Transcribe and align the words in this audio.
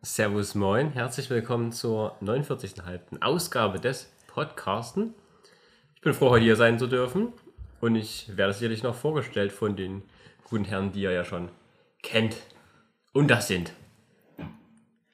Servus 0.00 0.54
Moin, 0.54 0.92
herzlich 0.92 1.28
willkommen 1.28 1.72
zur 1.72 2.14
49.5. 2.22 3.20
Ausgabe 3.20 3.80
des 3.80 4.08
Podcasten. 4.28 5.12
Ich 5.96 6.02
bin 6.02 6.14
froh, 6.14 6.30
heute 6.30 6.44
hier 6.44 6.54
sein 6.54 6.78
zu 6.78 6.86
dürfen 6.86 7.32
und 7.80 7.96
ich 7.96 8.30
werde 8.36 8.52
sicherlich 8.52 8.84
noch 8.84 8.94
vorgestellt 8.94 9.50
von 9.50 9.74
den 9.74 10.04
guten 10.48 10.64
Herren, 10.64 10.92
die 10.92 11.00
ihr 11.00 11.10
ja 11.10 11.24
schon 11.24 11.48
kennt. 12.00 12.36
Und 13.12 13.28
das 13.28 13.48
sind. 13.48 13.72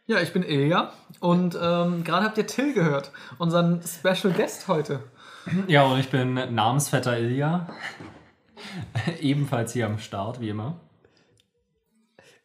Ja, 0.05 0.21
ich 0.21 0.35
bin 0.35 0.43
Ilja 0.43 0.93
und 1.19 1.59
ähm, 1.59 2.05
gerade 2.05 2.27
habt 2.27 2.37
ihr 2.37 2.47
Till 2.47 2.75
gehört, 2.75 3.11
unseren 3.39 3.81
Special 3.81 4.35
Guest 4.35 4.69
heute. 4.69 5.01
Ja, 5.67 5.85
und 5.85 5.99
ich 5.99 6.11
bin 6.11 6.35
Namensvetter 6.35 7.19
Ilja. 7.19 7.71
Ebenfalls 9.21 9.73
hier 9.73 9.87
am 9.87 9.99
Start, 9.99 10.43
wie 10.43 10.51
immer. 10.51 10.79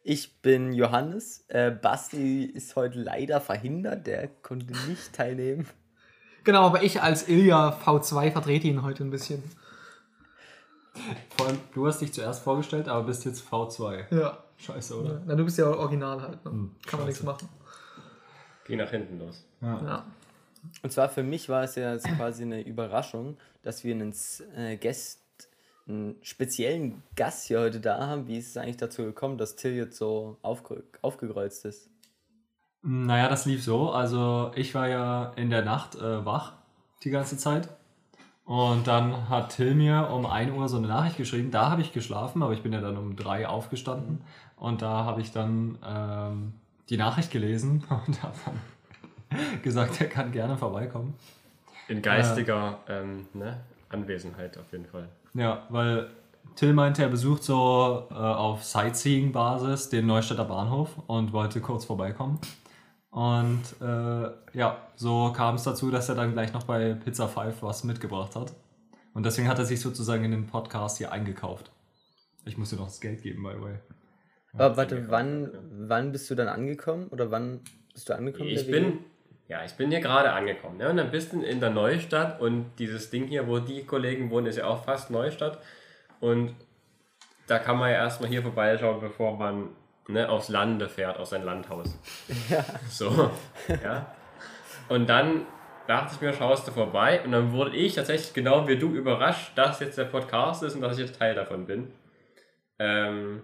Ich 0.02 0.40
bin 0.40 0.72
Johannes. 0.72 1.44
Äh, 1.48 1.70
Basti 1.70 2.44
ist 2.44 2.74
heute 2.76 3.00
leider 3.00 3.40
verhindert, 3.40 4.06
der 4.06 4.28
konnte 4.28 4.72
nicht 4.88 5.12
teilnehmen. 5.12 5.66
Genau, 6.44 6.66
aber 6.66 6.82
ich 6.82 7.02
als 7.02 7.28
Ilja 7.28 7.78
V2 7.84 8.32
vertrete 8.32 8.66
ihn 8.66 8.82
heute 8.82 9.04
ein 9.04 9.10
bisschen. 9.10 9.42
Vor 11.36 11.46
allem, 11.46 11.58
du 11.74 11.86
hast 11.86 12.00
dich 12.00 12.12
zuerst 12.12 12.42
vorgestellt, 12.42 12.88
aber 12.88 13.04
bist 13.04 13.24
jetzt 13.24 13.46
V2. 13.46 14.14
Ja. 14.14 14.38
Scheiße, 14.56 15.00
oder? 15.00 15.22
Na, 15.26 15.34
du 15.34 15.44
bist 15.44 15.58
ja 15.58 15.66
original 15.66 16.20
halt. 16.20 16.44
Ne? 16.44 16.50
Hm, 16.50 16.76
Kann 16.86 17.00
man 17.00 17.08
nichts 17.08 17.22
machen. 17.22 17.48
Geh 18.66 18.76
nach 18.76 18.90
hinten 18.90 19.18
los. 19.18 19.44
Ja. 19.62 20.04
Und 20.82 20.92
zwar 20.92 21.08
für 21.08 21.22
mich 21.22 21.48
war 21.48 21.64
es 21.64 21.74
ja 21.74 21.96
quasi 21.96 22.42
eine 22.42 22.62
Überraschung, 22.62 23.38
dass 23.62 23.84
wir 23.84 23.94
einen 23.94 24.14
äh, 24.56 24.76
Gast, 24.76 25.22
einen 25.90 26.16
speziellen 26.22 27.02
Gast 27.16 27.46
hier 27.46 27.60
heute 27.60 27.80
da 27.80 28.06
haben. 28.06 28.26
Wie 28.26 28.38
ist 28.38 28.50
es 28.50 28.56
eigentlich 28.56 28.76
dazu 28.76 29.04
gekommen, 29.04 29.38
dass 29.38 29.56
Till 29.56 29.72
jetzt 29.72 29.96
so 29.96 30.38
aufge 30.42 30.84
aufgekreuzt 31.02 31.64
ist? 31.64 31.90
Naja, 32.82 33.28
das 33.28 33.44
lief 33.44 33.62
so. 33.62 33.90
Also, 33.90 34.52
ich 34.54 34.74
war 34.74 34.88
ja 34.88 35.32
in 35.36 35.50
der 35.50 35.62
Nacht 35.62 35.96
äh, 35.96 36.24
wach 36.24 36.54
die 37.04 37.10
ganze 37.10 37.36
Zeit. 37.36 37.68
Und 38.44 38.86
dann 38.86 39.28
hat 39.28 39.54
Till 39.54 39.74
mir 39.74 40.08
um 40.10 40.26
1 40.26 40.52
Uhr 40.52 40.68
so 40.68 40.78
eine 40.78 40.88
Nachricht 40.88 41.16
geschrieben. 41.16 41.50
Da 41.50 41.70
habe 41.70 41.82
ich 41.82 41.92
geschlafen, 41.92 42.42
aber 42.42 42.52
ich 42.52 42.62
bin 42.62 42.72
ja 42.72 42.80
dann 42.80 42.96
um 42.96 43.14
3 43.16 43.46
aufgestanden. 43.46 44.22
Und 44.56 44.82
da 44.82 45.04
habe 45.04 45.20
ich 45.20 45.30
dann 45.30 45.78
ähm, 45.86 46.54
die 46.88 46.96
Nachricht 46.96 47.30
gelesen 47.30 47.84
und 48.06 48.22
habe 48.22 48.34
dann 48.44 49.62
gesagt, 49.62 50.00
er 50.00 50.08
kann 50.08 50.32
gerne 50.32 50.56
vorbeikommen. 50.56 51.14
In 51.88 52.02
geistiger 52.02 52.78
ähm, 52.88 53.26
ne? 53.34 53.60
Anwesenheit 53.90 54.56
auf 54.56 54.72
jeden 54.72 54.86
Fall. 54.86 55.08
Ja, 55.34 55.66
weil 55.68 56.10
Till 56.56 56.72
meinte, 56.72 57.02
er 57.02 57.08
besucht 57.08 57.42
so 57.42 58.08
äh, 58.10 58.14
auf 58.14 58.64
Sightseeing-Basis 58.64 59.88
den 59.88 60.06
Neustädter 60.06 60.44
Bahnhof 60.44 60.96
und 61.06 61.32
wollte 61.32 61.60
kurz 61.60 61.84
vorbeikommen. 61.84 62.38
Und 63.10 63.62
äh, 63.80 64.30
ja, 64.56 64.88
so 64.94 65.32
kam 65.32 65.56
es 65.56 65.64
dazu, 65.64 65.90
dass 65.90 66.08
er 66.08 66.14
dann 66.14 66.32
gleich 66.32 66.52
noch 66.52 66.64
bei 66.64 66.94
Pizza 66.94 67.28
5 67.28 67.62
was 67.62 67.84
mitgebracht 67.84 68.36
hat. 68.36 68.54
Und 69.14 69.26
deswegen 69.26 69.48
hat 69.48 69.58
er 69.58 69.64
sich 69.64 69.80
sozusagen 69.80 70.24
in 70.24 70.30
den 70.30 70.46
Podcast 70.46 70.98
hier 70.98 71.10
eingekauft. 71.12 71.72
Ich 72.44 72.56
muss 72.56 72.70
dir 72.70 72.76
noch 72.76 72.86
das 72.86 73.00
Geld 73.00 73.22
geben, 73.22 73.42
by 73.42 73.52
the 73.56 73.62
way. 73.62 73.74
Aber 74.52 74.76
warte, 74.76 75.08
wann, 75.10 75.50
wann 75.88 76.12
bist 76.12 76.30
du 76.30 76.34
dann 76.34 76.48
angekommen? 76.48 77.08
Oder 77.08 77.30
wann 77.30 77.60
bist 77.92 78.08
du 78.08 78.14
angekommen? 78.14 78.50
Ich 78.50 78.70
bin, 78.70 78.98
ja, 79.50 79.64
ich 79.64 79.72
bin 79.72 79.90
hier 79.90 79.98
gerade 79.98 80.30
angekommen. 80.30 80.76
Ne? 80.76 80.88
Und 80.88 80.96
dann 80.96 81.10
bist 81.10 81.32
du 81.32 81.42
in 81.42 81.58
der 81.58 81.70
Neustadt 81.70 82.40
und 82.40 82.70
dieses 82.78 83.10
Ding 83.10 83.26
hier, 83.26 83.48
wo 83.48 83.58
die 83.58 83.84
Kollegen 83.84 84.30
wohnen, 84.30 84.46
ist 84.46 84.58
ja 84.58 84.66
auch 84.66 84.84
fast 84.84 85.10
Neustadt. 85.10 85.58
Und 86.20 86.54
da 87.48 87.58
kann 87.58 87.76
man 87.76 87.90
ja 87.90 87.96
erstmal 87.96 88.30
hier 88.30 88.42
vorbeischauen, 88.42 89.00
bevor 89.00 89.36
man 89.36 89.70
ne, 90.06 90.28
aufs 90.28 90.50
Lande 90.50 90.88
fährt, 90.88 91.18
auf 91.18 91.26
sein 91.26 91.42
Landhaus. 91.42 91.98
Ja. 92.48 92.64
So, 92.88 93.32
ja. 93.82 94.14
Und 94.88 95.08
dann 95.08 95.46
dachte 95.88 96.14
ich 96.14 96.20
mir, 96.20 96.32
schaust 96.32 96.68
du 96.68 96.70
vorbei. 96.70 97.20
Und 97.24 97.32
dann 97.32 97.50
wurde 97.50 97.74
ich 97.74 97.96
tatsächlich 97.96 98.32
genau 98.32 98.68
wie 98.68 98.78
du 98.78 98.94
überrascht, 98.94 99.58
dass 99.58 99.80
jetzt 99.80 99.98
der 99.98 100.04
Podcast 100.04 100.62
ist 100.62 100.76
und 100.76 100.80
dass 100.82 100.96
ich 100.96 101.06
jetzt 101.06 101.18
Teil 101.18 101.34
davon 101.34 101.66
bin. 101.66 101.92
Ähm, 102.78 103.42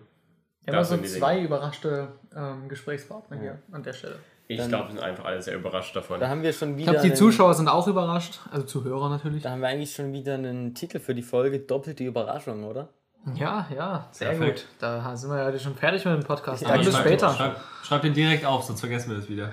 Wir 0.62 0.72
haben 0.72 0.78
das 0.78 0.88
so 0.88 0.98
zwei 0.98 1.40
überraschte 1.40 2.12
ähm, 2.32 2.68
Gesprächspartner 2.68 3.40
hier 3.40 3.58
an 3.72 3.82
der 3.82 3.92
Stelle. 3.92 4.20
Ich 4.48 4.56
glaube, 4.68 4.88
wir 4.88 4.94
sind 4.94 5.02
einfach 5.02 5.24
alle 5.24 5.42
sehr 5.42 5.56
überrascht 5.56 5.96
davon. 5.96 6.20
Da 6.20 6.28
haben 6.28 6.42
wir 6.42 6.52
schon 6.52 6.70
Ich 6.72 6.76
wieder. 6.78 6.92
glaube, 6.92 7.02
die 7.02 7.08
einen- 7.12 7.16
Zuschauer 7.16 7.54
sind 7.54 7.68
auch 7.68 7.88
überrascht, 7.88 8.38
also 8.50 8.64
Zuhörer 8.64 9.08
natürlich. 9.08 9.42
Da 9.42 9.50
haben 9.50 9.60
wir 9.60 9.68
eigentlich 9.68 9.92
schon 9.92 10.12
wieder 10.12 10.34
einen 10.34 10.74
Titel 10.74 11.00
für 11.00 11.14
die 11.14 11.22
Folge: 11.22 11.58
Doppelte 11.60 12.04
Überraschung, 12.04 12.62
oder? 12.64 12.88
Ja, 13.34 13.66
ja, 13.74 14.08
sehr 14.12 14.30
Perfekt. 14.30 14.60
gut. 14.60 14.66
Da 14.78 15.16
sind 15.16 15.30
wir 15.30 15.50
ja 15.50 15.58
schon 15.58 15.74
fertig 15.74 16.04
mit 16.04 16.14
dem 16.14 16.22
Podcast. 16.22 16.62
Ja, 16.62 16.68
Dann 16.68 16.78
bis 16.84 16.94
schreib- 16.94 17.06
später. 17.06 17.34
Schreib, 17.34 17.60
schreib 17.82 18.02
den 18.02 18.14
direkt 18.14 18.44
auf, 18.44 18.62
sonst 18.62 18.78
vergessen 18.80 19.10
wir 19.10 19.16
das 19.16 19.28
wieder. 19.28 19.52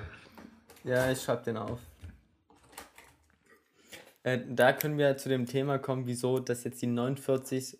Ja, 0.84 1.10
ich 1.10 1.20
schreib 1.20 1.42
den 1.42 1.56
auf. 1.56 1.80
Äh, 4.22 4.38
da 4.48 4.72
können 4.72 4.96
wir 4.96 5.16
zu 5.16 5.28
dem 5.28 5.44
Thema 5.46 5.78
kommen, 5.78 6.06
wieso 6.06 6.38
das 6.38 6.62
jetzt 6.64 6.80
die 6.82 6.86
49 6.86 7.78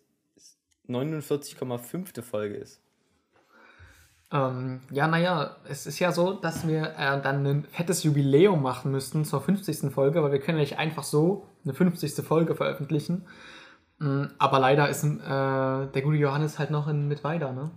49,5. 0.88 2.22
Folge 2.22 2.56
ist. 2.56 2.80
Ähm, 4.34 4.80
ja, 4.90 5.06
naja, 5.06 5.56
es 5.68 5.86
ist 5.86 6.00
ja 6.00 6.10
so, 6.10 6.32
dass 6.32 6.66
wir 6.66 6.94
äh, 6.98 7.22
dann 7.22 7.46
ein 7.46 7.64
fettes 7.70 8.02
Jubiläum 8.02 8.60
machen 8.62 8.90
müssten 8.90 9.24
zur 9.24 9.40
50. 9.40 9.92
Folge, 9.92 10.24
weil 10.24 10.32
wir 10.32 10.40
können 10.40 10.58
ja 10.58 10.64
nicht 10.64 10.78
einfach 10.78 11.04
so 11.04 11.46
eine 11.64 11.72
50. 11.72 12.14
Folge 12.26 12.56
veröffentlichen. 12.56 13.26
Mm, 14.00 14.24
Aber 14.38 14.58
leider 14.58 14.88
ist 14.88 15.04
äh, 15.04 15.16
der 15.20 16.02
gute 16.02 16.18
Johannes 16.18 16.58
halt 16.58 16.72
noch 16.72 16.88
in 16.88 17.06
Mittweida, 17.06 17.52
ne? 17.52 17.70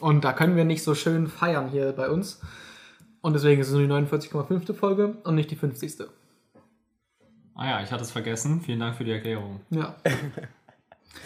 Und 0.00 0.24
da 0.24 0.32
können 0.32 0.54
wir 0.54 0.64
nicht 0.64 0.84
so 0.84 0.94
schön 0.94 1.26
feiern 1.26 1.68
hier 1.68 1.90
bei 1.92 2.08
uns. 2.08 2.40
Und 3.20 3.32
deswegen 3.32 3.60
ist 3.60 3.66
es 3.66 3.72
nur 3.72 3.82
die 3.82 3.92
49,5. 3.92 4.72
Folge 4.74 5.16
und 5.24 5.34
nicht 5.34 5.50
die 5.50 5.56
50. 5.56 6.06
Ah 7.56 7.66
ja, 7.66 7.82
ich 7.82 7.90
hatte 7.90 8.04
es 8.04 8.12
vergessen. 8.12 8.60
Vielen 8.60 8.78
Dank 8.78 8.94
für 8.94 9.02
die 9.02 9.10
Erklärung. 9.10 9.60
Ja. 9.70 9.96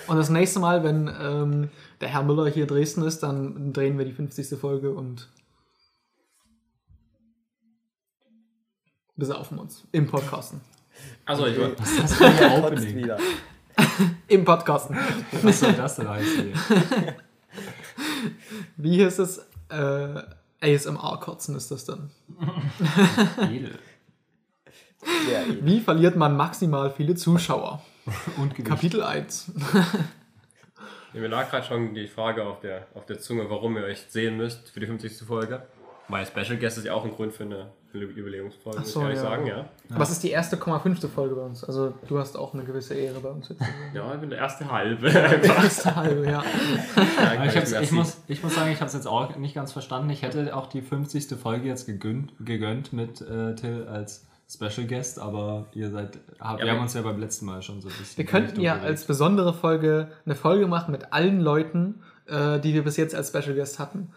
Und 0.07 0.17
das 0.17 0.31
nächste 0.31 0.61
Mal, 0.61 0.83
wenn 0.85 1.11
ähm, 1.21 1.71
der 2.01 2.09
Herr 2.09 2.23
Müller 2.23 2.49
hier 2.49 2.63
in 2.63 2.69
Dresden 2.69 3.03
ist, 3.03 3.23
dann 3.23 3.73
drehen 3.73 3.99
wir 3.99 4.05
die 4.05 4.13
50. 4.13 4.59
Folge 4.59 4.91
und 4.91 5.29
besaufen 9.17 9.59
uns 9.59 9.85
im 9.93 10.09
Podcasten. 10.09 10.61
Also, 11.25 11.47
ich 11.47 11.59
wollte. 11.59 11.83
Ist 11.83 11.99
das 11.99 12.21
Opening? 12.21 12.97
wieder. 12.97 13.19
Im 14.29 14.45
Podcasten. 14.45 14.97
Was 15.43 15.61
soll 15.61 15.73
das 15.73 15.97
denn 15.97 16.09
heißen? 16.09 16.53
Wie 18.77 18.97
hieß 18.97 19.19
es? 19.19 19.47
Äh, 19.69 20.23
ASMR-Kotzen 20.61 21.57
ist 21.57 21.71
das 21.71 21.85
dann. 21.85 22.11
Edel. 23.51 23.79
Wie 25.63 25.81
verliert 25.81 26.17
man 26.17 26.37
maximal 26.37 26.91
viele 26.91 27.15
Zuschauer? 27.15 27.83
Und 28.39 28.55
Gewicht. 28.55 28.69
Kapitel 28.69 29.03
1. 29.03 29.53
Mir 31.13 31.29
lag 31.29 31.51
gerade 31.51 31.67
schon 31.67 31.95
die 31.95 32.07
Frage 32.07 32.45
auf 32.45 32.61
der, 32.61 32.87
auf 32.95 33.05
der 33.05 33.19
Zunge, 33.19 33.49
warum 33.51 33.77
ihr 33.77 33.85
euch 33.85 34.01
sehen 34.09 34.37
müsst 34.37 34.71
für 34.71 34.81
die 34.81 34.87
50. 34.87 35.27
Folge. 35.27 35.63
Mein 36.09 36.27
Special 36.27 36.57
Guest 36.57 36.79
ist 36.79 36.85
ja 36.85 36.95
auch 36.95 37.05
ein 37.05 37.13
Grund 37.13 37.33
für 37.33 37.45
eine, 37.45 37.71
für 37.91 37.99
eine 37.99 38.07
Jubiläumsfolge, 38.07 38.79
Ach 38.79 38.83
muss 38.83 38.93
so, 38.93 39.01
ich 39.01 39.05
ehrlich 39.05 39.19
ja. 39.19 39.23
sagen, 39.23 39.47
ja. 39.47 39.67
Was 39.91 40.11
ist 40.11 40.23
die 40.23 40.31
erste, 40.31 40.57
Komma 40.57 40.81
fünfte 40.81 41.09
Folge 41.09 41.35
bei 41.35 41.43
uns? 41.43 41.65
Also 41.65 41.95
du 42.09 42.19
hast 42.19 42.37
auch 42.37 42.55
eine 42.55 42.65
gewisse 42.65 42.95
Ehre 42.95 43.21
bei 43.21 43.29
uns 43.29 43.51
jetzt. 43.51 43.63
Ja, 43.95 44.13
ich 44.13 44.21
bin 44.21 44.31
der 44.31 44.39
erste 44.39 44.71
halbe. 44.71 45.09
Erste 45.09 45.95
halbe, 45.95 46.29
ja. 46.29 46.43
Aber 46.97 47.45
ich, 47.47 47.57
hab's, 47.57 47.73
ich, 47.73 47.93
muss, 47.93 48.23
ich 48.27 48.43
muss 48.43 48.55
sagen, 48.55 48.73
ich 48.73 48.81
habe 48.81 48.87
es 48.87 48.95
jetzt 48.95 49.07
auch 49.07 49.37
nicht 49.37 49.55
ganz 49.55 49.73
verstanden. 49.73 50.11
Ich 50.11 50.23
hätte 50.23 50.57
auch 50.57 50.67
die 50.67 50.83
50. 50.83 51.39
Folge 51.39 51.69
jetzt 51.69 51.87
gegönnt, 51.87 52.33
gegönnt 52.41 52.93
mit 52.93 53.21
äh, 53.21 53.55
Till 53.55 53.87
als 53.87 54.27
Special 54.53 54.87
Guest, 54.87 55.19
aber 55.19 55.67
ihr 55.73 55.91
seid, 55.91 56.19
hab, 56.41 56.59
Ja, 56.61 56.67
wir 56.67 56.73
haben 56.73 56.81
uns 56.83 56.95
ja 56.95 57.03
beim 57.03 57.19
letzten 57.19 57.47
Mal 57.47 57.63
schon 57.63 57.81
so 57.81 57.89
ein 57.89 57.95
bisschen. 57.99 58.19
Wir 58.19 58.25
könnten 58.27 58.61
ja 58.61 58.75
bewegt. 58.75 58.89
als 58.89 59.05
besondere 59.07 59.55
Folge 59.55 60.09
eine 60.27 60.35
Folge 60.35 60.67
machen 60.67 60.93
mit 60.93 61.13
allen 61.13 61.41
Leuten, 61.41 62.03
äh, 62.27 62.59
die 62.61 62.75
wir 62.75 62.85
bis 62.85 62.97
jetzt 62.97 63.15
als 63.15 63.29
Special 63.29 63.55
Guest 63.55 63.79
hatten. 63.79 64.11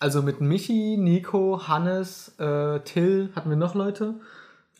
Also 0.00 0.22
mit 0.22 0.40
Michi, 0.40 0.96
Nico, 0.98 1.68
Hannes, 1.68 2.34
äh, 2.38 2.80
Till, 2.80 3.30
hatten 3.36 3.48
wir 3.48 3.56
noch 3.56 3.74
Leute? 3.74 4.14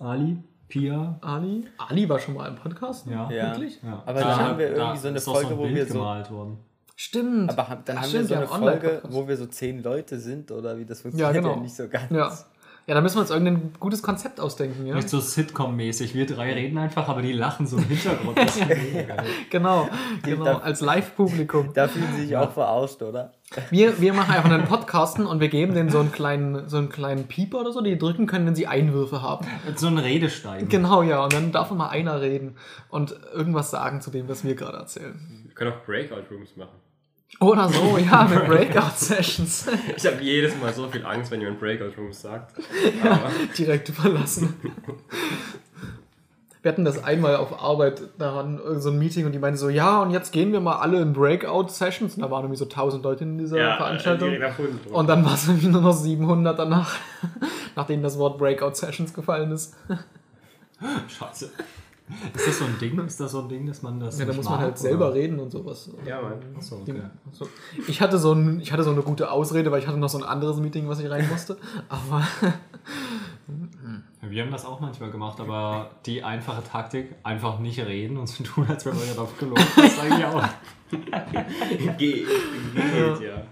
Ali, 0.01 0.39
Pia. 0.69 1.19
Ali? 1.21 1.65
Ali 1.79 2.09
war 2.09 2.19
schon 2.19 2.35
mal 2.35 2.49
im 2.49 2.57
Podcast? 2.57 3.07
Ja. 3.07 3.31
Ja. 3.31 3.51
Wirklich? 3.53 3.81
Ja. 3.83 4.03
Aber 4.07 4.21
dann 4.21 4.37
haben 4.37 4.59
wir 4.59 4.71
irgendwie 4.75 4.99
so 4.99 5.09
eine 5.09 5.21
Folge, 5.21 5.49
ein 5.51 5.59
wo 5.59 5.69
wir 5.69 5.87
so- 5.87 5.95
gemalt 5.95 6.31
worden. 6.31 6.59
Stimmt. 6.97 7.51
Aber 7.51 7.79
dann 7.85 7.97
Ach, 7.99 8.03
haben 8.03 8.09
stimmt, 8.09 8.29
wir 8.31 8.47
so 8.47 8.55
eine 8.55 8.63
Folge, 8.81 9.03
wo 9.09 9.27
wir 9.27 9.37
so 9.37 9.47
zehn 9.47 9.83
Leute 9.83 10.19
sind 10.19 10.51
oder 10.53 10.79
wie 10.79 10.85
das 10.85 10.99
Ja, 10.99 11.03
funktioniert 11.11 11.45
genau. 11.45 11.61
nicht 11.61 11.75
so 11.75 11.89
ganz. 11.89 12.11
Ja. 12.11 12.33
Ja, 12.87 12.95
da 12.95 13.01
müssen 13.01 13.17
wir 13.17 13.23
uns 13.23 13.31
irgendein 13.31 13.73
gutes 13.81 14.03
Konzept 14.03 14.41
ausdenken, 14.41 14.85
ja? 14.87 14.95
Nicht 14.95 15.09
so 15.09 15.19
Sitcom-mäßig. 15.19 16.15
Wir 16.15 16.27
drei 16.27 16.53
reden 16.53 16.77
einfach, 16.77 17.09
aber 17.09 17.23
die 17.23 17.33
lachen 17.33 17.67
so 17.67 17.79
im 17.79 17.85
Hintergrund. 17.85 18.39
Genau, 19.51 19.89
genau, 20.23 20.45
da- 20.45 20.59
als 20.59 20.81
Live-Publikum. 20.81 21.71
Da 21.75 21.89
fühlen 21.89 22.09
sie 22.17 22.27
sich 22.27 22.37
auch 22.37 22.51
verarscht, 22.53 23.01
oder? 23.03 23.33
Wir, 23.71 24.01
wir 24.01 24.13
machen 24.13 24.35
einfach 24.35 24.51
einen 24.51 24.65
Podcasten 24.65 25.27
und 25.27 25.41
wir 25.41 25.49
geben 25.49 25.75
denen 25.75 25.89
so 25.91 26.01
einen 26.01 26.13
kleinen, 26.13 26.69
so 26.69 26.77
einen 26.77 26.89
kleinen 26.89 27.25
Pieper 27.27 27.61
oder 27.61 27.73
so, 27.73 27.81
die 27.81 27.97
drücken 27.97 28.27
können, 28.27 28.47
wenn 28.47 28.55
sie 28.55 28.67
Einwürfe 28.67 29.23
haben. 29.23 29.47
Mit 29.67 29.79
so 29.79 29.87
einem 29.87 29.99
Redestein. 29.99 30.69
Genau, 30.69 31.03
ja, 31.03 31.23
und 31.25 31.33
dann 31.33 31.53
darf 31.53 31.71
mal 31.71 31.89
einer 31.89 32.21
reden 32.21 32.57
und 32.91 33.15
irgendwas 33.33 33.71
sagen 33.71 34.01
zu 34.01 34.11
dem, 34.11 34.29
was 34.29 34.45
wir 34.45 34.55
gerade 34.57 34.79
erzählen. 34.79 35.19
Wir 35.47 35.55
können 35.55 35.73
auch 35.73 35.85
Breakout 35.87 36.25
Rooms 36.35 36.57
machen. 36.57 36.71
Oder 37.41 37.69
so, 37.69 37.99
ja, 38.11 38.25
mit 38.25 38.47
Breakout-Sessions. 38.47 39.67
Ich 39.97 40.07
habe 40.07 40.23
jedes 40.23 40.57
Mal 40.61 40.73
so 40.73 40.89
viel 40.89 41.05
Angst, 41.05 41.31
wenn 41.31 41.41
jemand 41.41 41.61
Breakout 41.61 42.01
Rooms 42.01 42.23
sagt. 42.23 42.55
Aber 43.03 43.31
Direkt 43.59 43.89
überlassen. 43.89 44.55
Wir 46.63 46.73
hatten 46.73 46.85
das 46.85 47.03
einmal 47.05 47.37
auf 47.37 47.63
Arbeit, 47.63 48.01
da 48.19 48.35
war 48.35 48.45
irgend 48.45 48.83
so 48.83 48.91
ein 48.91 48.99
Meeting 48.99 49.27
und 49.27 49.33
die 49.33 49.39
meinen 49.39 49.57
so, 49.57 49.69
ja, 49.69 50.01
und 50.01 50.13
jetzt 50.13 50.33
gehen 50.33 50.53
wir 50.53 50.61
mal 50.61 50.77
alle 50.77 51.03
in 51.03 51.13
Breakout-Sessions. 51.13 52.15
Und 52.15 52.23
da 52.23 52.31
waren 52.31 52.45
irgendwie 52.45 52.59
so 52.59 52.65
1000 52.65 53.05
Leute 53.05 53.25
in 53.25 53.37
dieser 53.37 53.59
ja, 53.59 53.77
Veranstaltung. 53.77 54.31
unten 54.31 54.41
drücken. 54.41 54.95
Und 54.95 55.07
dann 55.09 55.25
war 55.25 55.35
es 55.35 55.47
irgendwie 55.47 55.69
nur 55.69 55.83
noch 55.83 55.93
700 55.93 56.59
danach, 56.59 56.95
nachdem 57.77 58.03
das 58.03 58.19
Wort 58.19 58.39
Breakout-Sessions 58.39 59.13
gefallen 59.13 59.53
ist. 59.53 59.75
Scheiße. 61.09 61.51
Ist 62.35 62.47
das 62.47 62.59
so 62.59 62.65
ein 62.67 62.79
Ding? 62.79 62.99
Ist 62.99 63.19
das 63.19 63.33
so 63.33 63.41
ein 63.41 63.49
Ding, 63.49 63.67
dass 63.67 63.83
man 63.83 63.99
das. 63.99 64.19
Ja, 64.19 64.27
da 64.27 64.35
muss 64.35 64.45
man 64.45 64.59
halt 64.59 64.77
selber 64.79 65.07
oder? 65.07 65.15
reden 65.15 65.41
und 65.41 65.51
sowas. 65.51 65.91
Ja, 66.05 66.21
Mann. 66.21 66.35
Achso, 66.57 66.77
okay. 66.77 67.01
so. 67.33 67.49
Ich, 67.89 68.03
hatte 68.03 68.19
so 68.19 68.33
ein, 68.33 68.61
ich 68.61 68.73
hatte 68.73 68.83
so 68.83 68.91
eine 68.91 69.01
gute 69.01 69.31
Ausrede, 69.31 69.71
weil 69.71 69.81
ich 69.81 69.87
hatte 69.87 69.97
noch 69.97 70.11
so 70.11 70.19
ein 70.19 70.25
anderes 70.25 70.59
Meeting, 70.59 70.87
was 70.87 71.01
ich 71.01 71.09
rein 71.09 71.27
musste. 71.31 71.57
Aber 71.89 72.23
Wir 74.29 74.43
haben 74.43 74.51
das 74.51 74.65
auch 74.65 74.81
manchmal 74.81 75.11
gemacht, 75.11 75.41
aber 75.41 75.91
die 76.07 76.23
einfache 76.23 76.63
Taktik, 76.63 77.15
einfach 77.23 77.59
nicht 77.59 77.79
reden 77.81 78.17
und 78.17 78.27
zu 78.27 78.43
tun, 78.43 78.67
als 78.69 78.85
wäre 78.85 78.97
man 78.97 79.07
ja 79.07 79.15
drauf 79.15 79.37
gelogen, 79.39 79.63
das 79.77 79.85
ist 79.87 80.01
eigentlich 80.01 80.25
auch. 80.25 80.45
Geht, 80.91 81.99
geht, 81.99 82.27
ja. 83.21 83.43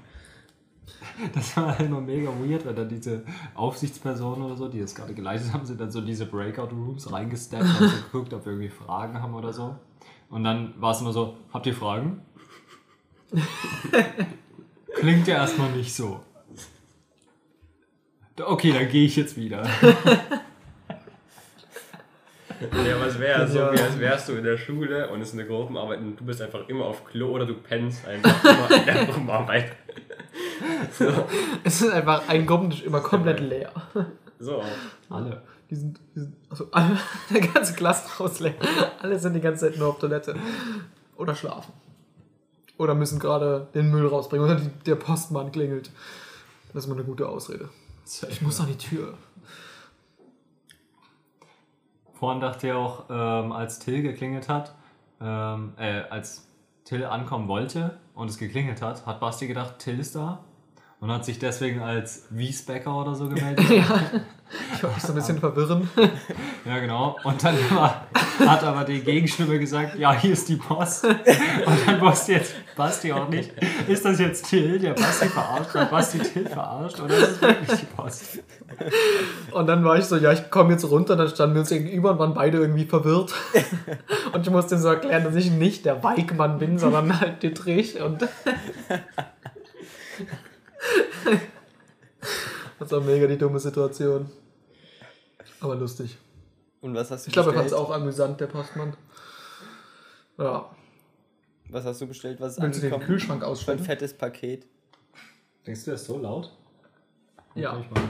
Das 1.35 1.57
war 1.57 1.79
halt 1.79 1.81
immer 1.81 2.01
mega 2.01 2.31
weird, 2.31 2.65
wenn 2.67 2.77
dann 2.77 2.89
diese 2.89 3.25
Aufsichtspersonen 3.55 4.43
oder 4.45 4.57
so, 4.57 4.69
die 4.69 4.81
das 4.81 4.95
gerade 4.95 5.15
geleitet 5.15 5.53
haben, 5.53 5.65
sind 5.67 5.81
dann 5.81 5.91
so 5.91 6.01
in 6.01 6.07
diese 6.07 6.27
Breakout-Rooms 6.27 7.13
reingesteppt 7.13 7.65
und 7.65 7.89
so 7.89 7.97
geguckt, 8.05 8.35
ob 8.35 8.45
wir 8.45 8.53
irgendwie 8.53 8.71
Fragen 8.71 9.21
haben 9.21 9.35
oder 9.35 9.53
so. 9.53 9.77
Und 10.31 10.45
dann 10.45 10.75
war 10.81 10.93
es 10.93 11.01
immer 11.01 11.13
so, 11.13 11.37
habt 11.53 11.67
ihr 11.67 11.75
Fragen? 11.75 12.23
Klingt 14.95 15.27
ja 15.27 15.37
erstmal 15.37 15.71
nicht 15.71 15.95
so. 15.95 16.21
Okay, 18.41 18.73
dann 18.73 18.89
gehe 18.89 19.05
ich 19.05 19.17
jetzt 19.17 19.37
wieder. 19.37 19.69
Ja, 22.71 23.01
was 23.01 23.19
wäre 23.19 23.49
so, 23.49 23.59
wie 23.59 23.81
als 23.81 23.99
wärst 23.99 24.29
du 24.29 24.35
in 24.35 24.45
der 24.45 24.57
Schule 24.57 25.09
und 25.09 25.21
es 25.21 25.29
ist 25.29 25.35
eine 25.35 25.47
Gruppenarbeit 25.47 25.99
und 25.99 26.17
du 26.17 26.25
bist 26.25 26.41
einfach 26.41 26.69
immer 26.69 26.85
auf 26.85 27.05
Klo 27.05 27.31
oder 27.31 27.45
du 27.45 27.55
pennst 27.55 28.07
einfach 28.07 28.45
immer 28.45 28.71
in 28.71 28.85
der 28.87 29.05
Gruppenarbeit. 29.07 29.73
So, 30.93 31.07
es 31.65 31.83
ist 31.83 31.91
einfach 31.91 32.29
ein 32.29 32.47
Gruppentisch 32.47 32.83
immer 32.83 33.01
komplett 33.01 33.41
leer. 33.41 33.73
so. 34.39 34.63
Alle. 35.11 35.43
Die 35.71 35.77
sind, 35.77 36.01
die 36.15 36.21
sind 36.21 36.37
also 36.51 36.69
alle, 36.71 36.99
der 37.31 37.41
ganze 37.41 37.75
Klassenhaus 37.75 38.41
leer. 38.41 38.55
Alle 39.01 39.19
sind 39.19 39.35
die 39.35 39.41
ganze 39.41 39.69
Zeit 39.69 39.79
nur 39.79 39.89
auf 39.89 39.99
Toilette. 39.99 40.35
Oder 41.17 41.35
schlafen. 41.35 41.73
Oder 42.79 42.95
müssen 42.95 43.19
gerade 43.19 43.69
den 43.75 43.91
Müll 43.91 44.07
rausbringen. 44.07 44.45
Oder 44.45 44.57
die, 44.57 44.71
der 44.85 44.97
Postmann 44.97 45.53
klingelt. 45.53 45.91
Das 46.73 46.85
ist 46.85 46.87
immer 46.87 46.97
eine 46.97 47.05
gute 47.05 47.29
Ausrede. 47.29 47.69
Ich 48.29 48.43
muss 48.43 48.61
an 48.61 48.67
die 48.67 48.77
Tür. 48.77 49.15
Vorhin 52.15 52.41
dachte 52.41 52.69
ich 52.69 52.73
auch, 52.73 53.05
ähm, 53.11 53.53
als 53.53 53.79
Till 53.79 54.03
geklingelt 54.03 54.49
hat, 54.49 54.75
ähm, 55.21 55.73
äh, 55.77 56.03
als 56.11 56.47
Till 56.85 57.05
ankommen 57.05 57.49
wollte 57.49 58.01
und 58.15 58.29
es 58.29 58.39
geklingelt 58.39 58.83
hat, 58.83 59.07
hat 59.07 59.21
Basti 59.21 59.47
gedacht, 59.47 59.79
Till 59.79 59.99
ist 59.99 60.15
da 60.15 60.45
und 61.03 61.11
hat 61.11 61.25
sich 61.25 61.41
deswegen 61.41 61.81
als 61.81 62.27
Wiesbecker 62.31 62.97
oder 62.97 63.17
so 63.17 63.29
gemeldet. 63.29 63.67
Ich 63.69 64.83
wollte 64.83 64.95
mich 64.95 65.03
so 65.03 65.13
ein 65.13 65.15
bisschen 65.17 65.39
verwirren. 65.41 65.91
ja, 66.65 66.79
genau. 66.79 67.17
Und 67.25 67.43
dann 67.43 67.57
war, 67.71 68.07
hat 68.47 68.63
aber 68.63 68.85
die 68.85 69.01
Gegenstimme 69.01 69.59
gesagt, 69.59 69.99
ja, 69.99 70.13
hier 70.13 70.33
ist 70.33 70.49
die 70.49 70.55
Post. 70.55 71.05
Und 71.05 71.19
dann 71.87 72.01
wusste 72.01 72.33
jetzt 72.33 72.55
Basti 72.77 73.13
auch 73.13 73.29
nicht, 73.29 73.51
ist 73.89 74.05
das 74.05 74.21
jetzt 74.21 74.49
Till, 74.49 74.79
der 74.79 74.93
Basti 74.93 75.27
verarscht, 75.27 75.75
weil 75.75 75.87
Basti 75.87 76.19
Till 76.21 76.47
verarscht 76.47 77.01
oder 77.01 77.17
ist 77.17 77.31
es 77.31 77.43
wirklich 77.43 77.81
die 77.81 77.87
Post? 77.87 78.39
Und 79.51 79.67
dann 79.67 79.85
war 79.85 79.99
ich 79.99 80.05
so, 80.05 80.17
ja, 80.17 80.31
ich 80.33 80.51
komme 80.51 80.73
jetzt 80.73 80.89
runter. 80.89 81.17
Dann 81.17 81.29
standen 81.29 81.57
wir 81.57 81.61
uns 81.63 81.71
gegenüber 81.71 82.13
und 82.13 82.21
waren 82.21 82.35
beide 82.35 82.59
irgendwie 82.59 82.85
verwirrt. 82.85 83.35
Und 84.33 84.47
ich 84.47 84.53
musste 84.53 84.77
ihm 84.77 84.81
so 84.81 84.89
erklären, 84.89 85.25
dass 85.25 85.35
ich 85.35 85.51
nicht 85.51 85.85
der 85.85 86.03
Weigmann 86.03 86.59
bin, 86.59 86.79
sondern 86.79 87.21
halt 87.21 87.43
Dietrich. 87.43 88.01
Und 88.01 88.27
das 92.79 92.91
war 92.91 93.01
mega 93.01 93.27
die 93.27 93.39
dumme 93.39 93.61
Situation. 93.61 94.31
Aber 95.61 95.75
lustig. 95.77 96.19
Und 96.81 96.95
was 96.95 97.11
hast 97.11 97.27
du 97.27 97.29
Ich 97.29 97.33
glaube, 97.33 97.51
er 97.51 97.55
fand 97.55 97.67
es 97.67 97.73
auch 97.73 97.91
amüsant, 97.91 98.41
der 98.41 98.49
Postmann. 98.49 98.97
Ja, 100.39 100.69
Was 101.69 101.85
hast 101.85 102.01
du 102.01 102.07
bestellt? 102.07 102.41
Was 102.41 102.55
ist 102.57 102.63
willst 102.63 102.79
du 102.79 102.83
den 102.83 102.93
angekommen? 102.95 103.07
Kühlschrank 103.07 103.41
Für 103.41 103.47
ein 103.47 103.53
ausschalten? 103.53 103.85
fettes 103.85 104.17
Paket. 104.17 104.67
Denkst 105.67 105.81
du, 105.83 105.85
der 105.87 105.95
ist 105.95 106.07
so 106.07 106.19
laut? 106.19 106.51
Ja. 107.55 107.79
Ich 107.79 107.91
mal. 107.91 108.03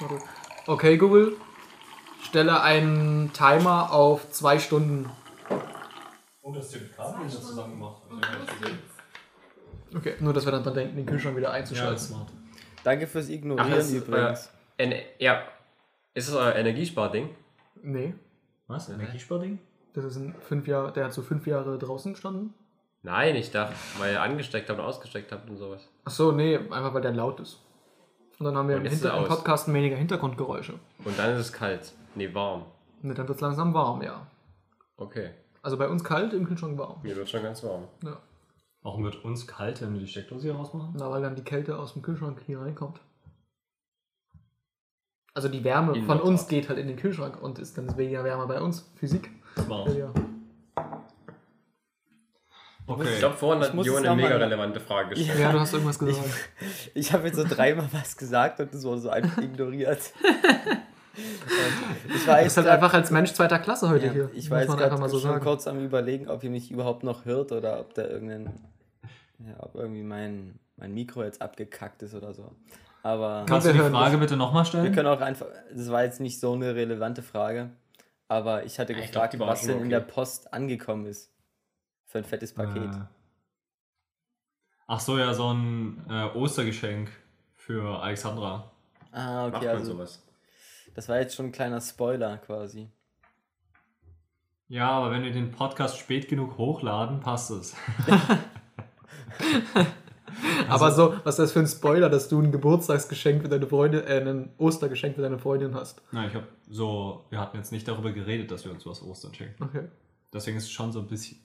Warte. 0.00 0.18
Okay, 0.66 0.96
Google. 0.98 1.36
Stelle 2.22 2.60
einen 2.60 3.32
Timer 3.32 3.92
auf 3.92 4.30
zwei 4.30 4.58
Stunden. 4.58 5.10
Oh, 6.42 6.52
das 6.52 6.66
ist 6.66 6.80
mit 6.82 6.96
Kabel 6.96 7.28
zusammen 7.28 7.72
gemacht. 7.74 8.02
Okay, 9.94 10.14
nur 10.20 10.32
dass 10.32 10.44
wir 10.44 10.52
dann 10.52 10.62
dran 10.62 10.74
denken, 10.74 10.96
den 10.96 11.06
Kühlschrank 11.06 11.36
wieder 11.36 11.48
Ja, 11.48 11.54
einzuschalten. 11.54 11.94
ist 11.96 12.08
smart. 12.08 12.28
Danke 12.84 13.06
fürs 13.06 13.26
Ach, 13.26 13.30
Ignorieren 13.32 13.70
das 13.70 13.90
ist, 13.90 14.06
übrigens. 14.06 14.52
äh, 14.78 15.02
ja. 15.18 15.42
Ist 16.14 16.28
das 16.28 16.36
euer 16.36 16.54
Energiesparding? 16.54 17.30
nee, 17.82 18.14
Was? 18.66 18.88
Energiesparding? 18.88 19.58
das 19.94 20.04
ist 20.04 20.16
ein 20.16 20.34
fünf 20.40 20.66
Jahre, 20.68 20.92
der 20.92 21.06
hat 21.06 21.12
so 21.12 21.22
fünf 21.22 21.46
Jahre 21.46 21.76
draußen 21.78 22.12
gestanden. 22.12 22.54
Nein, 23.02 23.34
ich 23.34 23.50
dachte, 23.50 23.74
weil 23.98 24.12
ihr 24.12 24.22
angesteckt 24.22 24.68
habt 24.68 24.78
und 24.78 24.84
ausgesteckt 24.84 25.32
habt 25.32 25.48
und 25.48 25.56
sowas. 25.56 25.88
Ach 26.04 26.10
so, 26.10 26.32
nee, 26.32 26.56
einfach 26.56 26.92
weil 26.94 27.00
der 27.02 27.12
laut 27.12 27.40
ist. 27.40 27.58
Und 28.38 28.46
dann 28.46 28.56
haben 28.56 28.68
wir 28.68 28.76
im, 28.76 28.84
Hinter 28.84 29.10
er 29.10 29.18
im. 29.22 29.24
Podcast 29.28 29.72
weniger 29.72 29.96
Hintergrundgeräusche. 29.96 30.74
Und 31.04 31.18
dann 31.18 31.32
ist 31.32 31.38
es 31.40 31.52
kalt. 31.52 31.92
Nee, 32.14 32.32
warm. 32.34 32.64
Ne, 33.02 33.14
dann 33.14 33.26
wird 33.26 33.36
es 33.36 33.42
langsam 33.42 33.72
warm, 33.74 34.02
ja. 34.02 34.26
Okay. 34.96 35.30
Also 35.62 35.76
bei 35.76 35.88
uns 35.88 36.04
kalt, 36.04 36.32
im 36.32 36.46
Kühlschrank 36.46 36.78
warm. 36.78 37.00
Mir 37.02 37.16
wird 37.16 37.28
schon 37.28 37.42
ganz 37.42 37.62
warm. 37.64 37.84
Ja. 38.04 38.18
Warum 38.82 39.04
wird 39.04 39.24
uns 39.24 39.46
kalt, 39.46 39.82
wenn 39.82 39.92
wir 39.92 40.00
die 40.00 40.06
Steckdose 40.06 40.48
hier 40.48 40.54
rausmachen? 40.54 40.94
Na, 40.96 41.10
weil 41.10 41.20
dann 41.22 41.36
die 41.36 41.44
Kälte 41.44 41.78
aus 41.78 41.92
dem 41.92 42.02
Kühlschrank 42.02 42.40
hier 42.46 42.60
reinkommt. 42.60 43.00
Also 45.34 45.48
die 45.48 45.62
Wärme 45.64 45.96
In 45.96 46.06
von 46.06 46.20
uns 46.20 46.48
geht 46.48 46.68
halt 46.68 46.78
in 46.78 46.88
den 46.88 46.96
Kühlschrank 46.96 47.40
und 47.40 47.58
ist 47.58 47.76
dann 47.78 47.96
weniger 47.96 48.24
Wärme 48.24 48.46
bei 48.46 48.60
uns. 48.60 48.90
Physik. 48.96 49.30
Smart. 49.58 49.94
Ja. 49.94 50.12
Ich 50.16 50.22
Okay. 52.96 53.18
glaube, 53.20 53.36
vorhin 53.36 53.62
Ich 53.62 53.68
hat 53.68 53.74
muss 53.76 53.86
Jo 53.86 53.98
es 53.98 54.04
eine 54.04 54.16
mega 54.16 54.34
relevante 54.36 54.80
Frage 54.80 55.10
gestellt. 55.14 55.38
ja, 55.38 55.52
du 55.52 55.60
hast 55.60 55.72
irgendwas 55.72 55.98
gesagt. 55.98 56.28
Ich 56.94 57.12
habe 57.12 57.26
jetzt 57.28 57.36
so 57.36 57.44
dreimal 57.44 57.88
was 57.92 58.16
gesagt 58.16 58.58
und 58.58 58.74
das 58.74 58.82
wurde 58.82 59.00
so 59.02 59.10
einfach 59.10 59.38
ignoriert. 59.42 60.12
Ich 61.16 61.22
jetzt 62.12 62.12
bist 62.12 62.28
halt 62.28 62.46
grad- 62.66 62.66
einfach 62.68 62.94
als 62.94 63.10
Mensch 63.10 63.32
zweiter 63.32 63.58
Klasse 63.58 63.88
heute 63.88 64.06
ja, 64.06 64.12
hier. 64.12 64.30
Ich 64.32 64.48
jetzt 64.48 64.68
man 64.68 64.78
gerade 64.78 64.84
einfach 64.84 64.98
mal 65.00 65.08
so 65.08 65.18
schon 65.18 65.30
sagen. 65.32 65.44
kurz 65.44 65.66
am 65.66 65.78
überlegen, 65.84 66.28
ob 66.28 66.42
ihr 66.44 66.50
mich 66.50 66.70
überhaupt 66.70 67.02
noch 67.02 67.24
hört 67.24 67.52
oder 67.52 67.80
ob 67.80 67.94
da 67.94 68.04
irgendein, 68.06 68.46
ja, 69.38 69.54
ob 69.58 69.74
irgendwie 69.74 70.02
mein, 70.02 70.58
mein 70.76 70.94
Mikro 70.94 71.22
jetzt 71.24 71.42
abgekackt 71.42 72.02
ist 72.02 72.14
oder 72.14 72.32
so. 72.32 72.52
Aber 73.02 73.44
Kannst 73.46 73.66
wir 73.66 73.72
du 73.72 73.78
die 73.78 73.82
hören 73.84 73.92
Frage 73.92 74.18
bitte 74.18 74.36
nochmal 74.36 74.62
wir 74.64 74.68
stellen? 74.68 74.92
können 74.94 75.08
auch 75.08 75.20
einfach, 75.20 75.46
das 75.74 75.90
war 75.90 76.04
jetzt 76.04 76.20
nicht 76.20 76.38
so 76.38 76.52
eine 76.52 76.74
relevante 76.74 77.22
Frage, 77.22 77.70
aber 78.28 78.64
ich 78.64 78.78
hatte 78.78 78.92
Ich 78.92 78.98
glaub, 79.10 79.30
gefragt, 79.30 79.38
war 79.40 79.48
was 79.48 79.62
denn 79.62 79.70
in 79.76 79.78
okay. 79.80 79.88
der 79.88 80.00
Post 80.00 80.52
angekommen 80.52 81.06
ist. 81.06 81.32
Für 82.06 82.18
ein 82.18 82.24
fettes 82.24 82.52
Paket. 82.52 82.92
Äh, 82.94 82.98
Ach 84.86 85.00
so, 85.00 85.16
ja, 85.18 85.32
so 85.32 85.52
ein 85.52 86.04
äh, 86.10 86.24
Ostergeschenk 86.36 87.08
für 87.54 88.00
Alexandra. 88.02 88.70
Ah, 89.12 89.44
Macht 89.46 89.56
okay, 89.56 89.66
man 89.66 89.76
also 89.76 89.92
sowas. 89.92 90.22
Das 90.94 91.08
war 91.08 91.20
jetzt 91.20 91.34
schon 91.34 91.46
ein 91.46 91.52
kleiner 91.52 91.80
Spoiler 91.80 92.38
quasi. 92.38 92.88
Ja, 94.68 94.90
aber 94.90 95.10
wenn 95.10 95.24
wir 95.24 95.32
den 95.32 95.50
Podcast 95.50 95.98
spät 95.98 96.28
genug 96.28 96.56
hochladen, 96.56 97.20
passt 97.20 97.50
es. 97.50 97.74
Aber 100.68 100.92
so, 100.92 101.14
was 101.24 101.34
ist 101.34 101.38
das 101.38 101.52
für 101.52 101.58
ein 101.60 101.66
Spoiler, 101.66 102.08
dass 102.08 102.28
du 102.28 102.40
ein 102.40 102.52
Geburtstagsgeschenk 102.52 103.42
für 103.42 103.48
deine 103.48 103.66
Freundin, 103.66 104.06
äh, 104.06 104.20
ein 104.20 104.50
Ostergeschenk 104.58 105.16
für 105.16 105.22
deine 105.22 105.38
Freundin 105.38 105.74
hast. 105.74 106.00
Nein, 106.12 106.28
ich 106.28 106.34
habe 106.34 106.46
so, 106.68 107.24
wir 107.30 107.40
hatten 107.40 107.56
jetzt 107.56 107.72
nicht 107.72 107.88
darüber 107.88 108.12
geredet, 108.12 108.50
dass 108.50 108.64
wir 108.64 108.72
uns 108.72 108.86
was 108.86 109.02
Ostern 109.02 109.34
schenken. 109.34 109.62
Okay. 109.62 109.88
Deswegen 110.32 110.56
ist 110.56 110.64
es 110.64 110.70
schon 110.70 110.92
so 110.92 111.00
ein 111.00 111.08
bisschen. 111.08 111.38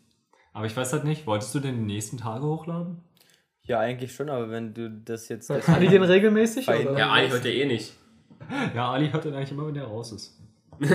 Aber 0.53 0.67
ich 0.67 0.77
weiß 0.77 0.93
halt 0.93 1.03
nicht, 1.03 1.25
wolltest 1.25 1.53
du 1.55 1.59
den 1.59 1.75
die 1.75 1.93
nächsten 1.93 2.17
Tage 2.17 2.45
hochladen? 2.45 3.01
Ja, 3.63 3.79
eigentlich 3.79 4.13
schon, 4.13 4.29
aber 4.29 4.51
wenn 4.51 4.73
du 4.73 4.91
das 4.91 5.27
jetzt. 5.27 5.49
Hört 5.49 5.67
Ali 5.67 5.87
den 5.87 6.03
regelmäßig? 6.03 6.67
Oder? 6.67 6.97
Ja, 6.97 7.17
hört 7.17 7.45
ja 7.45 7.51
eh 7.51 7.65
nicht. 7.65 7.95
Ja, 8.75 8.91
Ali 8.91 9.09
hört 9.09 9.25
den 9.25 9.33
eigentlich 9.33 9.51
immer, 9.51 9.67
wenn 9.67 9.73
der 9.73 9.85
raus 9.85 10.11
ist. 10.11 10.37
Dann 10.79 10.89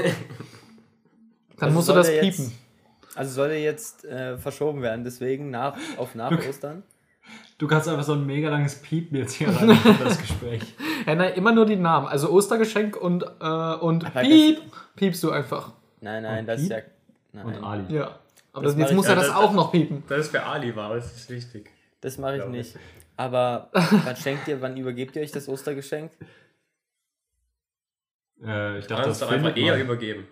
Also 1.59 1.75
musst 1.75 1.88
du 1.88 1.92
das 1.95 2.07
der 2.07 2.25
jetzt- 2.25 2.37
piepen. 2.38 2.52
Also 3.16 3.33
soll 3.35 3.50
er 3.50 3.61
jetzt 3.61 4.04
äh, 4.04 4.38
verschoben 4.38 4.83
werden, 4.83 5.02
deswegen 5.04 5.50
nach, 5.50 5.76
auf 5.97 6.14
nach 6.14 6.30
Ostern? 6.49 6.85
Du 7.59 7.66
kannst 7.66 7.88
einfach 7.88 8.04
so 8.04 8.12
ein 8.14 8.25
mega 8.25 8.49
langes 8.49 8.76
Piepen 8.80 9.19
jetzt 9.19 9.33
hier 9.35 9.49
rein 9.49 9.71
in 9.71 9.99
das 10.04 10.19
Gespräch. 10.19 10.62
Ja, 11.07 11.14
nein, 11.14 11.33
immer 11.33 11.52
nur 11.52 11.64
die 11.64 11.76
Namen. 11.76 12.07
Also 12.09 12.30
Ostergeschenk 12.30 12.95
und, 12.95 13.23
äh, 13.23 13.26
und 13.47 14.04
Aber 14.04 14.21
Piep. 14.21 14.61
Piepst 14.97 15.23
du 15.25 15.30
einfach. 15.30 15.73
Nein, 16.02 16.23
nein, 16.23 16.40
Und 16.40 16.47
das 16.47 16.61
ist 16.61 16.69
Piep? 16.69 16.85
ja. 17.33 17.42
Und 17.42 17.52
Nein. 17.52 17.64
Ali. 17.64 17.95
Ja. 17.97 18.19
Aber 18.52 18.64
Das 18.64 18.73
das, 18.75 18.80
jetzt 18.83 18.95
muss 18.95 19.07
ich- 19.07 19.11
er 19.11 19.16
das 19.16 19.28
Ja, 19.28 19.37
auch 19.37 19.52
noch 19.52 19.73
piepen. 19.73 20.02
Das 20.09 20.19
ist 20.21 20.30
für 20.30 20.42
Ali 20.42 20.76
war, 20.76 20.95
das 20.95 21.16
ist 21.16 21.30
wichtig. 21.30 21.71
Das 22.02 22.19
mache 22.19 22.35
ich 22.37 22.42
Glaub 22.42 22.50
nicht. 22.52 22.76
Aber 23.16 23.71
wann 23.73 24.14
schenkt 24.16 24.47
ihr, 24.49 24.61
wann 24.61 24.76
übergebt 24.76 25.16
ihr 25.16 25.23
euch 25.23 25.33
das 25.33 25.49
Ostergeschenk? 25.49 26.12
Äh, 28.45 28.79
ich 28.79 28.87
Du 28.87 28.91
dachte, 28.91 29.05
kannst 29.05 29.21
das 29.23 29.29
doch 29.29 29.35
einfach 29.35 29.57
eher 29.57 29.73
man. 29.75 29.81
übergeben. 29.83 30.27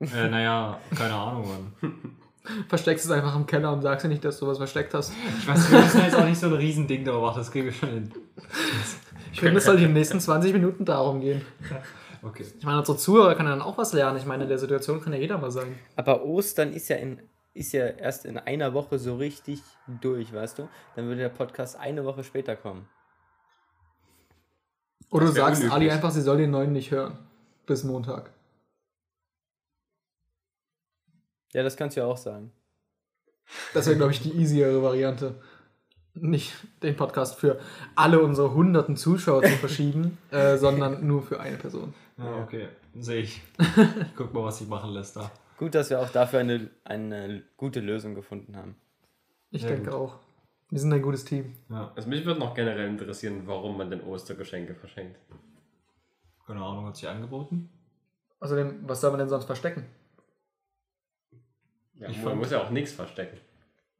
Äh, 0.00 0.28
naja, 0.28 0.78
keine 0.96 1.14
Ahnung, 1.14 1.48
Mann. 1.48 1.92
Versteckst 2.68 3.04
es 3.04 3.10
einfach 3.10 3.36
im 3.36 3.46
Keller 3.46 3.72
und 3.72 3.82
sagst 3.82 4.04
dir 4.04 4.08
nicht, 4.08 4.24
dass 4.24 4.38
du 4.38 4.46
was 4.46 4.56
versteckt 4.58 4.94
hast. 4.94 5.12
Ich 5.38 5.46
weiß, 5.46 5.70
wir 5.70 5.80
müssen 5.80 6.00
jetzt 6.02 6.14
auch 6.16 6.24
nicht 6.24 6.38
so 6.38 6.46
ein 6.46 6.54
Riesending 6.54 7.04
darüber 7.04 7.26
machen, 7.26 7.38
das 7.38 7.50
kriegen 7.50 7.66
wir 7.66 7.72
schon 7.72 7.88
hin. 7.90 8.12
Ich 9.32 9.40
finde, 9.40 9.58
es 9.58 9.64
soll 9.64 9.76
in 9.76 9.82
den 9.82 9.92
nächsten 9.92 10.18
20 10.20 10.52
Minuten 10.54 10.84
darum 10.84 11.20
gehen. 11.20 11.42
Okay. 12.22 12.46
Ich 12.58 12.64
meine, 12.64 12.78
unsere 12.78 12.96
Zuhörer 12.96 13.34
können 13.34 13.50
dann 13.50 13.60
auch 13.62 13.76
was 13.76 13.92
lernen. 13.92 14.16
Ich 14.18 14.24
meine, 14.24 14.44
in 14.44 14.48
der 14.48 14.58
Situation 14.58 15.00
kann 15.00 15.12
ja 15.12 15.18
jeder 15.18 15.36
mal 15.38 15.50
sein. 15.50 15.78
Aber 15.94 16.24
Ostern 16.24 16.72
ist 16.72 16.88
ja, 16.88 16.96
in, 16.96 17.20
ist 17.54 17.72
ja 17.72 17.86
erst 17.86 18.24
in 18.24 18.38
einer 18.38 18.72
Woche 18.72 18.98
so 18.98 19.16
richtig 19.16 19.60
durch, 20.00 20.32
weißt 20.32 20.58
du? 20.60 20.68
Dann 20.96 21.06
würde 21.06 21.20
der 21.20 21.28
Podcast 21.28 21.78
eine 21.78 22.04
Woche 22.04 22.24
später 22.24 22.56
kommen. 22.56 22.88
Oder 25.10 25.26
du 25.26 25.32
sagst 25.32 25.60
unüblich. 25.62 25.72
Ali 25.72 25.90
einfach, 25.90 26.10
sie 26.10 26.20
soll 26.22 26.38
den 26.38 26.50
neuen 26.50 26.72
nicht 26.72 26.90
hören. 26.90 27.18
Bis 27.66 27.84
Montag. 27.84 28.30
Ja, 31.52 31.62
das 31.62 31.76
kannst 31.76 31.96
du 31.96 32.00
ja 32.00 32.06
auch 32.06 32.16
sagen. 32.16 32.52
Das 33.72 33.86
wäre, 33.86 33.96
glaube 33.96 34.12
ich, 34.12 34.20
die 34.20 34.32
easiere 34.32 34.82
Variante. 34.82 35.34
Nicht 36.14 36.52
den 36.82 36.96
Podcast 36.96 37.36
für 37.36 37.60
alle 37.94 38.20
unsere 38.20 38.52
hunderten 38.52 38.96
Zuschauer 38.96 39.42
zu 39.42 39.50
verschieben, 39.56 40.18
äh, 40.30 40.56
sondern 40.58 41.06
nur 41.06 41.22
für 41.22 41.40
eine 41.40 41.56
Person. 41.56 41.94
Ja, 42.18 42.42
okay. 42.42 42.68
Sehe 42.98 43.20
ich. 43.22 43.40
Ich 43.58 43.66
guck 44.16 44.34
mal, 44.34 44.44
was 44.44 44.58
sich 44.58 44.68
machen 44.68 44.90
lässt 44.90 45.16
da. 45.16 45.30
Gut, 45.56 45.74
dass 45.74 45.90
wir 45.90 46.00
auch 46.00 46.10
dafür 46.10 46.40
eine, 46.40 46.70
eine 46.84 47.42
gute 47.56 47.80
Lösung 47.80 48.14
gefunden 48.14 48.56
haben. 48.56 48.76
Ich 49.50 49.62
Ja, 49.62 49.68
denke 49.68 49.90
gut. 49.90 49.94
auch. 49.94 50.18
Wir 50.70 50.78
sind 50.80 50.92
ein 50.92 51.02
gutes 51.02 51.24
Team. 51.24 51.54
Ja, 51.70 51.92
Also 51.96 52.08
mich 52.08 52.24
würde 52.24 52.40
noch 52.40 52.54
generell 52.54 52.88
interessieren, 52.88 53.42
warum 53.46 53.76
man 53.78 53.90
denn 53.90 54.02
Ostergeschenke 54.02 54.74
verschenkt. 54.74 55.18
keine 56.46 56.60
Ahnung, 56.62 56.86
hat 56.86 56.96
sich 56.96 57.08
angeboten. 57.08 57.70
Außerdem, 58.40 58.80
was 58.88 59.00
soll 59.00 59.10
man 59.10 59.18
denn 59.20 59.28
sonst 59.28 59.44
verstecken? 59.46 59.84
Ja, 61.94 62.08
Ich 62.08 62.16
man 62.18 62.26
fand- 62.26 62.36
muss 62.40 62.50
ja 62.50 62.62
auch 62.62 62.70
nichts 62.70 62.92
verstecken. 62.92 63.38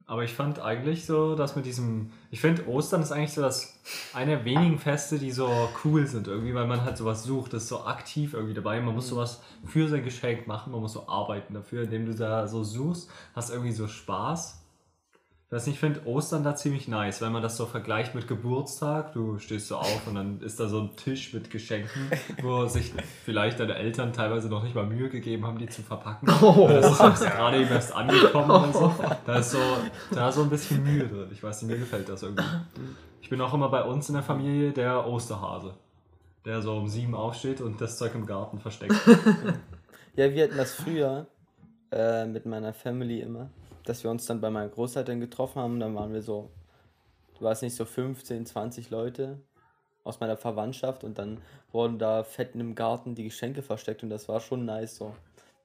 Aber 0.07 0.25
ich 0.25 0.33
fand 0.33 0.59
eigentlich 0.59 1.05
so, 1.05 1.35
dass 1.35 1.55
mit 1.55 1.67
diesem. 1.67 2.11
Ich 2.31 2.41
finde, 2.41 2.67
Ostern 2.67 3.03
ist 3.03 3.13
eigentlich 3.13 3.35
so 3.35 3.43
das 3.43 3.79
eine 4.15 4.37
der 4.37 4.45
wenigen 4.47 4.79
Feste, 4.79 5.19
die 5.19 5.31
so 5.31 5.51
cool 5.85 6.07
sind 6.07 6.29
irgendwie, 6.29 6.55
weil 6.55 6.67
man 6.67 6.83
halt 6.83 6.97
sowas 6.97 7.25
sucht, 7.25 7.53
das 7.53 7.65
ist 7.65 7.69
so 7.69 7.85
aktiv 7.85 8.33
irgendwie 8.33 8.55
dabei. 8.55 8.81
Man 8.81 8.95
muss 8.95 9.09
sowas 9.09 9.43
für 9.67 9.87
sein 9.87 10.03
Geschenk 10.05 10.47
machen, 10.47 10.73
man 10.73 10.81
muss 10.81 10.95
so 10.95 11.07
arbeiten 11.09 11.53
dafür, 11.53 11.83
indem 11.83 12.07
du 12.07 12.15
da 12.15 12.49
so 12.49 12.65
suchst, 12.65 13.11
hast 13.35 13.51
irgendwie 13.51 13.73
so 13.73 13.87
Spaß. 13.87 14.65
Nicht, 15.51 15.67
ich 15.67 15.79
finde 15.79 16.07
Ostern 16.07 16.45
da 16.45 16.55
ziemlich 16.55 16.89
nice, 16.89 17.23
wenn 17.23 17.33
man 17.33 17.43
das 17.43 17.57
so 17.57 17.65
vergleicht 17.65 18.15
mit 18.15 18.29
Geburtstag. 18.29 19.15
Du 19.15 19.39
stehst 19.39 19.69
so 19.69 19.77
auf 19.77 20.07
und 20.07 20.15
dann 20.15 20.43
ist 20.43 20.61
da 20.61 20.69
so 20.69 20.81
ein 20.81 20.97
Tisch 20.97 21.33
mit 21.33 21.51
Geschenken, 21.51 22.11
wo 22.43 22.67
sich 22.67 22.93
vielleicht 23.25 23.59
deine 23.59 23.75
Eltern 23.77 24.13
teilweise 24.13 24.51
noch 24.51 24.63
nicht 24.63 24.75
mal 24.75 24.85
Mühe 24.85 25.09
gegeben 25.09 25.47
haben, 25.47 25.59
die 25.59 25.67
zu 25.67 25.81
verpacken. 25.81 26.29
Oh. 26.43 26.69
Das 26.69 26.93
ist 26.93 27.01
jetzt 27.01 27.25
gerade 27.35 27.63
eben 27.63 27.71
erst 27.71 27.95
angekommen 27.95 28.51
und 28.51 28.75
so. 28.75 28.95
Da 29.25 29.39
ist 29.39 29.53
so, 29.53 29.59
da 30.11 30.29
ist 30.29 30.35
so 30.35 30.43
ein 30.43 30.51
bisschen 30.51 30.85
Mühe 30.85 31.09
drin. 31.09 31.29
Ich 31.33 31.43
weiß 31.43 31.63
nicht, 31.63 31.71
mir 31.71 31.79
gefällt 31.79 32.11
das 32.11 32.23
irgendwie. 32.23 32.45
Ich 33.23 33.31
bin 33.31 33.41
auch 33.41 33.55
immer 33.55 33.71
bei 33.71 33.83
uns 33.83 34.09
in 34.11 34.17
der 34.17 34.23
Familie 34.23 34.73
der 34.73 35.07
Osterhase, 35.07 35.75
der 36.45 36.61
so 36.61 36.77
um 36.77 36.89
sieben 36.89 37.15
aufsteht 37.15 37.63
und 37.63 37.81
das 37.81 37.97
Zeug 37.97 38.15
im 38.15 38.27
Garten 38.27 38.59
versteckt. 38.59 38.95
Ja, 40.15 40.31
wir 40.35 40.45
hatten 40.45 40.57
das 40.59 40.75
früher 40.75 41.27
äh, 41.91 42.27
mit 42.27 42.45
meiner 42.45 42.75
Family 42.75 43.21
immer, 43.21 43.51
dass 43.89 44.05
wir 44.05 44.11
uns 44.11 44.27
dann 44.27 44.41
bei 44.41 44.51
meinen 44.51 44.71
Großeltern 44.71 45.21
getroffen 45.21 45.61
haben. 45.61 45.81
Dann 45.81 45.95
waren 45.95 46.13
wir 46.13 46.23
so, 46.23 46.51
du 47.39 47.45
warst 47.45 47.63
nicht 47.63 47.75
so 47.75 47.85
15, 47.85 48.47
20 48.47 48.91
Leute 48.91 49.41
aus 50.05 50.21
meiner 50.21 50.37
Verwandtschaft 50.37 51.05
und 51.05 51.19
dann 51.19 51.41
wurden 51.71 51.99
da 51.99 52.25
fett 52.25 52.55
im 52.55 52.75
Garten 52.75 53.15
die 53.15 53.25
Geschenke 53.25 53.63
versteckt 53.63 54.03
und 54.03 54.11
das 54.11 54.29
war 54.29 54.41
schon 54.41 54.65
nice 54.65 54.97
so. 54.97 55.15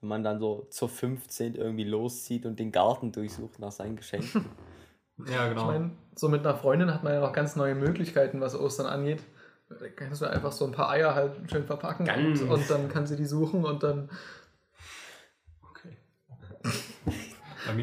Wenn 0.00 0.08
man 0.08 0.22
dann 0.22 0.38
so 0.38 0.66
zur 0.70 0.88
15 0.90 1.54
irgendwie 1.54 1.84
loszieht 1.84 2.44
und 2.44 2.58
den 2.58 2.70
Garten 2.70 3.10
durchsucht 3.10 3.58
nach 3.58 3.72
seinen 3.72 3.96
Geschenken. 3.96 4.44
Ja, 5.28 5.44
Ich 5.44 5.50
genau. 5.50 5.66
meine, 5.66 5.92
so 6.16 6.28
mit 6.28 6.44
einer 6.44 6.56
Freundin 6.56 6.92
hat 6.92 7.04
man 7.04 7.12
ja 7.14 7.20
noch 7.20 7.32
ganz 7.32 7.54
neue 7.54 7.76
Möglichkeiten, 7.76 8.40
was 8.40 8.58
Ostern 8.58 8.86
angeht. 8.86 9.22
Da 9.68 9.88
kannst 9.94 10.22
du 10.22 10.26
einfach 10.26 10.50
so 10.50 10.64
ein 10.64 10.72
paar 10.72 10.90
Eier 10.90 11.14
halt 11.14 11.48
schön 11.48 11.64
verpacken 11.64 12.08
und, 12.10 12.42
und 12.50 12.68
dann 12.68 12.88
kann 12.88 13.06
sie 13.06 13.14
die 13.14 13.24
suchen 13.24 13.64
und 13.64 13.84
dann. 13.84 14.10
Okay. 15.70 15.96
Bei 16.28 17.12
mir 17.12 17.12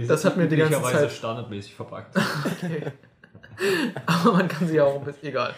Das 0.07 0.25
hat 0.25 0.37
mir 0.37 0.47
die 0.47 0.57
ganze 0.57 0.81
Zeit- 0.81 1.11
standardmäßig 1.11 1.73
verpackt. 1.75 2.15
Okay. 2.17 2.91
Aber 4.05 4.33
man 4.33 4.47
kann 4.47 4.67
sie 4.67 4.75
ja 4.75 4.83
auch 4.85 4.99
ein 4.99 5.03
bisschen. 5.05 5.27
Egal. 5.29 5.53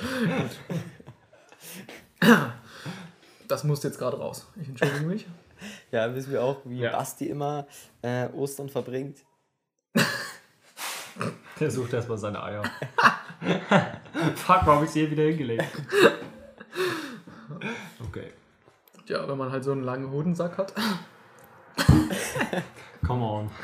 Das 3.48 3.64
muss 3.64 3.84
jetzt 3.84 4.00
gerade 4.00 4.18
raus. 4.18 4.48
Ich 4.62 4.68
entschuldige 4.70 5.06
mich. 5.06 5.26
Ja, 5.92 6.14
wissen 6.14 6.32
wir 6.32 6.44
auch, 6.44 6.58
wie 6.66 6.80
Ja. 6.80 6.92
Basti 6.92 7.28
immer 7.28 7.68
äh, 8.02 8.28
Ostern 8.30 8.70
verbringt. 8.70 9.20
Der 11.60 11.70
sucht 11.72 11.94
erstmal 11.94 12.18
seine 12.18 12.42
Eier. 12.44 12.64
Fuck, 14.36 14.62
warum 14.66 14.78
hab 14.80 14.84
ich 14.84 14.90
sie 14.90 15.02
hier 15.02 15.12
wieder 15.12 15.24
hingelegt? 15.24 15.66
Okay. 18.08 18.34
Ja, 19.06 19.28
wenn 19.28 19.38
man 19.38 19.52
halt 19.52 19.64
so 19.64 19.72
einen 19.72 19.84
langen 19.84 20.10
Hodensack 20.12 20.58
hat. 20.58 20.74
Come 23.06 23.24
on. 23.24 23.52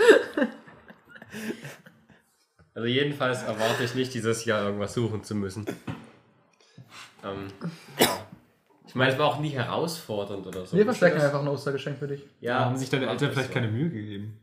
Also 2.80 2.88
jedenfalls 2.88 3.44
erwarte 3.44 3.84
ich 3.84 3.94
nicht, 3.94 4.14
dieses 4.14 4.46
Jahr 4.46 4.64
irgendwas 4.64 4.94
suchen 4.94 5.22
zu 5.22 5.36
müssen. 5.36 5.66
Ähm, 7.26 7.48
ja. 8.00 8.08
Ich 8.88 8.96
meine, 8.96 9.12
es 9.12 9.20
war 9.20 9.28
auch 9.28 9.40
nie 9.40 9.50
herausfordernd 9.50 10.48
oder 10.48 10.66
so. 10.66 10.78
Wir 10.78 10.86
verstecken 10.86 11.20
einfach 11.20 11.42
ein 11.42 11.48
Ostergeschenk 11.50 12.00
für 12.00 12.08
dich. 12.08 12.26
Ja, 12.40 12.64
haben 12.64 12.78
sich 12.78 12.90
deine 12.90 13.08
Eltern 13.10 13.32
vielleicht 13.34 13.50
so. 13.50 13.54
keine 13.54 13.68
Mühe 13.68 13.90
gegeben? 13.90 14.40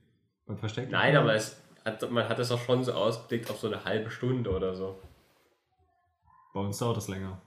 Beim 0.46 0.58
Verstecken? 0.58 0.92
Nein, 0.92 1.16
aber 1.16 1.34
es 1.34 1.62
hat, 1.82 2.10
man 2.10 2.28
hat 2.28 2.38
es 2.38 2.52
auch 2.52 2.60
schon 2.60 2.84
so 2.84 2.92
ausgeblickt 2.92 3.50
auf 3.50 3.58
so 3.58 3.68
eine 3.68 3.82
halbe 3.84 4.10
Stunde 4.10 4.50
oder 4.50 4.74
so. 4.74 5.00
Bei 6.52 6.60
uns 6.60 6.76
dauert 6.76 6.98
das 6.98 7.08
länger. 7.08 7.40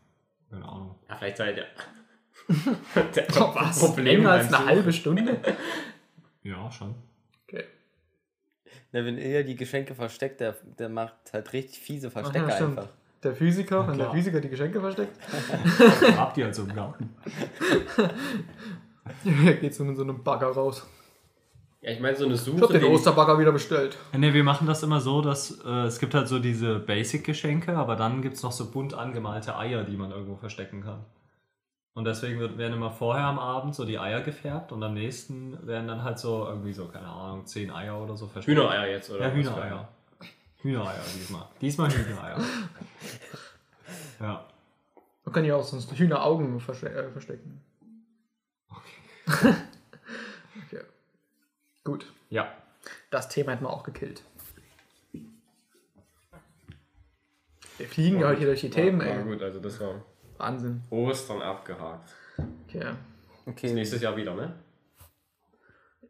Keine 0.50 0.68
Ahnung. 0.68 0.96
Ja, 1.08 1.16
vielleicht 1.18 1.38
seid 1.38 1.58
ihr. 1.58 1.66
Der 3.16 3.30
Was? 3.56 3.80
Problem 3.80 4.06
Länger 4.06 4.32
als 4.32 4.52
eine 4.52 4.66
halbe 4.66 4.92
Stunde? 4.92 5.40
Ja, 6.42 6.72
schon. 6.72 6.96
Okay. 7.50 7.64
Ja, 8.92 9.06
wenn 9.06 9.18
ihr 9.18 9.44
die 9.44 9.56
Geschenke 9.56 9.96
versteckt, 9.96 10.40
der, 10.40 10.56
der 10.78 10.90
macht 10.90 11.16
halt 11.34 11.52
richtig 11.54 11.80
fiese 11.80 12.10
Verstecke 12.12 12.52
stimmt. 12.52 12.80
einfach. 12.80 12.92
Der 13.24 13.36
Physiker, 13.36 13.88
wenn 13.88 13.98
der. 13.98 14.12
Physiker 14.12 14.40
die 14.40 14.50
Geschenke 14.50 14.80
versteckt, 14.80 15.18
Habt 16.18 16.38
ihr 16.38 16.46
halt 16.46 16.56
so 16.56 16.64
im 16.64 16.74
Garten. 16.74 17.14
geht 19.62 19.74
so 19.76 19.84
mit 19.84 19.98
so 19.98 20.04
einem 20.04 20.24
Bagger 20.24 20.48
raus. 20.48 20.88
Ja, 21.82 21.92
ich 21.92 22.00
meine, 22.00 22.16
so 22.16 22.26
eine 22.26 22.36
Ich 22.36 22.42
Suche. 22.42 22.62
hab 22.62 22.70
den 22.72 22.84
Osterbagger 22.84 23.40
wieder 23.40 23.52
bestellt. 23.52 23.98
Ne, 24.16 24.34
wir 24.34 24.44
machen 24.44 24.68
das 24.68 24.84
immer 24.84 25.00
so, 25.00 25.22
dass 25.22 25.60
äh, 25.66 25.86
es 25.86 26.00
gibt 26.00 26.14
halt 26.14 26.28
so 26.28 26.40
diese 26.40 26.80
Basic-Geschenke, 26.80 27.76
aber 27.76 27.96
dann 27.96 28.22
gibt 28.22 28.36
es 28.36 28.44
noch 28.44 28.52
so 28.52 28.70
bunt 28.70 28.94
angemalte 28.94 29.58
Eier, 29.58 29.84
die 29.84 29.96
man 29.96 30.12
irgendwo 30.12 30.36
verstecken 30.36 30.82
kann. 30.84 31.06
Und 31.94 32.06
deswegen 32.06 32.40
wird, 32.40 32.58
werden 32.58 32.74
immer 32.74 32.92
vorher 32.92 33.26
am 33.26 33.40
Abend 33.40 33.76
so 33.76 33.84
die 33.84 34.00
Eier 34.00 34.22
gefärbt 34.22 34.72
und 34.72 34.82
am 34.84 34.94
nächsten 34.94 35.66
werden 35.68 35.88
dann 35.88 36.04
halt 36.04 36.20
so 36.20 36.46
irgendwie 36.46 36.72
so, 36.72 36.88
keine 36.88 37.08
Ahnung, 37.08 37.46
zehn 37.46 37.72
Eier 37.72 38.00
oder 38.00 38.16
so 38.16 38.28
versteckt. 38.28 38.58
Hühnereier 38.58 38.88
jetzt, 38.88 39.10
oder? 39.10 39.28
Ja, 39.28 39.34
Hühnereier. 39.34 39.90
Hühnereier 40.62 41.04
diesmal. 41.16 41.46
Diesmal 41.62 41.90
Hühnereier. 41.90 42.40
ja. 44.20 44.46
Man 45.26 45.34
kann 45.34 45.46
ja 45.46 45.56
auch 45.56 45.64
sonst 45.64 45.92
Hühneraugen 45.92 46.60
verste 46.60 46.90
äh, 46.90 47.10
verstecken. 47.12 47.62
Okay. 50.66 50.82
Gut. 51.84 52.12
Ja. 52.30 52.52
Das 53.12 53.30
Thema 53.30 53.52
hätten 53.54 53.64
wir 53.64 53.70
auch 53.70 53.84
gekillt. 53.84 54.24
Wir 57.78 57.88
fliegen 57.88 58.20
ja 58.20 58.28
heute 58.28 58.40
hier 58.40 58.48
durch 58.48 58.62
die 58.62 58.70
Themen, 58.70 59.00
Ja, 59.02 59.08
ey. 59.08 59.24
gut, 59.24 59.42
also 59.42 59.60
das 59.60 59.80
war 59.80 60.02
Wahnsinn. 60.40 60.82
Ostern 60.90 61.42
abgehakt. 61.42 62.10
Okay. 62.66 62.94
Okay. 63.46 63.74
Nächstes 63.74 64.02
Jahr 64.02 64.16
wieder, 64.16 64.36
ne? 64.36 64.54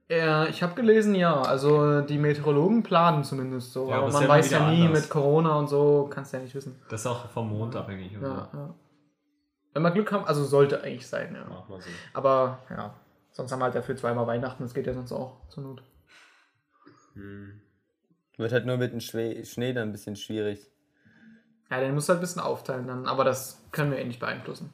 Ja, 0.07 0.48
ich 0.48 0.63
habe 0.63 0.74
gelesen, 0.75 1.13
ja. 1.15 1.41
Also 1.41 2.01
die 2.01 2.17
Meteorologen 2.17 2.83
planen 2.83 3.24
zumindest 3.24 3.74
so. 3.74 3.89
Ja, 3.89 3.98
aber 3.98 4.07
ist 4.07 4.13
man 4.13 4.24
ja 4.24 4.29
weiß 4.29 4.51
ja 4.51 4.69
nie 4.71 4.86
anders. 4.86 5.01
mit 5.01 5.09
Corona 5.09 5.55
und 5.57 5.67
so, 5.67 6.09
kannst 6.12 6.33
du 6.33 6.38
ja 6.38 6.43
nicht 6.43 6.55
wissen. 6.55 6.79
Das 6.89 7.01
ist 7.01 7.07
auch 7.07 7.29
vom 7.29 7.50
Mond 7.50 7.75
abhängig. 7.75 8.15
und 8.15 8.24
Ja, 8.24 8.50
ja. 8.53 8.75
Wenn 9.74 9.83
wir 9.83 9.91
Glück 9.91 10.12
haben, 10.12 10.25
also 10.25 10.43
sollte 10.43 10.81
eigentlich 10.81 11.07
sein, 11.07 11.36
ja. 11.36 11.45
Mach 11.48 11.69
mal 11.69 11.79
so. 11.79 11.89
Aber 12.13 12.59
ja, 12.69 12.93
sonst 13.31 13.51
haben 13.51 13.59
wir 13.59 13.65
halt 13.65 13.75
dafür 13.75 13.95
zweimal 13.95 14.25
Weihnachten, 14.25 14.63
das 14.63 14.74
geht 14.74 14.88
ja 14.88 14.93
sonst 14.93 15.12
auch 15.12 15.48
zur 15.50 15.63
Not. 15.63 15.83
Hm. 17.13 17.62
Wird 18.38 18.51
halt 18.51 18.65
nur 18.65 18.77
mit 18.77 18.93
dem 18.93 19.00
Schnee 19.00 19.74
dann 19.74 19.89
ein 19.89 19.91
bisschen 19.91 20.15
schwierig. 20.15 20.71
Ja, 21.69 21.79
den 21.79 21.93
musst 21.93 22.09
du 22.09 22.13
halt 22.13 22.19
ein 22.19 22.21
bisschen 22.21 22.41
aufteilen 22.41 22.88
dann, 22.88 23.05
aber 23.05 23.23
das 23.23 23.61
können 23.71 23.91
wir 23.91 23.99
eh 23.99 24.05
nicht 24.05 24.19
beeinflussen. 24.19 24.73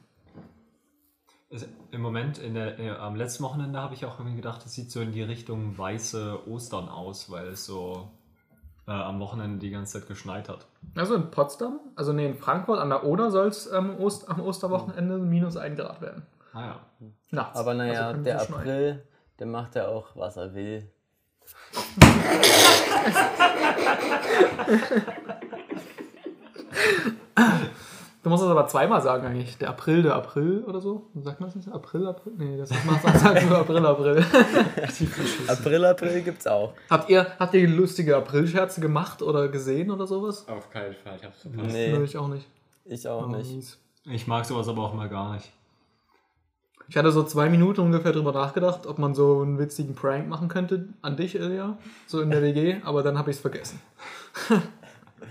im 1.91 2.01
Moment, 2.01 2.37
in 2.37 2.53
der, 2.53 2.79
äh, 2.79 2.89
am 2.91 3.15
letzten 3.15 3.43
Wochenende 3.43 3.79
habe 3.79 3.93
ich 3.93 4.05
auch 4.05 4.19
irgendwie 4.19 4.37
gedacht, 4.37 4.65
es 4.65 4.73
sieht 4.73 4.91
so 4.91 5.01
in 5.01 5.11
die 5.11 5.23
Richtung 5.23 5.77
weiße 5.77 6.47
Ostern 6.49 6.89
aus, 6.89 7.29
weil 7.29 7.47
es 7.47 7.65
so 7.65 8.11
äh, 8.87 8.91
am 8.91 9.19
Wochenende 9.19 9.59
die 9.59 9.71
ganze 9.71 9.99
Zeit 9.99 10.07
geschneit 10.07 10.49
hat. 10.49 10.65
Also 10.95 11.15
in 11.15 11.31
Potsdam, 11.31 11.79
also 11.95 12.13
nee, 12.13 12.27
in 12.27 12.35
Frankfurt 12.35 12.79
an 12.79 12.89
der 12.89 13.03
Oder 13.03 13.31
soll 13.31 13.47
es 13.47 13.71
ähm, 13.71 13.97
Ost, 13.99 14.29
am 14.29 14.41
Osterwochenende 14.41 15.17
minus 15.17 15.57
1 15.57 15.77
Grad 15.77 16.01
werden. 16.01 16.25
Ah 16.53 16.61
ja. 16.61 16.79
Nachts. 17.31 17.59
Aber 17.59 17.73
naja, 17.73 18.07
Also 18.07 18.23
der. 18.23 18.41
April, 18.41 19.03
der 19.39 19.47
macht 19.47 19.75
ja 19.75 19.87
auch, 19.87 20.15
was 20.15 20.37
er 20.37 20.53
will. 20.53 20.89
Du 28.23 28.29
musst 28.31 28.43
es 28.43 28.49
aber 28.49 28.67
zweimal 28.67 29.01
sagen 29.03 29.25
eigentlich. 29.27 29.57
Der 29.59 29.69
April, 29.69 30.01
der 30.01 30.15
April 30.15 30.63
oder 30.65 30.81
so. 30.81 31.05
Sagt 31.21 31.39
man 31.39 31.49
das 31.49 31.55
nicht? 31.55 31.67
April, 31.71 32.07
April? 32.07 32.33
Nee, 32.37 32.57
das 32.57 32.71
macht 32.83 33.03
man 33.03 33.19
sagt 33.19 33.47
nur 33.47 33.57
April, 33.59 33.85
April. 33.85 34.25
April, 35.47 35.85
April 35.85 36.21
gibt's 36.23 36.47
auch. 36.47 36.73
habt, 36.89 37.09
ihr, 37.09 37.27
habt 37.37 37.53
ihr 37.53 37.67
lustige 37.69 38.17
Aprilscherze 38.17 38.81
gemacht 38.81 39.21
oder 39.21 39.47
gesehen 39.49 39.91
oder 39.91 40.07
sowas? 40.07 40.47
Auf 40.47 40.71
keinen 40.71 40.95
Fall, 40.95 41.17
ich 41.17 41.23
hab's 41.23 41.41
verpasst. 41.41 41.71
Nee, 41.71 41.95
ich 42.03 42.17
auch 42.17 42.27
nicht. 42.27 42.47
ich 42.85 43.07
auch 43.07 43.27
Oh, 43.27 43.35
nicht. 43.35 43.51
mies. 43.51 43.77
Ich 44.05 44.25
mag 44.27 44.43
sowas 44.45 44.67
aber 44.67 44.81
auch 44.83 44.93
mal 44.95 45.07
gar 45.09 45.33
nicht. 45.35 45.51
Ich 46.87 46.97
hatte 46.97 47.11
so 47.11 47.23
zwei 47.23 47.49
Minuten 47.49 47.81
ungefähr 47.81 48.11
drüber 48.11 48.31
nachgedacht, 48.31 48.85
ob 48.87 48.97
man 48.99 49.13
so 49.15 49.41
einen 49.41 49.57
witzigen 49.59 49.93
Prank 49.95 50.27
machen 50.27 50.47
könnte 50.49 50.87
an 51.03 51.15
dich, 51.17 51.35
Ilja, 51.35 51.77
so 52.07 52.21
in 52.21 52.29
der 52.31 52.41
WG, 52.43 52.77
aber 52.83 53.01
dann 53.03 53.17
habe 53.17 53.29
ich 53.31 53.37
es 53.37 53.41
vergessen. 53.41 53.79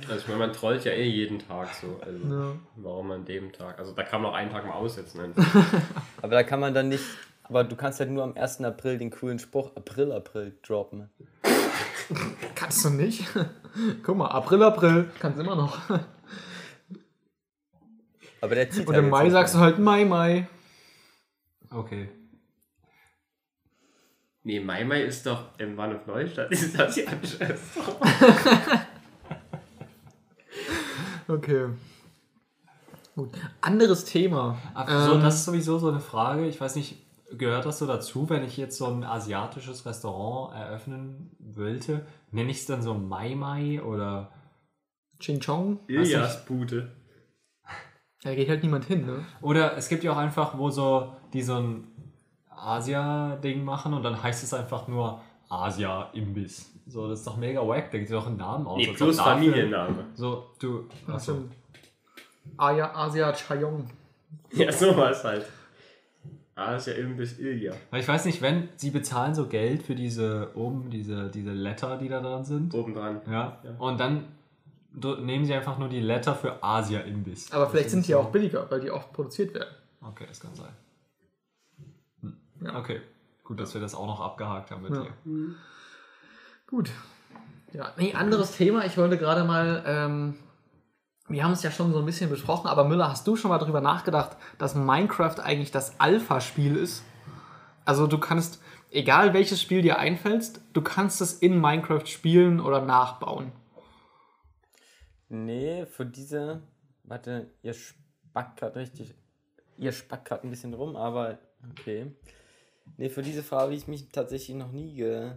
Also 0.08 0.20
ich 0.20 0.26
meine, 0.28 0.38
man 0.38 0.52
trollt 0.52 0.84
ja 0.84 0.92
eh 0.92 1.04
jeden 1.08 1.38
Tag 1.38 1.68
so. 1.74 2.00
Also 2.04 2.18
Ja. 2.26 2.52
warum 2.76 3.10
an 3.12 3.24
dem 3.24 3.52
Tag? 3.52 3.78
Also 3.78 3.92
da 3.92 4.02
kann 4.02 4.22
man 4.22 4.30
auch 4.32 4.36
einen 4.36 4.50
Tag 4.50 4.66
mal 4.66 4.74
aussetzen. 4.74 5.20
einfach. 5.20 5.44
Aber 6.22 6.34
da 6.34 6.42
kann 6.42 6.60
man 6.60 6.74
dann 6.74 6.88
nicht. 6.88 7.04
Aber 7.44 7.62
du 7.64 7.76
kannst 7.76 8.00
halt 8.00 8.10
nur 8.10 8.22
am 8.24 8.36
1. 8.36 8.62
April 8.62 8.98
den 8.98 9.10
coolen 9.10 9.38
Spruch 9.38 9.76
April, 9.76 10.12
April 10.12 10.56
droppen. 10.66 11.10
Kannst 12.54 12.84
du 12.84 12.90
nicht? 12.90 13.24
Guck 14.02 14.16
mal, 14.16 14.28
April, 14.28 14.62
April, 14.62 15.10
kannst 15.18 15.40
immer 15.40 15.56
noch. 15.56 15.78
Aber 18.40 18.54
der 18.54 18.70
zieht 18.70 18.86
Und 18.86 18.94
halt 18.94 19.04
im 19.04 19.10
Mai 19.10 19.30
sagst 19.30 19.54
du 19.54 19.58
halt 19.58 19.78
Mai, 19.78 20.04
Mai. 20.04 20.46
Okay. 21.70 22.08
nee, 24.42 24.60
Mai 24.60 24.84
Mai 24.84 25.02
ist 25.02 25.26
doch 25.26 25.58
im 25.58 25.76
Bahnhof 25.76 26.06
Neustadt. 26.06 26.52
Ist 26.52 26.78
das 26.78 26.96
ja 26.96 27.04
Okay. 31.28 31.68
Gut. 33.16 33.30
Anderes 33.60 34.04
Thema. 34.04 34.58
Ach, 34.74 34.88
so, 35.06 35.14
Ähm, 35.14 35.22
das 35.22 35.36
ist 35.36 35.44
sowieso 35.44 35.78
so 35.78 35.88
eine 35.88 36.00
Frage. 36.00 36.46
Ich 36.46 36.60
weiß 36.60 36.74
nicht, 36.76 36.96
gehört 37.38 37.64
das 37.64 37.78
so 37.78 37.86
dazu, 37.86 38.28
wenn 38.28 38.44
ich 38.44 38.56
jetzt 38.56 38.76
so 38.76 38.86
ein 38.86 39.04
asiatisches 39.04 39.86
Restaurant 39.86 40.54
eröffnen 40.54 41.30
wollte? 41.38 42.06
Nenne 42.30 42.50
ich 42.50 42.58
es 42.58 42.66
dann 42.66 42.82
so 42.82 42.94
Mai 42.94 43.34
Mai 43.34 43.82
oder. 43.82 44.30
Ching 45.20 45.40
Chong. 45.40 45.78
Ilias 45.86 46.44
Bude. 46.44 46.90
Da 48.22 48.34
geht 48.34 48.48
halt 48.48 48.62
niemand 48.62 48.86
hin, 48.86 49.06
ne? 49.06 49.24
Oder 49.42 49.76
es 49.76 49.88
gibt 49.88 50.02
ja 50.02 50.12
auch 50.12 50.16
einfach, 50.16 50.58
wo 50.58 50.70
so 50.70 51.14
die 51.32 51.42
so 51.42 51.56
ein 51.56 51.84
Asia-Ding 52.48 53.64
machen 53.64 53.94
und 53.94 54.02
dann 54.02 54.22
heißt 54.22 54.42
es 54.42 54.54
einfach 54.54 54.88
nur 54.88 55.20
Asia-Imbiss. 55.48 56.73
So, 56.86 57.08
das 57.08 57.20
ist 57.20 57.26
doch 57.26 57.36
mega 57.36 57.66
wack, 57.66 57.90
da 57.90 57.98
gibt 57.98 58.10
es 58.10 58.16
auch 58.16 58.26
einen 58.26 58.36
Namen 58.36 58.66
aus. 58.66 58.76
Nee, 58.78 58.92
plus 58.92 59.18
Familienname. 59.18 60.04
So, 60.14 60.50
du. 60.58 60.84
Achso. 61.06 61.44
Aya, 62.58 62.94
Asia 62.94 63.32
Chayong. 63.32 63.88
Ja, 64.52 64.70
sowas 64.70 65.24
halt. 65.24 65.46
Ja 66.56 66.76
Imbiss 66.76 67.38
Ilja. 67.40 67.72
Weil 67.90 68.00
ich 68.00 68.06
weiß 68.06 68.26
nicht, 68.26 68.40
wenn 68.40 68.68
sie 68.76 68.90
bezahlen 68.90 69.34
so 69.34 69.46
Geld 69.48 69.82
für 69.82 69.94
diese 69.96 70.50
oben, 70.54 70.88
diese, 70.90 71.28
diese 71.30 71.50
Letter, 71.50 71.96
die 71.96 72.08
da 72.08 72.20
dran 72.20 72.44
sind. 72.44 72.72
Obendran. 72.74 73.22
Ja. 73.26 73.58
Ja. 73.64 73.70
Und 73.78 73.98
dann 73.98 74.26
nehmen 75.20 75.44
sie 75.46 75.54
einfach 75.54 75.78
nur 75.78 75.88
die 75.88 75.98
Letter 76.00 76.34
für 76.36 76.62
Asia-Imbiss. 76.62 77.50
Aber 77.50 77.64
Das 77.64 77.72
vielleicht 77.72 77.90
sind 77.90 78.06
die 78.06 78.12
so- 78.12 78.18
auch 78.20 78.30
billiger, 78.30 78.70
weil 78.70 78.80
die 78.80 78.90
oft 78.90 79.12
produziert 79.12 79.52
werden. 79.54 79.74
Okay, 80.00 80.26
das 80.28 80.38
kann 80.38 80.54
sein. 80.54 80.70
Hm. 82.20 82.36
Ja. 82.62 82.78
Okay. 82.78 83.00
Gut, 83.42 83.58
dass 83.58 83.74
wir 83.74 83.80
das 83.80 83.94
auch 83.96 84.06
noch 84.06 84.20
abgehakt 84.20 84.70
haben 84.70 84.82
mit 84.82 84.92
Ja. 84.94 85.02
dir. 85.02 85.10
Gut. 86.74 86.90
Ja, 87.72 87.92
nee, 87.98 88.14
anderes 88.14 88.56
Thema. 88.56 88.84
Ich 88.84 88.98
wollte 88.98 89.16
gerade 89.16 89.44
mal, 89.44 89.84
ähm, 89.86 90.34
wir 91.28 91.44
haben 91.44 91.52
es 91.52 91.62
ja 91.62 91.70
schon 91.70 91.92
so 91.92 92.00
ein 92.00 92.04
bisschen 92.04 92.28
besprochen, 92.28 92.66
aber 92.66 92.82
Müller, 92.82 93.08
hast 93.08 93.28
du 93.28 93.36
schon 93.36 93.50
mal 93.50 93.58
darüber 93.58 93.80
nachgedacht, 93.80 94.36
dass 94.58 94.74
Minecraft 94.74 95.38
eigentlich 95.38 95.70
das 95.70 96.00
Alpha-Spiel 96.00 96.74
ist? 96.74 97.04
Also 97.84 98.08
du 98.08 98.18
kannst, 98.18 98.60
egal 98.90 99.34
welches 99.34 99.62
Spiel 99.62 99.82
dir 99.82 100.00
einfällt, 100.00 100.60
du 100.72 100.82
kannst 100.82 101.20
es 101.20 101.34
in 101.34 101.60
Minecraft 101.60 102.06
spielen 102.06 102.58
oder 102.58 102.80
nachbauen. 102.80 103.52
Nee, 105.28 105.86
für 105.86 106.06
diese. 106.06 106.60
Warte, 107.04 107.52
ihr 107.62 107.74
spackt 107.74 108.58
gerade 108.58 108.80
richtig. 108.80 109.14
Ihr 109.76 109.92
spackt 109.92 110.24
gerade 110.24 110.44
ein 110.44 110.50
bisschen 110.50 110.74
rum, 110.74 110.96
aber 110.96 111.38
okay. 111.70 112.16
Nee, 112.96 113.10
für 113.10 113.22
diese 113.22 113.44
Frage 113.44 113.62
habe 113.62 113.74
ich 113.74 113.86
mich 113.86 114.08
tatsächlich 114.08 114.56
noch 114.56 114.72
nie 114.72 114.96
ge 114.96 115.34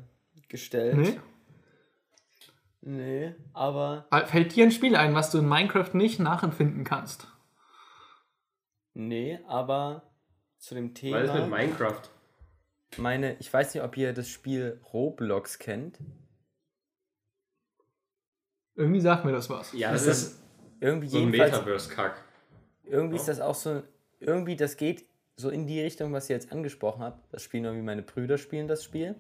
gestellt. 0.50 0.96
Nee? 0.98 1.20
Nee, 2.82 3.36
aber. 3.54 4.08
Fällt 4.28 4.56
dir 4.56 4.66
ein 4.66 4.72
Spiel 4.72 4.96
ein, 4.96 5.14
was 5.14 5.32
du 5.32 5.40
in 5.40 5.48
Minecraft 5.50 5.94
nicht 5.94 6.20
nachempfinden 6.20 6.84
kannst? 6.84 7.28
Nee, 8.94 9.40
aber 9.48 10.04
zu 10.58 10.74
dem 10.76 10.94
Thema. 10.94 11.18
Weil 11.18 11.26
es 11.26 11.34
mit 11.34 11.50
Minecraft. 11.50 12.02
meine, 12.98 13.36
ich 13.40 13.52
weiß 13.52 13.74
nicht, 13.74 13.84
ob 13.84 13.98
ihr 13.98 14.14
das 14.14 14.30
Spiel 14.30 14.82
Roblox 14.94 15.60
kennt. 15.60 16.00
Irgendwie 18.76 19.02
sagt 19.02 19.26
mir 19.26 19.32
das 19.32 19.50
was. 19.50 19.74
Ja, 19.74 19.92
Das 19.92 20.06
das 20.06 20.18
ist- 20.18 20.28
ist 20.34 20.44
Irgendwie 20.80 21.08
so 21.08 21.18
ein. 21.18 21.30
Metaverse-Kack. 21.32 22.24
Irgendwie 22.84 23.16
ist 23.18 23.28
das 23.28 23.40
auch 23.42 23.56
so, 23.56 23.84
irgendwie 24.20 24.56
das 24.56 24.78
geht 24.78 25.06
so 25.36 25.50
in 25.50 25.68
die 25.68 25.82
Richtung, 25.82 26.14
was 26.14 26.30
ihr 26.30 26.36
jetzt 26.36 26.52
angesprochen 26.52 27.02
habt. 27.04 27.32
Das 27.34 27.44
spielen 27.44 27.66
irgendwie 27.66 27.84
meine 27.84 28.02
Brüder 28.04 28.38
spielen 28.38 28.68
das 28.68 28.84
Spiel. 28.84 29.16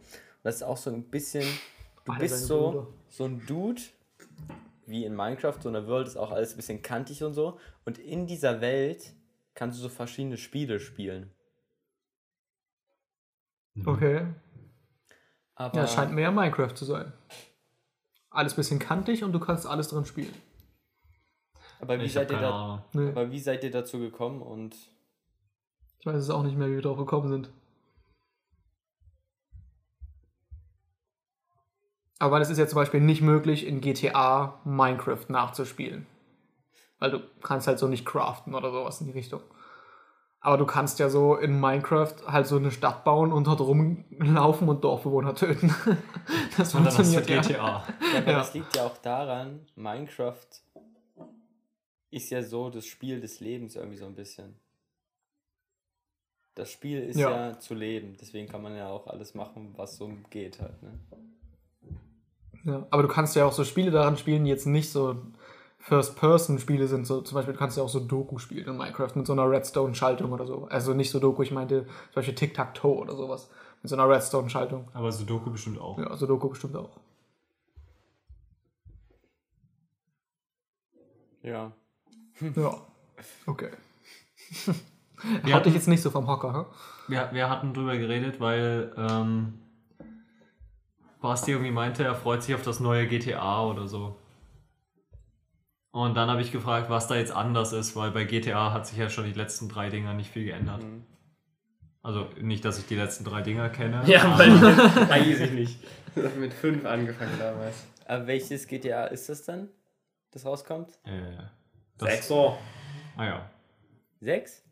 Das 0.47 0.55
ist 0.55 0.63
auch 0.63 0.77
so 0.77 0.89
ein 0.89 1.03
bisschen, 1.03 1.43
du 2.05 2.13
Alle 2.13 2.21
bist 2.21 2.45
so, 2.45 2.93
so 3.09 3.25
ein 3.25 3.45
Dude, 3.45 3.81
wie 4.85 5.03
in 5.03 5.13
Minecraft, 5.13 5.55
so 5.61 5.67
in 5.67 5.73
der 5.73 5.87
World 5.87 6.07
ist 6.07 6.15
auch 6.15 6.31
alles 6.31 6.53
ein 6.53 6.55
bisschen 6.55 6.81
kantig 6.81 7.21
und 7.21 7.33
so. 7.33 7.59
Und 7.83 7.97
in 7.97 8.27
dieser 8.27 8.61
Welt 8.61 9.13
kannst 9.55 9.77
du 9.77 9.81
so 9.81 9.89
verschiedene 9.89 10.37
Spiele 10.37 10.79
spielen. 10.79 11.35
Okay. 13.85 14.25
Aber 15.55 15.79
Ja, 15.79 15.83
es 15.83 15.93
scheint 15.93 16.13
mehr 16.13 16.31
Minecraft 16.31 16.73
zu 16.73 16.85
sein. 16.85 17.11
Alles 18.29 18.53
bisschen 18.53 18.79
kantig 18.79 19.25
und 19.25 19.33
du 19.33 19.41
kannst 19.41 19.67
alles 19.67 19.89
drin 19.89 20.05
spielen. 20.05 20.33
aber, 21.81 21.99
wie 21.99 22.05
Ich 22.05 22.13
seid 22.13 22.31
ihr 22.31 22.39
da. 22.39 22.85
Nee, 22.93 23.09
aber 23.09 23.31
wie 23.31 23.39
seid 23.39 23.65
ihr 23.65 23.71
dazu 23.71 23.99
gekommen? 23.99 24.41
Und 24.41 24.77
ich 25.99 26.05
weiß 26.05 26.15
es 26.15 26.29
auch 26.29 26.43
nicht 26.43 26.55
mehr, 26.57 26.69
wie 26.69 26.75
wir 26.75 26.81
drauf 26.83 26.97
gekommen 26.97 27.27
sind. 27.27 27.49
Aber 32.19 32.31
weil 32.31 32.41
es 32.41 32.49
ist 32.49 32.57
ja 32.57 32.67
zum 32.67 32.77
Beispiel 32.77 33.01
nicht 33.01 33.21
möglich, 33.21 33.65
in 33.65 33.81
GTA 33.81 34.59
Minecraft 34.63 35.25
nachzuspielen. 35.29 36.07
Weil 36.99 37.11
du 37.11 37.19
kannst 37.43 37.67
halt 37.67 37.77
so 37.79 37.87
nicht 37.87 38.05
craften 38.05 38.55
oder 38.55 38.71
sowas 38.71 38.99
in 39.01 39.07
die 39.07 39.13
Richtung. 39.13 39.41
Aber 40.39 40.57
du 40.57 40.65
kannst 40.65 40.99
ja 40.99 41.09
so 41.09 41.35
in 41.35 41.59
Minecraft 41.59 42.13
halt 42.27 42.47
so 42.47 42.57
eine 42.57 42.71
Stadt 42.71 43.03
bauen 43.03 43.31
und 43.31 43.45
dort 43.47 43.59
rumlaufen 43.59 44.69
und 44.69 44.83
Dorfbewohner 44.83 45.35
töten. 45.35 45.73
Das 46.57 46.73
Und 46.73 46.85
dann 46.85 46.87
hast 46.87 46.99
du 46.99 47.03
funktioniert 47.03 47.49
ja. 47.49 47.55
GTA. 47.55 47.57
Ja, 47.67 47.83
aber 48.17 48.31
Ja. 48.31 48.37
das 48.39 48.53
liegt 48.53 48.75
ja 48.75 48.85
auch 48.85 48.97
daran, 48.97 49.67
Minecraft 49.75 50.47
ist 52.09 52.29
ja 52.31 52.41
so 52.41 52.69
das 52.69 52.85
Spiel 52.85 53.19
des 53.21 53.39
Lebens 53.41 53.75
irgendwie 53.75 53.97
so 53.97 54.05
ein 54.05 54.15
bisschen. 54.15 54.59
Das 56.55 56.71
Spiel 56.71 57.03
ist 57.03 57.17
Ja. 57.17 57.49
ja, 57.49 57.59
zu 57.59 57.75
leben, 57.75 58.15
deswegen 58.19 58.47
kann 58.47 58.63
man 58.63 58.75
ja 58.75 58.89
auch 58.89 59.05
alles 59.07 59.35
machen, 59.35 59.73
was 59.77 59.97
so 59.97 60.09
geht 60.31 60.59
halt. 60.59 60.81
Ne? 60.81 60.99
Ja, 62.63 62.85
aber 62.89 63.03
du 63.03 63.07
kannst 63.07 63.35
ja 63.35 63.45
auch 63.45 63.53
so 63.53 63.63
Spiele 63.63 63.91
daran 63.91 64.17
spielen, 64.17 64.43
die 64.43 64.49
jetzt 64.49 64.65
nicht 64.65 64.91
so 64.91 65.15
First-Person-Spiele 65.79 66.87
sind. 66.87 67.07
So, 67.07 67.21
zum 67.21 67.35
Beispiel 67.35 67.53
kannst 67.53 67.77
du 67.77 67.81
ja 67.81 67.85
auch 67.85 67.89
so 67.89 68.01
Doku 68.01 68.39
spielen 68.39 68.67
in 68.67 68.77
Minecraft 68.77 69.11
mit 69.15 69.25
so 69.25 69.33
einer 69.33 69.49
Redstone-Schaltung 69.49 70.33
oder 70.33 70.45
so. 70.45 70.67
Also 70.69 70.93
nicht 70.93 71.09
so 71.09 71.19
Doku, 71.19 71.43
ich 71.43 71.51
meinte 71.51 71.85
zum 71.85 72.15
Beispiel 72.15 72.35
Tic-Tac-Toe 72.35 72.97
oder 72.97 73.15
sowas. 73.15 73.49
Mit 73.81 73.89
so 73.89 73.95
einer 73.95 74.09
Redstone-Schaltung. 74.09 74.89
Aber 74.93 75.11
Sudoku 75.11 75.49
bestimmt 75.51 75.79
auch. 75.79 75.97
Ja, 75.97 76.15
so 76.17 76.25
Doku 76.25 76.49
bestimmt 76.49 76.75
auch. 76.75 76.99
Ja. 81.41 81.71
Ja. 82.55 82.81
Okay. 83.45 83.69
Haut 85.23 85.45
dich 85.45 85.53
hatten, 85.53 85.73
jetzt 85.73 85.87
nicht 85.87 86.01
so 86.01 86.09
vom 86.09 86.27
Hocker, 86.27 86.53
hm? 86.53 86.65
wir, 87.07 87.29
wir 87.31 87.49
hatten 87.49 87.73
drüber 87.73 87.97
geredet, 87.97 88.39
weil 88.39 88.93
ähm, 88.97 89.59
Basti 91.27 91.51
irgendwie 91.51 91.71
meinte, 91.71 92.03
er 92.03 92.15
freut 92.15 92.41
sich 92.41 92.55
auf 92.55 92.61
das 92.61 92.79
neue 92.79 93.05
GTA 93.05 93.65
oder 93.65 93.87
so. 93.87 94.17
Und 95.91 96.15
dann 96.15 96.29
habe 96.29 96.41
ich 96.41 96.51
gefragt, 96.51 96.89
was 96.89 97.07
da 97.07 97.15
jetzt 97.15 97.31
anders 97.31 97.73
ist, 97.73 97.95
weil 97.95 98.11
bei 98.11 98.23
GTA 98.23 98.71
hat 98.71 98.87
sich 98.87 98.97
ja 98.97 99.09
schon 99.09 99.25
die 99.25 99.33
letzten 99.33 99.67
drei 99.67 99.89
Dinger 99.89 100.13
nicht 100.13 100.31
viel 100.31 100.45
geändert. 100.45 100.83
Mhm. 100.83 101.03
Also 102.01 102.29
nicht, 102.39 102.63
dass 102.63 102.79
ich 102.79 102.85
die 102.85 102.95
letzten 102.95 103.25
drei 103.25 103.41
Dinger 103.41 103.69
kenne. 103.69 104.03
Ja, 104.05 104.37
weil 104.39 104.61
weiß 105.09 105.41
ich 105.41 105.51
nicht. 105.51 105.79
Ich 106.15 106.23
hab 106.23 106.37
mit 106.37 106.53
fünf 106.53 106.85
angefangen 106.85 107.37
damals. 107.37 107.85
Aber 108.05 108.27
welches 108.27 108.67
GTA 108.67 109.05
ist 109.07 109.27
das 109.27 109.43
dann, 109.43 109.67
das 110.31 110.45
rauskommt? 110.45 110.91
Äh, 111.03 111.43
das, 111.97 112.09
Sechser. 112.09 112.57
Ah 113.17 113.25
ja. 113.25 113.49
Sechs? 114.21 114.63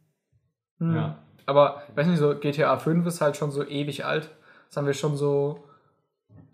Hm. 0.79 0.95
Ja. 0.95 1.23
Aber, 1.45 1.83
weiß 1.95 2.07
nicht, 2.07 2.19
so 2.19 2.39
GTA 2.39 2.77
5 2.77 3.05
ist 3.07 3.19
halt 3.19 3.35
schon 3.35 3.51
so 3.51 3.65
ewig 3.65 4.05
alt. 4.05 4.31
Das 4.67 4.77
haben 4.77 4.87
wir 4.87 4.93
schon 4.93 5.17
so 5.17 5.64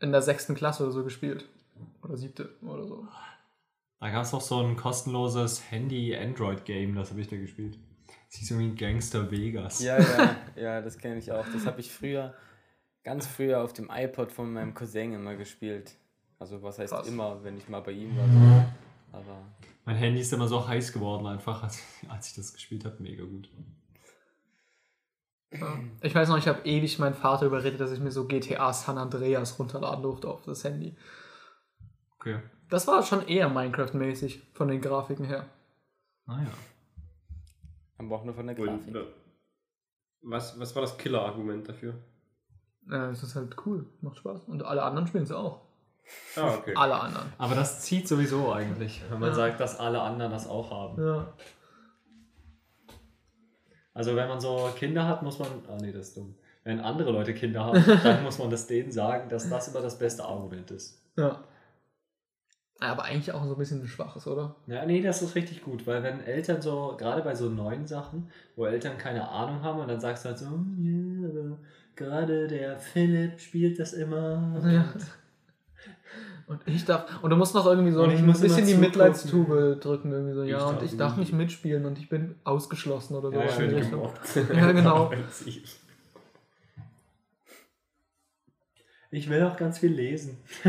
in 0.01 0.11
der 0.11 0.21
sechsten 0.21 0.55
Klasse 0.55 0.83
oder 0.83 0.91
so 0.91 1.03
gespielt. 1.03 1.45
Oder 2.03 2.17
siebte 2.17 2.49
oder 2.63 2.85
so. 2.85 3.07
Da 3.99 4.09
gab 4.09 4.23
es 4.23 4.31
noch 4.31 4.41
so 4.41 4.59
ein 4.61 4.75
kostenloses 4.75 5.69
Handy-Android-Game, 5.71 6.95
das 6.95 7.11
habe 7.11 7.21
ich 7.21 7.27
da 7.27 7.37
gespielt. 7.37 7.77
Das 8.29 8.39
hieß 8.39 8.51
irgendwie 8.51 8.75
Gangster 8.75 9.29
Vegas. 9.29 9.81
Ja, 9.81 9.99
ja, 9.99 10.35
ja, 10.55 10.81
das 10.81 10.97
kenne 10.97 11.17
ich 11.17 11.31
auch. 11.31 11.45
Das 11.53 11.65
habe 11.65 11.79
ich 11.81 11.91
früher, 11.91 12.33
ganz 13.03 13.27
früher 13.27 13.61
auf 13.61 13.73
dem 13.73 13.89
iPod 13.91 14.31
von 14.31 14.51
meinem 14.51 14.73
Cousin 14.73 15.13
immer 15.13 15.35
gespielt. 15.35 15.95
Also 16.39 16.63
was 16.63 16.79
heißt 16.79 16.93
Krass. 16.93 17.07
immer, 17.07 17.43
wenn 17.43 17.57
ich 17.57 17.69
mal 17.69 17.81
bei 17.81 17.91
ihm 17.91 18.17
war. 18.17 18.65
Aber 19.11 19.37
Mein 19.85 19.97
Handy 19.97 20.21
ist 20.21 20.33
immer 20.33 20.47
so 20.47 20.67
heiß 20.67 20.93
geworden, 20.93 21.27
einfach 21.27 21.61
als, 21.61 21.83
als 22.07 22.29
ich 22.29 22.35
das 22.35 22.53
gespielt 22.53 22.85
habe. 22.85 22.95
Mega 23.03 23.23
gut. 23.23 23.49
Ja. 25.51 25.77
Ich 26.01 26.15
weiß 26.15 26.29
noch, 26.29 26.37
ich 26.37 26.47
habe 26.47 26.61
ewig 26.65 26.97
meinen 26.99 27.13
Vater 27.13 27.45
überredet, 27.45 27.79
dass 27.81 27.91
ich 27.91 27.99
mir 27.99 28.11
so 28.11 28.25
GTA 28.27 28.71
San 28.73 28.97
Andreas 28.97 29.59
runterladen 29.59 30.01
durfte 30.03 30.29
auf 30.29 30.43
das 30.43 30.63
Handy. 30.63 30.95
Okay. 32.17 32.39
Das 32.69 32.87
war 32.87 33.03
schon 33.03 33.27
eher 33.27 33.49
Minecraft-mäßig 33.49 34.41
von 34.53 34.69
den 34.69 34.79
Grafiken 34.79 35.25
her. 35.25 35.45
Ah 36.25 36.39
ja. 36.41 36.51
aber 37.97 38.15
auch 38.15 38.23
nur 38.23 38.33
von 38.33 38.45
der 38.47 38.55
Grafik. 38.55 38.95
was, 40.21 40.57
was 40.59 40.73
war 40.75 40.81
das 40.83 40.97
Killer-Argument 40.97 41.67
dafür? 41.67 41.95
Äh, 42.89 43.09
Es 43.09 43.21
ist 43.23 43.35
halt 43.35 43.55
cool, 43.65 43.85
macht 44.01 44.17
Spaß. 44.19 44.45
Und 44.45 44.63
alle 44.63 44.83
anderen 44.83 45.07
spielen 45.07 45.23
es 45.25 45.31
auch. 45.31 45.61
Ah, 46.35 46.55
okay. 46.55 46.73
Alle 46.75 46.95
anderen. 46.99 47.31
Aber 47.37 47.55
das 47.55 47.81
zieht 47.81 48.07
sowieso 48.07 48.51
eigentlich, 48.53 49.01
wenn 49.09 49.19
man 49.19 49.29
Ja. 49.29 49.35
sagt, 49.35 49.59
dass 49.59 49.79
alle 49.79 50.01
anderen 50.01 50.31
das 50.31 50.47
auch 50.47 50.71
haben. 50.71 51.01
Ja. 51.03 51.33
Also 54.01 54.15
wenn 54.15 54.27
man 54.27 54.41
so 54.41 54.67
Kinder 54.75 55.07
hat, 55.07 55.21
muss 55.21 55.37
man. 55.37 55.47
Ah 55.69 55.77
nee, 55.79 55.91
das 55.91 56.07
ist 56.07 56.17
dumm. 56.17 56.33
Wenn 56.63 56.79
andere 56.79 57.11
Leute 57.11 57.35
Kinder 57.35 57.63
haben, 57.63 57.83
dann 58.03 58.23
muss 58.23 58.39
man 58.39 58.49
das 58.49 58.65
denen 58.65 58.91
sagen, 58.91 59.29
dass 59.29 59.47
das 59.47 59.67
immer 59.67 59.79
das 59.81 59.99
beste 59.99 60.25
Argument 60.25 60.71
ist. 60.71 60.99
ja. 61.17 61.43
Aber 62.79 63.03
eigentlich 63.03 63.31
auch 63.31 63.45
so 63.45 63.51
ein 63.51 63.59
bisschen 63.59 63.81
ein 63.81 63.87
schwaches, 63.87 64.25
oder? 64.25 64.55
Ja, 64.65 64.83
nee, 64.87 65.03
das 65.03 65.21
ist 65.21 65.35
richtig 65.35 65.61
gut, 65.63 65.85
weil 65.85 66.01
wenn 66.01 66.19
Eltern 66.19 66.63
so, 66.63 66.95
gerade 66.97 67.21
bei 67.21 67.35
so 67.35 67.47
neuen 67.47 67.85
Sachen, 67.85 68.27
wo 68.55 68.65
Eltern 68.65 68.97
keine 68.97 69.29
Ahnung 69.29 69.61
haben 69.61 69.81
und 69.81 69.87
dann 69.87 69.99
sagst 69.99 70.25
du 70.25 70.29
halt 70.29 70.39
so, 70.39 70.47
"Hm, 70.47 71.21
ja, 71.21 71.29
aber 71.29 71.59
gerade 71.95 72.47
der 72.47 72.79
Philipp 72.79 73.39
spielt 73.39 73.77
das 73.77 73.93
immer. 73.93 74.59
Ja. 74.67 74.91
Und 76.51 76.59
ich 76.65 76.83
darf. 76.83 77.05
Und 77.21 77.29
du 77.29 77.37
musst 77.37 77.55
noch 77.55 77.65
irgendwie 77.65 77.91
so 77.91 78.03
Und 78.03 78.11
ich 78.11 78.19
ein 78.19 78.27
bisschen 78.27 78.65
die. 78.65 78.73
Mitleidstube 78.73 79.77
drücken, 79.79 80.11
irgendwie 80.11 80.33
so, 80.33 80.43
Ich 80.43 80.49
ja, 80.49 80.65
und 80.65 80.81
darf 80.81 80.83
ich 80.83 80.97
darf 80.97 81.15
nicht. 81.15 81.31
mitspielen 81.31 81.85
und 81.85 81.97
ich 81.97 82.09
bin 82.09 82.35
ausgeschlossen 82.43 83.15
oder 83.15 83.31
so. 83.31 83.37
Ja, 83.37 83.43
in 83.43 83.85
schön. 83.85 84.53
Ja, 84.57 84.71
genau. 84.73 85.11
Ich 89.13 89.29
will 89.29 89.43
auch 89.43 89.57
ganz 89.57 89.79
viel 89.79 89.91
lesen. 89.91 90.37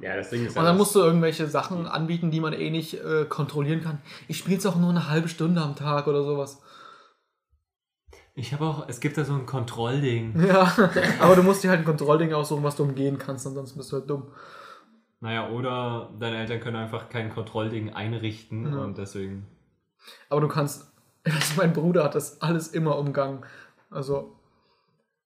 ja, 0.00 0.16
das 0.16 0.30
Ding 0.30 0.44
ist 0.46 0.56
Und 0.56 0.64
dann 0.64 0.76
musst 0.76 0.96
du 0.96 1.00
irgendwelche 1.00 1.46
Sachen 1.46 1.86
anbieten, 1.86 2.32
die 2.32 2.40
man 2.40 2.52
eh 2.52 2.70
nicht 2.70 2.94
äh, 2.94 3.24
kontrollieren 3.28 3.82
kann. 3.82 3.98
Ich 4.26 4.38
spiele 4.38 4.58
es 4.58 4.66
auch 4.66 4.74
nur 4.74 4.90
eine 4.90 5.08
halbe 5.08 5.28
Stunde 5.28 5.60
am 5.60 5.76
Tag 5.76 6.08
oder 6.08 6.24
sowas. 6.24 6.60
Ich 8.40 8.54
habe 8.54 8.64
auch, 8.64 8.88
es 8.88 9.00
gibt 9.00 9.18
da 9.18 9.24
so 9.24 9.34
ein 9.34 9.44
Kontrollding. 9.44 10.34
Ja, 10.46 10.72
aber 11.20 11.36
du 11.36 11.42
musst 11.42 11.62
dir 11.62 11.68
halt 11.68 11.80
ein 11.80 11.84
Kontrollding 11.84 12.32
aussuchen, 12.32 12.62
was 12.62 12.74
du 12.76 12.84
umgehen 12.84 13.18
kannst, 13.18 13.46
ansonsten 13.46 13.76
bist 13.78 13.92
du 13.92 13.96
halt 13.96 14.08
dumm. 14.08 14.28
Naja, 15.20 15.50
oder 15.50 16.08
deine 16.18 16.38
Eltern 16.38 16.60
können 16.60 16.76
einfach 16.76 17.10
kein 17.10 17.28
Kontrollding 17.28 17.92
einrichten 17.92 18.72
Ja. 18.72 18.78
und 18.78 18.96
deswegen. 18.96 19.46
Aber 20.30 20.40
du 20.40 20.48
kannst, 20.48 20.90
also 21.24 21.54
mein 21.58 21.74
Bruder 21.74 22.02
hat 22.04 22.14
das 22.14 22.40
alles 22.40 22.68
immer 22.68 22.96
umgangen. 22.98 23.44
Also, 23.90 24.36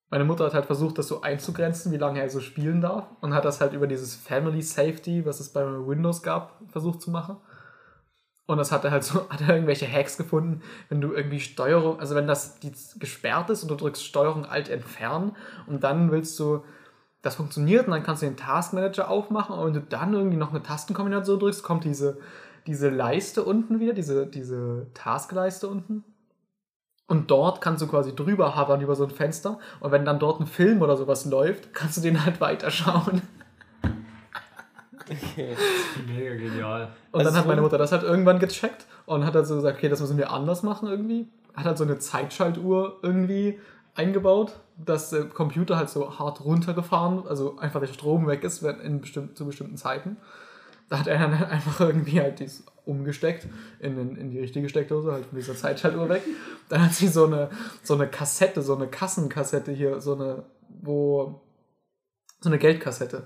meine 0.09 0.25
Mutter 0.25 0.43
hat 0.45 0.53
halt 0.53 0.65
versucht, 0.65 0.97
das 0.97 1.07
so 1.07 1.21
einzugrenzen, 1.21 1.93
wie 1.93 1.97
lange 1.97 2.19
er 2.19 2.29
so 2.29 2.41
spielen 2.41 2.81
darf. 2.81 3.05
Und 3.21 3.33
hat 3.33 3.45
das 3.45 3.61
halt 3.61 3.71
über 3.71 3.87
dieses 3.87 4.13
Family 4.15 4.61
Safety, 4.61 5.25
was 5.25 5.39
es 5.39 5.53
bei 5.53 5.63
Windows 5.63 6.21
gab, 6.21 6.59
versucht 6.67 7.01
zu 7.01 7.11
machen. 7.11 7.37
Und 8.47 8.57
das 8.57 8.71
hat 8.71 8.85
er 8.85 8.91
halt 8.91 9.03
so, 9.03 9.27
hat 9.29 9.41
er 9.41 9.55
irgendwelche 9.55 9.91
Hacks 9.91 10.17
gefunden, 10.17 10.61
wenn 10.89 11.01
du 11.01 11.13
irgendwie 11.13 11.39
Steuerung, 11.39 11.99
also 11.99 12.15
wenn 12.15 12.27
das 12.27 12.59
die 12.59 12.71
gesperrt 12.99 13.49
ist 13.49 13.63
und 13.63 13.69
du 13.69 13.75
drückst 13.75 14.03
Steuerung 14.03 14.45
Alt 14.45 14.69
entfernen 14.69 15.35
und 15.67 15.83
dann 15.83 16.11
willst 16.11 16.39
du, 16.39 16.63
das 17.21 17.35
funktioniert 17.35 17.87
und 17.87 17.91
dann 17.91 18.03
kannst 18.03 18.21
du 18.21 18.27
den 18.27 18.37
Task 18.37 18.73
Manager 18.73 19.09
aufmachen 19.09 19.55
und 19.55 19.65
wenn 19.65 19.73
du 19.73 19.81
dann 19.81 20.13
irgendwie 20.13 20.37
noch 20.37 20.51
eine 20.51 20.61
Tastenkombination 20.61 21.39
drückst, 21.39 21.63
kommt 21.63 21.83
diese, 21.83 22.19
diese 22.67 22.89
Leiste 22.89 23.43
unten 23.43 23.79
wieder, 23.79 23.93
diese, 23.93 24.27
diese 24.27 24.87
Taskleiste 24.93 25.67
unten. 25.67 26.03
Und 27.07 27.29
dort 27.29 27.61
kannst 27.61 27.83
du 27.83 27.87
quasi 27.87 28.15
drüber 28.15 28.55
hovern 28.55 28.81
über 28.81 28.95
so 28.95 29.03
ein 29.03 29.11
Fenster. 29.11 29.59
Und 29.79 29.91
wenn 29.91 30.05
dann 30.05 30.17
dort 30.17 30.39
ein 30.39 30.47
Film 30.47 30.81
oder 30.81 30.97
sowas 30.97 31.25
läuft, 31.25 31.73
kannst 31.73 31.97
du 31.97 32.01
den 32.01 32.25
halt 32.25 32.41
weiterschauen. 32.41 33.21
Okay. 35.09 35.55
Mega 36.07 36.35
genial. 36.35 36.93
Und 37.11 37.19
Also 37.19 37.31
dann 37.31 37.39
hat 37.39 37.47
meine 37.47 37.61
Mutter 37.61 37.77
das 37.77 37.91
halt 37.91 38.03
irgendwann 38.03 38.39
gecheckt 38.39 38.85
und 39.05 39.25
hat 39.25 39.35
halt 39.35 39.45
so 39.45 39.55
gesagt, 39.55 39.77
okay, 39.77 39.89
das 39.89 40.01
müssen 40.01 40.17
wir 40.17 40.31
anders 40.31 40.63
machen 40.63 40.89
irgendwie. 40.89 41.27
Hat 41.53 41.65
halt 41.65 41.77
so 41.77 41.83
eine 41.83 41.99
Zeitschaltuhr 41.99 42.99
irgendwie 43.01 43.59
eingebaut, 43.93 44.59
dass 44.77 45.11
der 45.11 45.25
Computer 45.25 45.77
halt 45.77 45.89
so 45.89 46.19
hart 46.19 46.43
runtergefahren, 46.43 47.27
also 47.27 47.57
einfach 47.59 47.79
der 47.79 47.87
Strom 47.87 48.27
weg 48.27 48.43
ist 48.43 48.61
wenn 48.61 48.79
in 48.81 49.01
bestimm 49.01 49.35
zu 49.35 49.45
bestimmten 49.45 49.77
Zeiten. 49.77 50.17
Da 50.89 50.99
hat 50.99 51.07
er 51.07 51.17
dann 51.17 51.39
halt 51.39 51.49
einfach 51.49 51.79
irgendwie 51.79 52.19
halt 52.19 52.39
dies 52.39 52.63
umgesteckt 52.85 53.47
in, 53.79 53.95
den, 53.95 54.15
in 54.15 54.29
die 54.29 54.39
richtige 54.39 54.69
Steckdose, 54.69 55.11
halt 55.11 55.25
von 55.25 55.37
dieser 55.37 55.55
Zeitschaltuhr 55.55 56.09
weg. 56.09 56.21
Dann 56.69 56.83
hat 56.83 56.93
sie 56.93 57.07
so 57.07 57.25
eine, 57.25 57.49
so 57.81 57.95
eine 57.95 58.07
Kassette, 58.07 58.61
so 58.61 58.75
eine 58.75 58.87
Kassenkassette 58.87 59.71
hier, 59.71 60.01
so 60.01 60.13
eine, 60.13 60.43
wo, 60.81 61.41
so 62.41 62.49
eine 62.49 62.59
Geldkassette. 62.59 63.23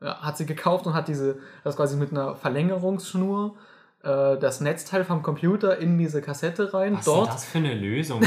Ja, 0.00 0.20
hat 0.20 0.36
sie 0.36 0.46
gekauft 0.46 0.86
und 0.86 0.94
hat 0.94 1.08
diese, 1.08 1.38
das 1.62 1.76
quasi 1.76 1.96
mit 1.96 2.10
einer 2.10 2.34
Verlängerungsschnur 2.36 3.54
äh, 4.02 4.36
das 4.38 4.60
Netzteil 4.60 5.04
vom 5.04 5.22
Computer 5.22 5.78
in 5.78 5.96
diese 5.98 6.20
Kassette 6.20 6.74
rein. 6.74 6.96
Was 6.98 7.04
dort 7.04 7.28
ist 7.28 7.34
das 7.36 7.44
für 7.46 7.58
eine 7.58 7.74
Lösung? 7.74 8.20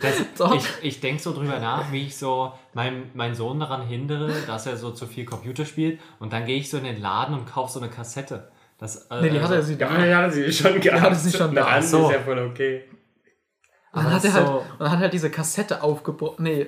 Das, 0.00 0.14
Dort. 0.38 0.56
ich 0.56 0.68
ich 0.82 1.00
denke 1.00 1.22
so 1.22 1.32
drüber 1.32 1.58
nach, 1.60 1.92
wie 1.92 2.02
ich 2.06 2.16
so 2.16 2.52
meinen 2.72 3.10
mein 3.14 3.34
Sohn 3.34 3.60
daran 3.60 3.82
hindere, 3.86 4.32
dass 4.46 4.66
er 4.66 4.76
so 4.76 4.90
zu 4.90 5.06
viel 5.06 5.24
Computer 5.24 5.64
spielt 5.64 6.00
und 6.18 6.32
dann 6.32 6.46
gehe 6.46 6.56
ich 6.58 6.68
so 6.70 6.78
in 6.78 6.84
den 6.84 7.00
Laden 7.00 7.34
und 7.34 7.46
kaufe 7.46 7.72
so 7.72 7.80
eine 7.80 7.90
Kassette. 7.90 8.50
Das, 8.78 9.06
äh, 9.10 9.20
Nee, 9.20 9.30
die 9.30 9.36
hat 9.36 9.42
also- 9.50 9.54
er 9.54 9.62
sie 9.62 9.74
Ja, 9.74 10.04
ja, 10.04 10.22
das 10.26 10.36
ist 10.36 10.58
schon 10.58 10.80
gehabt. 10.80 11.12
das 11.12 11.24
ist 11.26 11.36
schon 11.36 11.54
Na, 11.54 11.60
da. 11.62 11.70
dann 11.74 11.82
So. 11.82 12.06
ist 12.08 12.12
ja 12.14 12.20
voll 12.20 12.38
okay. 12.50 12.82
Und 13.92 14.02
dann, 14.04 14.12
hat 14.14 14.24
er 14.24 14.30
so- 14.32 14.36
halt, 14.38 14.48
und 14.48 14.80
dann 14.80 14.90
hat 14.90 14.98
er 14.98 15.02
halt 15.02 15.12
diese 15.12 15.30
Kassette 15.30 15.80
aufgebrochen. 15.82 16.42
Nee, 16.42 16.66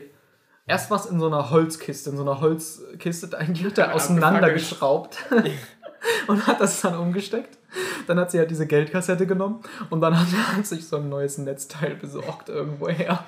erst 0.67 0.91
was 0.91 1.07
in 1.07 1.21
so 1.21 1.27
einer 1.27 1.51
Holzkiste, 1.51 2.11
in 2.11 2.17
so 2.17 2.23
einer 2.23 2.41
Holzkiste, 2.41 3.29
da 3.29 3.41
hat 3.41 3.79
er 3.79 3.95
auseinandergeschraubt 3.95 5.19
und 6.27 6.47
hat 6.47 6.61
das 6.61 6.81
dann 6.81 6.99
umgesteckt. 6.99 7.59
Dann 8.07 8.19
hat 8.19 8.31
sie 8.31 8.39
halt 8.39 8.51
diese 8.51 8.67
Geldkassette 8.67 9.27
genommen 9.27 9.61
und 9.91 10.01
dann 10.01 10.19
hat 10.19 10.29
er 10.57 10.65
sich 10.65 10.87
so 10.87 10.97
ein 10.97 11.09
neues 11.09 11.39
Netzteil 11.39 11.95
besorgt 11.97 12.49
irgendwoher, 12.49 13.25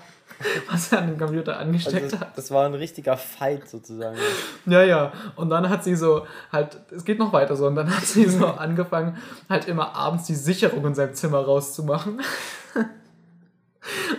was 0.70 0.92
er 0.92 1.01
an 1.01 1.09
den 1.09 1.18
Computer 1.18 1.59
angesteckt 1.59 2.05
Also, 2.05 2.20
hat. 2.20 2.38
das 2.38 2.51
war 2.51 2.64
ein 2.64 2.74
richtiger 2.74 3.16
Fight 3.16 3.68
sozusagen. 3.68 4.16
Ja, 4.64 4.83
ja. 4.83 5.12
Und 5.37 5.51
dann 5.51 5.68
hat 5.68 5.85
sie 5.85 5.96
so 5.96 6.27
halt, 6.51 6.79
es 6.90 7.05
geht 7.05 7.18
noch 7.18 7.33
weiter 7.33 7.57
so, 7.57 7.66
und 7.66 7.74
dann 7.74 7.94
hat 7.94 8.05
sie 8.05 8.27
so 8.27 8.46
angefangen, 8.46 9.18
halt 9.51 9.66
immer 9.68 9.94
abends 9.94 10.24
die 10.24 10.37
Sicherung 10.37 10.87
in 10.87 10.94
seinem 10.94 11.14
Zimmer 11.14 11.40
rauszumachen. 11.40 12.22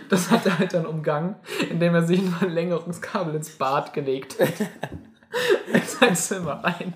Das 0.10 0.32
hat 0.32 0.46
er 0.46 0.60
halt 0.60 0.74
dann 0.74 0.86
umgangen, 0.86 1.36
indem 1.70 1.96
er 1.96 2.04
sich 2.04 2.20
ein 2.20 2.32
Verlängerungskabel 2.32 3.36
ins 3.36 3.52
Bad 3.52 3.94
gelegt 3.94 4.40
hat. 4.40 4.68
In 5.72 5.82
sein 5.84 6.16
Zimmer 6.16 6.64
rein. 6.64 6.94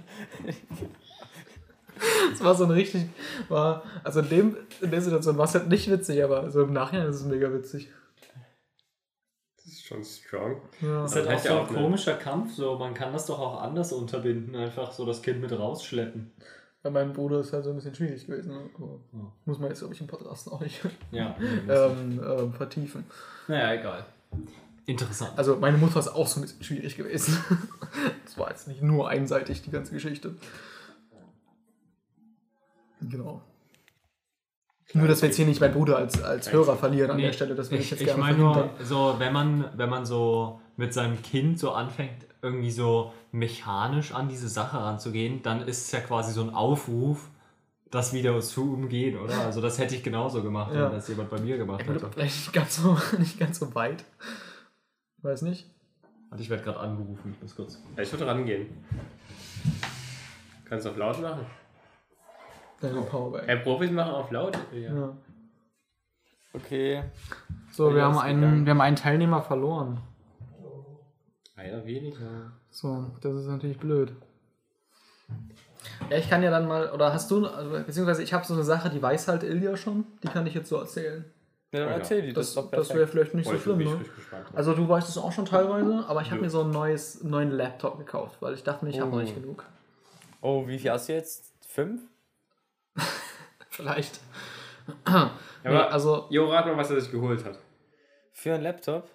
Das 2.31 2.43
war 2.43 2.55
so 2.55 2.65
ein 2.65 2.71
richtig, 2.71 3.05
war, 3.49 3.83
also 4.03 4.19
in, 4.21 4.29
dem, 4.29 4.57
in 4.81 4.91
der 4.91 5.01
Situation 5.01 5.37
war 5.37 5.45
es 5.45 5.53
halt 5.53 5.69
nicht 5.69 5.89
witzig, 5.89 6.23
aber 6.23 6.49
so 6.51 6.63
im 6.63 6.73
Nachhinein 6.73 7.07
ist 7.07 7.17
es 7.17 7.25
mega 7.25 7.51
witzig. 7.53 7.89
Das 9.55 9.65
ist 9.67 9.85
schon 9.85 10.03
strong. 10.03 10.61
Ja. 10.81 11.03
Das 11.03 11.11
ist 11.11 11.17
halt 11.17 11.27
Das 11.27 11.41
auch 11.41 11.43
so 11.43 11.53
ein 11.53 11.65
auch, 11.65 11.73
komischer 11.73 12.15
Kampf, 12.15 12.53
so 12.55 12.77
man 12.77 12.93
kann 12.93 13.13
das 13.13 13.27
doch 13.27 13.39
auch 13.39 13.61
anders 13.61 13.93
unterbinden, 13.93 14.55
einfach 14.55 14.91
so 14.91 15.05
das 15.05 15.21
Kind 15.21 15.39
mit 15.41 15.57
rausschleppen. 15.57 16.33
Bei 16.83 16.89
meinem 16.89 17.13
Bruder 17.13 17.39
ist 17.39 17.53
halt 17.53 17.63
so 17.63 17.69
ein 17.69 17.77
bisschen 17.77 17.95
schwierig 17.95 18.25
gewesen. 18.27 18.51
Aber 18.75 18.99
Ja. 19.13 19.31
Muss 19.45 19.57
man 19.57 19.69
jetzt, 19.69 19.79
glaube 19.79 19.93
ich, 19.93 20.01
im 20.01 20.07
Podcast 20.07 20.51
auch 20.51 20.59
nicht 20.59 20.81
Ja. 21.11 21.35
ähm, 21.69 22.21
ähm, 22.21 22.53
vertiefen. 22.53 23.05
naja, 23.47 23.79
egal. 23.79 24.05
Interessant. 24.85 25.31
Also 25.37 25.55
meine 25.55 25.77
Mutter 25.77 25.99
ist 25.99 26.09
auch 26.09 26.27
so 26.27 26.39
ein 26.39 26.43
bisschen 26.43 26.63
schwierig 26.63 26.95
gewesen. 26.97 27.37
Das 28.25 28.37
war 28.37 28.49
jetzt 28.49 28.67
nicht 28.67 28.81
nur 28.81 29.07
einseitig, 29.07 29.61
die 29.61 29.69
ganze 29.69 29.93
Geschichte. 29.93 30.33
Genau. 33.01 33.41
Nur, 34.93 35.07
dass 35.07 35.21
wir 35.21 35.29
jetzt 35.29 35.35
hier 35.35 35.45
nicht 35.45 35.61
meinen 35.61 35.73
Bruder 35.73 35.97
als, 35.97 36.21
als 36.21 36.51
Hörer 36.51 36.75
verlieren 36.75 37.11
an 37.11 37.17
Nee, 37.17 37.23
der 37.23 37.33
Stelle, 37.33 37.53
das 37.55 37.71
ich, 37.71 37.79
ich, 37.79 37.91
jetzt 37.91 38.01
ich 38.01 38.17
meine 38.17 38.37
nur, 38.37 38.69
so, 38.83 39.15
wenn 39.19 39.31
man, 39.33 39.69
wenn 39.77 39.89
man 39.89 40.05
so 40.05 40.59
mit 40.77 40.93
seinem 40.93 41.21
Kind 41.21 41.59
so 41.59 41.71
anfängt, 41.71 42.25
irgendwie 42.43 42.71
so 42.71 43.13
mechanisch 43.31 44.13
an 44.13 44.27
diese 44.29 44.47
Sache 44.49 44.77
ranzugehen, 44.77 45.41
dann 45.41 45.61
ist 45.61 45.85
es 45.85 45.91
ja 45.91 45.99
quasi 46.01 46.31
so 46.33 46.41
ein 46.43 46.53
Aufruf, 46.53 47.29
das 47.89 48.11
wieder 48.13 48.39
zu 48.41 48.73
umgehen, 48.73 49.17
oder? 49.17 49.39
Also 49.45 49.61
das 49.61 49.79
hätte 49.79 49.95
ich 49.95 50.03
genauso 50.03 50.43
gemacht, 50.43 50.73
Ja. 50.73 50.85
wenn 50.85 50.91
das 50.93 51.07
jemand 51.07 51.29
bei 51.29 51.39
mir 51.39 51.57
gemacht 51.57 51.81
Ja, 51.87 51.93
hätte. 51.93 52.09
vielleicht 52.11 52.35
nicht 52.35 52.53
ganz, 52.53 52.75
so, 52.75 52.97
nicht 53.17 53.39
ganz 53.39 53.59
so 53.59 53.73
weit. 53.75 54.03
Weiß 55.21 55.41
nicht. 55.43 55.67
Und 56.31 56.41
ich 56.41 56.49
werde 56.49 56.63
gerade 56.63 56.79
angerufen, 56.79 57.33
ich 57.35 57.41
muss 57.41 57.55
kurz. 57.55 57.79
Ich 57.95 58.11
würde 58.11 58.27
rangehen. 58.27 58.67
Kannst 60.65 60.85
du 60.85 60.89
auf 60.89 60.97
laut 60.97 61.21
machen? 61.21 61.45
Deine 62.81 63.01
Powerbank. 63.03 63.43
Hey, 63.47 63.57
Profis 63.59 63.91
machen 63.91 64.11
auf 64.11 64.31
laut. 64.31 64.57
Ja. 64.73 64.93
Ja. 64.93 65.13
Okay. 66.53 67.03
So, 67.71 67.91
wir 67.91 67.99
Ja, 67.99 68.05
haben, 68.05 68.17
einen, 68.17 68.41
gegangen. 68.41 68.65
wir 68.65 68.71
haben 68.71 68.81
einen 68.81 68.95
Teilnehmer 68.95 69.41
verloren. 69.41 69.99
Einer 71.63 71.85
weniger. 71.85 72.51
So, 72.71 73.05
das 73.21 73.33
ist 73.35 73.47
natürlich 73.47 73.77
blöd. 73.77 74.11
Ja, 76.09 76.17
ich 76.17 76.29
kann 76.29 76.43
ja 76.43 76.51
dann 76.51 76.67
mal, 76.67 76.91
oder 76.91 77.13
hast 77.13 77.29
du, 77.31 77.45
also, 77.47 77.71
beziehungsweise 77.71 78.23
ich 78.23 78.33
habe 78.33 78.45
so 78.45 78.53
eine 78.53 78.63
Sache, 78.63 78.89
die 78.89 79.01
weiß 79.01 79.27
halt 79.27 79.43
Ilja 79.43 79.77
schon, 79.77 80.05
die 80.23 80.27
kann 80.27 80.45
ich 80.45 80.53
jetzt 80.53 80.69
so 80.69 80.77
erzählen. 80.77 81.23
Ja, 81.71 81.85
dann 81.85 81.89
erzähl 81.99 82.21
die, 82.21 82.33
das, 82.33 82.53
Das, 82.53 82.69
das 82.69 82.93
wäre 82.93 83.07
vielleicht 83.07 83.33
nicht 83.33 83.45
so 83.47 83.53
Boah, 83.53 83.59
schlimm, 83.59 83.79
ne? 83.79 84.05
Also 84.53 84.73
du 84.75 84.87
weißt 84.87 85.07
es 85.09 85.17
auch 85.17 85.31
schon 85.31 85.45
teilweise, 85.45 86.05
aber 86.07 86.21
ich 86.21 86.29
habe 86.31 86.41
mir 86.41 86.49
so 86.49 86.61
ein 86.61 86.69
neues, 86.69 87.23
neuen 87.23 87.51
Laptop 87.51 87.97
gekauft, 87.97 88.37
weil 88.41 88.53
ich 88.53 88.63
dachte 88.63 88.85
mir, 88.85 88.91
ich 88.91 88.99
habe 88.99 89.09
noch 89.11 89.21
nicht 89.21 89.35
Oh. 89.37 89.41
genug. 89.41 89.65
Oh, 90.41 90.67
wie 90.67 90.77
viel 90.77 90.91
hast 90.91 91.09
du 91.09 91.13
jetzt? 91.13 91.51
Fünf? 91.67 92.01
Vielleicht. 93.69 94.19
Ja, 95.07 95.31
Nee, 95.63 95.69
aber, 95.69 95.91
also, 95.91 96.27
Jo, 96.29 96.49
rat 96.51 96.65
mal, 96.65 96.75
was 96.77 96.91
er 96.91 96.99
sich 96.99 97.09
geholt 97.09 97.43
hat. 97.45 97.57
Für 98.33 98.53
einen 98.53 98.63
Laptop? 98.63 99.09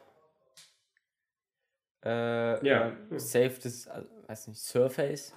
Äh, 2.05 2.65
Ja. 2.67 2.89
äh, 3.11 3.19
Safe 3.19 3.59
das, 3.63 3.87
äh, 3.87 4.03
weiß 4.27 4.49
nicht, 4.49 4.61
Surface? 4.61 5.33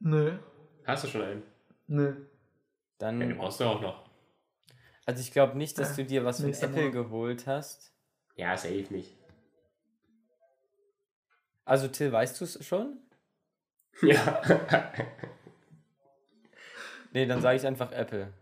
nö, 0.00 0.38
Hast 0.84 1.04
du 1.04 1.08
schon 1.08 1.22
einen? 1.22 1.42
nö. 1.86 2.08
Ja, 2.08 2.14
Dann, 2.98 3.20
den 3.20 3.36
brauchst 3.36 3.60
du 3.60 3.64
auch 3.64 3.80
noch. 3.80 4.08
also 5.06 5.20
ich 5.20 5.32
glaube 5.32 5.56
nicht, 5.58 5.78
dass 5.78 5.96
du 5.96 6.04
dir 6.04 6.24
was 6.24 6.40
von 6.40 6.52
Apple 6.52 6.90
geholt 6.90 7.46
hast. 7.46 7.92
Ja, 8.36 8.56
safe 8.56 8.86
nicht. 8.90 9.16
Also 11.64 11.88
Till, 11.88 12.10
weißt 12.12 12.40
du 12.40 12.44
es 12.44 12.64
schon? 12.66 12.98
Ja. 14.02 14.42
Nee, 17.12 17.26
dann 17.26 17.40
sage 17.42 17.58
ich 17.58 17.66
einfach 17.66 17.92
Apple. 17.92 18.32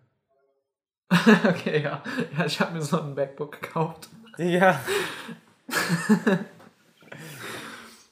okay, 1.45 1.83
ja. 1.83 2.03
Ja, 2.39 2.47
ich 2.47 2.61
habe 2.61 2.75
mir 2.75 2.83
so 2.83 3.01
ein 3.01 3.15
MacBook 3.15 3.61
gekauft. 3.61 4.09
Ja. 4.39 4.81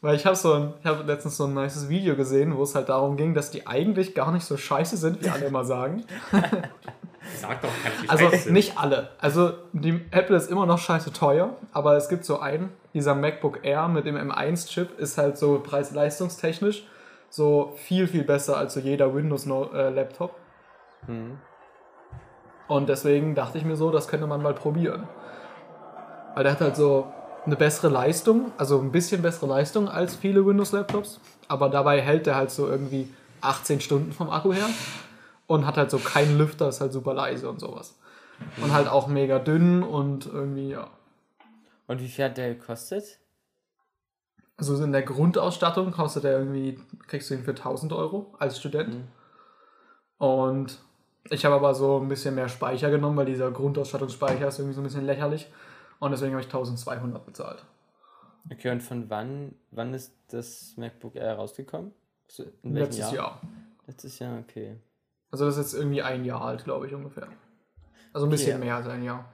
Weil 0.01 0.15
ich 0.15 0.27
habe 0.27 0.37
so 0.37 0.53
ein, 0.53 0.75
ich 0.81 0.87
habe 0.87 1.03
letztens 1.03 1.37
so 1.37 1.45
ein 1.45 1.55
nices 1.55 1.89
Video 1.89 2.15
gesehen, 2.15 2.57
wo 2.57 2.63
es 2.63 2.75
halt 2.75 2.89
darum 2.89 3.17
ging, 3.17 3.35
dass 3.35 3.51
die 3.51 3.67
eigentlich 3.67 4.15
gar 4.15 4.31
nicht 4.31 4.45
so 4.45 4.57
scheiße 4.57 4.97
sind, 4.97 5.25
wie 5.25 5.29
alle 5.29 5.47
immer 5.47 5.65
sagen. 5.65 6.05
Sag 7.41 7.61
doch, 7.61 7.69
ich 8.03 8.11
Also 8.11 8.31
scheiße 8.31 8.45
sind. 8.45 8.53
nicht 8.53 8.79
alle. 8.79 9.11
Also 9.19 9.53
die 9.73 10.01
Apple 10.13 10.37
ist 10.37 10.51
immer 10.51 10.67
noch 10.67 10.79
scheiße 10.79 11.13
teuer, 11.13 11.57
aber 11.73 11.97
es 11.97 12.09
gibt 12.09 12.25
so 12.25 12.39
einen, 12.39 12.73
dieser 12.95 13.15
MacBook 13.17 13.65
Air 13.65 13.89
mit 13.89 14.07
dem 14.07 14.17
M1-Chip 14.17 14.99
ist 14.99 15.19
halt 15.19 15.37
so 15.37 15.59
preis-leistungstechnisch 15.61 16.87
so 17.29 17.75
viel, 17.77 18.07
viel 18.07 18.25
besser 18.25 18.57
als 18.57 18.75
so 18.75 18.81
jeder 18.81 19.15
Windows-Laptop. 19.15 20.35
Hm. 21.07 21.39
Und 22.69 22.89
deswegen 22.89 23.35
dachte 23.35 23.59
ich 23.59 23.65
mir 23.65 23.77
so, 23.77 23.91
das 23.91 24.09
könnte 24.09 24.27
man 24.27 24.43
mal 24.43 24.55
probieren. 24.55 25.09
Weil 26.35 26.45
der 26.45 26.53
hat 26.53 26.61
halt 26.61 26.77
so 26.77 27.13
eine 27.47 27.57
bessere 27.57 27.89
Leistung, 27.89 28.53
also 28.59 28.81
ein 28.81 28.93
bisschen 28.93 29.23
bessere 29.23 29.47
Leistung 29.47 29.89
als 29.89 30.15
viele 30.15 30.45
Windows-Laptops, 30.45 31.21
aber 31.49 31.69
dabei 31.69 32.01
hält 32.01 32.27
der 32.27 32.37
halt 32.37 32.51
so 32.51 32.69
irgendwie 32.69 33.13
18 33.41 33.81
Stunden 33.81 34.13
vom 34.13 34.31
Akku 34.31 34.53
her 34.53 34.69
und 35.47 35.67
hat 35.67 35.77
halt 35.77 35.91
so 35.91 35.99
keinen 35.99 36.39
Lüfter, 36.39 36.69
ist 36.69 36.81
halt 36.81 36.93
super 36.93 37.15
leise 37.15 37.49
und 37.49 37.61
sowas. 37.61 37.99
Und 38.63 38.73
halt 38.73 38.87
auch 38.89 39.09
mega 39.09 39.39
dünn 39.39 39.83
und 39.83 40.27
irgendwie, 40.27 40.71
ja. 40.71 40.89
Und 41.87 42.01
wie 42.01 42.09
viel 42.09 42.27
hat 42.27 42.37
der 42.37 42.55
gekostet? 42.55 43.19
Also 44.57 44.83
in 44.83 44.93
der 44.93 45.03
Grundausstattung 45.03 45.93
kostet 45.93 46.25
der 46.25 46.39
irgendwie, 46.39 46.79
kriegst 47.07 47.31
du 47.31 47.35
ihn 47.35 47.45
für 47.45 47.53
1000 47.53 47.93
Euro 47.93 48.35
als 48.39 48.59
Student. 48.59 48.95
Mhm. 48.95 49.09
Und 50.19 50.79
ich 51.31 51.45
habe 51.45 51.55
aber 51.55 51.75
so 51.75 51.99
ein 51.99 52.09
bisschen 52.09 52.35
mehr 52.35 52.49
Speicher 52.49 52.91
genommen, 52.91 53.17
weil 53.17 53.27
dieser 53.27 53.51
Grundausstattungsspeicher 53.51 54.49
ist 54.49 54.59
irgendwie 54.59 54.75
so 54.75 54.81
ein 54.81 54.85
bisschen 54.85 55.07
lächerlich. 55.07 55.49
Und 56.01 56.11
deswegen 56.13 56.33
habe 56.33 56.41
ich 56.41 56.47
1200 56.47 57.25
bezahlt. 57.25 57.65
Okay, 58.51 58.71
und 58.71 58.83
von 58.83 59.11
wann, 59.11 59.55
wann 59.71 59.93
ist 59.95 60.13
das 60.29 60.75
MacBook 60.77 61.17
Air 61.17 61.35
rausgekommen? 61.35 61.93
In 62.63 62.75
Letztes 62.75 63.11
Jahr? 63.13 63.41
Letztes 63.87 64.19
Jahr, 64.19 64.39
okay. 64.39 64.79
Also 65.31 65.47
das 65.47 65.57
ist 65.57 65.73
jetzt 65.73 65.81
irgendwie 65.81 66.03
ein 66.03 66.25
Jahr 66.25 66.43
alt, 66.43 66.65
glaube 66.65 66.87
ich, 66.87 66.95
ungefähr. 66.95 67.29
Also 68.13 68.27
ein 68.27 68.31
bisschen 68.31 68.57
Okay. 68.57 68.65
mehr 68.65 68.77
als 68.77 68.87
ein 68.87 69.03
Jahr. 69.03 69.31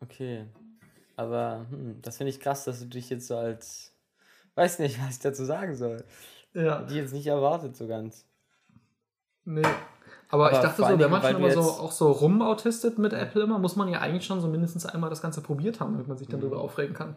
Okay. 0.00 0.46
Aber 1.16 1.66
hm, 1.70 2.00
das 2.02 2.16
finde 2.16 2.30
ich 2.30 2.40
krass, 2.40 2.64
dass 2.64 2.80
du 2.80 2.86
dich 2.86 3.10
jetzt 3.10 3.26
so 3.26 3.36
als. 3.36 3.94
Weiß 4.54 4.78
nicht, 4.78 4.98
was 5.06 5.16
ich 5.16 5.18
dazu 5.20 5.44
sagen 5.44 5.74
soll. 5.76 6.04
Ja. 6.54 6.82
Die 6.82 6.96
jetzt 6.96 7.12
nicht 7.12 7.26
erwartet 7.26 7.76
so 7.76 7.86
ganz. 7.86 8.26
Nee. 9.44 9.62
Aber, 10.30 10.46
Aber 10.46 10.52
ich 10.56 10.58
dachte 10.62 10.82
so, 10.82 10.98
wenn 10.98 11.10
man 11.10 11.22
schon 11.22 11.36
immer 11.36 11.50
so 11.50 11.60
auch 11.60 11.92
so 11.92 12.10
rumautistet 12.12 12.98
mit 12.98 13.12
Apple 13.12 13.42
immer, 13.42 13.58
muss 13.58 13.74
man 13.76 13.88
ja 13.88 13.98
eigentlich 14.00 14.24
schon 14.24 14.40
so 14.40 14.46
mindestens 14.48 14.86
einmal 14.86 15.10
das 15.10 15.22
Ganze 15.22 15.40
probiert 15.40 15.80
haben, 15.80 15.92
damit 15.92 16.06
man 16.08 16.16
sich 16.18 16.28
Mhm. 16.28 16.32
dann 16.32 16.40
darüber 16.42 16.60
aufregen 16.60 16.94
kann. 16.94 17.16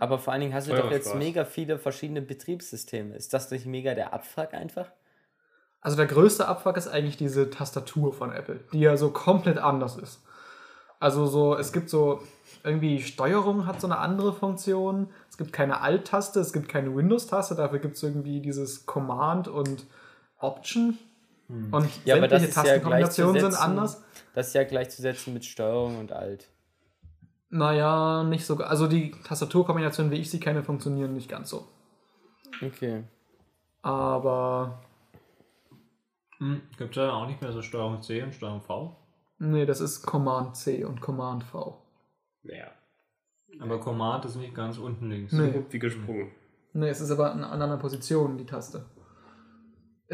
Aber 0.00 0.18
vor 0.18 0.32
allen 0.32 0.40
Dingen 0.40 0.54
hast 0.54 0.66
du 0.66 0.72
Voll 0.72 0.80
doch 0.82 0.90
jetzt 0.90 1.08
Spaß. 1.08 1.18
mega 1.18 1.44
viele 1.44 1.78
verschiedene 1.78 2.22
Betriebssysteme. 2.22 3.14
Ist 3.14 3.32
das 3.34 3.50
nicht 3.50 3.66
mega 3.66 3.94
der 3.94 4.12
Abfuck 4.14 4.54
einfach? 4.54 4.86
Also 5.82 5.96
der 5.98 6.06
größte 6.06 6.48
Abfuck 6.48 6.76
ist 6.78 6.88
eigentlich 6.88 7.18
diese 7.18 7.50
Tastatur 7.50 8.12
von 8.14 8.32
Apple, 8.32 8.60
die 8.72 8.80
ja 8.80 8.96
so 8.96 9.10
komplett 9.10 9.58
anders 9.58 9.96
ist. 9.96 10.22
Also 10.98 11.26
so, 11.26 11.54
es 11.56 11.72
gibt 11.72 11.90
so, 11.90 12.22
irgendwie 12.64 13.02
Steuerung 13.02 13.66
hat 13.66 13.80
so 13.82 13.86
eine 13.86 13.98
andere 13.98 14.32
Funktion. 14.32 15.10
Es 15.28 15.36
gibt 15.36 15.52
keine 15.52 15.82
Alt-Taste, 15.82 16.40
es 16.40 16.54
gibt 16.54 16.70
keine 16.70 16.96
Windows-Taste, 16.96 17.54
dafür 17.54 17.78
gibt 17.78 17.96
es 17.96 18.02
irgendwie 18.02 18.40
dieses 18.40 18.86
Command 18.86 19.46
und 19.48 19.84
Option. 20.40 20.96
Und 21.48 21.84
Hm. 21.84 21.90
Ja, 22.04 22.16
aber 22.16 22.28
das 22.28 22.40
sämtliche 22.42 22.46
ist 22.48 22.56
ja 22.56 22.62
Tastenkombinationen 22.62 23.34
sind 23.40 23.50
gleichzusetzen- 23.52 23.62
anders. 23.62 24.04
Das 24.34 24.48
ist 24.48 24.54
ja 24.54 24.64
gleichzusetzen 24.64 25.34
mit 25.34 25.44
Steuerung 25.44 25.98
und 25.98 26.12
Alt. 26.12 26.48
Naja, 27.50 28.24
nicht 28.24 28.44
so. 28.46 28.56
Also 28.58 28.86
die 28.88 29.12
Tastaturkombinationen, 29.24 30.10
wie 30.10 30.16
ich 30.16 30.30
sie 30.30 30.40
kenne, 30.40 30.62
funktionieren 30.64 31.12
nicht 31.14 31.28
ganz 31.28 31.50
so. 31.50 31.68
Okay. 32.62 33.04
Aber 33.82 34.80
Hm, 36.38 36.62
Gibt 36.78 36.96
es 36.96 37.02
ja 37.02 37.12
auch 37.12 37.26
nicht 37.28 37.40
mehr 37.42 37.52
so 37.52 37.62
Steuerung 37.62 38.02
C 38.02 38.22
und 38.22 38.34
Steuerung 38.34 38.60
V? 38.62 38.96
nee, 39.38 39.66
das 39.66 39.80
ist 39.80 40.02
Command 40.02 40.56
C 40.56 40.84
und 40.84 41.00
Command 41.00 41.44
V. 41.44 41.80
Naja, 42.42 42.66
Aber 43.60 43.78
Command 43.78 44.24
ist 44.24 44.36
nicht 44.36 44.54
ganz 44.54 44.78
unten 44.78 45.10
links. 45.10 45.32
Nee. 45.32 45.64
wie 45.70 45.78
gesprungen. 45.78 46.32
Nee, 46.72 46.88
es 46.88 47.00
ist 47.00 47.10
aber 47.12 47.30
in 47.32 47.38
einer 47.38 47.52
anderen 47.52 47.78
Position, 47.78 48.36
die 48.36 48.46
Taste. 48.46 48.84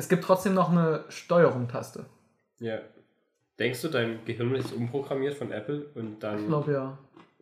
Es 0.01 0.09
gibt 0.09 0.25
trotzdem 0.25 0.55
noch 0.55 0.71
eine 0.71 1.05
Steuerung-Taste. 1.11 2.07
Ja. 2.59 2.79
Denkst 3.59 3.83
du, 3.83 3.89
dein 3.89 4.25
Gehirn 4.25 4.55
ist 4.55 4.73
umprogrammiert 4.73 5.35
von 5.35 5.53
Apple 5.53 5.91
und 5.95 6.13
Ich 6.15 6.19
dann 6.21 6.47
glaube 6.47 6.73
ja. 6.73 6.99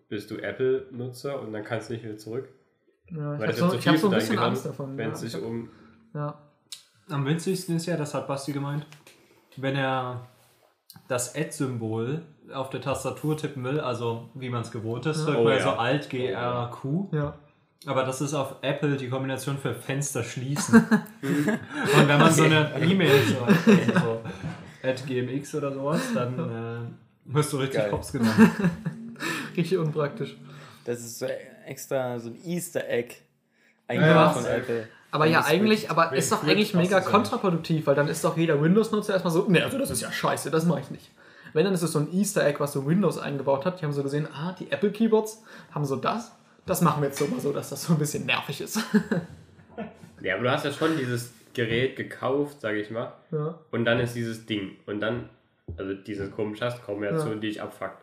bist 0.09 0.29
du 0.33 0.39
Apple-Nutzer 0.39 1.41
und 1.41 1.53
dann 1.53 1.63
kannst 1.63 1.89
du 1.89 1.93
nicht 1.95 2.03
wieder 2.05 2.17
zurück? 2.19 2.49
ja 3.11 3.17
ich 3.37 3.41
habe 3.41 3.47
das 3.47 3.57
so, 3.59 3.67
ist 3.67 3.71
zu 3.75 3.79
ich 3.79 3.89
hab 3.89 3.97
so 3.97 4.09
ein 4.09 4.15
bisschen 4.15 4.35
Gehirn, 4.35 4.51
Angst 4.51 4.67
davon. 4.67 4.97
wenn 4.99 5.07
Ja. 5.07 5.13
es 5.15 5.21
sich 5.21 5.35
Ich 5.35 5.41
hab- 5.41 5.49
um. 5.49 5.71
ja. 6.15 6.35
Am 7.11 7.25
winzigsten 7.27 7.77
ist 7.77 7.87
ja, 7.87 7.97
das 7.97 8.13
hat 8.15 8.27
Basti 8.27 8.51
gemeint, 8.53 8.85
wenn 9.57 9.77
er 9.77 10.27
das 11.07 11.37
Add-Symbol 11.37 12.23
auf 12.53 12.71
der 12.71 12.81
Tastatur 12.81 13.37
tippen 13.37 13.63
will, 13.63 13.79
also 13.79 14.31
wie 14.35 14.49
man 14.51 14.63
es 14.63 14.73
gewohnt 14.73 15.07
ist, 15.07 15.25
drückt 15.25 15.39
Oh 15.39 15.49
ja. 15.49 15.61
so 15.63 15.71
Alt, 15.71 16.11
G, 16.11 16.27
R, 16.27 16.71
Q. 16.73 17.09
ja. 17.13 17.39
Aber 17.87 18.05
das 18.05 18.21
ist 18.21 18.35
auf 18.35 18.57
Apple 18.63 18.97
die 18.97 19.09
Kombination 19.09 19.57
für 19.57 19.73
Fenster 19.75 20.25
schließen. 20.25 20.75
Und 21.23 22.09
wenn 22.09 22.19
man 22.19 22.33
so 22.33 22.43
eine 22.43 22.73
E-Mail 22.81 23.21
schreibt, 23.23 23.95
also 23.95 24.01
so 24.83 24.89
at 24.89 25.07
gmx 25.07 25.55
oder 25.55 25.73
sowas, 25.73 26.01
dann 26.15 26.39
äh, 26.39 27.33
wirst 27.35 27.53
du 27.53 27.59
richtig 27.59 27.81
Geil. 27.81 27.93
hops 27.93 28.13
genommen. 28.13 28.51
Richtig 29.57 29.77
unpraktisch. 29.79 30.37
Das 30.85 31.01
ist 31.01 31.19
so 31.19 31.27
extra 31.67 32.19
so 32.21 32.29
ein 32.31 32.37
Easter 32.45 32.89
Egg 32.89 33.15
eingemacht 33.89 34.37
Ja. 34.37 34.43
von 34.43 34.45
Apple. 34.45 34.89
Aber 35.11 35.25
Und 35.25 35.33
ja, 35.33 35.45
eigentlich, 35.45 35.91
aber 35.91 36.13
ist 36.15 36.31
doch 36.31 36.45
eigentlich 36.45 36.75
mega 36.75 37.01
kontraproduktiv, 37.01 37.87
weil 37.89 37.95
dann 37.97 38.07
ist 38.09 38.23
doch 38.25 38.37
jeder 38.37 38.63
Windows-Nutzer 38.63 39.15
erstmal 39.15 39.33
so, 39.33 39.47
nee, 39.49 39.61
also 39.61 39.77
das 39.79 39.91
ist 39.91 40.03
ja 40.03 40.13
scheiße, 40.13 40.51
das 40.51 40.67
mache 40.67 40.81
ich 40.81 40.91
nicht. 40.91 41.11
Wenn, 41.55 41.65
dann 41.65 41.75
ist 41.75 41.83
es 41.83 41.93
so 41.93 41.99
ein 41.99 42.13
Easter 42.13 42.47
Egg, 42.47 42.61
was 42.61 42.73
so 42.75 42.87
Windows 42.87 43.19
eingebaut 43.19 43.65
hat. 43.65 43.81
Die 43.81 43.85
haben 43.85 43.93
so 43.93 44.03
gesehen, 44.05 44.29
ah, 44.33 44.55
die 44.59 44.71
Apple 44.71 44.93
Keyboards 44.93 45.43
haben 45.75 45.85
so 45.85 45.97
das. 45.97 46.31
Das 46.69 46.81
machen 46.83 47.03
wir 47.03 47.09
jetzt 47.09 47.19
so 47.19 47.27
mal 47.27 47.41
so, 47.41 47.53
dass 47.53 47.71
das 47.71 47.83
so 47.85 47.95
ein 47.95 47.99
bisschen 47.99 48.27
nervig 48.27 48.61
ist. 48.61 48.79
Ja, 50.21 50.35
aber 50.35 50.43
du 50.45 50.51
hast 50.51 50.65
ja 50.65 50.73
schon 50.73 50.97
dieses 50.97 51.33
Gerät 51.55 51.95
gekauft, 51.95 52.61
sage 52.61 52.81
ich 52.81 52.91
mal. 52.91 53.13
ja. 53.31 53.57
Und 53.71 53.85
dann 53.85 54.01
ist 54.01 54.15
dieses 54.17 54.47
Ding. 54.47 54.73
Und 54.87 54.99
dann 55.01 55.29
also 55.77 55.95
dieses 55.95 56.33
komische 56.33 56.65
hast, 56.65 56.83
Kombination, 56.85 57.35
Ja. 57.35 57.35
die 57.37 57.49
dich 57.49 57.63
abfuckt, 57.63 58.03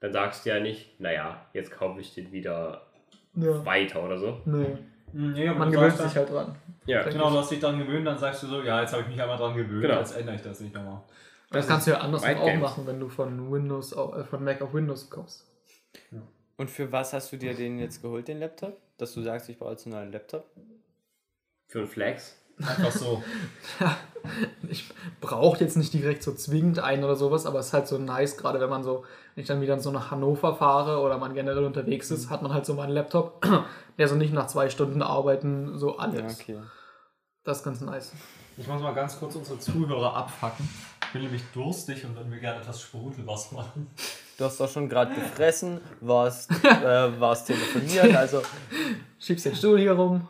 dann 0.00 0.10
sagst 0.12 0.46
du 0.46 0.50
ja 0.50 0.60
nicht, 0.60 0.98
naja, 1.00 1.44
jetzt 1.52 1.70
kaufe 1.70 2.00
ich 2.00 2.14
den 2.14 2.32
wieder 2.32 2.86
Ja. 3.34 3.62
weiter 3.66 4.02
oder 4.02 4.16
so. 4.18 4.40
Nee. 4.46 4.78
Nee, 5.12 5.48
aber 5.48 5.58
Man 5.58 5.70
gewöhnt 5.72 5.98
sich 5.98 6.16
halt 6.16 6.30
dran. 6.30 6.54
Ja, 6.86 7.02
Genau, 7.02 7.28
du 7.30 7.36
hast 7.38 7.50
dich 7.50 7.60
dran 7.60 7.78
gewöhnt, 7.78 8.06
dann 8.06 8.16
sagst 8.16 8.42
du 8.42 8.46
so, 8.46 8.62
ja, 8.62 8.80
jetzt 8.80 8.92
habe 8.94 9.02
ich 9.02 9.08
mich 9.08 9.20
einmal 9.20 9.36
dran 9.36 9.54
gewöhnt, 9.54 9.82
Genau. 9.82 9.98
jetzt 9.98 10.16
ändere 10.16 10.36
ich 10.36 10.42
das 10.42 10.60
nicht 10.60 10.74
nochmal. 10.74 11.02
Das 11.50 11.66
kannst 11.66 11.88
du 11.88 11.90
ja 11.90 11.98
andersrum 11.98 12.36
auch 12.38 12.54
machen, 12.56 12.86
wenn 12.86 13.00
du 13.00 13.08
von 13.10 13.52
Windows 13.52 13.92
auf, 13.92 14.16
äh, 14.16 14.24
von 14.24 14.42
Mac 14.44 14.62
auf 14.62 14.72
Windows 14.72 15.10
kommst. 15.10 15.49
Und 16.60 16.70
für 16.70 16.92
was 16.92 17.14
hast 17.14 17.32
du 17.32 17.38
dir 17.38 17.54
den 17.54 17.78
jetzt 17.78 18.02
geholt, 18.02 18.28
den 18.28 18.38
Laptop? 18.38 18.76
Dass 18.98 19.14
du 19.14 19.22
sagst, 19.22 19.48
ich 19.48 19.58
brauche 19.58 19.70
jetzt 19.70 19.86
einen 19.86 19.94
neuen 19.94 20.12
Laptop? 20.12 20.44
für 21.68 21.78
einen 21.78 21.88
Flex. 21.88 22.36
Einfach 22.58 22.92
so. 22.92 23.22
Ich 24.68 24.92
brauche 25.22 25.60
jetzt 25.60 25.78
nicht 25.78 25.94
direkt 25.94 26.22
so 26.22 26.34
zwingend 26.34 26.78
einen 26.78 27.02
oder 27.02 27.16
sowas, 27.16 27.46
aber 27.46 27.60
es 27.60 27.68
ist 27.68 27.72
halt 27.72 27.88
so 27.88 27.96
nice, 27.96 28.36
gerade 28.36 28.60
wenn 28.60 28.68
man 28.68 28.84
so, 28.84 29.06
wenn 29.34 29.40
ich 29.40 29.48
dann 29.48 29.62
wieder 29.62 29.80
so 29.80 29.90
nach 29.90 30.10
Hannover 30.10 30.54
fahre 30.54 31.00
oder 31.00 31.16
man 31.16 31.32
generell 31.32 31.64
unterwegs 31.64 32.10
ist, 32.10 32.28
hat 32.28 32.42
man 32.42 32.52
halt 32.52 32.66
so 32.66 32.74
mal 32.74 32.82
einen 32.82 32.92
Laptop, 32.92 33.42
der 33.98 34.08
so 34.08 34.16
nicht 34.16 34.34
nach 34.34 34.46
zwei 34.46 34.68
Stunden 34.68 35.00
Arbeiten 35.00 35.78
so 35.78 35.92
Ja, 35.92 36.00
alles. 36.00 36.38
okay. 36.38 36.58
Das 37.44 37.58
ist 37.60 37.64
ganz 37.64 37.80
nice. 37.80 38.12
Ich 38.60 38.68
muss 38.68 38.82
mal 38.82 38.92
ganz 38.92 39.18
kurz 39.18 39.34
unsere 39.36 39.58
Zuhörer 39.58 40.14
abfacken. 40.14 40.68
Ich 41.06 41.12
bin 41.14 41.22
nämlich 41.22 41.42
durstig 41.54 42.04
und 42.04 42.14
würde 42.14 42.28
mir 42.28 42.40
gerne 42.40 42.60
etwas 42.60 42.82
Sprudelwasser 42.82 43.54
machen. 43.54 43.90
Du 44.36 44.44
hast 44.44 44.60
doch 44.60 44.70
schon 44.70 44.86
gerade 44.86 45.14
gefressen, 45.14 45.80
warst, 46.02 46.50
äh, 46.64 47.18
warst 47.18 47.46
telefoniert, 47.46 48.14
also 48.14 48.42
Schiebst 49.18 49.46
den 49.46 49.56
Stuhl 49.56 49.78
hier 49.78 49.92
rum. 49.92 50.28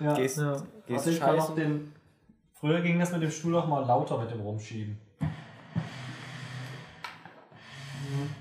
Ja. 0.00 0.14
gehst, 0.14 0.38
Ja. 0.38 0.60
gehst 0.88 1.06
Also 1.06 1.10
ich 1.10 1.20
kann 1.20 1.38
auch 1.38 1.54
den. 1.54 1.92
Früher 2.58 2.80
ging 2.80 2.98
das 2.98 3.12
mit 3.12 3.22
dem 3.22 3.30
Stuhl 3.30 3.54
auch 3.54 3.68
mal 3.68 3.86
lauter 3.86 4.18
mit 4.18 4.32
dem 4.32 4.40
Rumschieben. 4.40 4.98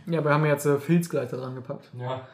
Ja, 0.08 0.24
wir 0.24 0.34
haben 0.34 0.46
jetzt 0.46 0.66
äh, 0.66 0.80
Filzgleiter 0.80 1.38
dran 1.38 1.54
gepackt. 1.54 1.92
Ja. 1.94 2.28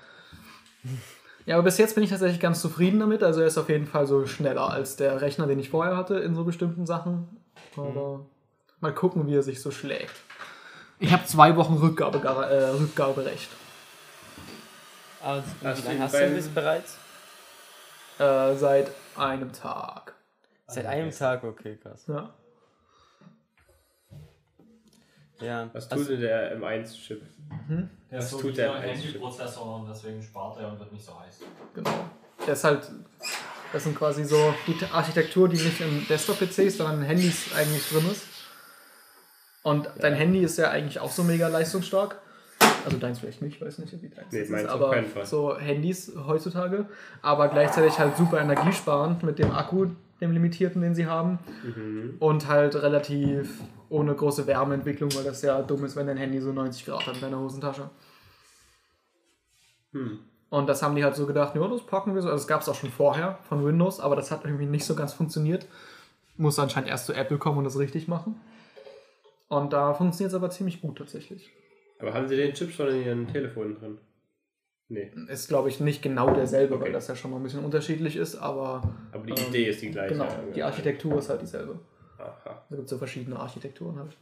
Ja, 1.46 1.56
aber 1.56 1.64
bis 1.64 1.78
jetzt 1.78 1.94
bin 1.96 2.04
ich 2.04 2.10
tatsächlich 2.10 2.40
ganz 2.40 2.60
zufrieden 2.62 3.00
damit. 3.00 3.22
Also 3.24 3.42
er 3.42 3.48
ist 3.48 3.58
auf 3.58 3.70
jeden 3.70 3.86
Fall 3.86 4.08
so 4.08 4.26
schneller 4.26 4.72
als 4.72 4.96
der 4.96 5.22
Rechner, 5.22 5.46
den 5.46 5.60
ich 5.60 5.70
vorher 5.70 5.96
hatte 5.96 6.16
in 6.16 6.36
so 6.36 6.44
bestimmten 6.44 6.86
Sachen. 6.86 7.28
Aber 7.78 8.26
mal 8.80 8.94
gucken, 8.94 9.28
wie 9.28 9.36
er 9.36 9.44
sich 9.44 9.62
so 9.62 9.70
schlägt. 9.72 10.16
Ich 11.00 11.12
habe 11.12 11.26
zwei 11.26 11.56
Wochen 11.56 11.76
Rückgabe, 11.76 12.18
äh, 12.20 12.70
Rückgaberecht. 12.70 13.50
Und 15.24 15.44
Hast 15.64 15.88
hast 16.00 16.14
du 16.14 16.36
das 16.36 16.48
bereits? 16.50 16.98
Äh, 18.18 18.56
seit 18.56 18.92
einem 19.16 19.52
Tag. 19.52 20.14
Seit 20.68 20.86
einem 20.86 21.12
Tag, 21.12 21.44
okay, 21.44 21.78
krass. 21.78 22.06
Ja. 22.08 22.34
Ja, 25.42 25.70
Was 25.74 25.92
also, 25.92 26.06
tut 26.06 26.14
denn 26.14 26.22
der 26.22 26.58
M1-Chip? 26.58 27.22
Der 27.68 27.88
Was 28.18 28.26
ist 28.26 28.32
so 28.32 28.38
tut 28.40 28.52
wie 28.52 28.56
der? 28.56 28.74
Handyprozessor 28.80 29.76
und 29.76 29.90
deswegen 29.90 30.22
spart 30.22 30.60
er 30.60 30.72
und 30.72 30.80
wird 30.80 30.92
nicht 30.92 31.06
so 31.06 31.20
heiß. 31.20 31.40
Genau. 31.74 31.92
Der 32.46 32.54
ist 32.54 32.64
halt. 32.64 32.92
Das 33.74 33.84
sind 33.84 33.98
quasi 33.98 34.24
so 34.24 34.54
die 34.68 34.78
Architektur, 34.92 35.50
die 35.50 35.58
nicht 35.58 35.82
im 35.82 36.08
Desktop-PC 36.08 36.60
ist, 36.60 36.78
sondern 36.78 37.00
in 37.00 37.06
Handys 37.06 37.54
eigentlich 37.54 37.90
drin 37.90 38.10
ist. 38.10 38.24
Und 39.64 39.90
dein 40.00 40.14
Handy 40.14 40.42
ist 40.44 40.58
ja 40.58 40.70
eigentlich 40.70 41.00
auch 41.00 41.12
so 41.12 41.24
mega 41.24 41.48
leistungsstark. 41.48 42.22
Also 42.86 42.98
deins 42.98 43.20
vielleicht 43.20 43.42
nicht, 43.42 43.60
weiß 43.60 43.80
nicht, 43.80 43.92
wie 44.02 44.10
deins 44.10 44.32
Nee, 44.32 44.42
ist, 44.42 44.70
aber 44.70 44.96
so 45.24 45.58
Handys 45.58 46.12
heutzutage. 46.28 46.86
Aber 47.24 47.48
gleichzeitig 47.48 47.98
halt 47.98 48.16
super 48.16 48.40
energiesparend 48.40 49.24
mit 49.24 49.40
dem 49.40 49.52
Akku, 49.52 49.88
dem 50.22 50.32
limitierten, 50.32 50.82
den 50.82 50.94
sie 50.94 51.08
haben. 51.08 51.40
Mhm. 51.64 52.16
Und 52.20 52.48
halt 52.48 52.76
relativ 52.76 53.50
ohne 53.90 54.14
große 54.14 54.46
Wärmeentwicklung, 54.46 55.14
weil 55.16 55.24
das 55.24 55.42
ja 55.42 55.62
dumm 55.64 55.84
ist, 55.84 55.96
wenn 55.96 56.08
dein 56.08 56.18
Handy 56.18 56.40
so 56.40 56.54
90 56.54 56.86
Grad 56.86 57.08
hat 57.08 57.16
in 57.16 57.22
deiner 57.22 57.40
Hosentasche. 57.40 57.90
Hm. 59.96 60.20
Und 60.50 60.68
das 60.68 60.84
haben 60.84 60.96
die 60.96 61.04
halt 61.04 61.16
so 61.16 61.26
gedacht, 61.26 61.56
ja, 61.56 61.68
das 61.68 61.82
packen 61.86 62.14
wir 62.14 62.22
so. 62.22 62.28
Also, 62.30 62.38
das 62.42 62.48
gab 62.48 62.62
es 62.62 62.70
auch 62.70 62.76
schon 62.76 62.92
vorher 62.92 63.40
von 63.50 63.66
Windows, 63.66 64.00
aber 64.00 64.16
das 64.16 64.30
hat 64.32 64.46
irgendwie 64.46 64.66
nicht 64.68 64.86
so 64.86 64.96
ganz 64.96 65.14
funktioniert. 65.14 65.68
Muss 66.38 66.60
anscheinend 66.60 66.90
erst 66.90 67.06
zu 67.08 67.14
Apple 67.14 67.38
kommen 67.38 67.58
und 67.60 67.64
das 67.64 67.80
richtig 67.80 68.08
machen. 68.08 68.40
Und 69.48 69.74
da 69.74 69.94
funktioniert 69.94 70.32
es 70.32 70.36
aber 70.36 70.50
ziemlich 70.50 70.82
gut 70.82 70.98
tatsächlich. 70.98 71.50
Aber 72.00 72.14
haben 72.14 72.28
sie 72.28 72.36
den 72.36 72.54
Chip 72.54 72.72
schon 72.72 72.90
in 72.90 73.04
ihren 73.06 73.28
Telefonen 73.28 73.76
drin? 73.80 73.98
Nee. 74.88 75.12
Ist, 75.30 75.48
glaube 75.48 75.70
ich, 75.70 75.80
nicht 75.80 76.02
genau 76.02 76.32
derselbe, 76.34 76.76
Okay. 76.76 76.86
weil 76.86 76.92
das 76.92 77.08
ja 77.08 77.16
schon 77.16 77.32
mal 77.32 77.38
ein 77.38 77.44
bisschen 77.44 77.64
unterschiedlich 77.66 78.16
ist, 78.18 78.36
aber 78.36 78.84
Aber 79.12 79.26
die 79.26 79.32
Ähm, 79.42 79.50
Idee 79.50 79.70
ist 79.70 79.82
die 79.82 79.90
gleiche. 79.92 80.14
genau, 80.14 80.28
die 80.54 80.62
Architektur 80.62 81.18
ist 81.18 81.30
halt 81.30 81.42
dieselbe. 81.42 81.80
Aha. 82.20 82.66
Da 82.70 82.76
gibt 82.76 82.84
es 82.86 82.90
so 82.92 82.98
verschiedene 82.98 83.40
Architekturen 83.40 83.98
halt. 83.98 84.16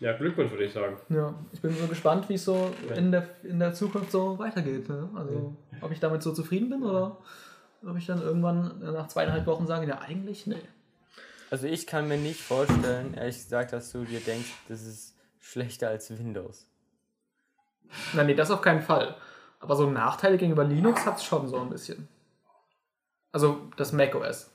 Ja, 0.00 0.12
Glückwunsch 0.16 0.50
würde 0.50 0.64
ich 0.64 0.72
sagen. 0.72 0.96
Ja, 1.08 1.34
ich 1.52 1.60
bin 1.60 1.74
so 1.74 1.86
gespannt, 1.86 2.28
wie 2.28 2.34
es 2.34 2.44
so 2.44 2.72
in 2.94 3.12
der, 3.12 3.28
in 3.42 3.58
der 3.58 3.72
Zukunft 3.72 4.10
so 4.10 4.38
weitergeht. 4.38 4.88
Ne? 4.88 5.08
Also, 5.14 5.56
ob 5.80 5.92
ich 5.92 6.00
damit 6.00 6.22
so 6.22 6.32
zufrieden 6.32 6.68
bin 6.70 6.82
oder 6.82 7.18
ob 7.86 7.96
ich 7.96 8.06
dann 8.06 8.20
irgendwann 8.20 8.80
nach 8.80 9.08
zweieinhalb 9.08 9.46
Wochen 9.46 9.66
sage, 9.66 9.86
ja, 9.86 10.00
eigentlich 10.00 10.46
nee. 10.46 10.56
also 11.50 11.66
ich 11.66 11.86
kann 11.86 12.08
mir 12.08 12.16
nicht 12.16 12.40
vorstellen, 12.40 13.14
ehrlich 13.14 13.36
gesagt, 13.36 13.72
dass 13.72 13.92
du 13.92 14.04
dir 14.04 14.20
denkst, 14.20 14.50
das 14.68 14.82
ist 14.82 15.14
schlechter 15.38 15.88
als 15.88 16.10
Windows. 16.18 16.66
Nein, 18.14 18.26
nee, 18.26 18.34
das 18.34 18.50
auf 18.50 18.62
keinen 18.62 18.82
Fall. 18.82 19.16
Aber 19.60 19.76
so 19.76 19.88
Nachteile 19.88 20.36
gegenüber 20.36 20.64
Linux 20.64 21.06
hat 21.06 21.18
es 21.18 21.24
schon 21.24 21.48
so 21.48 21.58
ein 21.58 21.70
bisschen. 21.70 22.08
Also 23.32 23.70
das 23.76 23.92
macOS. 23.92 24.50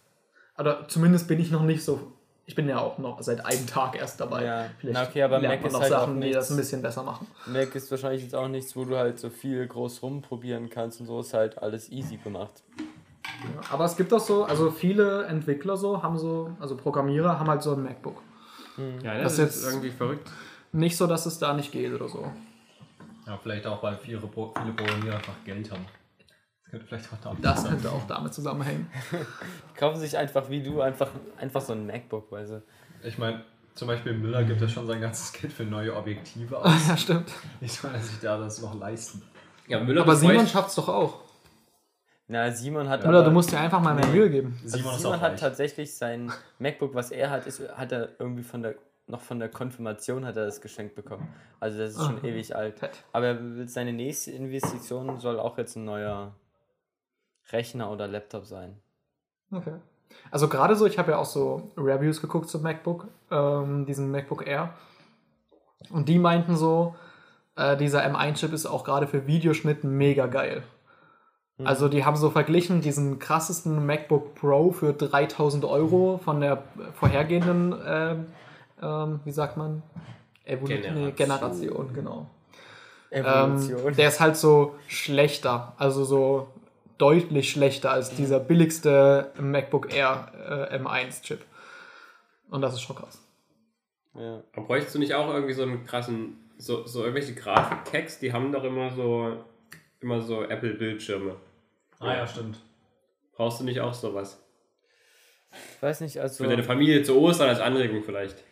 Aber 0.56 0.88
zumindest 0.88 1.28
bin 1.28 1.40
ich 1.40 1.52
noch 1.52 1.64
nicht 1.64 1.84
so. 1.84 2.19
Ich 2.50 2.56
bin 2.56 2.68
ja 2.68 2.80
auch 2.80 2.98
noch 2.98 3.22
seit 3.22 3.46
einem 3.46 3.68
Tag 3.68 3.96
erst 3.96 4.20
dabei. 4.20 4.44
Ja, 4.44 4.66
Vielleicht 4.80 5.00
na 5.00 5.08
okay, 5.08 5.22
aber 5.22 5.40
Mac 5.40 5.60
man 5.62 5.68
ist 5.68 5.74
noch 5.74 5.82
halt 5.82 5.94
auch 5.94 6.00
Sachen, 6.00 6.20
die 6.20 6.32
das 6.32 6.50
ein 6.50 6.58
bisschen 6.58 6.82
besser 6.82 7.04
machen. 7.04 7.28
Mac 7.46 7.76
ist 7.76 7.92
wahrscheinlich 7.92 8.24
jetzt 8.24 8.34
auch 8.34 8.48
nichts, 8.48 8.76
wo 8.76 8.86
du 8.86 8.98
halt 8.98 9.20
so 9.20 9.30
viel 9.30 9.68
groß 9.68 10.02
rumprobieren 10.02 10.68
kannst 10.72 11.00
und 11.00 11.06
so 11.06 11.20
ist 11.20 11.36
halt 11.36 11.60
alles 11.62 11.92
easy 11.92 12.18
gemacht. 12.18 12.64
Ja, 13.44 13.62
aber 13.72 13.86
es 13.86 13.96
gibt 13.96 14.12
auch 14.12 14.20
so, 14.20 14.46
also 14.46 14.72
viele 14.72 15.26
Entwickler 15.26 15.78
so 15.78 16.02
haben 16.02 16.18
so, 16.18 16.50
also 16.60 16.76
Programmierer 16.76 17.38
haben 17.40 17.48
halt 17.50 17.62
so 17.62 17.74
ein 17.74 17.84
MacBook. 17.84 18.20
Ja, 19.04 19.14
Das 19.22 19.24
das, 19.24 19.34
ist 19.34 19.40
jetzt- 19.64 19.66
irgendwie 19.72 19.92
verrückt. 19.92 20.28
Nicht 20.72 20.98
so, 20.98 21.06
dass 21.06 21.28
es 21.28 21.38
da 21.38 21.54
nicht 21.54 21.72
geht 21.72 21.94
oder 21.94 22.10
so. 22.10 22.26
Ja, 23.28 23.38
vielleicht 23.44 23.68
auch, 23.68 23.84
weil 23.84 23.96
viele 23.98 24.18
Programmierer 24.18 25.18
einfach 25.18 25.34
Geld 25.46 25.70
haben. 25.72 25.86
Das 26.72 26.72
könnte 26.72 26.86
vielleicht 26.86 27.12
auch 27.14 27.18
damit 27.24 27.44
Das 27.46 27.68
könnte 27.68 27.92
auch 27.92 28.06
damit 28.08 28.34
zusammenhängen. 28.34 28.90
Die 29.12 29.78
kaufen 29.80 30.00
sich 30.00 30.16
einfach 30.18 30.50
wie 30.50 30.62
du 30.62 30.82
einfach, 30.82 31.10
einfach 31.38 31.62
so 31.62 31.74
ein 31.74 31.88
MacBook, 31.88 32.32
weil 32.32 32.46
sie. 32.46 32.62
Ich 33.04 33.18
meine, 33.18 33.44
zum 33.74 33.88
Beispiel 33.88 34.14
Müller 34.14 34.44
gibt 34.44 34.62
ja 34.62 34.68
schon 34.68 34.86
sein 34.86 35.02
ganzes 35.02 35.34
Geld 35.34 35.52
für 35.52 35.64
neue 35.64 35.96
Objektive 35.96 36.58
aus. 36.64 36.88
ja, 36.88 36.96
stimmt. 36.98 37.32
Wie 37.60 37.68
soll 37.68 37.92
er 37.94 38.00
sich 38.02 38.20
da 38.20 38.38
das 38.38 38.62
noch 38.62 38.78
leisten? 38.80 39.22
Ja, 39.68 39.80
Müller 39.80 40.02
Aber 40.02 40.16
Simon 40.16 40.46
schafft 40.48 40.70
es 40.70 40.76
doch 40.76 40.90
auch. 40.90 41.22
Na, 42.28 42.52
Simon 42.52 42.88
hat 42.88 43.02
Oder 43.02 43.20
aber- 43.20 43.24
du 43.26 43.32
musst 43.32 43.52
dir 43.52 43.60
einfach 43.60 43.82
mal 43.82 43.96
mehr. 43.96 44.06
Mühe 44.08 44.30
geben. 44.30 44.60
Also 44.64 44.78
Simon 44.78 44.94
ist 44.94 45.02
Simon 45.02 45.16
auch 45.18 45.22
hat 45.22 45.32
reich. 45.32 45.40
tatsächlich 45.40 45.96
sein 45.98 46.32
MacBook, 46.60 46.94
was 46.94 47.10
er 47.10 47.32
hat, 47.32 47.48
ist, 47.48 47.62
hat 47.76 47.92
er 47.92 48.10
irgendwie 48.20 48.44
von 48.44 48.62
der 48.62 48.76
noch 49.08 49.22
von 49.22 49.40
der 49.40 49.50
Konfirmation 49.50 50.24
hat 50.24 50.38
er 50.38 50.46
das 50.46 50.62
geschenkt 50.62 50.94
bekommen. 50.94 51.28
Also 51.60 51.80
das 51.80 51.94
ist 51.96 51.98
schon 52.06 52.20
Aha. 52.20 52.28
ewig 52.28 52.56
alt. 52.56 52.76
Aber 53.12 53.26
er 53.26 53.40
will, 53.42 53.68
seine 53.68 53.92
nächste 53.92 54.30
Investition 54.30 55.20
soll 55.20 55.40
auch 55.40 55.58
jetzt 55.58 55.76
ein 55.78 55.84
neuer 55.86 56.36
Rechner 57.52 57.92
oder 57.92 58.08
Laptop 58.08 58.46
sein. 58.46 58.78
Okay. 59.52 59.76
Also 60.32 60.48
gerade 60.48 60.76
so, 60.76 60.86
ich 60.86 60.98
habe 60.98 61.12
ja 61.12 61.18
auch 61.18 61.26
so 61.26 61.72
Reviews 61.78 62.22
geguckt 62.22 62.50
zum 62.50 62.62
MacBook, 62.62 63.08
ähm, 63.32 63.86
diesen 63.86 64.12
MacBook 64.12 64.46
Air. 64.46 64.74
Und 65.90 66.10
die 66.10 66.20
meinten 66.20 66.56
so, 66.56 66.96
äh, 67.56 67.78
dieser 67.78 68.06
M1-Chip 68.06 68.54
ist 68.54 68.66
auch 68.66 68.84
gerade 68.84 69.08
für 69.08 69.28
Videoschnitt 69.28 69.84
mega 69.84 70.28
geil. 70.28 70.64
Also 71.66 71.90
die 71.90 72.06
haben 72.06 72.16
so 72.16 72.30
verglichen 72.30 72.80
diesen 72.80 73.20
krassesten 73.20 73.86
MacBook 73.86 74.36
Pro 74.36 74.72
für 74.72 74.94
3000 74.94 75.66
Euro 75.66 76.18
von 76.24 76.40
der 76.40 76.64
vorhergehenden, 76.94 77.76
ähm, 77.86 78.26
ähm, 78.82 79.20
wie 79.26 79.32
sagt 79.32 79.58
man? 79.58 79.84
Evolu 80.46 80.68
Generation. 80.68 81.16
Generation, 81.16 81.94
genau. 81.94 82.28
Evolution. 83.10 83.88
Ähm, 83.88 83.96
der 83.96 84.08
ist 84.08 84.22
halt 84.22 84.38
so 84.38 84.76
schlechter, 84.88 85.74
also 85.78 86.06
so 86.06 86.48
deutlich 87.00 87.50
schlechter 87.52 87.90
als 87.92 88.12
dieser 88.16 88.40
billigste 88.40 89.32
MacBook 89.40 89.92
Air 89.94 90.70
äh, 90.72 90.78
M1-Chip. 90.78 91.40
Und 92.52 92.62
das 92.62 92.74
ist 92.76 92.82
schon 92.82 92.96
krass. 92.96 93.20
ja. 94.16 94.44
Aber 94.54 94.66
bräuchtest 94.68 94.94
du 94.96 95.00
nicht 95.00 95.14
auch 95.16 95.34
irgendwie 95.34 95.54
so 95.54 95.64
einen 95.64 95.86
krassen, 95.86 96.38
so, 96.58 96.86
so 96.86 97.00
irgendwelche 97.02 97.34
Grafik-Cacks, 97.34 98.20
die 98.20 98.32
haben 98.34 98.52
doch 98.52 98.64
immer 98.64 98.92
so, 98.92 99.44
immer 100.02 100.22
so 100.22 100.44
Apple-Bildschirme. 100.44 101.36
Ah 102.00 102.14
ja, 102.14 102.28
stimmt. 102.28 102.60
Brauchst 103.36 103.60
du 103.60 103.64
nicht 103.64 103.80
auch 103.82 103.94
sowas? 103.94 104.42
Ich 105.78 105.82
weiß 105.82 106.02
nicht, 106.02 106.20
also. 106.20 106.44
Für 106.44 106.50
deine 106.50 106.64
Familie 106.64 107.02
zu 107.04 107.20
Ostern 107.20 107.50
als 107.50 107.60
Anregung 107.60 108.04
vielleicht. 108.04 108.44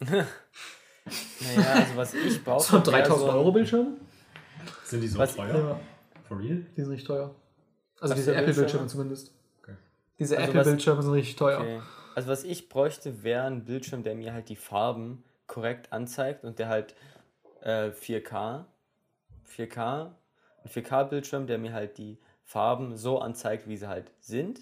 Naja, 1.56 1.72
also 1.72 1.96
was 1.96 2.12
ich 2.14 2.44
brauche. 2.44 2.62
So 2.62 2.76
ein 2.76 2.82
3000 2.82 3.30
Euro 3.32 3.50
Bildschirm? 3.52 3.96
Sind 4.84 5.00
die 5.00 5.08
so 5.08 5.18
Was- 5.18 5.34
teuer? 5.36 5.54
Ja, 5.54 5.80
For 6.28 6.38
real? 6.38 6.66
die 6.76 6.80
sind 6.82 6.90
richtig 6.90 7.06
teuer. 7.06 7.34
Also 8.00 8.14
diese 8.14 8.32
Apple-Bildschirme 8.32 8.66
Bildschirme? 8.66 8.86
zumindest. 8.86 9.32
Okay. 9.62 9.76
Diese 10.18 10.36
Also 10.38 10.50
Apple-Bildschirme 10.50 11.02
sind 11.02 11.12
richtig 11.12 11.36
teuer. 11.36 11.60
Okay. 11.60 11.80
Also 12.14 12.28
was 12.28 12.44
ich 12.44 12.68
bräuchte, 12.68 13.22
wäre 13.22 13.44
ein 13.44 13.64
Bildschirm, 13.64 14.02
der 14.02 14.14
mir 14.14 14.32
halt 14.32 14.48
die 14.48 14.56
Farben 14.56 15.22
korrekt 15.46 15.92
anzeigt 15.92 16.44
und 16.44 16.58
der 16.58 16.68
halt 16.68 16.94
äh, 17.62 17.90
4K, 17.90 18.64
4K, 19.56 20.10
ein 20.64 20.70
4K-Bildschirm, 20.70 21.46
der 21.46 21.58
mir 21.58 21.72
halt 21.72 21.98
die 21.98 22.18
Farben 22.44 22.96
so 22.96 23.20
anzeigt, 23.20 23.68
wie 23.68 23.76
sie 23.76 23.88
halt 23.88 24.10
sind. 24.20 24.60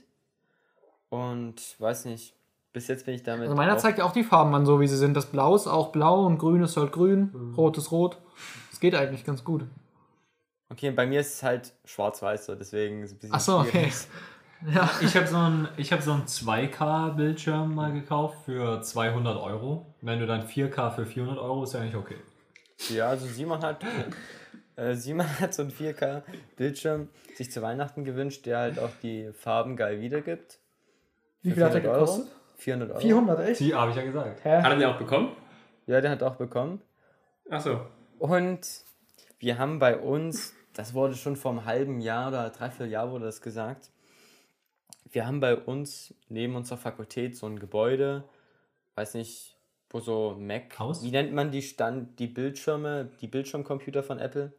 Und 1.09 1.81
weiß 1.81 2.07
nicht, 2.07 2.35
bis 2.73 2.89
jetzt 2.89 3.07
bin 3.07 3.15
ich 3.15 3.23
damit. 3.23 3.45
Also 3.45 3.57
meiner 3.57 3.79
zeigt 3.79 3.99
ja 3.99 4.05
auch 4.05 4.13
die 4.13 4.25
Farben 4.25 4.55
an, 4.55 4.67
so 4.67 4.81
wie 4.81 4.89
sie 4.89 4.97
sind. 4.97 5.15
Das 5.15 5.27
Blau 5.27 5.55
ist 5.55 5.67
auch 5.67 5.93
blau 5.93 6.27
und 6.27 6.39
grün 6.39 6.63
ist 6.63 6.77
halt 6.77 6.93
grün, 6.93 7.55
rot 7.57 7.79
ist 7.79 7.91
rot. 7.91 8.19
Es 8.73 8.81
geht 8.81 8.95
eigentlich 8.95 9.25
ganz 9.25 9.45
gut. 9.45 9.65
Okay, 10.69 10.91
bei 10.91 11.07
mir 11.07 11.21
ist 11.21 11.35
es 11.35 11.43
halt 11.43 11.73
schwarz-weiß 11.85 12.47
so, 12.47 12.55
deswegen 12.55 13.03
ist 13.03 13.11
es 13.11 13.17
ein 13.17 13.19
bisschen 13.21 13.35
Ach 13.35 13.41
so, 13.41 13.59
okay. 13.59 13.71
schwierig. 13.71 13.95
Ja. 14.75 14.91
Ich 15.03 15.15
habe 15.15 15.27
so 15.27 15.37
einen 15.37 15.69
ich 15.77 15.93
hab 15.93 16.01
so 16.01 16.13
einen 16.13 16.25
2K-Bildschirm 16.25 17.75
mal 17.75 17.93
gekauft 17.93 18.39
für 18.47 18.81
200 18.81 19.37
Euro. 19.37 19.95
Wenn 20.01 20.19
du 20.19 20.27
dann 20.27 20.47
4K 20.47 20.93
für 20.93 21.05
400 21.05 21.39
Euro 21.39 21.65
ist 21.65 21.75
ja 21.75 21.81
eigentlich 21.81 21.95
okay. 21.95 22.17
Ja, 22.89 23.09
also 23.09 23.27
Simon 23.27 23.61
hat, 23.61 23.85
äh, 24.77 24.95
Simon 24.95 25.27
hat 25.41 25.53
so 25.53 25.61
einen 25.61 25.73
4K-Bildschirm 25.73 27.09
sich 27.35 27.53
zu 27.53 27.61
Weihnachten 27.61 28.05
gewünscht, 28.05 28.47
der 28.47 28.59
halt 28.59 28.79
auch 28.79 28.91
die 29.03 29.31
Farben 29.35 29.77
geil 29.77 30.01
wiedergibt. 30.01 30.59
Wie 31.43 31.51
viel 31.53 31.63
hat 31.63 31.75
der 31.75 31.83
400 31.83 32.01
Euro. 32.01 32.07
gekostet? 32.07 32.37
400 32.57 32.91
Euro. 32.93 33.01
400, 33.01 33.41
echt? 33.41 33.61
Die 33.61 33.75
habe 33.75 33.91
ich 33.91 33.97
ja 33.99 34.05
gesagt. 34.05 34.43
Hä? 34.43 34.57
Hat 34.63 34.73
er 34.73 34.77
den 34.77 34.89
auch 34.89 34.99
bekommen? 34.99 35.33
Ja, 35.87 36.01
der 36.01 36.11
hat 36.11 36.23
auch 36.23 36.37
bekommen. 36.37 36.81
Achso. 37.51 37.83
Und 38.19 38.67
wir 39.39 39.59
haben 39.59 39.79
bei 39.79 39.99
uns, 39.99 40.55
das 40.75 40.95
wurde 40.95 41.15
schon 41.15 41.37
vor 41.37 41.53
einem 41.53 41.65
halben 41.65 42.01
Jahr 42.01 42.29
oder 42.29 42.51
dreiviertel 42.51 42.91
Jahr 42.91 43.11
wurde 43.11 43.25
das 43.27 43.41
gesagt, 43.41 43.91
wir 45.11 45.27
haben 45.27 45.41
bei 45.41 45.57
uns 45.57 46.15
neben 46.29 46.57
unserer 46.57 46.79
Fakultät 46.79 47.37
so 47.37 47.47
ein 47.47 47.59
Gebäude, 47.59 48.25
weiß 48.97 49.15
nicht, 49.15 49.57
wo 49.91 50.01
so 50.01 50.37
Mac, 50.39 50.79
Haus? 50.79 51.03
wie 51.05 51.11
nennt 51.11 51.33
man 51.33 51.51
die 51.51 51.63
Stand, 51.63 52.19
die 52.19 52.27
Bildschirme, 52.27 53.11
die 53.21 53.29
Bildschirmcomputer 53.29 54.03
von 54.03 54.19
Apple? 54.19 54.53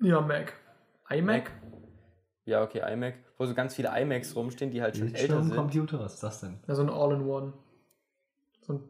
Ja, 0.00 0.20
Mac. 0.20 0.52
iMac? 1.10 1.50
Ja, 2.44 2.62
okay, 2.62 2.82
iMac, 2.92 3.14
wo 3.36 3.46
so 3.46 3.54
ganz 3.54 3.74
viele 3.74 3.90
iMacs 4.00 4.34
rumstehen, 4.34 4.70
die 4.70 4.82
halt 4.82 4.96
schon 4.96 5.14
älter 5.14 5.42
sind. 5.42 5.54
Computer, 5.54 6.00
was 6.00 6.14
ist 6.14 6.22
das 6.22 6.40
denn? 6.40 6.58
Ja, 6.66 6.74
so 6.74 6.82
ein 6.82 6.90
All-in-One. 6.90 7.52
So 8.62 8.72
ein, 8.74 8.80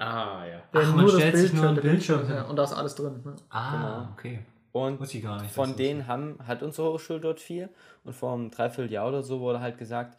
Ah, 0.00 0.44
ja. 0.46 0.62
der 0.72 0.80
Ach, 0.82 0.88
man 0.94 0.96
nur 1.04 1.06
das 1.06 1.14
stellt 1.14 1.36
sich 1.36 1.50
Bildschirm, 1.50 1.64
nur 1.64 1.74
der 1.74 1.82
den 1.82 1.90
Bildschirm, 1.90 2.16
Bildschirm 2.18 2.36
ja, 2.36 2.42
hin. 2.42 2.50
und 2.50 2.56
da 2.56 2.64
ist 2.64 2.72
alles 2.72 2.94
drin. 2.94 3.20
Ne? 3.24 3.36
Ah, 3.50 3.72
Genau. 3.72 4.12
okay. 4.12 4.38
Und 4.86 5.00
nicht. 5.00 5.52
von 5.52 5.76
denen 5.76 6.06
haben, 6.06 6.38
hat 6.46 6.62
unsere 6.62 6.92
Hochschule 6.92 7.20
dort 7.20 7.40
vier 7.40 7.68
und 8.04 8.14
vor 8.14 8.32
einem 8.32 8.50
Dreivierteljahr 8.50 9.08
oder 9.08 9.22
so 9.22 9.40
wurde 9.40 9.60
halt 9.60 9.78
gesagt, 9.78 10.18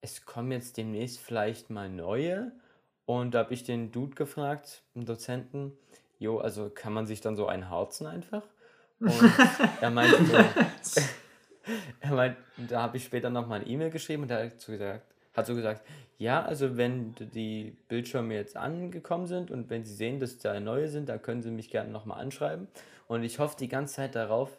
es 0.00 0.24
kommen 0.26 0.52
jetzt 0.52 0.76
demnächst 0.76 1.18
vielleicht 1.18 1.70
mal 1.70 1.88
neue. 1.88 2.52
Und 3.06 3.34
da 3.34 3.40
habe 3.40 3.54
ich 3.54 3.64
den 3.64 3.92
Dude 3.92 4.14
gefragt, 4.14 4.82
einen 4.94 5.06
Dozenten, 5.06 5.72
jo, 6.18 6.38
also 6.38 6.70
kann 6.70 6.92
man 6.92 7.06
sich 7.06 7.20
dann 7.20 7.36
so 7.36 7.46
ein 7.46 7.68
harzen 7.70 8.06
einfach? 8.06 8.42
Und 9.00 9.10
er 9.80 9.90
meinte 9.90 10.24
so, 10.82 11.00
er 12.00 12.10
meint, 12.12 12.36
da 12.68 12.82
habe 12.82 12.96
ich 12.96 13.04
später 13.04 13.30
nochmal 13.30 13.60
eine 13.60 13.68
E-Mail 13.68 13.90
geschrieben 13.90 14.22
und 14.22 14.30
er 14.30 14.46
hat 14.46 14.60
so 14.60 14.72
gesagt, 14.72 15.02
hat 15.34 15.46
so 15.46 15.54
gesagt, 15.54 15.82
ja, 16.18 16.42
also 16.44 16.76
wenn 16.76 17.14
die 17.14 17.76
Bildschirme 17.88 18.34
jetzt 18.34 18.56
angekommen 18.56 19.26
sind 19.26 19.50
und 19.50 19.68
wenn 19.68 19.84
sie 19.84 19.94
sehen, 19.94 20.20
dass 20.20 20.38
da 20.38 20.58
neue 20.60 20.88
sind, 20.88 21.08
dann 21.08 21.20
können 21.20 21.42
sie 21.42 21.50
mich 21.50 21.70
gerne 21.70 21.90
nochmal 21.90 22.20
anschreiben. 22.20 22.68
Und 23.06 23.22
ich 23.22 23.38
hoffe 23.38 23.56
die 23.58 23.68
ganze 23.68 23.94
Zeit 23.96 24.14
darauf, 24.14 24.50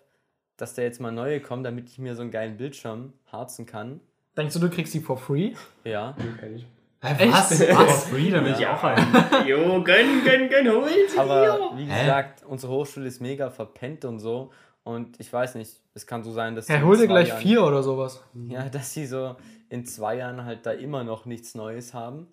dass 0.58 0.74
da 0.74 0.82
jetzt 0.82 1.02
mal 1.02 1.12
neue 1.12 1.42
kommen, 1.42 1.64
damit 1.64 1.90
ich 1.90 1.98
mir 2.00 2.16
so 2.16 2.22
einen 2.22 2.32
geilen 2.32 2.58
Bildschirm 2.58 3.14
harzen 3.32 3.66
kann. 3.66 4.00
Denkst 4.38 4.54
du, 4.54 4.60
du 4.60 4.70
kriegst 4.70 4.94
die 4.94 5.00
for 5.00 5.18
free? 5.18 5.54
Ja. 5.84 6.16
Ich. 6.56 6.66
Hä, 7.02 7.30
was? 7.32 7.60
was? 7.60 8.06
Free, 8.08 8.32
da 8.32 8.44
will 8.44 8.56
ich 8.58 8.66
auch 8.66 8.84
einen. 8.84 9.14
Jo, 9.48 9.84
gönn, 9.84 10.24
gönn, 10.24 10.50
gönn, 10.50 10.72
holt. 10.72 11.18
Aber 11.18 11.74
wie 11.78 11.86
Hä? 11.86 12.00
gesagt, 12.02 12.44
unsere 12.46 12.72
Hochschule 12.74 13.08
ist 13.08 13.22
mega 13.22 13.50
verpennt 13.50 14.06
und 14.06 14.20
so. 14.20 14.52
Und 14.84 15.20
ich 15.20 15.32
weiß 15.32 15.56
nicht, 15.56 15.82
es 15.94 16.06
kann 16.08 16.24
so 16.24 16.32
sein, 16.32 16.56
dass 16.56 16.68
Er 16.70 16.78
in 16.78 16.86
hol 16.86 16.98
dir 16.98 17.08
gleich 17.08 17.30
Jahren- 17.30 17.42
vier 17.42 17.64
oder 17.64 17.84
sowas. 17.84 18.24
Ja, 18.48 18.70
dass 18.70 18.94
sie 18.94 19.06
so 19.06 19.36
in 19.70 19.86
zwei 19.86 20.16
Jahren 20.18 20.46
halt 20.46 20.66
da 20.66 20.72
immer 20.72 21.04
noch 21.04 21.26
nichts 21.26 21.54
Neues 21.56 21.94
haben. 21.94 22.28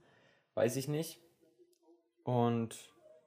Weiß 0.54 0.76
ich 0.76 0.86
nicht. 0.88 1.18
Und 2.24 2.76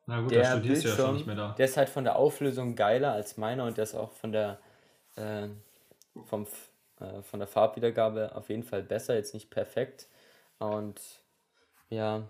Na 0.08 0.22
gut, 0.22 0.32
da 0.32 0.36
der 0.36 0.46
studierst 0.52 0.84
du 0.84 0.88
ja 0.90 0.96
schon 0.96 1.06
Bildschirm, 1.06 1.16
nicht 1.16 1.26
mehr 1.28 1.36
da. 1.36 1.56
der 1.58 1.66
ist 1.66 1.78
halt 1.78 1.90
von 1.90 2.04
der 2.04 2.16
Auflösung 2.16 2.76
geiler 2.76 3.14
als 3.14 3.38
meiner 3.38 3.66
und 3.66 3.78
der 3.78 3.84
ist 3.84 3.96
auch 3.96 4.12
von 4.12 4.32
der, 4.32 4.60
äh, 5.16 5.48
vom, 6.26 6.46
äh, 7.00 7.22
von 7.24 7.40
der 7.40 7.48
Farbwiedergabe 7.48 8.36
auf 8.36 8.50
jeden 8.50 8.64
Fall 8.64 8.84
besser, 8.84 9.16
jetzt 9.16 9.34
nicht 9.34 9.50
perfekt. 9.50 10.08
Und 10.60 11.00
ja, 11.90 12.24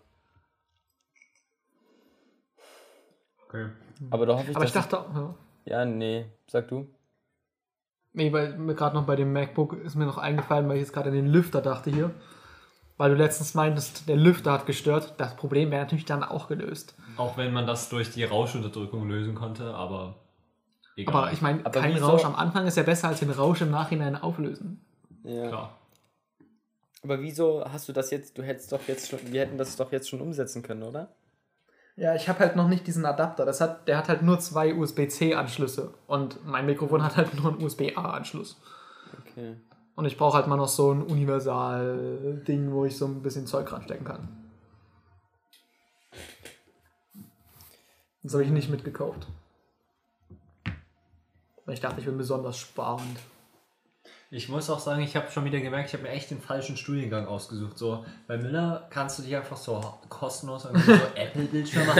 Okay. 3.47 3.69
aber 4.09 4.25
da 4.25 4.37
hoffe 4.37 4.49
ich, 4.51 4.55
Aber 4.55 4.65
ich 4.65 4.71
dachte, 4.73 4.95
ja. 4.95 5.35
ja, 5.65 5.85
nee, 5.85 6.25
sag 6.47 6.67
du. 6.67 6.87
Nee, 8.13 8.31
weil 8.33 8.57
mir 8.57 8.75
gerade 8.75 8.95
noch 8.95 9.05
bei 9.05 9.15
dem 9.15 9.31
MacBook 9.33 9.73
ist 9.83 9.95
mir 9.95 10.05
noch 10.05 10.17
eingefallen, 10.17 10.67
weil 10.67 10.77
ich 10.77 10.83
jetzt 10.83 10.93
gerade 10.93 11.09
an 11.09 11.15
den 11.15 11.27
Lüfter 11.27 11.61
dachte 11.61 11.89
hier. 11.91 12.11
Weil 12.97 13.11
du 13.11 13.17
letztens 13.17 13.53
meintest, 13.53 14.07
der 14.07 14.15
Lüfter 14.15 14.53
hat 14.53 14.65
gestört. 14.65 15.15
Das 15.17 15.35
Problem 15.35 15.69
wäre 15.71 15.81
natürlich 15.83 16.05
dann 16.05 16.23
auch 16.23 16.47
gelöst. 16.47 16.95
Auch 17.17 17.37
wenn 17.37 17.51
man 17.51 17.67
das 17.67 17.89
durch 17.89 18.11
die 18.11 18.23
Rauschunterdrückung 18.23 19.07
lösen 19.07 19.35
konnte, 19.35 19.73
aber 19.73 20.15
egal. 20.95 21.15
Aber 21.15 21.31
ich 21.33 21.41
meine, 21.41 21.65
Aber 21.65 21.81
kein 21.81 21.97
Rausch 21.97 22.23
am 22.23 22.35
Anfang 22.35 22.65
ist 22.67 22.77
ja 22.77 22.83
besser 22.83 23.09
als 23.09 23.19
den 23.19 23.31
Rausch 23.31 23.61
im 23.61 23.71
Nachhinein 23.71 24.15
auflösen. 24.15 24.85
Ja. 25.23 25.47
Klar. 25.49 25.77
Aber 27.03 27.21
wieso 27.21 27.63
hast 27.71 27.87
du 27.87 27.93
das 27.93 28.11
jetzt, 28.11 28.37
du 28.37 28.43
hättest 28.43 28.71
doch 28.71 28.87
jetzt 28.87 29.09
schon, 29.09 29.19
wir 29.31 29.41
hätten 29.41 29.57
das 29.57 29.75
doch 29.75 29.91
jetzt 29.91 30.09
schon 30.09 30.21
umsetzen 30.21 30.63
können, 30.63 30.83
oder? 30.83 31.09
Ja, 31.97 32.15
ich 32.15 32.27
habe 32.27 32.39
halt 32.39 32.55
noch 32.55 32.67
nicht 32.67 32.87
diesen 32.87 33.05
Adapter. 33.05 33.45
Das 33.45 33.61
hat, 33.61 33.87
der 33.87 33.97
hat 33.97 34.09
halt 34.09 34.21
nur 34.21 34.39
zwei 34.39 34.73
USB-C-Anschlüsse. 34.73 35.93
Und 36.07 36.45
mein 36.45 36.65
Mikrofon 36.65 37.03
hat 37.03 37.15
halt 37.15 37.33
nur 37.35 37.53
einen 37.53 37.63
USB-A-Anschluss. 37.63 38.59
Okay. 39.21 39.55
Und 39.95 40.05
ich 40.05 40.17
brauche 40.17 40.37
halt 40.37 40.47
mal 40.47 40.57
noch 40.57 40.67
so 40.67 40.91
ein 40.91 41.01
Universal-Ding, 41.03 42.71
wo 42.71 42.85
ich 42.85 42.97
so 42.97 43.05
ein 43.05 43.21
bisschen 43.21 43.47
Zeug 43.47 43.71
ranstecken 43.71 44.05
kann. 44.05 44.27
Das 48.23 48.33
habe 48.33 48.43
ich 48.43 48.49
nicht 48.49 48.69
mitgekauft. 48.69 49.27
Weil 51.65 51.75
ich 51.75 51.79
dachte, 51.79 51.99
ich 51.99 52.05
bin 52.05 52.17
besonders 52.17 52.57
sparend. 52.57 53.19
Ich 54.31 54.49
muss 54.49 54.69
auch 54.69 54.79
sagen, 54.79 55.01
ich 55.01 55.15
habe 55.15 55.31
schon 55.31 55.45
wieder 55.45 55.61
gemerkt, 55.61 55.89
ich 55.89 55.93
habe 55.93 56.03
mir 56.03 56.09
echt 56.09 56.31
den 56.31 56.41
falschen 56.41 56.75
Studiengang 56.75 57.27
ausgesucht. 57.27 57.77
So, 57.77 58.03
bei 58.27 58.37
Müller 58.37 58.87
kannst 58.89 59.19
du 59.19 59.23
dich 59.23 59.35
einfach 59.35 59.55
so 59.55 59.81
kostenlos 60.09 60.65
irgendwie 60.65 60.93
so 60.93 60.93
Apple-Bildschirme. 61.15 61.91
Und 61.91 61.97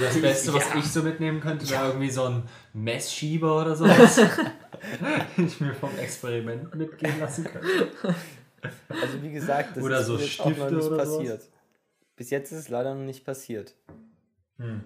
das 0.00 0.20
Beste, 0.20 0.54
was 0.54 0.74
ich 0.74 0.90
so 0.90 1.02
mitnehmen 1.02 1.40
könnte, 1.40 1.68
wäre 1.68 1.88
irgendwie 1.88 2.10
so 2.10 2.24
ein 2.24 2.44
Messschieber 2.72 3.60
oder 3.60 3.76
sowas. 3.76 4.20
ich 5.36 5.60
mir 5.60 5.74
vom 5.74 5.96
Experiment 5.98 6.74
mitgehen 6.74 7.18
lassen 7.20 7.44
könnte. 7.44 8.14
Also 8.88 9.22
wie 9.22 9.32
gesagt, 9.32 9.76
das 9.76 9.84
Oder 9.84 10.00
ist 10.00 10.06
so 10.06 10.16
jetzt 10.18 10.40
auch 10.40 10.46
noch 10.46 10.52
Stifte 10.54 10.74
nicht 10.74 10.84
oder 10.84 11.04
sowas? 11.06 11.08
passiert. 11.08 11.48
Bis 12.16 12.30
jetzt 12.30 12.52
ist 12.52 12.58
es 12.58 12.68
leider 12.68 12.94
noch 12.94 13.04
nicht 13.04 13.24
passiert. 13.24 13.74
Hm. 14.58 14.84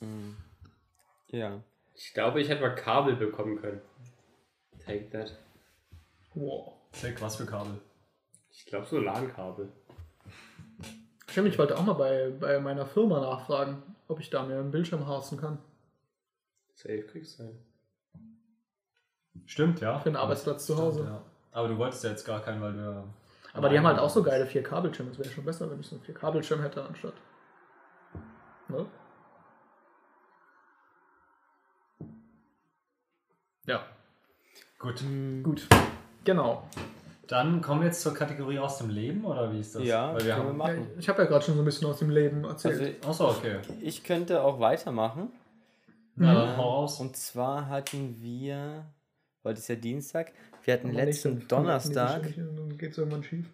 Hm. 0.00 0.36
Ja. 1.28 1.62
Ich 1.94 2.12
glaube, 2.14 2.40
ich 2.40 2.48
hätte 2.48 2.62
mal 2.62 2.74
Kabel 2.74 3.16
bekommen 3.16 3.60
können. 3.60 3.80
Take 4.84 5.10
that. 5.10 5.36
Wow. 6.34 6.74
Check, 6.92 7.20
was 7.20 7.36
für 7.36 7.46
Kabel. 7.46 7.80
Ich 8.50 8.64
glaube, 8.66 8.86
so 8.86 8.98
LAN-Kabel. 8.98 9.70
Stimmt, 11.28 11.48
ich 11.48 11.58
wollte 11.58 11.76
auch 11.76 11.84
mal 11.84 11.94
bei, 11.94 12.30
bei 12.30 12.58
meiner 12.60 12.86
Firma 12.86 13.20
nachfragen, 13.20 13.82
ob 14.08 14.20
ich 14.20 14.30
da 14.30 14.42
mir 14.42 14.58
einen 14.58 14.70
Bildschirm 14.70 15.06
harzen 15.06 15.38
kann. 15.38 15.58
Safe 16.74 17.02
kriegst 17.02 17.38
du 17.38 17.44
einen. 17.44 17.58
Stimmt, 19.46 19.80
ja. 19.80 19.98
Für 19.98 20.08
einen 20.08 20.16
Arbeitsplatz 20.16 20.66
zu 20.66 20.76
Hause. 20.78 21.04
Ja. 21.04 21.22
Aber 21.52 21.68
du 21.68 21.76
wolltest 21.78 22.04
ja 22.04 22.10
jetzt 22.10 22.24
gar 22.24 22.40
keinen, 22.40 22.60
weil 22.62 22.72
du 22.72 22.80
ja. 22.80 23.04
Aber 23.52 23.68
die 23.70 23.78
haben 23.78 23.86
halt 23.86 23.98
auch 23.98 24.10
so 24.10 24.22
geile 24.22 24.44
4K-Bildschirme. 24.44 25.10
Es 25.10 25.18
wäre 25.18 25.28
schon 25.30 25.44
besser, 25.44 25.70
wenn 25.70 25.80
ich 25.80 25.86
so 25.86 25.96
einen 25.96 26.04
4K-Bildschirm 26.04 26.60
hätte 26.60 26.84
anstatt. 26.84 27.14
Ne? 28.68 28.86
Ja, 33.66 33.82
Gut. 34.78 35.02
gut. 35.42 35.66
Genau. 36.24 36.68
Dann 37.26 37.60
kommen 37.60 37.80
wir 37.80 37.86
jetzt 37.88 38.02
zur 38.02 38.14
Kategorie 38.14 38.58
aus 38.58 38.78
dem 38.78 38.90
Leben, 38.90 39.24
oder 39.24 39.52
wie 39.52 39.58
ist 39.58 39.74
das? 39.74 39.82
Ja, 39.82 40.14
weil 40.14 40.24
wir 40.24 40.34
können 40.34 40.44
wir 40.44 40.48
haben. 40.50 40.56
machen. 40.58 40.90
Ja, 40.92 40.98
ich 40.98 41.08
habe 41.08 41.22
ja 41.22 41.28
gerade 41.28 41.44
schon 41.44 41.54
so 41.54 41.62
ein 41.62 41.64
bisschen 41.64 41.88
aus 41.88 41.98
dem 41.98 42.10
Leben 42.10 42.44
erzählt. 42.44 43.04
Also 43.04 43.26
Achso, 43.26 43.38
okay. 43.38 43.58
ich 43.80 44.04
könnte 44.04 44.42
auch 44.42 44.60
weitermachen. 44.60 45.32
Na, 46.14 46.34
dann 46.34 46.56
hau 46.56 46.80
raus. 46.80 47.00
Und 47.00 47.16
zwar 47.16 47.68
hatten 47.68 48.20
wir, 48.20 48.86
heute 49.46 49.60
ist 49.60 49.68
ja 49.68 49.76
Dienstag, 49.76 50.32
wir 50.64 50.74
hatten 50.74 50.88
Aber 50.88 51.04
letzten 51.04 51.46
Donnerstag, 51.46 52.22
Dann 52.36 52.76
geht 52.76 52.92
es 52.92 52.98
irgendwann 52.98 53.22
schief. 53.22 53.46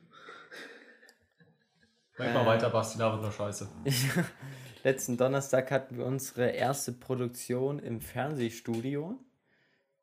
Mach 2.18 2.34
mal 2.34 2.46
weiter, 2.46 2.70
Basti, 2.70 2.98
da 2.98 3.12
wird 3.12 3.22
nur 3.22 3.32
scheiße. 3.32 3.68
letzten 4.84 5.16
Donnerstag 5.16 5.70
hatten 5.70 5.96
wir 5.98 6.06
unsere 6.06 6.48
erste 6.50 6.92
Produktion 6.92 7.78
im 7.78 8.00
Fernsehstudio. 8.00 9.18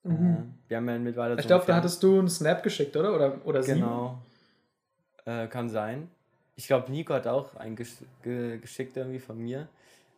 Äh, 0.03 0.09
wir 0.67 0.77
haben 0.77 0.89
ja 0.89 0.97
mittlerweile 0.97 1.35
Ich 1.35 1.41
so 1.41 1.47
glaube, 1.47 1.65
da 1.65 1.75
hattest 1.75 2.01
du 2.03 2.19
einen 2.19 2.29
Snap 2.29 2.63
geschickt, 2.63 2.95
oder? 2.95 3.13
Oder, 3.15 3.45
oder 3.45 3.63
sie? 3.63 3.73
Genau. 3.73 4.21
Äh, 5.25 5.47
kann 5.47 5.69
sein. 5.69 6.09
ich 6.55 6.67
glaube, 6.67 6.91
Nico 6.91 7.13
hat 7.13 7.27
auch 7.27 7.55
einen 7.55 7.75
gesch 7.75 7.97
ge 8.23 8.57
geschickt 8.57 8.97
irgendwie 8.97 9.19
von 9.19 9.37
mir. 9.37 9.67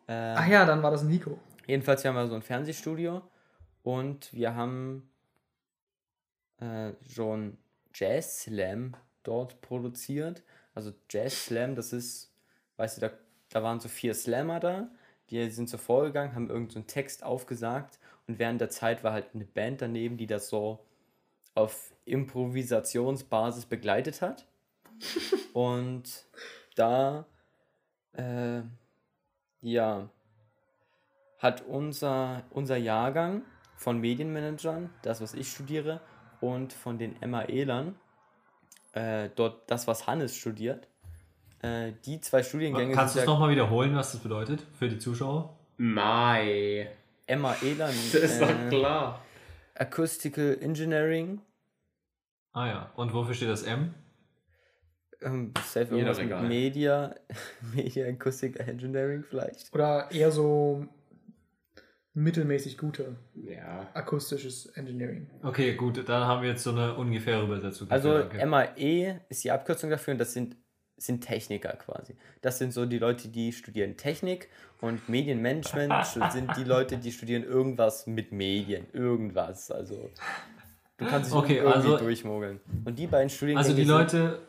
Äh, 0.07 0.13
Ach 0.13 0.47
ja, 0.47 0.65
dann 0.65 0.82
war 0.82 0.91
das 0.91 1.03
Nico. 1.03 1.39
Jedenfalls, 1.67 2.03
wir 2.03 2.09
haben 2.09 2.17
ja 2.17 2.28
so 2.28 2.36
ein 2.36 2.41
Fernsehstudio 2.41 3.22
und 3.84 4.34
wir 4.34 4.55
haben 4.55 5.11
äh, 6.62 6.93
schon 7.14 7.57
Jazz 7.93 8.43
Slam 8.43 8.95
dort 9.24 9.62
produziert. 9.62 10.43
Also 10.74 10.93
Jazz 11.09 11.45
Slam, 11.45 11.76
das 11.76 11.91
ist, 11.91 12.34
weißt 12.78 12.97
du, 12.97 13.01
da, 13.01 13.12
da 13.49 13.64
waren 13.64 13.80
so 13.80 13.89
vier 13.89 14.14
Slammer 14.14 14.59
da, 14.59 14.89
die 15.30 15.49
sind 15.49 15.70
so 15.70 15.78
vorgegangen, 15.78 16.36
haben 16.36 16.49
irgendeinen 16.49 16.84
so 16.84 16.93
Text 16.93 17.24
aufgesagt 17.24 17.99
und 18.28 18.39
während 18.39 18.62
der 18.62 18.70
Zeit 18.70 19.03
war 19.03 19.14
halt 19.14 19.28
eine 19.34 19.45
Band 19.45 19.82
daneben, 19.82 20.18
die 20.18 20.28
das 20.28 20.49
so 20.49 20.80
auf 21.55 21.93
Improvisationsbasis 22.05 23.66
begleitet 23.66 24.22
hat. 24.22 24.47
und 25.53 26.26
da, 26.76 27.26
äh, 28.14 28.62
ja, 29.62 30.09
hat 31.39 31.66
unser, 31.66 32.43
unser 32.51 32.78
Jahrgang 32.78 33.41
von 33.76 33.99
Medienmanagern, 33.99 34.91
das 35.01 35.22
was 35.22 35.34
ich 35.34 35.51
studiere, 35.51 36.01
und 36.41 36.73
von 36.73 36.97
den 36.97 37.15
MAElern, 37.25 37.95
äh, 38.93 39.29
dort 39.35 39.69
das, 39.71 39.87
was 39.87 40.07
Hannes 40.07 40.35
studiert, 40.35 40.87
äh, 41.61 41.93
die 42.05 42.19
zwei 42.19 42.43
Studiengänge 42.43 42.93
Kannst 42.93 43.15
du 43.15 43.19
es 43.19 43.25
nochmal 43.25 43.51
wiederholen, 43.51 43.95
was 43.95 44.11
das 44.11 44.21
bedeutet 44.21 44.65
für 44.77 44.89
die 44.89 44.99
Zuschauer? 44.99 45.57
Mai. 45.77 46.89
ja 47.27 47.37
MAElern, 47.37 47.93
Das 48.11 48.21
ist 48.21 48.41
doch 48.41 48.49
äh, 48.49 48.69
klar. 48.69 49.21
Acoustical 49.75 50.57
Engineering, 50.59 51.41
Ah 52.53 52.67
ja. 52.67 52.91
Und 52.95 53.13
wofür 53.13 53.33
steht 53.33 53.49
das 53.49 53.63
M? 53.63 53.93
ähm, 55.21 55.53
safe 55.63 55.95
irgendwas 55.95 56.19
mit. 56.19 56.41
Media, 56.41 57.15
Media 57.75 58.07
Acoustical 58.07 58.67
Engineering 58.67 59.23
vielleicht. 59.23 59.73
Oder 59.73 60.09
eher 60.11 60.31
so 60.31 60.87
mittelmäßig 62.14 62.78
gute 62.78 63.16
Ja. 63.36 63.88
akustisches 63.93 64.66
Engineering. 64.76 65.30
Okay, 65.43 65.74
gut, 65.76 66.07
dann 66.09 66.24
haben 66.26 66.41
wir 66.41 66.49
jetzt 66.49 66.64
so 66.64 66.72
eine 66.72 66.95
ungefähre 66.95 67.43
Übersetzung. 67.43 67.89
Also 67.89 68.20
Danke. 68.20 68.45
MAE 68.45 69.22
ist 69.30 69.43
die 69.43 69.51
Abkürzung 69.51 69.89
dafür 69.89 70.14
und 70.14 70.18
das 70.20 70.34
sind, 70.34 70.57
sind 70.97 71.22
Techniker 71.22 71.74
quasi. 71.78 72.16
Das 72.41 72.57
sind 72.57 72.74
so 72.74 72.86
die 72.86 72.99
Leute, 72.99 73.30
die 73.30 73.53
studieren 73.53 73.95
Technik 73.95 74.49
und 74.82 75.07
Medienmanagement 75.07 75.93
sind 76.32 76.51
die 76.57 76.64
Leute, 76.66 76.97
die 76.97 77.12
studieren 77.12 77.43
irgendwas 77.43 78.07
mit 78.07 78.32
Medien, 78.34 78.86
irgendwas. 78.93 79.72
Also 79.72 80.09
du 80.97 81.05
kannst 81.05 81.30
dich 81.32 81.38
Okay, 81.38 81.57
irgendwie 81.57 81.76
also- 81.78 81.97
durchmogeln. 81.97 82.59
Und 82.84 82.99
die 82.99 83.07
beiden 83.07 83.30
Studiengänge 83.30 83.59
Also 83.66 83.74
die 83.76 83.86
sind- 83.86 83.89
Leute, 83.89 84.39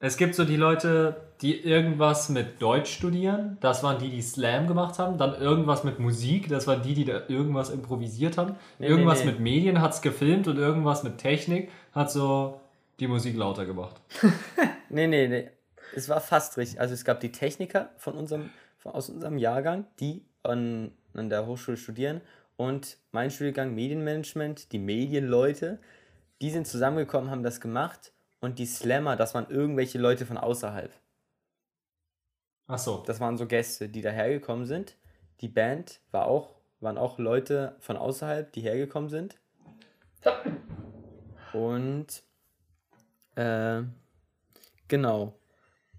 es 0.00 0.16
gibt 0.16 0.34
so 0.34 0.44
die 0.44 0.56
Leute, 0.56 1.16
die 1.42 1.60
irgendwas 1.60 2.28
mit 2.28 2.62
Deutsch 2.62 2.92
studieren, 2.92 3.58
das 3.60 3.82
waren 3.82 3.98
die, 3.98 4.10
die 4.10 4.22
Slam 4.22 4.66
gemacht 4.66 4.98
haben, 4.98 5.18
dann 5.18 5.34
irgendwas 5.40 5.82
mit 5.84 5.98
Musik, 5.98 6.48
das 6.48 6.66
waren 6.66 6.82
die, 6.82 6.94
die 6.94 7.04
da 7.04 7.22
irgendwas 7.28 7.70
improvisiert 7.70 8.38
haben, 8.38 8.54
Nee, 8.78 8.86
irgendwas 8.86 9.20
nee, 9.20 9.26
nee. 9.26 9.32
mit 9.32 9.40
Medien 9.40 9.80
hat's 9.80 10.00
gefilmt 10.00 10.46
und 10.46 10.56
irgendwas 10.56 11.02
mit 11.02 11.18
Technik 11.18 11.70
hat 11.92 12.10
so 12.12 12.60
die 13.00 13.08
Musik 13.08 13.36
lauter 13.36 13.66
gemacht. 13.66 14.00
Nee, 14.90 15.06
nee, 15.06 15.28
nee. 15.28 15.50
Es 15.94 16.08
war 16.08 16.18
fast 16.18 16.56
richtig. 16.56 16.80
Also 16.80 16.94
es 16.94 17.04
gab 17.04 17.20
die 17.20 17.30
Techniker 17.30 17.90
von 17.98 18.14
unserem, 18.14 18.48
von, 18.78 18.92
aus 18.92 19.10
unserem 19.10 19.36
Jahrgang, 19.36 19.84
die 20.00 20.24
an, 20.42 20.92
an 21.12 21.28
der 21.28 21.46
Hochschule 21.46 21.76
studieren. 21.76 22.22
Und 22.56 22.96
mein 23.12 23.30
Studiengang 23.30 23.74
Medienmanagement, 23.74 24.72
die 24.72 24.78
Medienleute, 24.78 25.78
die 26.40 26.50
sind 26.50 26.66
zusammengekommen, 26.66 27.30
haben 27.30 27.42
das 27.42 27.60
gemacht. 27.60 28.12
Und 28.40 28.58
die 28.58 28.66
Slammer, 28.66 29.16
das 29.16 29.34
waren 29.34 29.50
irgendwelche 29.50 29.98
Leute 29.98 30.26
von 30.26 30.38
außerhalb. 30.38 30.92
Ach 32.66 32.78
so. 32.78 33.02
Das 33.06 33.18
waren 33.18 33.36
so 33.36 33.46
Gäste, 33.46 33.88
die 33.88 34.02
dahergekommen 34.02 34.66
sind. 34.66 34.96
Die 35.40 35.48
Band 35.48 36.00
war 36.10 36.26
auch, 36.26 36.54
waren 36.80 36.98
auch 36.98 37.18
Leute 37.18 37.76
von 37.80 37.96
außerhalb, 37.96 38.52
die 38.52 38.60
hergekommen 38.60 39.08
sind. 39.08 39.36
Und 41.52 42.22
äh, 43.34 43.82
genau. 44.86 45.34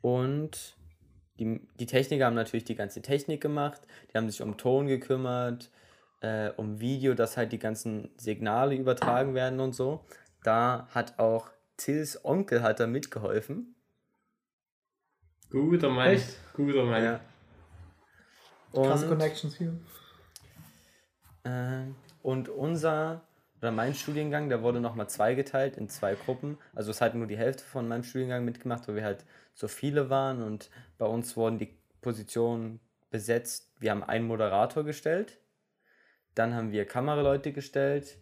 Und 0.02 0.76
die, 1.40 1.60
die 1.80 1.86
Techniker 1.86 2.26
haben 2.26 2.36
natürlich 2.36 2.66
die 2.66 2.76
ganze 2.76 3.02
Technik 3.02 3.42
gemacht. 3.42 3.82
Die 4.12 4.18
haben 4.18 4.30
sich 4.30 4.42
um 4.42 4.58
Ton 4.58 4.88
gekümmert, 4.88 5.72
äh, 6.22 6.50
um 6.58 6.80
Video, 6.80 7.14
dass 7.14 7.38
halt 7.38 7.52
die 7.52 7.60
ganzen 7.60 8.12
Signale 8.18 8.76
übertragen 8.76 9.34
werden 9.34 9.60
und 9.60 9.74
so. 9.74 10.06
Da 10.44 10.88
hat 10.94 11.18
auch 11.18 11.50
Tills 11.80 12.24
Onkel 12.26 12.62
hat 12.62 12.80
da 12.80 12.88
mitgeholfen. 12.88 13.76
Guter 15.50 15.90
Mann. 15.90 16.10
Echt? 16.10 16.38
Guter 16.54 16.84
Mann. 16.84 17.04
Ja. 17.04 17.20
Krasse 18.74 19.06
Und- 19.06 19.12
Connections 19.18 19.56
hier. 19.58 19.74
Äh, 21.44 21.86
und 22.22 22.50
unser, 22.50 23.22
oder 23.60 23.72
mein 23.72 23.96
Studiengang, 23.96 24.50
der 24.50 24.62
wurde 24.62 24.80
nochmal 24.82 25.10
zweigeteilt 25.10 25.78
in 25.78 25.90
zwei 25.90 26.16
Gruppen. 26.16 26.58
Also 26.76 26.92
es 26.92 27.02
hat 27.02 27.16
nur 27.16 27.28
die 27.28 27.38
Hälfte 27.38 27.64
von 27.64 27.88
meinem 27.88 28.04
Studiengang 28.04 28.46
mitgemacht, 28.46 28.88
weil 28.88 28.96
wir 28.96 29.04
halt 29.04 29.26
so 29.54 29.68
viele 29.68 30.10
waren 30.10 30.44
und 30.44 30.70
bei 30.98 31.06
uns 31.06 31.36
wurden 31.38 31.58
die 31.58 31.78
Positionen 32.02 32.80
besetzt. 33.10 33.72
Wir 33.80 33.92
haben 33.92 34.04
einen 34.04 34.28
Moderator 34.28 34.84
gestellt, 34.84 35.40
dann 36.36 36.54
haben 36.54 36.72
wir 36.72 36.86
Kameraleute 36.86 37.54
gestellt, 37.54 38.18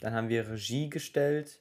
dann 0.00 0.14
haben 0.14 0.28
wir 0.28 0.48
Regie 0.48 0.90
gestellt 0.90 1.60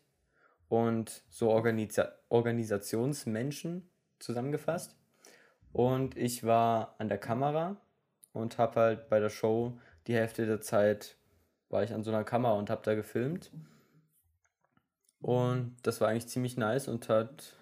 und 0.71 1.21
so 1.27 1.49
Organisa 1.49 2.13
Organisationsmenschen 2.29 3.89
zusammengefasst. 4.19 4.95
Und 5.73 6.15
ich 6.15 6.45
war 6.45 6.95
an 6.97 7.09
der 7.09 7.17
Kamera 7.17 7.75
und 8.31 8.57
habe 8.57 8.79
halt 8.79 9.09
bei 9.09 9.19
der 9.19 9.29
Show 9.29 9.77
die 10.07 10.15
Hälfte 10.15 10.45
der 10.45 10.61
Zeit 10.61 11.17
war 11.67 11.83
ich 11.83 11.93
an 11.93 12.03
so 12.03 12.11
einer 12.11 12.23
Kamera 12.23 12.53
und 12.53 12.69
habe 12.69 12.83
da 12.85 12.95
gefilmt. 12.95 13.51
Und 15.19 15.75
das 15.83 15.99
war 15.99 16.07
eigentlich 16.07 16.29
ziemlich 16.29 16.55
nice 16.55 16.87
und 16.87 17.09
hat 17.09 17.53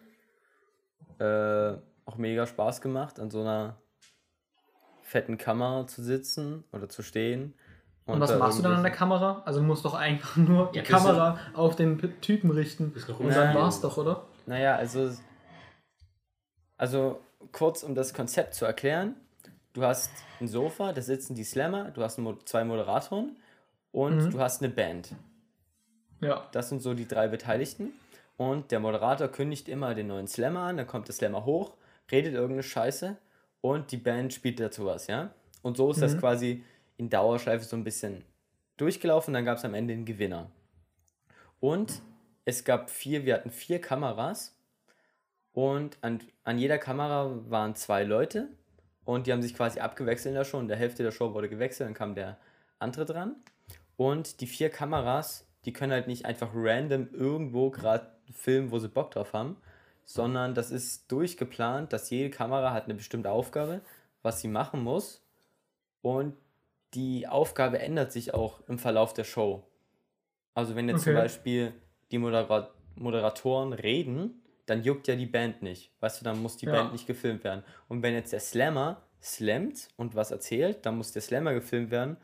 äh, 1.18 1.78
auch 2.06 2.18
mega 2.18 2.46
Spaß 2.46 2.80
gemacht, 2.80 3.20
an 3.20 3.32
so 3.32 3.42
einer 3.42 3.82
fetten 5.02 5.40
Kamera 5.40 5.88
zu 5.88 6.04
sitzen 6.04 6.64
oder 6.72 6.90
zu 6.90 7.02
stehen. 7.02 7.56
Und, 8.14 8.20
was 8.22 8.32
da 8.32 8.38
machst 8.38 8.60
du 8.60 8.64
dann 8.64 8.74
an 8.74 8.84
der 8.84 8.92
Kamera? 8.92 9.42
Also 9.46 9.60
du 9.60 9.66
musst 9.66 9.86
doch 9.86 9.94
einfach 9.94 10.36
nur 10.38 10.72
die 10.72 10.78
Ja, 10.78 10.84
du- 10.84 10.90
Kamera 10.92 11.38
auf 11.54 11.76
den 11.76 12.00
Typen 12.22 12.52
richten. 12.52 12.94
Und 13.20 13.30
dann 13.30 13.48
Nein. 13.48 13.56
war's 13.56 13.82
doch, 13.82 13.98
oder? 13.98 14.24
Naja, 14.46 14.76
also, 14.76 15.12
also 16.78 17.20
kurz 17.52 17.84
um 17.84 17.96
das 17.96 18.14
Konzept 18.14 18.54
zu 18.56 18.66
erklären. 18.66 19.16
Du 19.74 19.84
hast 19.84 20.12
ein 20.42 20.48
Sofa, 20.48 20.94
da 20.94 21.02
sitzen 21.02 21.36
die 21.36 21.44
Slammer, 21.44 21.92
du 21.92 22.02
hast 22.04 22.20
zwei 22.46 22.64
Moderatoren 22.64 23.38
und 23.92 24.26
Mhm. 24.26 24.32
du 24.32 24.40
hast 24.40 24.62
eine 24.64 24.74
Band. 24.74 25.14
Ja. 26.22 26.48
Das 26.52 26.70
sind 26.70 26.82
so 26.82 26.94
die 26.94 27.08
drei 27.08 27.28
Beteiligten. 27.28 27.92
Und 28.38 28.72
der 28.72 28.80
Moderator 28.80 29.28
kündigt 29.28 29.68
immer 29.68 29.94
den 29.94 30.08
neuen 30.08 30.28
Slammer 30.28 30.62
an, 30.62 30.78
dann 30.78 30.88
kommt 30.88 31.08
der 31.10 31.16
Slammer 31.16 31.44
hoch, 31.46 31.74
redet 32.10 32.34
irgendeine 32.34 32.64
Scheiße 32.64 33.18
und 33.62 33.92
die 33.92 33.98
Band 33.98 34.34
spielt 34.34 34.60
dazu 34.62 34.86
was, 34.86 35.08
ja? 35.08 35.32
Und 35.62 35.76
so 35.76 35.92
ist 35.92 36.02
das 36.02 36.16
Mhm. 36.16 36.20
quasi 36.20 36.64
in 37.00 37.10
Dauerschleife 37.10 37.64
so 37.64 37.78
ein 37.78 37.84
bisschen 37.84 38.26
durchgelaufen, 38.78 39.34
dann 39.34 39.46
gab 39.46 39.58
es 39.58 39.66
am 39.66 39.74
Ende 39.74 39.94
einen 39.94 40.06
Gewinner. 40.06 40.52
Und 41.60 42.02
es 42.46 42.66
gab 42.66 42.90
vier, 42.90 43.26
wir 43.26 43.36
hatten 43.36 43.52
vier 43.52 43.80
Kameras 43.80 44.56
und 45.54 45.98
an, 46.02 46.20
an 46.44 46.60
jeder 46.60 46.78
Kamera 46.78 47.40
waren 47.50 47.76
zwei 47.76 48.04
Leute 48.04 48.50
und 49.06 49.28
die 49.28 49.32
haben 49.32 49.42
sich 49.42 49.56
quasi 49.56 49.80
abgewechselt 49.80 50.34
in 50.34 50.36
der 50.36 50.46
Show. 50.46 50.60
In 50.60 50.68
der 50.68 50.78
Hälfte 50.78 51.04
der 51.04 51.12
Show 51.12 51.34
wurde 51.34 51.50
gewechselt, 51.50 51.88
dann 51.88 51.94
kam 51.94 52.16
der 52.16 52.38
andere 52.80 53.06
dran. 53.06 53.36
Und 53.96 54.42
die 54.42 54.48
vier 54.48 54.70
Kameras, 54.70 55.48
die 55.66 55.74
können 55.74 55.94
halt 55.94 56.08
nicht 56.08 56.26
einfach 56.26 56.52
random 56.54 57.10
irgendwo 57.14 57.72
gerade 57.72 58.12
filmen, 58.32 58.72
wo 58.72 58.80
sie 58.80 58.90
Bock 58.90 59.12
drauf 59.12 59.34
haben, 59.34 59.58
sondern 60.06 60.54
das 60.54 60.70
ist 60.70 61.12
durchgeplant, 61.12 61.94
dass 61.94 62.10
jede 62.10 62.30
Kamera 62.30 62.74
hat 62.74 62.86
eine 62.86 62.96
bestimmte 62.96 63.32
Aufgabe, 63.32 63.82
was 64.22 64.42
sie 64.42 64.48
machen 64.48 64.84
muss. 64.84 65.24
Und 66.02 66.36
die 66.94 67.28
Aufgabe 67.28 67.80
ändert 67.80 68.12
sich 68.12 68.34
auch 68.34 68.62
im 68.68 68.80
Verlauf 68.80 69.14
der 69.14 69.24
Show. 69.24 69.64
Also 70.54 70.76
wenn 70.76 70.90
jetzt 70.90 71.04
zum 71.04 71.14
Okay. 71.14 71.22
Beispiel 71.22 71.74
die 72.12 72.18
Modera 72.18 72.72
Moderatoren 72.96 73.72
reden, 73.74 74.44
dann 74.66 74.84
juckt 74.84 75.08
ja 75.08 75.16
die 75.16 75.26
Band 75.26 75.62
nicht. 75.62 75.94
Weißt 76.02 76.20
du, 76.20 76.26
dann 76.26 76.42
muss 76.42 76.58
die 76.58 76.66
Ja. 76.66 76.74
Band 76.74 76.92
nicht 76.92 77.08
gefilmt 77.08 77.44
werden. 77.44 77.64
Und 77.88 78.04
wenn 78.04 78.14
jetzt 78.14 78.34
der 78.34 78.40
Slammer 78.42 79.04
slammt 79.22 79.88
und 79.96 80.16
was 80.16 80.32
erzählt, 80.32 80.86
dann 80.86 80.98
muss 80.98 81.12
der 81.14 81.22
Slammer 81.22 81.54
gefilmt 81.54 81.92
werden. 81.92 82.18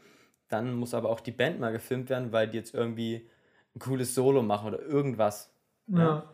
Dann 0.49 0.73
muss 0.73 0.93
aber 0.93 1.09
auch 1.09 1.21
die 1.21 1.31
Band 1.31 1.59
mal 1.59 1.71
gefilmt 1.71 2.09
werden, 2.09 2.31
weil 2.31 2.49
die 2.49 2.57
jetzt 2.57 2.73
irgendwie 2.73 3.29
ein 3.75 3.79
cooles 3.79 4.13
Solo 4.15 4.41
machen 4.43 4.67
oder 4.67 4.81
irgendwas. 4.81 5.53
Ja. 5.87 6.29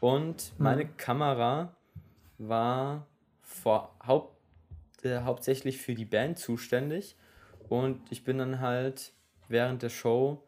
Und 0.00 0.52
meine 0.58 0.86
Kamera 0.86 1.74
war 2.38 3.06
vor, 3.40 3.96
haupt, 4.06 4.36
äh, 5.02 5.20
hauptsächlich 5.20 5.78
für 5.78 5.94
die 5.94 6.04
Band 6.04 6.38
zuständig. 6.38 7.16
Und 7.68 8.00
ich 8.10 8.24
bin 8.24 8.38
dann 8.38 8.60
halt 8.60 9.12
während 9.48 9.82
der 9.82 9.88
Show, 9.88 10.42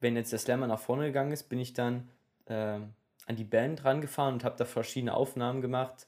wenn 0.00 0.16
jetzt 0.16 0.32
der 0.32 0.38
Slammer 0.38 0.66
nach 0.66 0.80
vorne 0.80 1.06
gegangen 1.06 1.32
ist, 1.32 1.48
bin 1.48 1.58
ich 1.58 1.72
dann 1.72 2.08
ähm, 2.46 2.94
an 3.26 3.36
die 3.36 3.44
Band 3.44 3.84
rangefahren 3.84 4.34
und 4.34 4.44
habe 4.44 4.56
da 4.56 4.64
verschiedene 4.64 5.14
Aufnahmen 5.14 5.60
gemacht. 5.60 6.06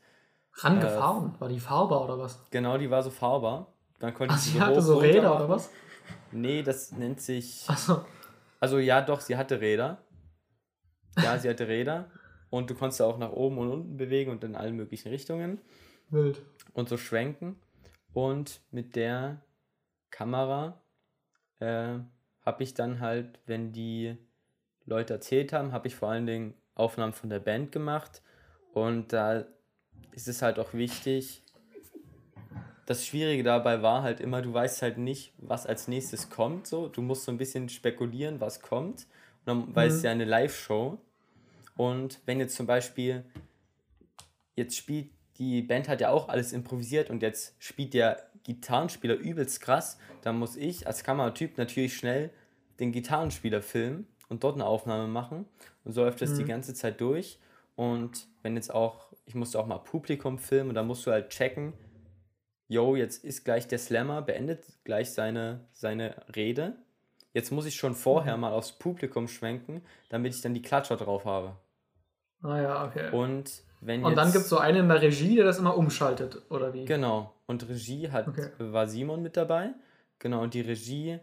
Rangefahren? 0.55 1.35
War 1.39 1.49
die 1.49 1.61
fahrbar 1.61 2.05
oder 2.05 2.19
was? 2.19 2.43
Genau, 2.51 2.79
die 2.79 2.91
war 2.91 3.03
so 3.03 3.11
fahrbar. 3.11 3.73
Dann 3.99 4.15
konnte 4.15 4.35
Ach, 4.35 4.39
ich 4.39 4.53
sie 4.53 4.61
hatte 4.61 4.83
so 4.83 4.95
runter 4.95 5.09
Räder 5.09 5.37
oder 5.37 5.49
was? 5.49 5.71
Nee, 6.33 6.63
das 6.63 6.93
nennt 6.93 7.21
sich. 7.21 7.65
Achso. 7.69 8.05
Also 8.59 8.79
ja, 8.79 9.01
doch, 9.01 9.21
sie 9.21 9.37
hatte 9.37 9.61
Räder. 9.61 9.99
Ja, 11.23 11.39
sie 11.39 11.49
hatte 11.49 11.69
Räder. 11.69 12.11
Und 12.51 12.69
du 12.69 12.75
konntest 12.75 13.01
auch 13.03 13.19
nach 13.19 13.33
oben 13.33 13.59
und 13.59 13.71
unten 13.71 13.97
bewegen 13.97 14.31
und 14.31 14.45
in 14.45 14.57
allen 14.57 14.77
möglichen 14.77 15.09
Richtungen. 15.09 15.61
Wild. 16.11 16.43
und 16.75 16.89
so 16.89 16.97
schwenken. 16.97 17.59
Und 18.13 18.61
mit 18.71 18.97
der 18.97 19.41
Kamera 20.13 20.81
äh, 21.59 21.99
habe 22.45 22.63
ich 22.63 22.75
dann 22.75 23.01
halt, 23.01 23.41
wenn 23.47 23.73
die 23.73 24.17
Leute 24.85 25.15
erzählt 25.15 25.53
haben, 25.53 25.73
habe 25.73 25.89
ich 25.89 25.97
vor 25.97 26.11
allen 26.11 26.27
Dingen 26.27 26.55
Aufnahmen 26.75 27.13
von 27.13 27.31
der 27.31 27.41
Band 27.41 27.73
gemacht. 27.73 28.23
Und 28.73 29.13
da 29.13 29.45
ist 30.13 30.29
es 30.29 30.43
halt 30.43 30.59
auch 30.59 30.73
wichtig. 30.75 31.43
Das 32.87 33.07
Schwierige 33.07 33.43
dabei 33.43 33.83
war 33.83 34.03
halt 34.03 34.21
immer, 34.21 34.43
du 34.43 34.53
weißt 34.53 34.83
halt 34.83 34.99
nicht, 34.99 35.35
was 35.39 35.67
als 35.67 35.89
nächstes 35.89 36.31
kommt. 36.31 36.67
So. 36.67 36.89
Du 36.89 37.01
musst 37.01 37.25
so 37.25 37.33
ein 37.33 37.39
bisschen 37.39 37.69
spekulieren, 37.69 38.41
was 38.41 38.61
kommt. 38.61 39.07
Und 39.41 39.47
dann, 39.47 39.75
weil 39.77 39.89
es 39.89 39.97
ist 39.97 40.05
ja 40.05 40.11
eine 40.11 40.25
Live-Show. 40.25 40.99
Und 41.77 42.21
wenn 42.27 42.41
jetzt 42.41 42.57
zum 42.57 42.67
Beispiel 42.67 43.25
jetzt 44.57 44.77
spielt, 44.77 45.11
die 45.39 45.63
Band 45.63 45.89
hat 45.89 46.01
ja 46.01 46.11
auch 46.11 46.29
alles 46.29 46.53
improvisiert 46.53 47.09
und 47.09 47.23
jetzt 47.23 47.55
spielt 47.59 47.95
der 47.95 48.31
Gitarrenspieler 48.45 49.14
übelst 49.14 49.61
krass, 49.61 49.99
dann 50.22 50.38
muss 50.38 50.57
ich 50.57 50.86
als 50.86 51.05
Kameratyp 51.05 51.59
natürlich 51.59 51.97
schnell 51.97 52.30
den 52.80 52.93
Gitarrenspieler 52.93 53.62
filmen 53.62 54.07
und 54.28 54.45
dort 54.45 54.55
eine 54.55 54.66
Aufnahme 54.66 55.07
machen. 55.07 55.47
Und 55.84 55.93
so 55.93 56.03
läuft 56.03 56.22
das 56.22 56.34
die 56.34 56.45
ganze 56.45 56.74
Zeit 56.74 57.01
durch. 57.01 57.38
Und 57.76 58.26
wenn 58.43 58.57
jetzt 58.57 58.72
auch, 58.72 59.12
ich 59.26 59.34
musste 59.34 59.59
auch 59.59 59.66
mal 59.66 59.78
Publikum 59.78 60.38
filmen 60.38 60.70
und 60.70 60.74
dann 60.74 60.86
musst 60.86 61.07
du 61.07 61.11
halt 61.11 61.30
checken, 61.30 61.72
yo, 62.68 62.97
jetzt 62.97 63.24
ist 63.24 63.45
gleich 63.45 63.68
der 63.68 63.78
Slammer, 63.78 64.22
beendet 64.22 64.64
gleich 64.84 65.11
seine, 65.11 65.61
seine 65.72 66.16
Rede. 66.34 66.76
Jetzt 67.34 67.51
muss 67.51 67.66
ich 67.66 67.76
schon 67.76 67.95
vorher 67.95 68.36
mal 68.36 68.53
aufs 68.53 68.72
Publikum 68.72 69.28
schwenken, 69.28 69.82
damit 70.09 70.34
ich 70.34 70.40
dann 70.40 70.55
die 70.55 70.62
Klatscher 70.62 70.97
drauf 70.97 71.24
habe. 71.24 71.57
Ah 72.43 72.61
ja, 72.61 72.84
okay. 72.86 73.11
Und, 73.11 73.12
Und 73.12 73.62
wenn 73.80 74.03
dann 74.03 74.12
jetzt- 74.14 74.32
gibt 74.32 74.45
es 74.45 74.49
so 74.49 74.59
einen 74.59 74.78
in 74.80 74.88
der 74.88 75.01
Regie, 75.03 75.36
der 75.36 75.45
das 75.45 75.59
immer 75.59 75.76
umschaltet, 75.76 76.43
oder 76.51 76.72
wie? 76.74 76.84
Genau. 76.84 77.32
Und 77.47 77.68
Regie 77.68 78.11
hat, 78.11 78.28
Okay. 78.28 78.49
war 78.59 78.86
Simon 78.88 79.22
mit 79.22 79.36
dabei. 79.36 79.70
Genau, 80.18 80.43
und 80.43 80.55
die 80.55 80.61
Regie, 80.61 81.18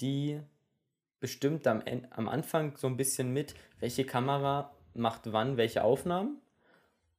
die 0.00 0.40
bestimmt 1.20 1.66
am, 1.66 1.82
am 2.10 2.28
Anfang 2.28 2.76
so 2.76 2.86
ein 2.86 2.96
bisschen 2.96 3.32
mit, 3.32 3.54
welche 3.80 4.04
Kamera 4.04 4.72
macht 4.94 5.32
wann 5.32 5.56
welche 5.56 5.84
Aufnahmen. 5.84 6.38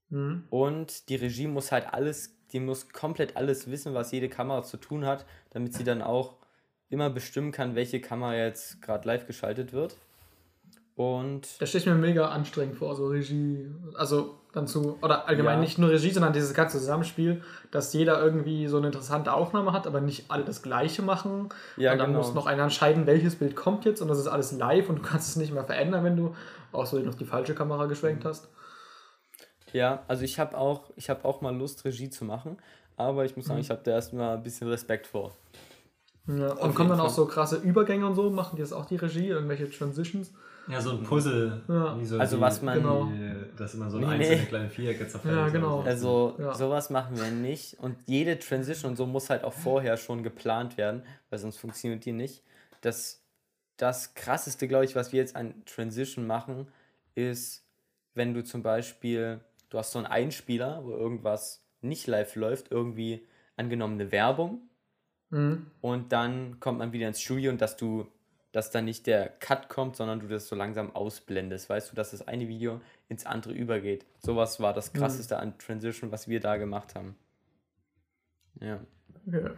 Mhm. 0.09 0.45
Und 0.49 1.09
die 1.09 1.15
Regie 1.15 1.47
muss 1.47 1.71
halt 1.71 1.93
alles, 1.93 2.35
die 2.51 2.59
muss 2.59 2.89
komplett 2.89 3.35
alles 3.37 3.69
wissen, 3.71 3.93
was 3.93 4.11
jede 4.11 4.29
Kamera 4.29 4.63
zu 4.63 4.77
tun 4.77 5.05
hat, 5.05 5.25
damit 5.51 5.73
sie 5.73 5.83
dann 5.83 6.01
auch 6.01 6.35
immer 6.89 7.09
bestimmen 7.09 7.51
kann, 7.51 7.75
welche 7.75 7.99
Kamera 8.01 8.35
jetzt 8.35 8.81
gerade 8.81 9.07
live 9.07 9.25
geschaltet 9.25 9.73
wird. 9.73 9.97
Und 10.95 11.59
Das 11.59 11.69
stelle 11.69 11.81
ich 11.81 11.89
mir 11.89 11.95
mega 11.95 12.29
anstrengend 12.29 12.75
vor, 12.75 12.95
so 12.95 13.07
Regie. 13.07 13.65
Also 13.95 14.35
dann 14.51 14.67
zu, 14.67 14.99
oder 15.01 15.27
allgemein 15.27 15.55
Ja. 15.55 15.61
nicht 15.61 15.79
nur 15.79 15.89
Regie, 15.89 16.11
sondern 16.11 16.33
dieses 16.33 16.53
ganze 16.53 16.77
Zusammenspiel, 16.77 17.41
dass 17.71 17.91
jeder 17.93 18.21
irgendwie 18.21 18.67
so 18.67 18.77
eine 18.77 18.87
interessante 18.87 19.33
Aufnahme 19.33 19.73
hat, 19.73 19.87
aber 19.87 20.01
nicht 20.01 20.29
alle 20.29 20.43
das 20.43 20.61
Gleiche 20.61 21.01
machen. 21.01 21.49
Ja, 21.77 21.93
und 21.93 21.97
dann 21.97 22.09
genau. 22.09 22.19
muss 22.19 22.35
noch 22.35 22.45
einer 22.45 22.63
entscheiden, 22.63 23.07
welches 23.07 23.37
Bild 23.37 23.55
kommt 23.55 23.85
jetzt 23.85 24.01
und 24.01 24.07
das 24.07 24.19
ist 24.19 24.27
alles 24.27 24.51
live 24.51 24.89
und 24.89 24.97
du 24.97 25.01
kannst 25.01 25.29
es 25.29 25.35
nicht 25.35 25.51
mehr 25.51 25.63
verändern, 25.63 26.03
wenn 26.03 26.15
du 26.15 26.35
auch 26.71 26.85
so 26.85 26.99
noch 26.99 27.15
die 27.15 27.25
falsche 27.25 27.55
Kamera 27.55 27.87
geschwenkt 27.87 28.25
hast. 28.25 28.47
Ja, 29.71 30.03
also 30.07 30.23
ich 30.23 30.37
habe 30.39 30.55
auch, 30.55 30.91
ich 30.95 31.09
habe 31.09 31.25
auch 31.25 31.41
mal 31.41 31.55
Lust, 31.55 31.83
Regie 31.85 32.11
zu 32.11 32.23
machen, 32.25 32.57
aber 32.95 33.25
ich 33.25 33.35
muss 33.35 33.47
sagen, 33.47 33.59
ich 33.59 33.71
habe 33.71 33.81
da 33.83 33.91
erstmal 33.91 34.37
ein 34.37 34.43
bisschen 34.43 34.67
Respekt 34.67 35.07
vor. 35.07 35.31
Ja. 36.27 36.53
Und 36.53 36.75
kommen 36.75 36.89
dann 36.89 36.99
auch 36.99 37.05
Fall. 37.05 37.15
so 37.15 37.25
krasse 37.25 37.57
Übergänge 37.57 38.05
und 38.05 38.13
so, 38.13 38.29
machen 38.29 38.55
die 38.55 38.61
das 38.61 38.71
auch 38.71 38.85
die 38.85 38.97
Regie, 38.97 39.29
irgendwelche 39.29 39.69
Transitions? 39.71 40.31
Ja, 40.67 40.79
so 40.81 40.91
ein 40.91 41.03
Puzzle. 41.03 41.61
Ja. 41.67 41.99
wie 41.99 42.05
so 42.05 42.17
Also 42.19 42.37
die- 42.37 42.41
was 42.41 42.61
man- 42.61 42.77
Genau. 42.79 43.11
Das 43.57 43.73
immer 43.73 43.89
so 43.89 43.97
ein 43.97 44.03
Nee, 44.03 44.09
einzelne 44.15 44.37
nee. 44.41 44.45
kleine 44.45 44.69
Vierecke 44.69 45.07
zerfällt. 45.07 45.35
Ja, 45.35 45.49
genau. 45.49 45.81
Also 45.81 46.35
Ja. 46.39 46.53
sowas 46.55 46.89
machen 46.89 47.17
wir 47.17 47.29
nicht 47.31 47.77
und 47.79 47.97
jede 48.05 48.39
Transition 48.39 48.91
und 48.91 48.97
so 48.97 49.05
muss 49.05 49.29
halt 49.29 49.43
auch 49.43 49.53
vorher 49.53 49.97
schon 49.97 50.23
geplant 50.23 50.77
werden, 50.77 51.03
weil 51.29 51.39
sonst 51.39 51.57
funktioniert 51.57 52.05
die 52.05 52.13
nicht. 52.13 52.43
Das, 52.81 53.21
das 53.77 54.13
krasseste, 54.13 54.67
glaube 54.67 54.85
ich, 54.85 54.95
was 54.95 55.11
wir 55.11 55.19
jetzt 55.19 55.35
an 55.35 55.53
Transition 55.65 56.25
machen, 56.27 56.67
ist, 57.15 57.65
wenn 58.13 58.33
du 58.33 58.43
zum 58.43 58.63
Beispiel, 58.63 59.41
du 59.69 59.77
hast 59.77 59.91
so 59.91 59.99
einen 59.99 60.07
Einspieler, 60.07 60.83
wo 60.85 60.91
irgendwas 60.91 61.61
nicht 61.81 62.07
live 62.07 62.35
läuft, 62.35 62.71
irgendwie 62.71 63.27
angenommene 63.57 64.11
Werbung 64.11 64.61
Mhm. 65.29 65.67
und 65.81 66.11
dann 66.11 66.59
kommt 66.59 66.79
man 66.79 66.93
wieder 66.93 67.07
ins 67.07 67.19
Studio 67.21 67.51
und 67.51 67.59
dass 67.61 67.75
du, 67.75 68.07
dass 68.53 68.71
dann 68.71 68.85
nicht 68.85 69.07
der 69.07 69.27
Cut 69.27 69.67
kommt, 69.67 69.97
sondern 69.97 70.21
du 70.21 70.27
das 70.27 70.47
so 70.47 70.55
langsam 70.55 70.95
ausblendest, 70.95 71.69
weißt 71.69 71.91
du, 71.91 71.95
dass 71.95 72.11
das 72.11 72.25
eine 72.27 72.47
Video 72.47 72.79
ins 73.09 73.25
andere 73.25 73.51
übergeht. 73.53 74.05
Sowas 74.19 74.61
war 74.61 74.73
das 74.73 74.93
krasseste 74.93 75.37
an 75.37 75.57
Transition, 75.57 76.11
was 76.11 76.27
wir 76.29 76.39
da 76.39 76.55
gemacht 76.55 76.95
haben. 76.95 77.15
Ja. 78.61 78.79
Okay. 79.27 79.49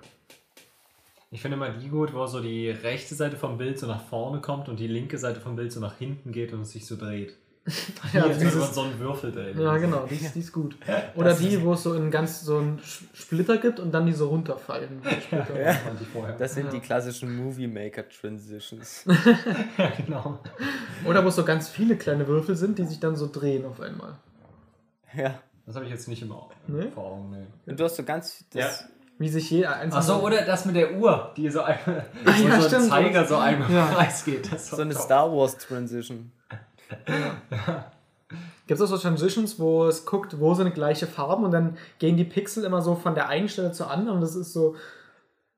Ich 1.31 1.41
finde 1.41 1.57
immer 1.57 1.69
die 1.69 1.89
gut, 1.89 2.13
wo 2.13 2.25
so 2.27 2.41
die 2.41 2.69
rechte 2.69 3.13
Seite 3.13 3.35
vom 3.35 3.57
Bild 3.57 3.77
so 3.77 3.87
nach 3.87 4.01
vorne 4.05 4.39
kommt 4.39 4.69
und 4.69 4.79
die 4.79 4.87
linke 4.87 5.17
Seite 5.17 5.41
vom 5.41 5.57
Bild 5.57 5.73
so 5.73 5.81
nach 5.81 5.97
hinten 5.97 6.31
geht 6.31 6.53
und 6.53 6.61
es 6.61 6.71
sich 6.71 6.85
so 6.85 6.95
dreht. 6.95 7.35
Ja, 8.13 8.27
man 8.27 8.37
dieses, 8.39 8.75
so 8.75 8.81
einen 8.83 8.99
Würfel 8.99 9.31
drehen. 9.31 9.59
ja, 9.59 9.75
genau, 9.77 10.05
die 10.07 10.15
ist, 10.15 10.35
die 10.35 10.39
ist 10.39 10.51
gut. 10.53 10.77
Oder 11.15 11.33
die, 11.33 11.61
wo 11.63 11.73
es 11.73 11.81
so 11.83 11.93
einen 11.93 12.11
ganz 12.11 12.41
so 12.41 12.57
einen 12.59 12.79
Splitter 13.13 13.57
gibt 13.57 13.79
und 13.79 13.91
dann 13.91 14.05
die 14.05 14.13
so 14.13 14.27
runterfallen. 14.29 15.01
Splitter. 15.23 15.75
Vorher. 16.13 16.35
Das 16.37 16.53
sind 16.53 16.65
Ja. 16.65 16.71
die 16.71 16.79
klassischen 16.79 17.35
Movie 17.35 17.67
Maker 17.67 18.07
Transitions. 18.07 19.03
ja, 19.77 19.91
genau. 20.05 20.39
Oder 21.05 21.23
wo 21.23 21.29
es 21.29 21.35
so 21.35 21.43
ganz 21.43 21.67
viele 21.69 21.95
kleine 21.97 22.27
Würfel 22.27 22.55
sind, 22.55 22.77
die 22.77 22.85
sich 22.85 22.99
dann 22.99 23.15
so 23.15 23.27
drehen 23.31 23.65
auf 23.65 23.81
einmal. 23.81 24.13
ja. 25.15 25.39
Das 25.65 25.73
habe 25.75 25.85
ich 25.85 25.91
jetzt 25.91 26.07
nicht 26.07 26.21
immer 26.21 26.47
Nee? 26.67 26.89
vor 26.93 27.05
Augen. 27.05 27.31
Nee. 27.31 27.71
Und 27.71 27.79
du 27.79 27.85
hast 27.85 27.95
so 27.95 28.03
ganz. 28.03 28.45
Das, 28.53 28.85
Wie 29.17 29.27
sich 29.29 29.49
jeder 29.49 29.75
einzelne. 29.77 29.95
Achso, 29.95 30.19
oder 30.23 30.45
das 30.45 30.65
mit 30.65 30.75
der 30.75 30.93
Uhr, 30.93 31.33
die 31.35 31.49
so 31.49 31.61
einmal 31.63 32.05
Ah, 32.23 32.31
ja, 32.37 32.61
so 32.61 32.75
ein. 32.75 32.83
Zeiger 32.83 33.25
so 33.25 33.37
einmal 33.37 33.71
Ja. 33.71 33.87
im 33.89 33.95
Kreis 33.95 34.23
geht. 34.23 34.53
Das 34.53 34.69
So 34.69 34.83
eine 34.83 34.93
Star 34.93 35.31
Wars 35.35 35.57
Transition. 35.57 36.31
Gibt 38.67 38.79
es 38.79 38.81
auch 38.81 38.87
so 38.87 38.97
Transitions, 38.97 39.59
wo 39.59 39.85
es 39.85 40.05
guckt, 40.05 40.39
wo 40.39 40.53
sind 40.55 40.73
gleiche 40.73 41.05
Farben 41.05 41.43
und 41.45 41.51
dann 41.51 41.77
gehen 41.99 42.17
die 42.17 42.23
Pixel 42.23 42.63
immer 42.63 42.81
so 42.81 42.95
von 42.95 43.13
der 43.13 43.29
einen 43.29 43.47
Stelle 43.47 43.71
zur 43.71 43.91
anderen 43.91 44.15
und 44.17 44.21
das 44.21 44.35
ist 44.35 44.53
so, 44.53 44.75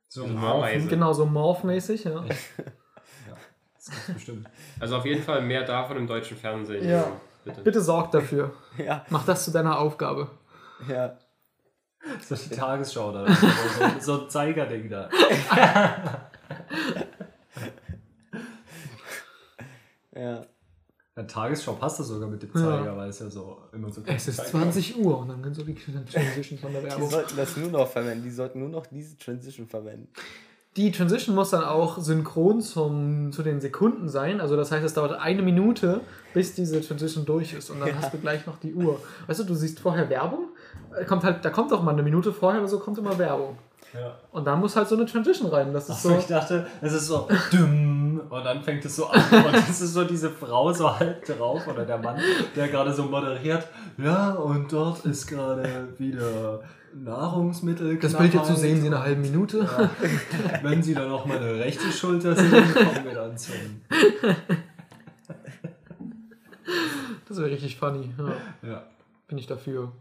so 0.09 0.27
Haarweise. 0.39 0.87
genau 0.87 1.13
so 1.13 1.25
morphmäßig, 1.25 2.03
ja. 2.05 2.23
Das 2.25 3.89
gibt's 3.91 4.13
bestimmt. 4.13 4.49
Also 4.81 4.97
auf 4.97 5.05
jeden 5.05 5.23
Fall 5.23 5.41
mehr 5.41 5.63
davon 5.63 5.95
im 5.95 6.07
deutschen 6.07 6.35
Fernsehen. 6.37 6.87
Ja. 6.87 7.07
Bitte. 7.45 7.61
Bitte 7.61 7.81
sorg 7.81 8.11
dafür. 8.11 8.53
Ja, 8.77 9.05
Mach 9.09 9.25
das 9.25 9.45
zu 9.45 9.51
deiner 9.51 9.79
Aufgabe. 9.79 10.29
ja. 10.89 11.17
So 12.21 12.35
die 12.35 12.49
Tagesschau 12.55 13.11
da. 13.11 13.25
So, 13.33 13.47
so 13.99 14.21
ein 14.23 14.29
Zeigerding 14.29 14.89
da. 14.89 15.09
Ja. 20.15 20.41
Der 21.17 21.25
Tagesschau 21.27 21.73
passt 21.73 21.99
das 21.99 22.07
sogar 22.07 22.29
mit 22.29 22.43
dem 22.43 22.53
Zeiger, 22.53 22.95
weil 22.95 23.09
es 23.09 23.17
ja 23.19 23.29
so 23.29 23.57
immer 23.73 23.91
so 23.91 24.01
Es 24.05 24.27
ist 24.27 24.37
Zeiger- 24.37 24.49
20 24.51 24.97
Uhr 24.99 25.17
und 25.17 25.29
dann 25.29 25.41
können 25.41 25.55
so 25.55 25.63
die 25.63 25.73
Transitions 25.73 26.61
von 26.61 26.71
der 26.71 26.81
Die 26.83 26.87
Werbung. 26.89 27.09
sollten 27.09 27.35
das 27.35 27.57
nur 27.57 27.69
noch 27.69 27.87
verwenden. 27.87 28.23
Die 28.23 28.29
sollten 28.31 28.59
nur 28.59 28.69
noch 28.69 28.85
diese 28.85 29.17
Transition 29.17 29.67
verwenden. 29.67 30.07
Die 30.75 30.91
Transition 30.91 31.33
muss 31.33 31.49
dann 31.49 31.63
auch 31.63 31.97
synchron 31.97 32.61
zum, 32.61 33.31
zu 33.31 33.41
den 33.41 33.59
Sekunden 33.59 34.07
sein. 34.09 34.39
Also 34.39 34.55
das 34.55 34.71
heißt, 34.71 34.85
es 34.85 34.93
dauert 34.93 35.13
eine 35.19 35.41
Minute, 35.41 36.01
bis 36.35 36.53
diese 36.53 36.81
Transition 36.81 37.25
durch 37.25 37.53
ist. 37.53 37.71
Und 37.71 37.79
dann 37.79 37.95
hast 37.99 38.13
du 38.13 38.19
gleich 38.19 38.45
noch 38.45 38.59
die 38.59 38.75
Uhr. 38.75 39.01
Weißt 39.25 39.39
du, 39.39 39.43
du 39.43 39.55
siehst 39.55 39.79
vorher 39.79 40.07
Werbung. 40.11 40.49
äh, 40.95 41.03
Kommt 41.05 41.23
halt, 41.23 41.43
da 41.43 41.49
kommt 41.49 41.73
auch 41.73 41.81
mal 41.81 41.93
eine 41.93 42.03
Minute 42.03 42.31
vorher 42.31 42.61
oder 42.61 42.69
so, 42.69 42.77
kommt 42.77 42.99
immer 42.99 43.17
Werbung. 43.17 43.57
Ja. 43.99 44.15
Und 44.31 44.45
dann 44.45 44.59
muss 44.59 44.75
halt 44.75 44.87
so 44.87 44.95
eine 44.95 45.05
Transition 45.05 45.49
rein. 45.49 45.73
Das 45.73 45.85
ist 45.85 45.91
Achso, 45.95 46.09
so. 46.09 46.17
ich 46.17 46.25
dachte, 46.27 46.67
es 46.81 46.93
ist 46.93 47.07
so 47.07 47.27
dumm 47.51 48.21
und 48.29 48.43
dann 48.45 48.61
fängt 48.61 48.83
es 48.85 48.95
so 48.95 49.07
an 49.07 49.21
und 49.45 49.53
es 49.69 49.81
ist 49.81 49.93
so 49.93 50.03
diese 50.03 50.29
Frau 50.29 50.71
so 50.73 50.99
halb 50.99 51.25
drauf 51.25 51.65
oder 51.67 51.85
der 51.85 51.97
Mann, 51.97 52.19
der 52.55 52.67
gerade 52.67 52.93
so 52.93 53.03
moderiert. 53.03 53.67
Ja, 53.97 54.31
und 54.33 54.71
dort 54.71 55.05
ist 55.05 55.27
gerade 55.27 55.87
wieder 55.97 56.61
Nahrungsmittel. 56.93 57.97
Das 57.99 58.15
Bild 58.15 58.31
hier 58.31 58.43
zu 58.43 58.55
sehen, 58.55 58.81
sie 58.81 58.87
in 58.87 58.93
einer 58.93 59.03
halben 59.03 59.21
Minute. 59.21 59.59
Ja. 59.59 59.89
Wenn 60.63 60.81
sie 60.83 60.93
dann 60.93 61.09
noch 61.09 61.25
meine 61.25 61.55
rechte 61.59 61.91
Schulter 61.91 62.35
sehen, 62.35 62.51
kommen 62.73 63.05
wir 63.05 63.13
dann 63.13 63.37
zum. 63.37 63.53
Das 67.27 67.37
wäre 67.37 67.49
richtig 67.49 67.77
funny. 67.77 68.09
Ja, 68.17 68.69
Ja. 68.69 68.83
bin 69.27 69.37
ich 69.37 69.47
dafür. 69.47 69.91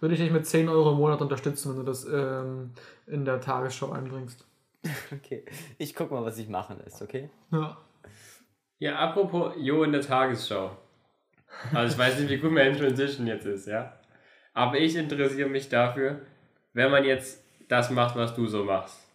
Würde 0.00 0.14
ich 0.14 0.20
dich 0.20 0.30
mit 0.30 0.46
10 0.46 0.68
Euro 0.68 0.92
im 0.92 0.96
Monat 0.96 1.20
unterstützen, 1.20 1.70
wenn 1.70 1.76
du 1.76 1.82
das 1.84 2.04
ähm, 2.04 2.72
in 3.06 3.24
der 3.24 3.40
Tagesschau 3.40 3.92
einbringst. 3.92 4.46
Okay. 5.12 5.44
Ich 5.76 5.94
guck 5.94 6.10
mal, 6.10 6.24
was 6.24 6.38
ich 6.38 6.48
machen 6.48 6.78
lässt, 6.82 7.02
okay? 7.02 7.28
Ja. 7.50 7.76
Ja, 8.78 8.98
apropos 8.98 9.52
Jo 9.58 9.82
in 9.82 9.92
der 9.92 10.00
Tagesschau. 10.00 10.74
Also 11.74 11.92
ich 11.92 11.98
weiß 11.98 12.18
nicht, 12.18 12.30
wie 12.30 12.38
gut 12.38 12.52
mein 12.52 12.74
Transition 12.74 13.26
jetzt 13.26 13.44
ist, 13.44 13.66
ja. 13.66 13.92
Aber 14.54 14.78
ich 14.78 14.96
interessiere 14.96 15.50
mich 15.50 15.68
dafür, 15.68 16.20
wenn 16.72 16.90
man 16.90 17.04
jetzt 17.04 17.44
das 17.68 17.90
macht, 17.90 18.16
was 18.16 18.34
du 18.34 18.46
so 18.46 18.64
machst. 18.64 19.06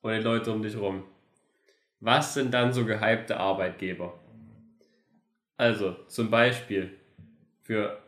Und 0.00 0.12
die 0.12 0.20
Leute 0.20 0.52
um 0.52 0.62
dich 0.62 0.76
rum. 0.76 1.04
Was 2.00 2.32
sind 2.32 2.54
dann 2.54 2.72
so 2.72 2.86
gehypte 2.86 3.38
Arbeitgeber? 3.38 4.18
Also, 5.58 5.96
zum 6.06 6.30
Beispiel 6.30 6.96
für 7.62 7.98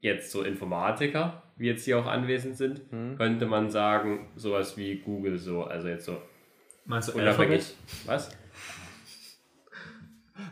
jetzt 0.00 0.30
so 0.30 0.42
Informatiker, 0.42 1.41
wie 1.62 1.68
jetzt 1.68 1.84
hier 1.84 1.96
auch 1.98 2.06
anwesend 2.06 2.56
sind, 2.56 2.80
könnte 3.16 3.46
man 3.46 3.70
sagen, 3.70 4.26
sowas 4.34 4.76
wie 4.76 4.98
Google 4.98 5.38
so, 5.38 5.62
also 5.62 5.86
jetzt 5.86 6.04
so 6.06 6.20
Meinst 6.84 7.08
du 7.08 7.12
unabhängig. 7.18 7.76
Was? 8.06 8.36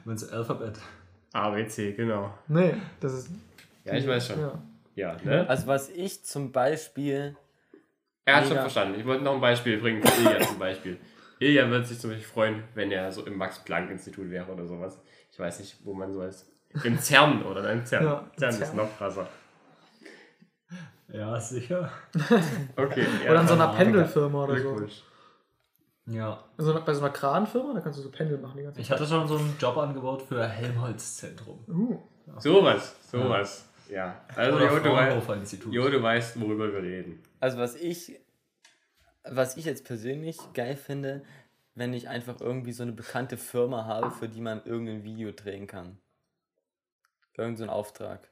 Meinst 0.05 0.31
du 0.31 0.37
Alphabet? 0.37 0.79
ABC, 1.33 1.93
genau. 1.93 2.33
Nee, 2.47 2.75
das 3.01 3.15
ist. 3.15 3.31
Ja, 3.85 3.95
ich 3.95 4.07
weiß 4.07 4.29
schon. 4.29 4.41
Ja. 4.41 4.63
Ja, 4.95 5.17
ne? 5.25 5.49
Also 5.49 5.67
was 5.67 5.89
ich 5.91 6.25
zum 6.25 6.53
Beispiel, 6.53 7.37
Er 8.25 8.37
hat 8.37 8.47
schon 8.47 8.57
verstanden. 8.57 9.01
Ich 9.01 9.07
wollte 9.07 9.25
noch 9.25 9.35
ein 9.35 9.41
Beispiel 9.41 9.79
bringen 9.79 10.03
für 10.03 10.21
Ilja 10.21 10.47
zum 10.47 10.59
Beispiel. 10.59 10.99
Ilja 11.41 11.69
würde 11.71 11.87
sich 11.87 11.99
zum 11.99 12.11
Beispiel 12.11 12.29
freuen, 12.29 12.63
wenn 12.75 12.93
er 12.93 13.11
so 13.11 13.25
im 13.25 13.37
Max-Planck-Institut 13.37 14.31
wäre 14.31 14.53
oder 14.53 14.67
sowas. 14.67 15.01
Ich 15.33 15.39
weiß 15.39 15.59
nicht, 15.61 15.79
wo 15.85 15.95
man 15.95 16.13
so 16.13 16.23
ist. 16.23 16.53
Im 16.85 16.99
CERN 16.99 17.43
oder 17.43 17.73
im 17.73 17.85
CERN. 17.85 18.05
Ja, 18.05 18.31
CERN 18.39 18.53
CERN. 18.53 18.63
ist 18.63 18.75
noch 18.75 18.97
krasser. 18.97 19.27
Ja, 21.13 21.39
sicher. 21.41 21.91
Okay. 22.77 23.07
ja, 23.25 23.31
Oder 23.31 23.41
an 23.41 23.49
so 23.49 23.55
einer. 23.55 23.69
Pendelfirma 23.69 24.45
oder 24.45 24.59
so. 24.59 24.87
Ja. 26.07 26.43
Also 26.57 26.81
bei 26.85 26.95
so 26.95 27.01
einer 27.05 27.13
Kranfirma, 27.13 27.75
da 27.75 27.81
kannst 27.81 27.99
du 27.99 28.03
so 28.03 28.11
Pendel 28.11 28.39
machen 28.39 28.57
die 28.57 28.65
ganze 28.65 28.81
Ich 28.81 28.91
hatte 28.91 29.07
schon 29.07 29.29
so 29.29 29.37
ein 29.37 29.57
Jobangebot 29.59 30.23
für 30.23 30.47
Helmholtz-Zentrum. 30.47 31.65
Uh, 31.69 31.99
Sowas, 32.39 32.97
sowas. 33.11 33.69
Ja. 33.89 34.21
Also, 34.37 34.57
Oder 34.57 34.71
Jo, 34.73 34.79
du, 34.79 34.93
weißt, 34.93 35.65
jo, 35.71 35.89
du 35.89 36.03
weißt, 36.03 36.41
worüber 36.41 36.73
wir 36.73 36.83
reden. 36.83 37.23
also 37.41 37.59
was 37.59 37.75
ich, 37.75 38.21
was 39.25 39.57
ich 39.57 39.65
jetzt 39.65 39.85
persönlich 39.85 40.39
geil 40.55 40.77
finde, 40.77 41.23
wenn 41.75 41.93
ich 41.93 42.09
einfach 42.09 42.41
irgendwie 42.41 42.73
so 42.73 42.83
eine 42.85 42.93
bekannte 42.93 43.37
Firma 43.37 43.85
habe, 43.85 44.11
für 44.11 44.29
die 44.29 44.41
man 44.41 44.65
irgendein 44.65 45.03
Video 45.03 45.33
drehen 45.33 45.67
kann. 45.67 45.99
Irgend 47.37 47.59
so 47.59 47.65
ein 47.65 47.71
Auftrag. 47.71 48.29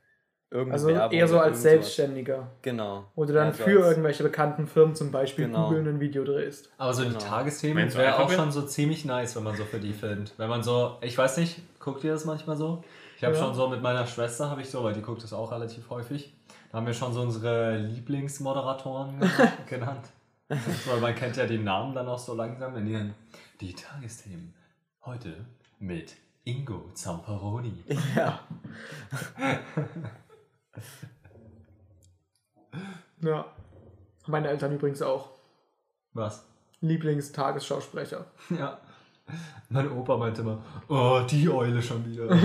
Irgendeine 0.50 0.72
also 0.72 0.88
Werbung 0.88 1.18
eher 1.18 1.28
so 1.28 1.34
oder 1.36 1.44
als. 1.44 1.60
Selbstständiger. 1.62 2.48
Genau. 2.62 3.04
Wo 3.14 3.24
du 3.26 3.34
dann 3.34 3.48
Also 3.48 3.64
für 3.64 3.70
irgendwelche 3.70 4.22
bekannten 4.22 4.66
Firmen 4.66 4.94
zum 4.94 5.10
Beispiel 5.10 5.46
Genau. 5.46 5.68
Google 5.68 5.86
ein 5.88 6.00
Video 6.00 6.24
drehst. 6.24 6.70
Aber 6.78 6.94
so 6.94 7.02
Genau. 7.02 7.18
die 7.18 7.24
Tagesthemen 7.24 7.94
wäre 7.94 8.18
auch 8.18 8.30
schon 8.30 8.50
so 8.50 8.62
ziemlich 8.62 9.04
nice, 9.04 9.36
wenn 9.36 9.42
man 9.42 9.56
so 9.56 9.64
für 9.64 9.78
die 9.78 9.92
filmt. 9.92 10.32
Wenn 10.38 10.48
man 10.48 10.62
so, 10.62 10.96
ich 11.02 11.16
weiß 11.18 11.36
nicht, 11.36 11.60
guckt 11.80 12.02
ihr 12.04 12.12
das 12.12 12.24
manchmal 12.24 12.56
so? 12.56 12.82
Ich 13.18 13.24
habe 13.24 13.34
Ja. 13.34 13.40
schon 13.42 13.54
so 13.54 13.68
mit 13.68 13.82
meiner 13.82 14.06
Schwester, 14.06 14.48
habe 14.48 14.62
ich 14.62 14.70
so, 14.70 14.82
weil 14.84 14.94
die 14.94 15.02
guckt 15.02 15.22
das 15.22 15.32
auch 15.34 15.52
relativ 15.52 15.90
häufig. 15.90 16.32
Da 16.72 16.78
haben 16.78 16.86
wir 16.86 16.94
schon 16.94 17.12
so 17.12 17.20
unsere 17.20 17.76
Lieblingsmoderatoren 17.78 19.20
genannt. 19.68 20.08
Weil 20.48 21.00
man 21.00 21.14
kennt 21.14 21.36
ja 21.36 21.44
die 21.46 21.58
Namen 21.58 21.94
dann 21.94 22.08
auch 22.08 22.18
so 22.18 22.32
langsam. 22.34 22.74
Wenn 22.74 22.86
die 22.86 22.92
dann, 22.94 23.14
die 23.60 23.74
Tagesthemen 23.74 24.54
heute 25.04 25.34
mit 25.78 26.14
Ingo 26.44 26.88
Zamperoni. 26.94 27.84
Ja. 28.16 28.40
Ja. 33.22 33.46
Meine 34.26 34.48
Eltern 34.48 34.72
übrigens 34.74 35.02
auch. 35.02 35.30
Was? 36.12 36.46
Lieblingstagesschausprecher. 36.80 38.26
Ja. 38.50 38.78
Mein 39.68 39.90
Opa 39.90 40.16
meinte 40.16 40.40
immer, 40.42 40.62
oh, 40.88 41.20
die 41.28 41.48
Eule 41.48 41.82
schon 41.82 42.04
wieder. 42.06 42.34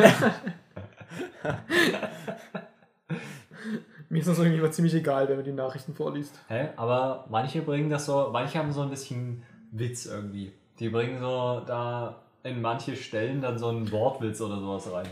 Mir 4.10 4.20
ist 4.20 4.28
das 4.28 4.38
irgendwie 4.38 4.60
immer 4.60 4.72
ziemlich 4.72 4.94
egal, 4.94 5.28
wenn 5.30 5.38
man 5.38 5.46
die 5.46 5.54
Nachrichten 5.54 5.94
vorliest. 5.96 6.40
Hä? 6.48 6.70
Aber 6.76 7.26
manche 7.30 7.62
bringen 7.62 7.90
das 7.90 8.06
so, 8.06 8.30
manche 8.32 8.60
haben 8.60 8.72
so 8.72 8.82
ein 8.82 8.90
bisschen 8.90 9.44
Witz 9.72 10.06
irgendwie. 10.06 10.52
Die 10.80 10.90
bringen 10.90 11.20
so 11.20 11.62
da 11.66 12.22
in 12.44 12.62
manche 12.62 12.96
Stellen 12.96 13.42
dann 13.42 13.58
so 13.58 13.70
einen 13.70 13.92
Wortwitz 13.92 14.42
oder 14.42 14.60
sowas 14.60 14.92
rein. 14.92 15.08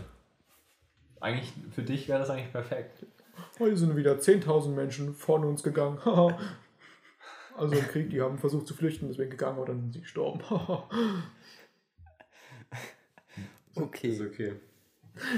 Eigentlich, 1.21 1.53
für 1.73 1.83
dich 1.83 2.07
wäre 2.07 2.19
das 2.19 2.29
eigentlich 2.29 2.51
perfekt. 2.51 3.05
Heute 3.59 3.77
sind 3.77 3.95
wieder 3.95 4.15
10.000 4.15 4.69
Menschen 4.69 5.13
von 5.13 5.45
uns 5.45 5.63
gegangen. 5.63 5.99
Also 7.57 7.75
im 7.75 7.85
Krieg, 7.89 8.09
die 8.09 8.21
haben 8.21 8.39
versucht 8.39 8.65
zu 8.65 8.73
flüchten, 8.73 9.09
deswegen 9.09 9.29
gegangen 9.29 9.59
und 9.59 9.67
dann 9.67 9.81
sind 9.81 9.93
sie 9.93 10.01
gestorben. 10.01 10.41
Haha. 10.49 10.89
Ist 13.75 13.77
Okay. 13.77 14.19
okay. 14.25 14.53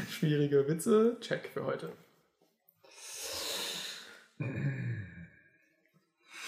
Schwierige 0.10 0.68
Witze, 0.68 1.18
check 1.22 1.50
für 1.52 1.66
heute. 1.66 1.92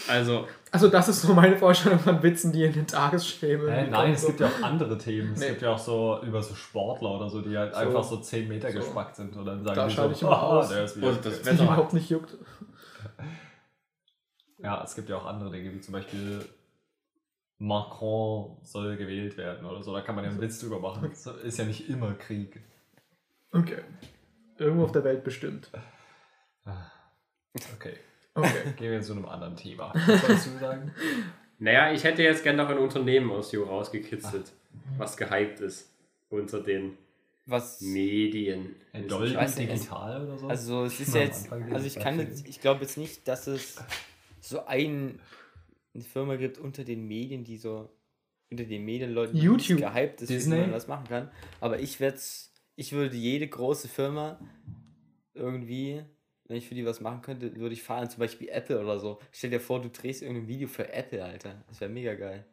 Also, 0.08 0.48
Also 0.76 0.90
das 0.90 1.08
ist 1.08 1.22
so 1.22 1.34
meine 1.34 1.56
Vorstellung 1.58 2.00
von 2.00 2.22
Witzen, 2.22 2.52
die 2.52 2.66
in 2.66 2.74
den 2.74 2.86
Tagesschemen. 2.86 3.70
Hä? 3.72 3.88
Nein, 3.90 4.12
es 4.12 4.26
gibt 4.26 4.42
ja 4.42 4.48
auch 4.48 4.62
andere 4.62 4.98
Themen. 4.98 5.32
Es 5.32 5.40
Nee. 5.40 5.50
gibt 5.52 5.62
ja 5.62 5.72
auch 5.72 5.80
so 5.80 6.20
über 6.22 6.44
so 6.44 6.54
Sportler 6.54 7.12
oder 7.12 7.30
so, 7.30 7.40
die 7.42 7.58
halt 7.58 7.74
So. 7.74 7.80
einfach 7.80 8.04
so 8.04 8.18
10 8.18 8.50
Meter 8.50 8.70
So. 8.70 8.80
gespackt 8.80 9.16
sind 9.16 9.34
und 9.38 9.46
dann 9.46 9.64
sagen 9.64 9.74
Da 9.78 9.88
die 9.88 9.96
so, 9.96 10.10
ich 10.12 10.22
immer 10.22 10.32
"Haha, 10.32 10.48
aus." 10.60 10.68
der 10.70 10.84
ist 10.84 10.98
wieder. 10.98 11.08
Und 11.08 11.26
das 11.26 11.46
Wetter- 11.46 11.64
überhaupt 11.64 11.94
nicht 11.94 12.10
juckt. 12.10 12.36
Ja, 14.58 14.84
es 14.84 14.96
gibt 14.96 15.08
ja 15.08 15.16
auch 15.16 15.26
andere 15.26 15.50
Dinge, 15.50 15.74
wie 15.74 15.80
zum 15.80 15.94
Beispiel 15.94 16.44
Macron 17.58 18.58
soll 18.64 18.98
gewählt 18.98 19.38
werden 19.38 19.66
oder 19.66 19.82
so. 19.82 19.94
Da 19.94 20.02
kann 20.02 20.16
man 20.16 20.26
ja 20.26 20.32
einen 20.32 20.42
Witz 20.42 20.60
drüber 20.60 20.80
machen. 20.82 21.04
Das 21.10 21.26
ist 21.26 21.58
ja 21.58 21.64
nicht 21.64 21.90
immer 21.90 22.14
Krieg. 22.16 22.62
Okay. 23.54 23.82
Irgendwo 24.58 24.84
auf 24.84 24.92
der 24.92 25.06
Welt 25.06 25.24
bestimmt. 25.24 25.72
Okay. 27.76 27.96
Okay. 28.36 28.74
Gehen 28.78 28.92
wir 28.92 29.02
zu 29.02 29.14
einem 29.14 29.26
anderen 29.26 29.56
Thema. 29.56 29.92
Was 29.96 30.22
sollst 30.28 30.46
du 30.48 30.60
sagen? 30.60 30.92
naja, 31.60 31.92
ich 31.94 32.04
hätte 32.04 32.22
jetzt 32.22 32.44
gerne 32.44 32.62
noch 32.64 32.70
ein 32.70 32.78
Unternehmen 32.78 33.32
aus 33.32 33.52
Jo 33.52 33.64
rausgekitzelt, 33.64 34.52
was 34.98 35.16
gehypt 35.18 35.62
ist 35.62 35.90
unter 36.30 36.62
den 36.62 36.98
Was. 37.46 37.80
Medien. 37.82 38.76
Ein 38.94 39.04
Ich 39.04 39.08
Dolby 39.08 39.36
es- 39.36 39.56
Digital 39.56 40.26
oder 40.28 40.38
so? 40.38 40.48
Also 40.48 40.84
es 40.86 41.00
ist 41.00 41.16
ja 41.16 41.22
jetzt, 41.22 41.52
also 41.52 41.86
ich 41.88 41.96
kann 41.98 42.20
jetzt, 42.20 42.48
ich 42.48 42.60
glaube 42.62 42.82
jetzt 42.82 42.98
nicht, 42.98 43.28
dass 43.28 43.48
es 43.48 43.78
so 44.42 44.66
ein, 44.66 45.20
eine 45.94 46.04
Firma 46.04 46.36
gibt 46.36 46.58
unter 46.60 46.84
den 46.84 47.08
Medien, 47.08 47.44
die 47.46 47.58
so 47.58 47.90
unter 48.52 48.66
den 48.66 48.84
Medienleuten 48.86 49.34
die 49.36 49.42
YouTube. 49.46 49.80
gehypt 49.80 50.22
ist, 50.22 50.30
Disney. 50.30 50.58
wie 50.58 50.62
man 50.62 50.74
was 50.74 50.88
machen 50.88 51.08
kann. 51.08 51.32
Aber 51.62 51.80
ich 51.80 52.00
werde 52.00 52.20
ich 52.76 52.92
würde 52.92 53.16
jede 53.16 53.48
große 53.48 53.88
Firma 53.88 54.38
irgendwie, 55.34 56.04
wenn 56.48 56.58
ich 56.58 56.68
für 56.68 56.76
die 56.76 56.86
was 56.86 57.02
machen 57.02 57.22
könnte, 57.22 57.56
würde 57.56 57.74
ich 57.74 57.84
fahren, 57.84 58.10
zum 58.10 58.20
Beispiel 58.20 58.50
Apple 58.50 58.80
oder 58.80 59.00
so. 59.00 59.20
Stell 59.32 59.50
dir 59.50 59.60
vor, 59.60 59.82
du 59.82 59.90
drehst 59.90 60.22
irgendein 60.22 60.48
Video 60.48 60.68
für 60.68 60.92
Apple, 60.94 61.24
Alter. 61.24 61.56
Das 61.68 61.82
wäre 61.82 61.90
mega 61.92 62.14
geil. 62.14 62.46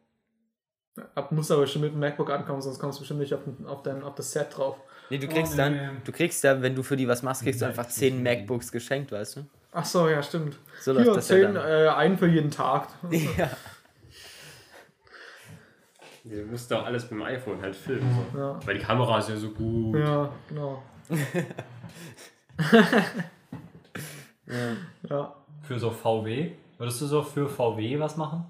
Ab, 1.15 1.31
muss 1.31 1.49
aber 1.49 1.65
schon 1.65 1.81
mit 1.81 1.91
dem 1.93 1.99
MacBook 1.99 2.29
ankommen, 2.29 2.61
sonst 2.61 2.77
kommst 2.79 2.99
du 2.99 3.01
bestimmt 3.01 3.19
nicht 3.21 3.33
auf, 3.33 3.43
den- 3.43 3.65
auf, 3.65 3.81
dein, 3.83 4.03
auf 4.03 4.13
das 4.15 4.31
Set 4.31 4.55
drauf. 4.55 4.77
Nee, 5.09 5.17
du 5.17 5.27
Oh, 5.27 5.29
kriegst 5.31 5.53
nee. 5.53 5.57
dann, 5.57 6.01
du 6.03 6.11
kriegst 6.11 6.43
ja, 6.43 6.61
wenn 6.61 6.75
du 6.75 6.83
für 6.83 6.95
die 6.95 7.07
was 7.07 7.23
machst, 7.23 7.41
kriegst 7.43 7.61
du 7.61 7.65
einfach 7.65 7.83
Nein, 7.85 7.91
10 7.91 8.21
nicht. 8.23 8.39
MacBooks 8.39 8.71
geschenkt, 8.71 9.11
weißt 9.11 9.37
du? 9.37 9.45
Ach 9.71 9.85
so, 9.85 10.07
ja, 10.07 10.21
stimmt. 10.21 10.55
So 10.79 10.93
läuft 10.93 11.05
Hier, 11.05 11.13
das 11.15 11.29
ja 11.29 11.35
zehn, 11.37 11.53
dann. 11.55 11.67
äh, 11.67 11.87
einen 11.89 12.17
für 12.17 12.27
jeden 12.27 12.51
Tag. 12.51 12.89
Ja. 13.37 13.49
Du 16.25 16.37
musst 16.45 16.71
doch 16.71 16.85
alles 16.85 17.03
mit 17.03 17.11
dem 17.11 17.23
iPhone 17.23 17.61
halt 17.61 17.75
filmen. 17.75 18.25
So. 18.31 18.37
Ja, 18.39 18.59
Weil 18.65 18.77
die 18.77 18.83
Kamera 18.85 19.17
ist 19.19 19.27
ja 19.29 19.35
so 19.35 19.49
gut. 19.49 19.97
ja 19.99 20.31
genau. 20.47 20.81
ja. 24.47 24.75
Ja. 25.09 25.35
Für 25.61 25.79
so 25.79 25.91
VW? 25.91 26.51
Würdest 26.77 27.01
du 27.01 27.05
so 27.05 27.23
für 27.23 27.47
VW 27.47 27.99
was 27.99 28.17
machen? 28.17 28.45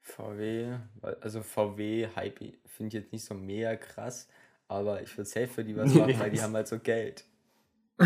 VW, 0.00 0.76
also 1.20 1.42
VW 1.42 2.08
Hype 2.16 2.38
finde 2.66 2.88
ich 2.88 2.94
jetzt 2.94 3.12
nicht 3.12 3.24
so 3.24 3.34
mega 3.34 3.76
krass, 3.76 4.28
aber 4.66 5.02
ich 5.02 5.16
würde 5.16 5.28
safe 5.28 5.48
für 5.48 5.64
die 5.64 5.76
was 5.76 5.94
machen, 5.94 6.18
weil 6.18 6.30
die 6.30 6.40
haben 6.40 6.54
halt 6.54 6.68
so 6.68 6.78
Geld. 6.78 7.24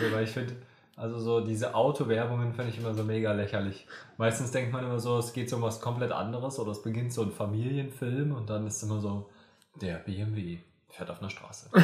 Ja, 0.00 0.10
weil 0.12 0.24
ich 0.24 0.30
finde, 0.30 0.54
also 0.96 1.18
so 1.18 1.40
diese 1.44 1.74
Autowerbungen 1.74 2.52
finde 2.54 2.70
ich 2.70 2.78
immer 2.78 2.94
so 2.94 3.04
mega 3.04 3.32
lächerlich. 3.32 3.86
Meistens 4.16 4.50
denkt 4.50 4.72
man 4.72 4.84
immer 4.84 4.98
so, 4.98 5.18
es 5.18 5.32
geht 5.32 5.48
so 5.50 5.56
um 5.56 5.62
was 5.62 5.80
komplett 5.80 6.12
anderes 6.12 6.58
oder 6.58 6.72
es 6.72 6.82
beginnt 6.82 7.12
so 7.12 7.22
ein 7.22 7.30
Familienfilm 7.30 8.32
und 8.32 8.50
dann 8.50 8.66
ist 8.66 8.82
immer 8.82 9.00
so, 9.00 9.30
der 9.80 9.96
BMW 9.96 10.58
fährt 10.88 11.10
auf 11.10 11.20
einer 11.20 11.30
Straße. 11.30 11.70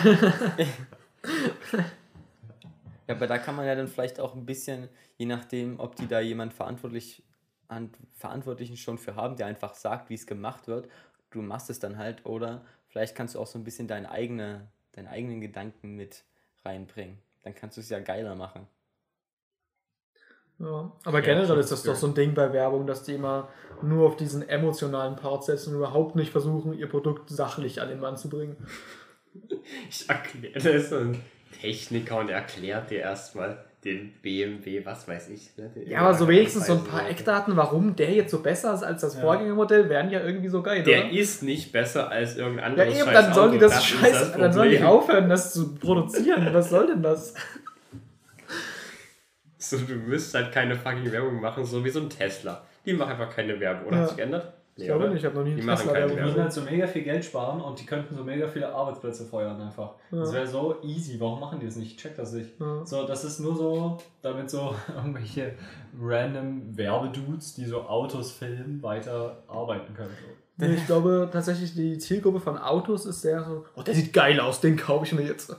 Ja, 3.09 3.15
aber 3.15 3.27
da 3.27 3.39
kann 3.39 3.57
man 3.57 3.67
ja 3.67 3.75
dann 3.75 3.89
vielleicht 3.89 4.21
auch 4.21 4.35
ein 4.35 4.47
bisschen, 4.47 4.89
je 5.17 5.27
nachdem, 5.27 5.81
ob 5.81 5.97
die 5.97 6.07
da 6.09 6.21
jemand 6.21 6.53
verantwortlich, 6.55 7.25
an, 7.69 7.91
Verantwortlichen 8.17 8.77
schon 8.77 8.99
für 8.99 9.17
haben, 9.17 9.37
der 9.37 9.47
einfach 9.47 9.75
sagt, 9.75 10.11
wie 10.11 10.15
es 10.15 10.27
gemacht 10.27 10.69
wird, 10.69 10.89
du 11.31 11.43
machst 11.43 11.71
es 11.71 11.81
dann 11.81 11.99
halt, 11.99 12.27
oder 12.27 12.65
vielleicht 12.89 13.15
kannst 13.17 13.35
du 13.35 13.41
auch 13.41 13.47
so 13.47 13.59
ein 13.59 13.65
bisschen 13.65 13.89
deine 13.89 14.11
eigene, 14.11 14.69
deine 14.93 15.11
eigenen 15.11 15.41
Gedanken 15.41 15.97
mit 15.97 16.25
reinbringen. 16.65 17.19
Dann 17.43 17.55
kannst 17.55 17.79
du 17.79 17.81
es 17.81 17.89
ja 17.89 18.01
geiler 18.01 18.35
machen. 18.37 18.67
Ja, 20.59 20.93
aber 21.05 21.23
Ja, 21.23 21.25
generell 21.25 21.59
ist 21.59 21.71
das 21.71 21.85
doch 21.85 21.95
so 21.95 22.09
ein 22.09 22.15
Ding 22.15 22.35
bei 22.35 22.53
Werbung, 22.53 22.87
dass 22.87 23.05
die 23.05 23.15
immer 23.15 23.49
nur 23.81 24.07
auf 24.07 24.17
diesen 24.17 24.47
emotionalen 24.49 25.15
Part 25.17 25.45
setzen 25.45 25.71
und 25.71 25.77
überhaupt 25.77 26.17
nicht 26.17 26.33
versuchen, 26.33 26.73
ihr 26.73 26.89
Produkt 26.89 27.31
sachlich 27.31 27.81
an 27.81 27.89
den 27.89 28.01
Mann 28.01 28.17
zu 28.17 28.29
bringen. 28.29 28.57
Ich 29.89 30.09
erkläre 30.09 30.59
das 30.59 30.91
und 30.93 31.21
Techniker 31.61 32.19
und 32.19 32.31
erklärt 32.31 32.91
dir 32.91 33.01
erstmal 33.01 33.59
den 33.85 34.13
BMW, 34.23 34.85
was 34.85 35.07
weiß 35.07 35.29
ich. 35.31 35.57
Ne? 35.57 35.71
Ja, 35.87 36.01
aber 36.01 36.15
so 36.15 36.27
wenigstens 36.29 36.67
so 36.67 36.73
ein 36.75 36.85
paar 36.85 37.01
Preise. 37.01 37.11
Eckdaten, 37.13 37.57
warum 37.57 37.95
der 37.95 38.11
jetzt 38.13 38.31
so 38.33 38.41
besser 38.41 38.75
ist 38.75 38.83
als 38.83 39.03
das 39.03 39.15
Vorgängermodell, 39.15 39.89
wären 39.89 40.11
ja 40.11 40.21
irgendwie 40.21 40.49
so 40.49 40.63
geil, 40.63 40.83
Der 40.83 41.05
oder? 41.05 41.13
ist 41.13 41.43
nicht 41.45 41.71
besser 41.71 42.11
als 42.11 42.37
irgendein 42.37 42.59
Ja, 42.77 42.83
anderes 42.85 42.99
eben, 42.99 43.05
scheiß 43.09 43.15
dann 43.25 43.35
sollen 43.35 43.53
die 43.53 43.59
das, 43.59 43.77
ist 43.77 43.85
scheiß, 43.87 44.33
dann 44.33 44.53
sollen 44.53 44.71
die 44.71 44.83
aufhören, 44.83 45.29
das 45.29 45.53
zu 45.53 45.75
produzieren. 45.77 46.49
Was 46.53 46.71
soll 46.71 46.89
denn 46.89 47.03
das? 47.03 47.35
So, 49.61 49.77
du 49.77 49.95
müsst 49.95 50.35
halt 50.35 50.53
keine 50.53 50.77
fucking 50.77 51.11
Werbung 51.11 51.41
machen, 51.41 51.65
so 51.65 51.85
wie 51.85 51.91
so 51.91 52.01
ein 52.01 52.09
Tesla. 52.09 52.65
Die 52.87 52.93
machen 52.93 53.11
einfach 53.11 53.35
keine 53.35 53.59
Werbung. 53.59 53.89
Oder 53.89 53.97
Ja. 53.97 54.03
hat 54.03 54.09
sich 54.11 54.17
geändert? 54.17 54.53
Ich 54.81 54.87
glaube 54.87 55.09
nicht, 55.09 55.19
ich 55.19 55.25
habe 55.25 55.35
noch 55.35 55.45
nie 55.45 55.55
Die 55.55 55.59
einen 55.59 55.67
machen 55.67 55.89
Tesla 55.89 56.07
Die 56.07 56.17
würden 56.17 56.43
halt 56.43 56.53
so 56.53 56.61
mega 56.63 56.87
viel 56.87 57.03
Geld 57.03 57.25
sparen 57.25 57.61
und 57.61 57.81
die 57.81 57.85
könnten 57.85 58.15
so 58.15 58.23
mega 58.23 58.47
viele 58.47 58.73
Arbeitsplätze 58.73 59.25
feuern 59.27 59.61
einfach. 59.61 59.95
Das 60.11 60.33
wäre 60.33 60.47
so 60.47 60.77
easy. 60.83 61.19
Warum 61.19 61.41
machen 61.41 61.59
die 61.59 61.67
das 61.67 61.77
nicht? 61.77 61.93
Ich 61.93 61.97
check 61.97 62.15
das 62.17 62.33
nicht. 62.33 62.51
Ja. 62.61 62.87
So, 62.87 63.05
das 63.05 63.25
ist 63.25 63.41
nur 63.41 63.57
so, 63.57 63.99
damit 64.23 64.49
so 64.51 64.75
irgendwelche 64.97 65.55
random 66.01 66.77
Werbedudes, 66.77 67.55
die 67.55 67.65
so 67.65 67.83
Autos 67.83 68.31
filmen, 68.31 68.83
weiter 68.83 69.43
arbeiten 69.49 69.95
können. 69.95 70.11
So. 70.11 70.67
Nee, 70.67 70.75
ich 70.75 70.87
glaube 70.87 71.29
tatsächlich, 71.33 71.75
die 71.75 71.99
Zielgruppe 71.99 72.41
von 72.41 72.57
Autos 72.59 73.07
ist 73.07 73.21
sehr 73.23 73.43
so, 73.45 73.65
oh, 73.77 73.83
der 73.83 73.95
sieht 73.95 74.13
geil 74.13 74.39
aus, 74.41 74.61
den 74.61 74.77
kaufe 74.77 75.05
ich 75.05 75.13
mir 75.13 75.23
jetzt. 75.23 75.55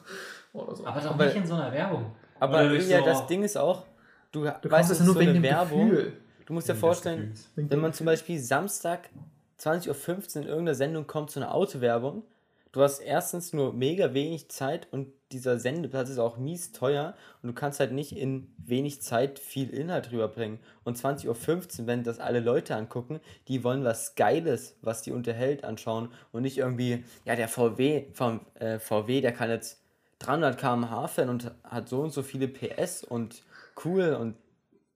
Oder 0.53 0.75
so. 0.75 0.85
Aber 0.85 0.99
doch 0.99 1.11
Aber- 1.11 1.25
nicht 1.25 1.35
in 1.35 1.45
so 1.45 1.55
einer 1.55 1.71
Werbung. 1.71 2.05
Aber 2.39 2.63
ja, 2.71 2.99
so- 2.99 3.05
das 3.05 3.27
Ding 3.27 3.43
ist 3.43 3.57
auch, 3.57 3.83
du, 4.31 4.49
du 4.61 4.71
weißt, 4.71 4.91
es 4.91 4.99
nur 5.01 5.13
so 5.13 5.19
wegen 5.19 5.31
eine 5.31 5.39
dem 5.39 5.43
Werbung. 5.43 5.89
Gefühl. 5.89 6.13
Du 6.49 6.55
musst 6.55 6.67
dir 6.67 6.73
vorstellen, 6.73 7.35
wenn 7.55 7.79
man 7.79 7.93
zum 7.93 8.07
Beispiel 8.07 8.39
Samstag 8.39 9.11
20.15 9.59 9.87
Uhr 9.89 10.41
in 10.41 10.47
irgendeiner 10.47 10.73
Sendung 10.73 11.05
kommt 11.05 11.29
zu 11.29 11.39
einer 11.39 11.53
Autowerbung, 11.53 12.23
du 12.71 12.81
hast 12.81 13.01
erstens 13.01 13.53
nur 13.53 13.71
mega 13.71 14.15
wenig 14.15 14.49
Zeit 14.49 14.87
und 14.89 15.09
dieser 15.31 15.59
Sendeplatz 15.59 16.09
ist 16.09 16.17
auch 16.17 16.39
mies 16.39 16.71
teuer 16.71 17.13
und 17.43 17.49
du 17.49 17.53
kannst 17.53 17.79
halt 17.79 17.91
nicht 17.91 18.17
in 18.17 18.51
wenig 18.65 19.03
Zeit 19.03 19.37
viel 19.37 19.69
Inhalt 19.69 20.11
rüberbringen. 20.11 20.57
Und 20.83 20.97
20.15 20.97 21.81
Uhr, 21.81 21.85
wenn 21.85 22.03
das 22.03 22.19
alle 22.19 22.39
Leute 22.39 22.75
angucken, 22.75 23.19
die 23.47 23.63
wollen 23.63 23.83
was 23.83 24.15
Geiles, 24.15 24.75
was 24.81 25.03
die 25.03 25.11
unterhält, 25.11 25.63
anschauen 25.63 26.09
und 26.31 26.41
nicht 26.41 26.57
irgendwie, 26.57 27.03
ja, 27.25 27.35
der 27.35 27.47
VW, 27.47 28.05
vom, 28.13 28.39
äh, 28.55 28.79
VW, 28.79 29.21
der 29.21 29.33
kann 29.33 29.51
jetzt 29.51 29.83
300 30.17 30.57
km/h 30.57 31.09
fahren 31.09 31.29
und 31.29 31.51
hat 31.63 31.89
so 31.89 32.01
und 32.01 32.11
so 32.11 32.23
viele 32.23 32.47
PS 32.47 33.03
und 33.03 33.43
cool 33.85 34.17
und 34.19 34.33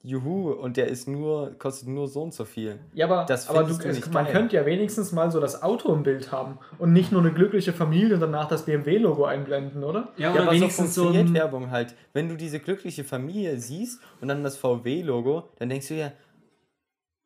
juhu 0.05 0.51
und 0.51 0.75
der 0.75 0.87
ist 0.87 1.07
nur, 1.07 1.51
kostet 1.57 1.87
nur 1.87 2.09
so 2.09 2.23
und 2.23 2.33
so 2.33 2.43
viel. 2.43 2.77
Ja, 2.93 3.05
aber, 3.05 3.25
Das 3.25 3.49
aber 3.49 3.63
du, 3.63 3.73
du 3.77 3.87
es, 3.87 4.11
man 4.11 4.25
geil. 4.25 4.33
könnte 4.33 4.55
ja 4.57 4.65
wenigstens 4.65 5.13
mal 5.13 5.31
so 5.31 5.39
das 5.39 5.63
Auto 5.63 5.93
im 5.93 6.03
Bild 6.03 6.31
haben 6.31 6.57
und 6.77 6.91
nicht 6.91 7.11
nur 7.13 7.21
eine 7.21 7.31
glückliche 7.31 7.71
Familie 7.71 8.15
und 8.15 8.19
danach 8.19 8.49
das 8.49 8.65
BMW-Logo 8.65 9.23
einblenden, 9.23 9.83
oder? 9.83 10.09
Ja, 10.17 10.27
Ja, 10.27 10.31
oder 10.33 10.41
aber 10.43 10.51
so 10.51 10.57
wenigstens 10.57 10.93
so 10.93 11.01
funktioniert 11.03 11.29
ein, 11.29 11.33
Werbung 11.33 11.71
halt. 11.71 11.95
Wenn 12.11 12.27
du 12.27 12.35
diese 12.35 12.59
glückliche 12.59 13.05
Familie 13.05 13.57
siehst 13.59 14.01
und 14.19 14.27
dann 14.27 14.43
das 14.43 14.57
VW-Logo, 14.57 15.43
dann 15.57 15.69
denkst 15.69 15.87
du 15.87 15.93
ja, 15.93 16.11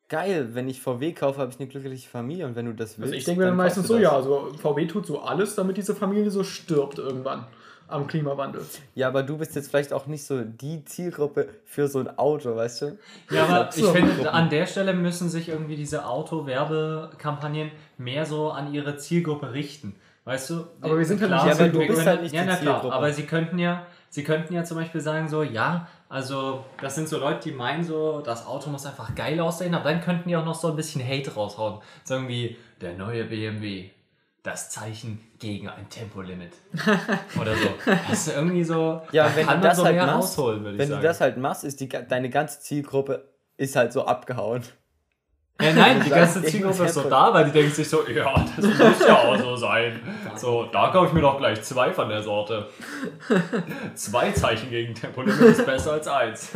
geil, 0.07 0.49
wenn 0.53 0.69
ich 0.69 0.80
VW 0.82 1.13
kaufe, 1.13 1.39
habe 1.39 1.51
ich 1.51 1.59
eine 1.59 1.67
glückliche 1.67 2.07
Familie 2.07 2.45
und 2.45 2.55
wenn 2.55 2.65
du 2.67 2.73
das 2.73 2.97
willst, 2.97 3.07
Also 3.07 3.15
ich 3.15 3.25
denke 3.25 3.41
mir 3.41 3.47
dann 3.47 3.57
meistens 3.57 3.88
so, 3.88 3.95
du 3.95 4.01
ja, 4.03 4.09
das. 4.11 4.25
also 4.25 4.51
VW 4.61 4.86
tut 4.86 5.05
so 5.07 5.19
alles, 5.19 5.55
damit 5.55 5.78
diese 5.78 5.95
Familie 5.95 6.30
so 6.32 6.43
stirbt 6.43 6.99
irgendwann 6.99 7.45
am 7.88 8.07
Klimawandel. 8.07 8.65
Ja, 8.95 9.07
aber 9.07 9.23
du 9.23 9.38
bist 9.38 9.55
jetzt 9.55 9.69
vielleicht 9.69 9.93
auch 9.93 10.07
nicht 10.07 10.25
so 10.25 10.41
die 10.43 10.83
Zielgruppe 10.85 11.47
für 11.65 11.88
so 11.88 11.99
ein 11.99 12.17
Auto, 12.17 12.55
weißt 12.55 12.81
du? 12.81 12.97
Ja, 13.31 13.45
aber 13.45 13.69
ich 13.75 13.85
finde, 13.85 14.31
an 14.31 14.49
der 14.49 14.65
Stelle 14.67 14.93
müssen 14.93 15.29
sich 15.29 15.49
irgendwie 15.49 15.75
diese 15.75 16.05
Auto-Werbekampagnen 16.05 17.71
mehr 17.97 18.25
so 18.25 18.51
an 18.51 18.73
ihre 18.73 18.97
Zielgruppe 18.97 19.53
richten. 19.53 19.95
Weißt 20.25 20.49
du? 20.49 20.65
Aber 20.81 20.97
wir 20.97 21.05
sind 21.05 21.21
Klar, 21.21 21.39
Zielgruppe. 21.43 21.71
können- 21.71 21.88
Du 21.88 21.93
bist 21.95 22.05
halt 22.05 22.21
nicht 22.23 22.35
ja, 22.35 22.41
die 22.41 22.47
na 22.49 22.55
klar, 22.57 22.73
Zielgruppe. 22.75 22.95
aber 22.95 23.11
sie 23.13 23.23
könnten 23.23 23.59
ja, 23.59 23.85
sie 24.09 24.23
könnten 24.25 24.53
ja 24.53 24.63
zum 24.65 24.75
Beispiel 24.77 24.99
sagen 24.99 25.29
so, 25.29 25.41
ja, 25.41 25.88
also 26.09 26.65
das 26.81 26.95
sind 26.95 27.07
so 27.07 27.17
Leute, 27.17 27.49
die 27.49 27.55
meinen 27.55 27.83
so, 27.85 28.19
das 28.21 28.45
Auto 28.45 28.69
muss 28.69 28.85
einfach 28.85 29.15
geil 29.15 29.39
aussehen, 29.39 29.73
aber 29.73 29.89
dann 29.89 30.01
könnten 30.01 30.27
die 30.27 30.35
auch 30.35 30.43
noch 30.43 30.55
so 30.55 30.67
ein 30.69 30.75
bisschen 30.75 31.01
Hate 31.05 31.33
raushauen. 31.33 31.79
So 32.03 32.15
irgendwie, 32.15 32.57
der 32.81 32.95
neue 32.97 33.23
BMW, 33.23 33.89
das 34.47 34.69
Zeichen 34.69 35.19
gegen 35.39 35.69
ein 35.69 35.87
Tempolimit. 35.89 36.53
Oder 37.39 37.53
so. 37.55 37.69
Das 38.09 38.27
ist 38.27 38.35
irgendwie 38.35 38.63
so, 38.63 39.01
Ja, 39.11 39.27
da 39.27 39.35
wenn 39.35 39.45
kann 39.45 39.61
du 39.61 39.67
das 39.67 39.77
so 39.77 39.85
halt 39.85 39.95
mehr 39.95 40.05
machst, 40.05 40.37
rausholen, 40.39 40.63
würde 40.63 40.71
ich 40.73 40.79
wenn 40.79 40.87
sagen. 40.89 41.01
du 41.01 41.07
das 41.07 41.21
halt 41.21 41.37
machst, 41.37 41.63
ist 41.63 41.79
die, 41.79 41.89
deine 41.89 42.29
ganze 42.29 42.59
Zielgruppe 42.61 43.27
ist 43.57 43.75
halt 43.75 43.91
so 43.93 44.05
abgehauen. 44.05 44.63
Ja, 45.61 45.73
nein, 45.73 46.01
die 46.05 46.09
ganze 46.09 46.41
Zielgruppe 46.43 46.85
ist 46.85 46.93
so 46.93 47.09
da, 47.09 47.33
weil 47.33 47.45
die 47.45 47.51
denken 47.51 47.71
sich 47.73 47.89
so, 47.89 48.07
ja, 48.07 48.45
das 48.55 48.65
muss 48.65 49.07
ja 49.07 49.17
auch 49.17 49.37
so 49.37 49.55
sein. 49.55 49.99
So, 50.35 50.65
da 50.65 50.89
kaufe 50.89 51.07
ich 51.07 51.13
mir 51.13 51.21
doch 51.21 51.39
gleich 51.39 51.63
zwei 51.63 51.91
von 51.91 52.09
der 52.09 52.21
Sorte. 52.21 52.67
Zwei 53.95 54.31
Zeichen 54.33 54.69
gegen 54.69 54.93
Tempolimit 54.93 55.39
ist 55.41 55.65
besser 55.65 55.93
als 55.93 56.07
eins. 56.07 56.51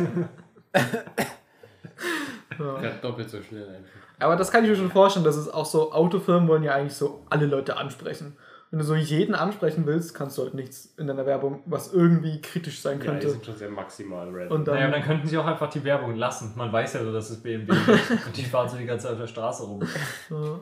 Fährt 2.56 3.02
doppelt 3.02 3.28
so 3.28 3.42
schnell 3.42 3.68
einfach. 3.68 4.11
Aber 4.22 4.36
das 4.36 4.50
kann 4.50 4.64
ich 4.64 4.70
mir 4.70 4.76
schon 4.76 4.90
vorstellen, 4.90 5.24
dass 5.24 5.36
es 5.36 5.48
auch 5.48 5.66
so, 5.66 5.92
Autofirmen 5.92 6.48
wollen 6.48 6.62
ja 6.62 6.74
eigentlich 6.74 6.94
so 6.94 7.24
alle 7.30 7.46
Leute 7.46 7.76
ansprechen. 7.76 8.36
Wenn 8.70 8.78
du 8.78 8.84
so 8.86 8.94
jeden 8.94 9.34
ansprechen 9.34 9.84
willst, 9.84 10.14
kannst 10.14 10.38
du 10.38 10.42
halt 10.44 10.54
nichts 10.54 10.94
in 10.96 11.06
deiner 11.06 11.26
Werbung, 11.26 11.62
was 11.66 11.92
irgendwie 11.92 12.40
kritisch 12.40 12.80
sein 12.80 12.98
Ja, 12.98 13.04
die 13.04 13.06
könnte. 13.10 13.30
sind 13.30 13.44
schon 13.44 13.56
sehr 13.56 13.68
maximal 13.70 14.30
red. 14.30 14.50
Und 14.50 14.66
dann, 14.66 14.76
Naja, 14.76 14.90
dann 14.90 15.02
könnten 15.02 15.26
sie 15.26 15.36
auch 15.36 15.44
einfach 15.44 15.68
die 15.68 15.84
Werbung 15.84 16.16
lassen. 16.16 16.52
Man 16.56 16.72
weiß 16.72 16.94
ja 16.94 17.04
so, 17.04 17.12
dass 17.12 17.28
es 17.28 17.42
BMW 17.42 17.70
ist. 17.92 18.10
Und 18.26 18.34
die 18.34 18.44
fahren 18.44 18.68
so 18.70 18.78
die 18.78 18.86
ganze 18.86 19.04
Zeit 19.04 19.12
auf 19.12 19.20
der 19.20 19.26
Straße 19.26 19.64
rum. 19.64 19.82
ja. 20.30 20.60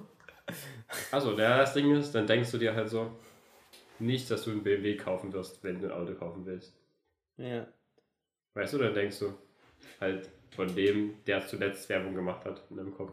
Also, 1.12 1.36
der 1.36 1.58
das 1.58 1.74
Ding 1.74 1.94
ist, 1.94 2.12
dann 2.12 2.26
denkst 2.26 2.50
du 2.50 2.58
dir 2.58 2.74
halt 2.74 2.88
so, 2.88 3.12
nicht, 4.00 4.28
dass 4.28 4.42
du 4.42 4.50
einen 4.50 4.64
BMW 4.64 4.96
kaufen 4.96 5.32
wirst, 5.32 5.62
wenn 5.62 5.78
du 5.80 5.86
ein 5.86 5.92
Auto 5.92 6.14
kaufen 6.14 6.44
willst. 6.46 6.74
Ja. 7.36 7.66
Weißt 8.54 8.72
du, 8.74 8.78
dann 8.78 8.94
denkst 8.94 9.20
du 9.20 9.34
halt 10.00 10.28
von 10.56 10.74
dem, 10.74 11.14
der 11.28 11.46
zuletzt 11.46 11.88
Werbung 11.88 12.16
gemacht 12.16 12.44
hat, 12.44 12.64
in 12.70 12.76
deinem 12.76 12.92
Kopf. 12.92 13.12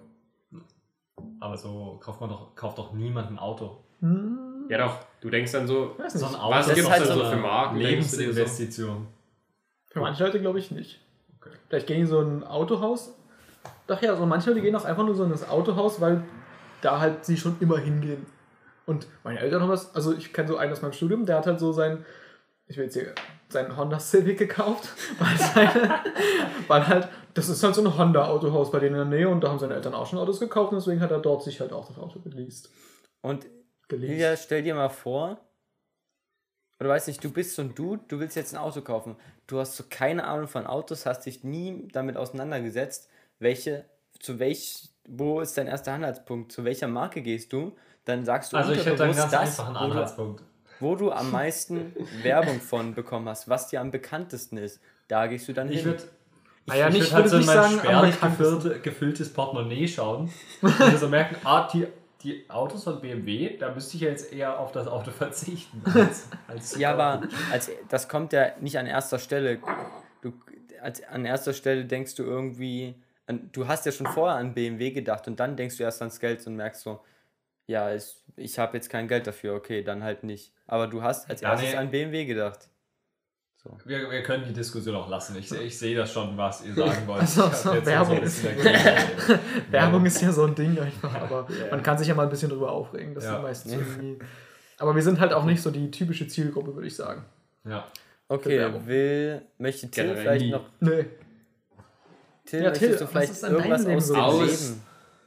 Aber 1.39 1.57
so 1.57 1.99
kauft 2.01 2.22
man 2.22 2.30
doch, 2.30 2.55
kauft 2.55 2.78
doch 2.78 2.93
niemand 2.93 3.32
ein 3.32 3.39
Auto. 3.39 3.78
Hm, 4.01 4.65
Ja 4.70 4.78
doch, 4.80 4.97
du 5.22 5.30
denkst 5.30 5.51
dann 5.51 5.68
so, 5.68 5.95
weiß 5.97 6.13
So 6.13 6.26
ein 6.26 6.36
Auto 6.36 6.55
Was 6.55 6.68
ist 6.68 6.76
gibt's 6.76 6.89
doch 6.89 6.95
denn 6.97 7.05
so 7.05 7.22
eine 7.24 7.30
für 7.32 7.41
Marken, 7.41 7.76
so? 7.78 7.82
Lebensinvestition. 7.84 9.07
Für 9.88 9.99
manche 10.01 10.24
Leute 10.24 10.39
glaube 10.39 10.59
ich 10.59 10.72
nicht. 10.72 10.99
Okay. 11.39 11.55
Vielleicht 11.70 11.88
gehen 11.88 11.99
die 12.01 12.05
so 12.05 12.22
in 12.22 12.39
ein 12.39 12.43
Autohaus. 12.43 13.13
Doch 13.88 14.01
ja, 14.01 14.15
so 14.15 14.26
manche 14.26 14.49
Leute 14.49 14.61
gehen 14.61 14.76
auch 14.76 14.86
einfach 14.86 15.05
nur 15.05 15.15
so 15.15 15.24
in 15.24 15.30
das 15.32 15.47
Autohaus, 15.49 15.99
weil 16.01 16.24
da 16.82 16.99
halt 16.99 17.26
sie 17.26 17.38
schon 17.38 17.55
immer 17.59 17.78
hingehen. 17.78 18.26
Und 18.86 19.07
meine 19.24 19.39
Eltern 19.39 19.61
haben 19.61 19.70
das, 19.70 19.93
also 19.95 20.13
ich 20.13 20.32
kenne 20.34 20.47
so 20.47 20.57
einen 20.57 20.72
aus 20.72 20.82
meinem 20.82 20.93
Studium, 20.93 21.26
der 21.26 21.38
hat 21.38 21.47
halt 21.47 21.59
so 21.59 21.72
sein, 21.72 22.05
ich 22.68 22.78
will 22.78 22.86
jetzt 22.86 22.93
hier, 22.93 23.13
seinen 23.50 23.78
Honda 23.78 24.00
Civic 24.00 24.38
gekauft, 24.38 24.89
weil, 25.20 25.38
seine, 25.38 26.00
weil 26.68 26.88
halt, 26.88 27.08
das 27.34 27.50
ist 27.50 27.64
halt 27.64 27.76
so 27.76 27.82
ein 27.82 27.98
Honda-Autohaus 27.98 28.72
bei 28.72 28.80
denen 28.80 28.95
in 28.95 29.10
der 29.10 29.20
Nähe 29.20 29.30
und 29.30 29.41
da 29.43 29.50
haben 29.50 29.60
seine 29.60 29.76
Eltern 29.76 29.93
auch 29.93 30.08
schon 30.08 30.20
Autos 30.20 30.39
gekauft 30.39 30.72
und 30.72 30.80
deswegen 30.80 31.02
hat 31.02 31.12
er 31.12 31.20
dort 31.20 31.43
sich 31.43 31.60
halt 31.60 31.72
auch 31.72 31.88
das 31.88 31.98
Auto 31.98 32.20
geleast. 32.20 32.70
Und 33.22 33.45
geleast. 33.88 34.12
Julia, 34.12 34.36
stell 34.36 34.64
dir 34.64 34.76
mal 34.76 34.89
vor, 34.89 35.39
oder 36.80 36.89
weiß 36.89 37.08
nicht, 37.08 37.24
du 37.24 37.32
bist 37.32 37.56
so 37.56 37.62
ein 37.62 37.74
Dude, 37.74 38.04
du 38.08 38.20
willst 38.20 38.36
jetzt 38.36 38.54
ein 38.54 38.60
Auto 38.60 38.82
kaufen. 38.82 39.16
Du 39.48 39.60
hast 39.60 39.76
so 39.76 39.84
keine 39.89 40.26
Ahnung 40.26 40.48
von 40.48 40.68
Autos, 40.68 41.06
hast 41.06 41.26
dich 41.26 41.43
nie 41.43 41.88
damit 41.91 42.18
auseinandergesetzt, 42.18 43.10
welche, 43.39 43.86
zu 44.20 44.39
welch, 44.39 44.89
wo 45.08 45.39
ist 45.39 45.58
dein 45.58 45.68
erster 45.68 45.93
Anhaltspunkt, 45.93 46.52
zu 46.52 46.66
welcher 46.66 46.88
Marke 46.88 47.22
gehst 47.22 47.54
du? 47.54 47.76
Dann 48.06 48.26
sagst 48.26 48.54
du 48.54 48.58
Also 48.58 48.74
ich 48.74 48.86
hätte 48.86 49.04
einen 49.04 49.16
ganz 49.16 49.34
einfachen 49.34 49.74
wo 49.74 49.80
du, 49.80 49.86
Anhaltspunkt. 49.86 50.43
Wo 50.80 50.95
du 50.95 51.11
am 51.11 51.32
meisten 51.32 51.93
Werbung 52.21 52.61
von 52.61 52.93
bekommen 52.93 53.28
hast, 53.30 53.49
was 53.49 53.67
dir 53.67 53.82
am 53.82 53.91
bekanntesten 53.91 54.57
ist. 54.57 54.80
Da 55.07 55.28
gehst 55.28 55.47
du 55.47 55.53
dann 55.53 55.69
Ich 55.71 55.78
hin. 55.82 55.86
würde 55.86 56.03
Ah 56.69 56.75
ja, 56.75 56.88
ich 56.89 56.95
nicht, 56.95 57.03
würd 57.03 57.13
halt 57.13 57.32
würde 57.32 57.43
so 57.43 57.51
ich 57.51 57.55
in 57.55 57.61
mein 57.61 57.80
spärlich 57.80 58.19
gefüllte, 58.21 58.80
gefülltes 58.82 59.32
Portemonnaie 59.32 59.88
schauen 59.88 60.30
und 60.61 60.99
so 60.99 61.07
merken, 61.07 61.38
ah, 61.45 61.69
die, 61.71 61.88
die 62.23 62.49
Autos 62.49 62.84
von 62.84 62.99
BMW, 62.99 63.57
da 63.57 63.73
müsste 63.73 63.95
ich 63.95 64.01
ja 64.03 64.09
jetzt 64.09 64.34
eher 64.34 64.59
auf 64.59 64.73
das 64.73 64.88
Auto 64.88 65.11
verzichten. 65.11 65.82
Als, 65.86 66.28
als 66.47 66.78
Ja, 66.78 66.91
aber 66.91 67.21
als, 67.51 67.71
das 67.88 68.09
kommt 68.09 68.34
ja 68.34 68.51
nicht 68.59 68.78
an 68.78 68.86
erster 68.86 69.17
Stelle. 69.17 69.59
Du, 70.21 70.34
als, 70.82 71.01
an 71.03 71.23
erster 71.23 71.53
Stelle 71.53 71.86
denkst 71.86 72.15
du 72.15 72.23
irgendwie, 72.23 72.95
an, 73.28 73.49
du 73.53 73.67
hast 73.67 73.86
ja 73.86 73.93
schon 73.93 74.07
vorher 74.07 74.38
an 74.38 74.53
BMW 74.53 74.91
gedacht 74.91 75.25
und 75.28 75.39
dann 75.39 75.55
denkst 75.55 75.78
du 75.78 75.84
erst 75.84 76.01
ans 76.01 76.19
Geld 76.19 76.45
und 76.47 76.57
merkst 76.57 76.82
so, 76.82 76.99
ja, 77.68 77.93
ich, 77.93 78.15
ich 78.36 78.57
habe 78.59 78.76
jetzt 78.78 78.89
kein 78.89 79.07
Geld 79.07 79.28
dafür, 79.28 79.53
okay, 79.55 79.84
dann 79.84 80.03
halt 80.03 80.24
nicht. 80.24 80.51
Aber 80.65 80.88
du 80.88 81.01
hast 81.03 81.30
als 81.30 81.41
Ja, 81.41 81.51
erstes 81.51 81.72
nee. 81.72 81.78
an 81.78 81.91
BMW 81.91 82.26
gedacht. 82.26 82.68
Wir, 83.84 84.09
wir 84.09 84.24
können 84.24 84.45
die 84.47 84.53
Diskussion 84.53 84.95
auch 84.95 85.09
lassen. 85.09 85.36
Ich, 85.38 85.51
ich 85.51 85.78
sehe 85.78 85.93
das 85.93 86.13
schon, 86.13 86.38
was 86.38 86.63
ihr 86.65 86.74
sagen 86.74 87.05
wollt. 87.05 87.20
Also, 87.22 87.49
so 87.49 87.86
Werbung 87.86 88.26
so. 88.26 88.47
Werbung 89.72 90.05
ist 90.05 90.22
ja 90.22 90.32
so 90.32 90.45
ein 90.45 90.55
Ding 90.55 90.80
einfach, 90.80 91.13
aber 91.15 91.47
man 91.70 91.84
kann 91.84 91.97
sich 91.97 92.07
ja 92.07 92.15
mal 92.15 92.24
ein 92.24 92.30
bisschen 92.30 92.49
drüber 92.49 92.72
aufregen. 92.72 93.13
Das 93.13 93.26
Ja. 93.26 93.36
ist 93.38 93.41
meistens 93.43 93.74
irgendwie. 93.74 94.20
Aber 94.78 94.95
wir 94.95 95.01
sind 95.01 95.20
halt 95.20 95.34
auch 95.34 95.43
nicht 95.43 95.61
so 95.61 95.70
die 95.72 95.91
typische 95.91 96.28
Zielgruppe, 96.30 96.76
würde 96.76 96.88
ich 96.88 96.95
sagen. 96.95 97.26
Ja. 97.65 97.86
Okay, 98.30 98.72
will, 98.86 99.41
möchte 99.57 99.89
Till 99.91 100.03
Generell 100.05 100.22
vielleicht 100.22 100.45
nie. 100.45 100.51
noch, 100.51 100.65
Nee. 100.80 101.05
Till, 102.45 102.63
Ja, 102.63 102.70
möchtest 102.70 102.80
Till, 102.80 102.97
du 102.97 103.03
was 103.03 103.09
vielleicht 103.09 103.43
irgendwas 103.43 103.86
aus 103.86 104.07
so? 104.07 104.13
dem 104.13 104.22
Aus- 104.24 104.39
Leben, 104.70 104.82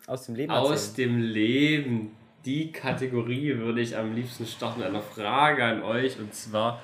aus 0.06 0.26
dem 0.26 0.34
Leben 0.34 0.52
Aus 0.52 0.70
erzählen? 0.70 1.08
dem 1.10 1.20
Leben. 1.20 2.16
Die 2.44 2.72
Kategorie 2.72 3.56
würde 3.58 3.80
ich 3.80 3.96
am 3.96 4.14
liebsten 4.14 4.46
starten 4.46 4.80
mit 4.80 4.88
einer 4.88 5.02
Frage 5.02 5.64
an 5.64 5.82
euch. 5.82 6.18
Und 6.18 6.34
zwar, 6.34 6.82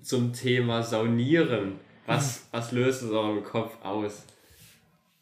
zum 0.00 0.32
Thema 0.32 0.82
Saunieren. 0.82 1.78
Was, 2.06 2.48
was 2.50 2.72
löst 2.72 3.02
es 3.02 3.10
eurem 3.10 3.44
Kopf 3.44 3.76
aus? 3.84 4.24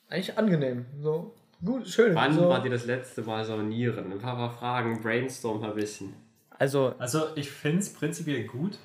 Eigentlich 0.09 0.37
angenehm. 0.39 0.87
So 1.01 1.35
gut, 1.65 1.87
schön. 1.87 2.15
Wann 2.15 2.35
so. 2.35 2.49
wart 2.49 2.65
ihr 2.65 2.71
das 2.71 2.87
letzte 2.87 3.23
Mal 3.23 3.45
saunieren? 3.45 4.11
Ein 4.13 4.19
paar, 4.19 4.37
paar 4.37 4.51
Fragen, 4.51 5.01
brainstorm 5.03 5.63
ein 5.63 5.75
bisschen. 5.75 6.15
Also, 6.59 6.95
Also 6.99 7.37
ich 7.37 7.51
finde 7.51 7.79
es 7.81 7.93
prinzipiell 7.93 8.45
gut, 8.45 8.79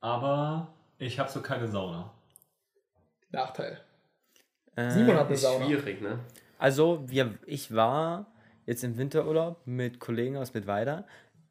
aber 0.00 0.68
ich 0.98 1.18
habe 1.18 1.30
so 1.30 1.40
keine 1.40 1.68
Sauna. 1.68 2.12
Nachteil. 3.30 3.80
äh, 4.74 4.90
Simon 4.90 5.16
hat 5.16 5.26
eine 5.26 5.34
Ist 5.34 5.42
Sauna. 5.42 5.64
schwierig, 5.64 6.00
ne? 6.00 6.18
Also, 6.58 7.04
wir, 7.06 7.38
ich 7.46 7.74
war 7.74 8.26
jetzt 8.68 8.84
im 8.84 8.98
Winterurlaub 8.98 9.66
mit 9.66 9.98
Kollegen 9.98 10.36
aus 10.36 10.52
Mittweida. 10.52 11.06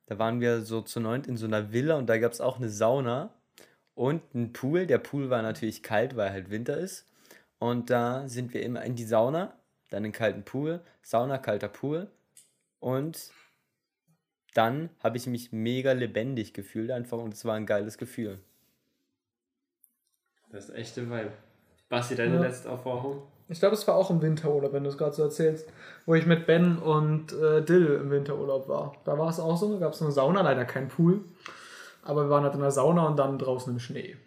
Da 0.05 0.19
waren 0.19 0.39
wir 0.39 0.61
so 0.61 0.81
zu 0.81 0.99
neunt 0.99 1.25
in 1.25 1.35
so 1.35 1.47
einer 1.47 1.73
Villa 1.73 1.95
und 1.95 2.07
da 2.07 2.19
gab 2.19 2.31
es 2.31 2.39
auch 2.39 2.57
eine 2.57 2.69
Sauna 2.69 3.33
und 3.95 4.21
einen 4.35 4.53
Pool. 4.53 4.85
Der 4.85 4.99
Pool 4.99 5.31
war 5.31 5.41
natürlich 5.41 5.81
kalt, 5.81 6.15
weil 6.15 6.31
halt 6.31 6.51
Winter 6.51 6.77
ist. 6.77 7.11
Und 7.57 7.89
da 7.89 8.27
sind 8.27 8.53
wir 8.53 8.61
immer 8.61 8.83
in 8.83 8.95
die 8.95 9.03
Sauna, 9.03 9.57
dann 9.89 10.05
in 10.05 10.11
den 10.11 10.17
kalten 10.17 10.43
Pool, 10.43 10.79
Sauna, 11.01 11.39
kalter 11.39 11.69
Pool. 11.69 12.07
Und 12.79 13.31
dann 14.53 14.91
habe 14.99 15.17
ich 15.17 15.25
mich 15.25 15.51
mega 15.51 15.93
lebendig 15.93 16.53
gefühlt 16.53 16.91
einfach 16.91 17.17
und 17.17 17.33
es 17.33 17.45
war 17.45 17.55
ein 17.55 17.65
geiles 17.65 17.97
Gefühl. 17.97 18.39
Das 20.51 20.69
ist 20.69 20.75
echte 20.75 21.09
Vibe. 21.09 21.31
Basti, 21.89 22.13
deine 22.13 22.35
Ja. 22.35 22.41
letzte 22.41 22.69
Erfahrung? 22.69 23.23
Ich 23.49 23.59
glaube, 23.59 23.75
es 23.75 23.87
war 23.87 23.95
auch 23.95 24.09
im 24.09 24.21
Winterurlaub, 24.21 24.73
wenn 24.73 24.83
du 24.83 24.89
es 24.89 24.97
gerade 24.97 25.13
so 25.13 25.23
erzählst, 25.23 25.69
wo 26.05 26.15
ich 26.15 26.25
mit 26.25 26.45
Ben 26.45 26.77
und 26.77 27.31
äh, 27.33 27.61
Dill 27.61 27.99
im 28.01 28.11
Winterurlaub 28.11 28.67
war. 28.67 28.93
Da 29.05 29.17
war 29.17 29.29
es 29.29 29.39
auch 29.39 29.57
so, 29.57 29.71
da 29.73 29.79
gab 29.79 29.93
es 29.93 30.01
eine 30.01 30.11
Sauna, 30.11 30.41
leider 30.41 30.65
kein 30.65 30.89
Pool. 30.89 31.21
Aber 32.03 32.25
wir 32.25 32.29
waren 32.29 32.43
halt 32.43 32.55
in 32.55 32.61
der 32.61 32.71
Sauna 32.71 33.07
und 33.07 33.17
dann 33.17 33.39
draußen 33.39 33.71
im 33.71 33.79
Schnee. 33.79 34.17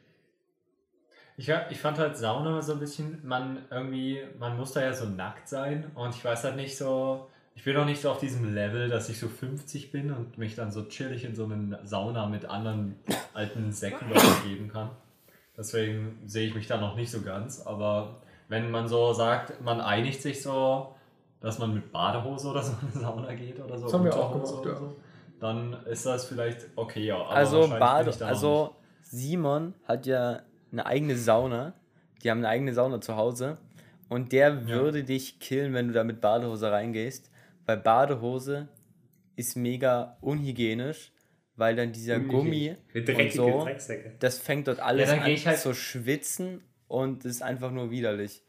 Ich, 1.36 1.50
ich 1.70 1.80
fand 1.80 1.98
halt 1.98 2.16
Sauna 2.16 2.60
so 2.60 2.72
ein 2.74 2.78
bisschen, 2.78 3.20
man 3.24 3.58
irgendwie, 3.70 4.20
man 4.38 4.56
muss 4.58 4.72
da 4.72 4.82
ja 4.82 4.92
so 4.92 5.06
nackt 5.06 5.48
sein 5.48 5.90
und 5.94 6.14
ich 6.14 6.22
weiß 6.22 6.44
halt 6.44 6.56
nicht 6.56 6.76
so, 6.76 7.28
ich 7.54 7.64
bin 7.64 7.74
noch 7.74 7.86
nicht 7.86 8.00
so 8.00 8.10
auf 8.10 8.18
diesem 8.18 8.54
Level, 8.54 8.88
dass 8.88 9.08
ich 9.08 9.18
so 9.18 9.28
50 9.28 9.90
bin 9.90 10.12
und 10.12 10.38
mich 10.38 10.54
dann 10.54 10.70
so 10.70 10.84
chillig 10.84 11.24
in 11.24 11.34
so 11.34 11.44
eine 11.44 11.78
Sauna 11.84 12.26
mit 12.26 12.44
anderen 12.44 12.96
alten 13.32 13.72
Säcken 13.72 14.08
geben 14.46 14.68
kann. 14.68 14.90
Deswegen 15.56 16.18
sehe 16.26 16.46
ich 16.46 16.54
mich 16.54 16.66
da 16.66 16.78
noch 16.78 16.96
nicht 16.96 17.10
so 17.10 17.22
ganz, 17.22 17.60
aber 17.66 18.22
wenn 18.50 18.70
man 18.70 18.88
so 18.88 19.12
sagt, 19.12 19.62
man 19.62 19.80
einigt 19.80 20.20
sich 20.20 20.42
so, 20.42 20.94
dass 21.40 21.58
man 21.58 21.72
mit 21.72 21.90
Badehose 21.92 22.48
oder 22.48 22.62
so 22.62 22.72
in 22.82 22.88
eine 22.92 23.00
Sauna 23.00 23.32
geht 23.34 23.58
oder 23.60 23.78
so, 23.78 23.84
Das 23.84 23.94
haben 23.94 24.04
wir 24.04 24.14
auch 24.14 24.32
gemacht, 24.32 24.52
oder 24.52 24.76
so, 24.76 24.96
dann 25.38 25.72
ist 25.86 26.04
das 26.04 26.26
vielleicht 26.26 26.66
okay, 26.76 27.06
ja. 27.06 27.16
aber 27.16 27.30
Also, 27.30 27.68
Bade, 27.68 28.12
also 28.26 28.74
Simon 29.02 29.74
hat 29.84 30.04
ja 30.04 30.42
eine 30.72 30.84
eigene 30.84 31.16
Sauna. 31.16 31.74
Die 32.22 32.30
haben 32.30 32.38
eine 32.38 32.48
eigene 32.48 32.74
Sauna 32.74 33.00
zu 33.00 33.16
Hause. 33.16 33.56
Und 34.08 34.32
der 34.32 34.66
würde 34.68 35.04
dich 35.04 35.38
killen, 35.40 35.72
wenn 35.72 35.88
du 35.88 35.94
da 35.94 36.04
mit 36.04 36.20
Badehose 36.20 36.70
reingehst. 36.70 37.30
Weil 37.64 37.78
Badehose 37.78 38.68
ist 39.36 39.56
mega 39.56 40.18
unhygienisch, 40.20 41.12
weil 41.56 41.76
dann 41.76 41.92
dieser 41.92 42.18
Gummi 42.18 42.76
und 42.94 43.32
so, 43.32 43.66
das 44.18 44.38
fängt 44.38 44.68
dort 44.68 44.80
alles 44.80 45.08
dann 45.08 45.20
an 45.20 45.24
halt- 45.36 45.58
zu 45.58 45.72
schwitzen 45.72 46.62
und 46.90 47.24
ist 47.24 47.42
einfach 47.42 47.70
nur 47.70 47.90
widerlich, 47.90 48.42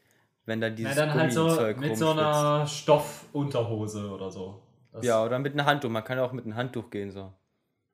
wenn 0.46 0.60
dann 0.60 0.72
Na, 0.72 0.76
dieses 0.76 0.96
dann 0.96 1.14
halt 1.14 1.32
so 1.32 1.44
Gummizeug 1.44 1.78
mit 1.78 1.96
so 1.96 2.10
einer 2.10 2.66
Stoffunterhose 2.66 4.10
oder 4.10 4.30
so. 4.30 4.60
Das, 4.92 5.04
Ja, 5.04 5.24
oder 5.24 5.38
mit 5.38 5.52
einem 5.52 5.64
Handtuch. 5.64 5.88
Man 5.90 6.04
kann 6.04 6.18
ja 6.18 6.24
auch 6.24 6.32
mit 6.32 6.44
einem 6.44 6.56
Handtuch 6.56 6.90
gehen 6.90 7.10
so. 7.12 7.32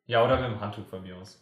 ja, 0.07 0.25
oder 0.25 0.41
mit 0.41 0.51
dem 0.51 0.61
Handtuch 0.61 0.87
von 0.87 1.03
mir 1.03 1.17
aus. 1.17 1.39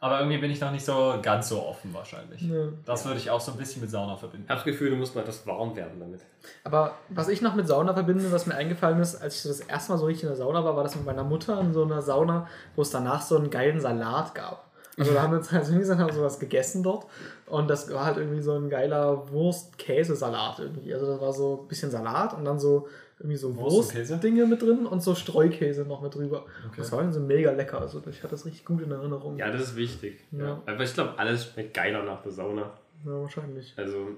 Aber 0.00 0.18
irgendwie 0.18 0.38
bin 0.38 0.50
ich 0.50 0.60
noch 0.60 0.70
nicht 0.70 0.84
so 0.84 1.14
ganz 1.22 1.48
so 1.48 1.62
offen 1.62 1.94
wahrscheinlich. 1.94 2.42
Ja. 2.42 2.68
Das 2.84 3.06
würde 3.06 3.18
ich 3.18 3.30
auch 3.30 3.40
so 3.40 3.52
ein 3.52 3.58
bisschen 3.58 3.80
mit 3.80 3.90
Sauna 3.90 4.14
Ich 4.14 4.20
verbinden. 4.20 4.48
habe 4.48 4.56
das 4.56 4.64
Gefühl, 4.64 4.90
du 4.90 4.96
musst 4.96 5.14
mal 5.14 5.22
etwas 5.22 5.46
warm 5.46 5.76
werden 5.76 5.98
damit. 6.00 6.20
Aber 6.62 6.94
was 7.08 7.28
ich 7.28 7.40
noch 7.40 7.54
mit 7.54 7.66
Sauna 7.68 7.94
verbinde, 7.94 8.30
was 8.30 8.44
mir 8.46 8.54
eingefallen 8.54 8.98
ist, 9.00 9.16
als 9.16 9.36
ich 9.36 9.42
das 9.50 9.60
erste 9.60 9.92
Mal 9.92 9.98
so 9.98 10.04
richtig 10.06 10.24
in 10.24 10.28
der 10.30 10.36
Sauna 10.36 10.62
war, 10.64 10.76
war 10.76 10.82
das 10.82 10.96
mit 10.96 11.06
meiner 11.06 11.24
Mutter 11.24 11.58
in 11.60 11.72
so 11.72 11.84
einer 11.84 12.02
Sauna, 12.02 12.48
wo 12.76 12.82
es 12.82 12.90
danach 12.90 13.22
so 13.22 13.36
einen 13.36 13.50
geilen 13.50 13.80
Salat 13.80 14.34
gab. 14.34 14.63
Also 14.96 15.12
da 15.12 15.22
haben 15.22 15.32
wir 15.32 15.38
uns 15.38 15.50
halt 15.50 15.66
hingesetzt, 15.66 15.98
haben 15.98 16.12
sowas 16.12 16.38
gegessen 16.38 16.82
dort 16.82 17.06
und 17.46 17.68
das 17.68 17.92
war 17.92 18.04
halt 18.04 18.16
irgendwie 18.16 18.40
so 18.40 18.52
ein 18.52 18.70
geiler 18.70 19.30
Wurst-Käsesalat 19.30 20.60
irgendwie. 20.60 20.94
Also 20.94 21.06
das 21.06 21.20
war 21.20 21.32
so 21.32 21.62
ein 21.62 21.68
bisschen 21.68 21.90
Salat 21.90 22.34
und 22.34 22.44
dann 22.44 22.60
so 22.60 22.86
irgendwie 23.18 23.36
so? 23.36 23.56
Wurstdinge 23.56 24.46
mit 24.46 24.62
drin 24.62 24.86
und 24.86 25.02
so 25.02 25.14
Streukäse 25.14 25.84
noch 25.84 26.02
mit 26.02 26.14
drüber. 26.14 26.44
Okay. 26.66 26.74
Das 26.76 26.92
war 26.92 27.00
irgendwie 27.00 27.18
so 27.18 27.24
mega 27.24 27.52
lecker. 27.52 27.80
Also 27.80 28.02
ich 28.08 28.18
hatte 28.18 28.32
das 28.32 28.44
richtig 28.44 28.64
gut 28.64 28.82
in 28.82 28.90
Erinnerung. 28.90 29.36
Ja, 29.36 29.50
das 29.50 29.62
ist 29.62 29.76
wichtig. 29.76 30.20
Ja. 30.32 30.44
Ja. 30.44 30.62
Aber 30.66 30.82
ich 30.82 30.94
glaube, 30.94 31.14
alles 31.16 31.46
schmeckt 31.46 31.74
geiler 31.74 32.02
nach 32.02 32.22
der 32.22 32.32
Sauna. 32.32 32.72
Ja, 33.04 33.20
wahrscheinlich. 33.20 33.74
Also, 33.76 34.08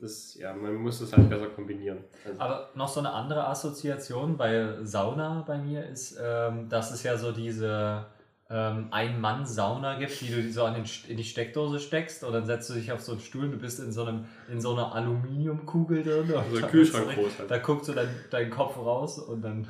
das, 0.00 0.34
ja, 0.34 0.52
man 0.52 0.74
muss 0.74 1.00
es 1.00 1.12
halt 1.12 1.28
besser 1.30 1.46
kombinieren. 1.46 1.98
Also, 2.24 2.40
Aber 2.40 2.68
noch 2.74 2.88
so 2.88 3.00
eine 3.00 3.12
andere 3.12 3.46
Assoziation 3.46 4.36
bei 4.36 4.76
Sauna 4.82 5.44
bei 5.46 5.58
mir 5.58 5.86
ist, 5.86 6.18
ähm, 6.20 6.68
dass 6.68 6.90
es 6.90 7.02
ja 7.04 7.16
so 7.16 7.30
diese 7.30 8.06
ähm, 8.54 8.88
Ein-Mann-Sauna 8.90 9.98
gibt, 9.98 10.20
die 10.20 10.28
du 10.30 10.52
so 10.52 10.64
an 10.64 10.74
den, 10.74 10.84
in 11.08 11.16
die 11.16 11.24
Steckdose 11.24 11.80
steckst 11.80 12.22
und 12.22 12.32
dann 12.34 12.44
setzt 12.44 12.68
du 12.68 12.74
dich 12.74 12.92
auf 12.92 13.00
so 13.00 13.12
einen 13.12 13.20
Stuhl 13.22 13.44
und 13.46 13.52
du 13.52 13.56
bist 13.58 13.80
in 13.80 13.92
so, 13.92 14.04
einem, 14.04 14.26
in 14.50 14.60
so 14.60 14.72
einer 14.74 14.94
Aluminiumkugel 14.94 16.02
drin. 16.02 16.30
Und 16.32 16.60
da- 16.62 16.68
Kühlschrank 16.68 17.14
groß 17.14 17.38
halt. 17.38 17.50
Da 17.50 17.58
guckst 17.58 17.88
du 17.88 17.92
dein, 17.94 18.08
deinen 18.30 18.50
Kopf 18.50 18.76
raus 18.76 19.18
und 19.18 19.40
dann. 19.42 19.66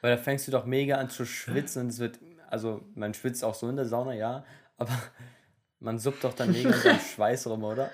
Weil 0.00 0.16
da 0.16 0.22
fängst 0.22 0.46
du 0.46 0.52
doch 0.52 0.64
mega 0.64 0.96
an 0.96 1.10
zu 1.10 1.24
schwitzen 1.26 1.82
und 1.82 1.88
es 1.88 1.98
wird, 1.98 2.20
also 2.48 2.82
man 2.94 3.14
schwitzt 3.14 3.42
auch 3.44 3.54
so 3.54 3.68
in 3.68 3.74
der 3.76 3.84
Sauna, 3.86 4.14
ja, 4.14 4.44
aber 4.76 4.92
man 5.80 5.98
suppt 5.98 6.22
doch 6.22 6.34
dann 6.34 6.52
mega 6.52 6.68
in 6.70 6.74
seinem 6.80 7.00
Schweiß 7.14 7.48
rum, 7.48 7.64
oder? 7.64 7.90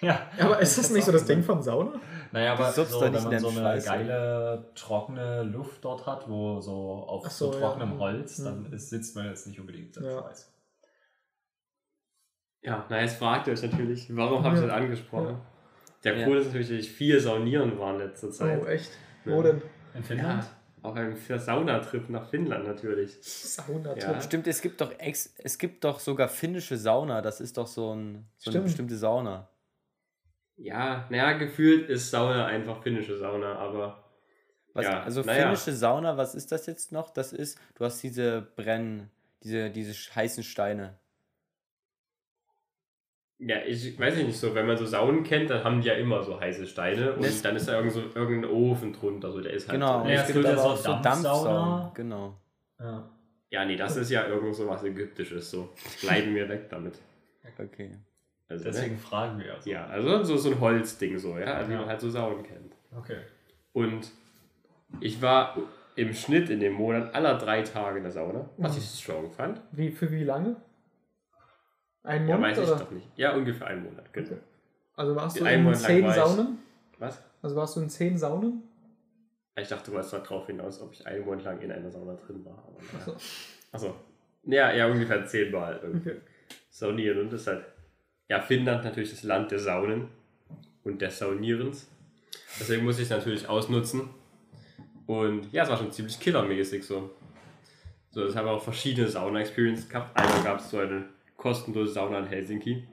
Ja, 0.00 0.26
Aber 0.40 0.58
ist 0.58 0.76
das 0.76 0.90
nicht 0.90 1.04
so 1.04 1.12
das 1.12 1.24
Ding 1.24 1.44
von 1.44 1.62
Sauna? 1.62 2.00
Naja, 2.34 2.52
aber 2.54 2.72
so, 2.72 3.00
wenn 3.00 3.12
man 3.12 3.38
so 3.38 3.48
eine 3.48 3.58
Schweiß, 3.60 3.84
geile, 3.86 4.70
trockene 4.74 5.44
Luft 5.44 5.84
dort 5.84 6.04
hat, 6.04 6.28
wo 6.28 6.60
so 6.60 7.04
auf 7.06 7.30
so, 7.30 7.52
so, 7.52 7.58
ja. 7.60 7.66
trockenem 7.68 7.98
Holz, 8.00 8.42
dann 8.42 8.66
Mhm. 8.68 8.72
ist, 8.74 8.90
sitzt 8.90 9.14
man 9.14 9.26
jetzt 9.26 9.46
nicht 9.46 9.60
unbedingt 9.60 9.96
im 9.96 10.04
Ja. 10.04 10.20
Schweiß. 10.20 10.50
ja, 12.62 12.86
na, 12.88 13.00
jetzt 13.00 13.16
fragt 13.18 13.46
ihr 13.46 13.52
euch 13.52 13.62
natürlich, 13.62 14.14
warum 14.16 14.42
habe 14.42 14.56
ich 14.56 14.62
Ja. 14.62 14.68
das 14.68 14.76
angesprochen? 14.76 15.38
Der 16.02 16.16
Ja. 16.18 16.26
Grund 16.26 16.40
ist 16.40 16.46
natürlich, 16.46 16.68
dass 16.68 16.78
ich 16.78 16.90
viel 16.92 17.20
saunieren 17.20 17.78
war 17.78 17.92
in 17.94 18.00
letzter 18.00 18.30
Zeit. 18.30 18.60
Oh, 18.62 18.66
echt? 18.66 18.90
Wo 19.24 19.36
Ja. 19.36 19.42
denn? 19.42 19.62
In 19.94 20.02
Finnland? 20.02 20.42
Ja, 20.42 20.50
auch 20.90 20.96
ein 20.96 21.16
Saunatrip 21.16 22.10
nach 22.10 22.28
Finnland 22.28 22.66
natürlich. 22.66 23.16
Sauna. 23.22 23.96
Ja. 23.96 24.20
Stimmt, 24.20 24.46
es 24.48 24.60
gibt 24.60 24.80
doch 24.80 24.92
ex, 24.98 25.32
es 25.38 25.56
gibt 25.56 25.84
doch 25.84 26.00
sogar 26.00 26.28
finnische 26.28 26.76
Sauna, 26.76 27.22
das 27.22 27.40
ist 27.40 27.56
doch 27.58 27.66
so, 27.68 27.94
ein, 27.94 28.26
so 28.38 28.50
eine 28.50 28.54
Stimmt. 28.54 28.64
bestimmte 28.64 28.96
Sauna. 28.96 29.48
Ja, 30.56 31.06
naja, 31.10 31.32
gefühlt 31.32 31.88
ist 31.88 32.10
Sauna 32.10 32.46
einfach 32.46 32.82
finnische 32.82 33.16
Sauna, 33.18 33.56
aber 33.56 34.04
Was, 34.72 34.86
Ja, 34.86 35.02
also 35.02 35.22
naja. 35.22 35.42
finnische 35.44 35.72
Sauna, 35.72 36.16
was 36.16 36.34
ist 36.34 36.50
das 36.52 36.66
jetzt 36.66 36.90
noch? 36.92 37.10
Das 37.10 37.32
ist, 37.32 37.58
du 37.76 37.84
hast 37.84 38.02
diese 38.02 38.42
Brenn, 38.56 39.08
diese, 39.42 39.70
diese 39.70 39.92
heißen 40.14 40.42
Steine. 40.42 40.98
ja, 43.38 43.58
ich 43.66 43.98
weiß 43.98 44.16
nicht 44.16 44.38
so, 44.38 44.54
wenn 44.54 44.66
man 44.66 44.76
so 44.78 44.86
Saunen 44.86 45.22
kennt, 45.22 45.50
dann 45.50 45.64
haben 45.64 45.80
die 45.82 45.88
ja 45.88 45.94
immer 45.94 46.22
so 46.22 46.40
heiße 46.40 46.66
Steine 46.66 47.12
und 47.14 47.24
Das- 47.24 47.42
dann 47.42 47.56
ist 47.56 47.68
da 47.68 47.74
irgend 47.76 47.92
so, 47.92 48.00
irgendein 48.14 48.50
Ofen 48.50 48.92
drunter, 48.92 49.32
so 49.32 49.40
der 49.40 49.52
ist 49.52 49.68
halt 49.68 49.80
Genau, 49.80 50.02
so. 50.04 50.08
Ja, 50.08 50.22
es 50.22 50.32
gibt 50.32 50.46
aber 50.46 50.64
auch 50.64 50.76
so 50.76 50.92
Dampfsauna. 51.02 51.92
Genau. 51.94 52.40
Ja. 52.78 53.10
Ja, 53.50 53.64
nee, 53.64 53.76
das 53.76 53.96
ist 53.96 54.10
ja 54.10 54.26
irgend 54.26 54.54
so 54.54 54.66
was 54.68 54.82
Ägyptisches, 54.82 55.50
so. 55.50 55.72
Bleiben 56.00 56.34
wir 56.34 56.48
weg 56.48 56.68
damit. 56.70 57.00
Okay. 57.58 57.90
Also, 58.54 58.64
Deswegen 58.64 58.94
ne? 58.94 59.00
fragen 59.00 59.38
wir 59.38 59.54
also. 59.54 59.70
Ja, 59.70 59.86
also 59.86 60.22
so, 60.24 60.36
so 60.36 60.50
ein 60.50 60.60
Holzding 60.60 61.18
so, 61.18 61.38
ja, 61.38 61.66
wie 61.68 61.72
Ja. 61.72 61.78
man 61.80 61.88
halt 61.88 62.00
so 62.00 62.10
Saunen 62.10 62.42
kennt. 62.42 62.74
Okay. 62.96 63.18
Und 63.72 64.10
ich 65.00 65.20
war 65.20 65.56
im 65.96 66.12
Schnitt 66.12 66.50
in 66.50 66.60
dem 66.60 66.72
Monat 66.74 67.14
aller 67.14 67.36
drei 67.38 67.62
Tage 67.62 67.98
in 67.98 68.04
der 68.04 68.12
Sauna, 68.12 68.48
was 68.56 68.76
ich 68.76 68.84
strong 68.84 69.30
fand. 69.30 69.60
Wie, 69.72 69.90
für 69.90 70.10
wie 70.10 70.24
lange? 70.24 70.56
Ein 72.02 72.28
Ja, 72.28 72.36
Monat 72.36 72.50
weiß 72.56 72.64
ich 72.64 72.70
oder? 72.72 72.78
doch 72.80 72.90
nicht. 72.90 73.08
Ja, 73.16 73.34
ungefähr 73.34 73.66
einen 73.68 73.84
Monat, 73.84 74.12
genau. 74.12 74.28
Okay. 74.32 74.38
Also 74.96 75.16
warst 75.16 75.40
du 75.40 75.44
in 75.44 75.62
Monat 75.64 75.80
lang 75.82 75.86
zehn 75.88 76.12
Saunen? 76.12 76.58
Was? 76.98 77.22
Also 77.42 77.56
warst 77.56 77.76
du 77.76 77.80
in 77.80 77.90
zehn 77.90 78.16
Saunen? 78.18 78.62
Ich 79.56 79.68
dachte, 79.68 79.86
du 79.90 79.92
wolltest 79.96 80.12
darauf 80.14 80.46
hinaus, 80.46 80.80
ob 80.82 80.92
ich 80.92 81.06
einen 81.06 81.24
Monat 81.24 81.44
lang 81.44 81.60
in 81.60 81.70
einer 81.72 81.90
Sauna 81.90 82.14
drin 82.14 82.44
war. 82.44 82.62
Achso. 82.98 83.16
Achso. 83.72 83.94
Ja, 84.44 84.72
ja, 84.72 84.86
ungefähr 84.88 85.24
zehnmal 85.26 85.80
irgendwie. 85.82 86.10
Okay. 86.10 86.20
Saunieren 86.70 87.20
und 87.20 87.32
das 87.32 87.46
halt. 87.46 87.64
Ja, 88.34 88.40
Finnland 88.40 88.82
natürlich 88.82 89.10
das 89.10 89.22
Land 89.22 89.52
der 89.52 89.60
Saunen 89.60 90.08
und 90.82 91.00
des 91.00 91.20
Saunierens. 91.20 91.88
Deswegen 92.58 92.82
muss 92.82 92.96
ich 92.96 93.04
es 93.04 93.10
natürlich 93.10 93.48
ausnutzen. 93.48 94.10
Und 95.06 95.52
ja, 95.52 95.62
es 95.62 95.68
war 95.68 95.76
schon 95.76 95.92
ziemlich 95.92 96.18
killermäßig 96.18 96.82
so. 96.82 97.10
So, 98.10 98.24
das 98.24 98.34
haben 98.34 98.46
wir 98.46 98.50
auch 98.50 98.62
verschiedene 98.64 99.06
Sauna-Experiences 99.06 99.88
gehabt. 99.88 100.18
Einmal 100.18 100.42
gab 100.42 100.58
es 100.58 100.68
so 100.68 100.80
eine 100.80 101.04
kostenlose 101.36 101.92
Sauna 101.92 102.18
in 102.18 102.26
Helsinki, 102.26 102.88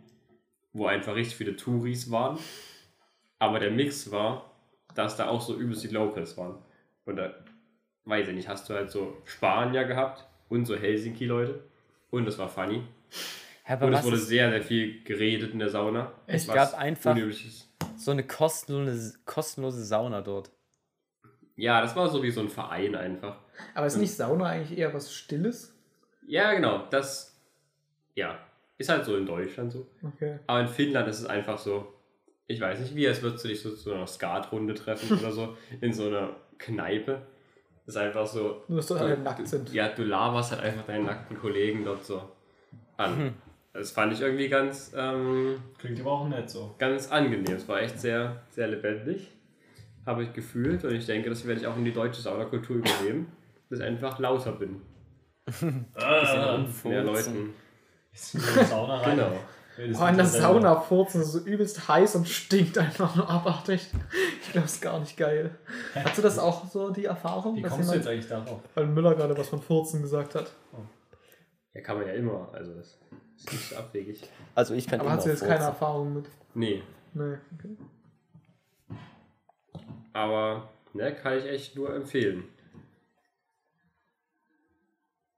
wo 0.74 0.86
einfach 0.86 1.16
richtig 1.16 1.38
viele 1.38 1.56
Touris 1.56 2.12
waren. 2.12 2.38
Aber 3.40 3.60
der 3.60 3.72
Mix 3.72 4.12
war, 4.12 4.52
dass 4.94 5.18
da 5.18 5.28
auch 5.28 5.42
so 5.42 5.58
übelst 5.58 5.84
die 5.84 5.88
Locals 5.88 6.38
waren. 6.38 6.60
Und 7.06 7.16
da, 7.16 7.34
weiß 8.06 8.28
ich 8.28 8.36
nicht, 8.36 8.48
hast 8.48 8.70
du 8.70 8.76
halt 8.76 8.92
so 8.92 9.18
Spanier 9.26 9.86
gehabt 9.86 10.24
und 10.50 10.66
so 10.66 10.76
Helsinki-Leute. 10.76 11.64
Und 12.12 12.26
das 12.26 12.38
war 12.38 12.48
funny. 12.48 12.84
Ja, 13.68 13.76
aber 13.76 13.88
Und 13.88 13.94
es 13.94 14.00
was 14.00 14.06
wurde 14.06 14.18
sehr, 14.18 14.50
sehr 14.50 14.62
viel 14.62 15.04
geredet 15.04 15.54
in 15.54 15.60
der 15.60 15.70
Sauna. 15.70 16.12
Es 16.28 16.48
was 16.48 16.56
gab 16.56 16.74
einfach- 16.80 17.16
so 17.96 18.12
eine 18.12 18.24
kostenlose, 18.26 19.14
kostenlose 19.26 19.84
Sauna 19.86 20.22
dort. 20.22 20.52
Ja, 21.56 21.82
das 21.82 21.96
war 21.96 22.10
so 22.10 22.24
wie 22.24 22.32
so 22.32 22.42
ein 22.42 22.50
Verein 22.50 22.96
einfach. 22.96 23.38
Aber 23.76 23.86
ist 23.86 23.98
nicht 23.98 24.14
Sauna 24.14 24.46
eigentlich 24.48 24.78
eher 24.78 24.94
was 24.94 25.14
Stilles? 25.14 25.76
Ja, 26.26 26.54
genau. 26.54 26.88
Das, 26.90 27.40
ja, 28.16 28.40
ist 28.78 28.90
halt 28.90 29.06
so 29.06 29.16
in 29.16 29.26
Deutschland 29.26 29.72
so. 29.72 29.88
Okay. 30.04 30.40
Aber 30.48 30.62
in 30.62 30.68
Finnland 30.68 31.08
ist 31.08 31.20
es 31.20 31.26
einfach 31.26 31.60
so, 31.60 31.94
ich 32.48 32.60
weiß 32.60 32.80
nicht 32.80 32.96
wie, 32.96 33.08
als 33.08 33.22
würdest 33.22 33.44
du 33.44 33.50
dich 33.50 33.62
so 33.62 33.76
zu 33.76 33.94
einer 33.94 34.08
Skatrunde 34.08 34.74
treffen 34.74 35.18
oder 35.20 35.32
so 35.32 35.56
in 35.82 35.94
so 35.94 36.08
einer 36.08 36.36
Kneipe. 36.58 37.22
Das 37.86 37.96
ist 37.96 38.02
einfach 38.02 38.26
so. 38.26 38.64
Nur, 38.68 38.78
dass 38.78 38.88
dort 38.88 39.02
alle 39.02 39.18
nackt 39.18 39.48
sind. 39.48 39.72
Ja, 39.74 39.90
du 39.90 40.04
laberst 40.04 40.52
halt 40.52 40.62
einfach 40.64 40.86
deinen 40.86 41.06
nackten 41.06 41.38
Kollegen 41.38 41.84
dort 41.86 42.04
so 42.04 42.22
an. 42.98 43.36
Das 43.74 43.92
fand 43.92 44.12
ich 44.14 44.22
irgendwie 44.22 44.50
ganz, 44.50 44.92
ähm, 44.96 45.62
Klingt 45.78 46.00
aber 46.02 46.12
auch 46.12 46.28
nett 46.28 46.50
so. 46.50 46.76
ganz 46.78 47.10
angenehm. 47.10 47.56
Es 47.56 47.68
war 47.68 47.82
echt 47.82 48.00
sehr, 48.00 48.42
sehr 48.50 48.68
lebendig. 48.68 49.32
Habe 50.06 50.24
ich 50.24 50.34
gefühlt 50.34 50.84
und 50.84 50.94
ich 50.94 51.06
denke, 51.06 51.30
das 51.30 51.46
werde 51.48 51.62
ich 51.62 51.68
auch 51.68 51.78
in 51.78 51.86
die 51.86 51.94
deutsche 51.94 52.22
Saunakultur 52.22 52.78
übernehmen, 52.78 53.32
dass 53.70 53.80
ich 53.80 53.86
einfach 53.86 54.20
lauter 54.20 54.52
bin. 54.54 54.82
Ah, 55.96 56.58
Mehr 56.84 57.04
Furzen. 57.04 57.06
Leuten. 57.06 57.54
ist 58.14 58.36
in 58.36 58.42
die 58.42 58.66
Sauna 58.66 58.98
rein. 59.00 59.18
Genau. 59.18 59.32
Oh, 60.00 60.06
in 60.06 60.18
der. 60.18 60.26
Sauna 60.26 60.76
furzen, 60.80 61.24
so 61.24 61.40
übelst 61.40 61.88
heiß 61.88 62.16
und 62.18 62.28
stinkt 62.28 62.78
einfach 62.78 63.16
nur 63.16 63.28
abartig. 63.30 63.88
Ich 64.42 64.52
glaube, 64.52 64.66
das 64.66 64.74
ist 64.74 64.82
gar 64.82 65.00
nicht 65.00 65.16
geil. 65.18 65.52
Hast 65.96 66.18
du 66.18 66.22
das 66.22 66.38
auch 66.38 66.66
so, 66.70 66.90
die 66.92 67.06
Erfahrung? 67.06 67.56
Wie 67.56 67.62
kommst 67.62 67.90
du 67.90 67.96
jetzt 67.96 68.08
eigentlich 68.08 68.28
darauf? 68.28 68.60
weil 68.76 68.86
Müller 68.86 69.16
gerade 69.16 69.36
was 69.38 69.48
von 69.48 69.62
Furzen 69.62 70.02
gesagt 70.02 70.36
hat. 70.36 70.52
Ja, 71.74 71.82
kann 71.82 71.98
man 71.98 72.08
ja 72.08 72.14
immer. 72.14 72.50
Also, 72.54 72.74
das 72.74 72.98
ist 73.38 73.52
nicht 73.52 73.70
so 73.70 73.76
abwegig. 73.78 74.22
Also 74.56 74.74
ich 74.74 74.86
kann 74.88 75.00
Aber 75.00 75.10
immer 75.10 75.18
hast 75.18 75.26
du 75.26 75.30
jetzt 75.32 75.42
keine 75.46 75.64
Erfahrung 75.66 76.14
mit? 76.16 76.26
Nee, 76.54 76.84
Nee, 77.14 77.36
okay. 77.58 77.78
aber 80.14 80.70
ne, 80.94 81.14
kann 81.16 81.38
ich 81.38 81.46
echt 81.46 81.76
nur 81.76 81.94
empfehlen. 81.94 82.44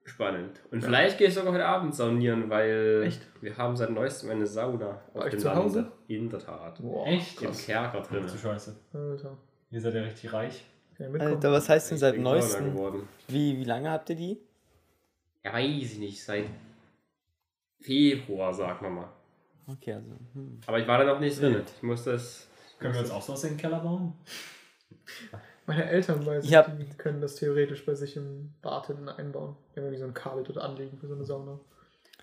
Spannend. 0.05 0.59
Und 0.69 0.83
vielleicht 0.83 1.17
gehe 1.17 1.27
ich 1.29 1.33
sogar 1.33 1.53
heute 1.53 1.65
Abend 1.65 1.95
saunieren, 1.95 2.49
weil 2.49 3.03
Echt? 3.07 3.25
wir 3.41 3.57
haben 3.57 3.75
seit 3.75 3.89
neuestem 3.89 4.29
eine 4.31 4.45
Sauna 4.45 4.99
auf 5.13 5.29
dem 5.29 5.39
zu. 5.39 5.55
Hause? 5.55 5.91
In 6.07 6.29
der 6.29 6.39
Tat. 6.39 6.79
Boah, 6.81 7.07
Echt? 7.07 7.41
Im 7.41 7.51
Kerker 7.53 8.01
drin. 8.01 8.27
Zu 8.27 8.37
scheiße. 8.37 8.75
Alter. 8.93 9.37
Ihr 9.71 9.81
seid 9.81 9.93
ja 9.95 10.01
richtig 10.01 10.31
reich. 10.33 10.65
Alter, 10.99 11.51
was 11.51 11.69
heißt 11.69 11.91
denn 11.91 11.97
seit 11.97 12.13
Ich 12.13 12.17
bin 12.17 12.25
Sauna 12.25 12.35
neuestem? 12.37 12.73
geworden. 12.73 13.07
Wie, 13.29 13.57
wie 13.57 13.63
lange 13.63 13.89
habt 13.89 14.09
ihr 14.09 14.15
die? 14.15 14.39
Ja, 15.43 15.53
weiß 15.53 15.93
ich 15.93 15.97
nicht. 15.99 16.23
Seit 16.23 16.45
Februar, 17.81 18.53
sagen 18.53 18.81
wir 18.85 18.89
mal. 18.89 19.09
Okay, 19.67 19.93
also. 19.93 20.11
Hm. 20.33 20.59
Aber 20.65 20.79
ich 20.79 20.87
war 20.87 20.97
da 20.97 21.05
noch 21.13 21.19
nicht 21.19 21.39
drin. 21.41 21.61
Ich 21.75 21.83
muss 21.83 22.03
das. 22.03 22.47
Können 22.79 22.93
wir 22.93 23.01
uns 23.01 23.11
auch 23.11 23.21
sowas 23.21 23.43
in 23.45 23.51
den 23.51 23.57
Keller 23.57 23.79
bauen? 23.79 24.13
Meine 25.65 25.85
Eltern 25.89 26.25
weiß 26.25 26.43
Ich 26.43 26.53
hab- 26.55 26.77
die 26.77 26.85
können 26.97 27.21
das 27.21 27.35
theoretisch 27.35 27.85
bei 27.85 27.93
sich 27.95 28.17
im 28.17 28.53
Bad 28.61 28.87
hinten 28.87 29.07
einbauen. 29.07 29.55
Die 29.71 29.79
haben 29.79 29.85
irgendwie 29.85 29.99
so 29.99 30.05
ein 30.05 30.13
Kabel 30.13 30.43
dort 30.43 30.57
anlegen 30.57 30.97
für 30.97 31.07
so 31.07 31.15
eine 31.15 31.23
Sauna. 31.23 31.59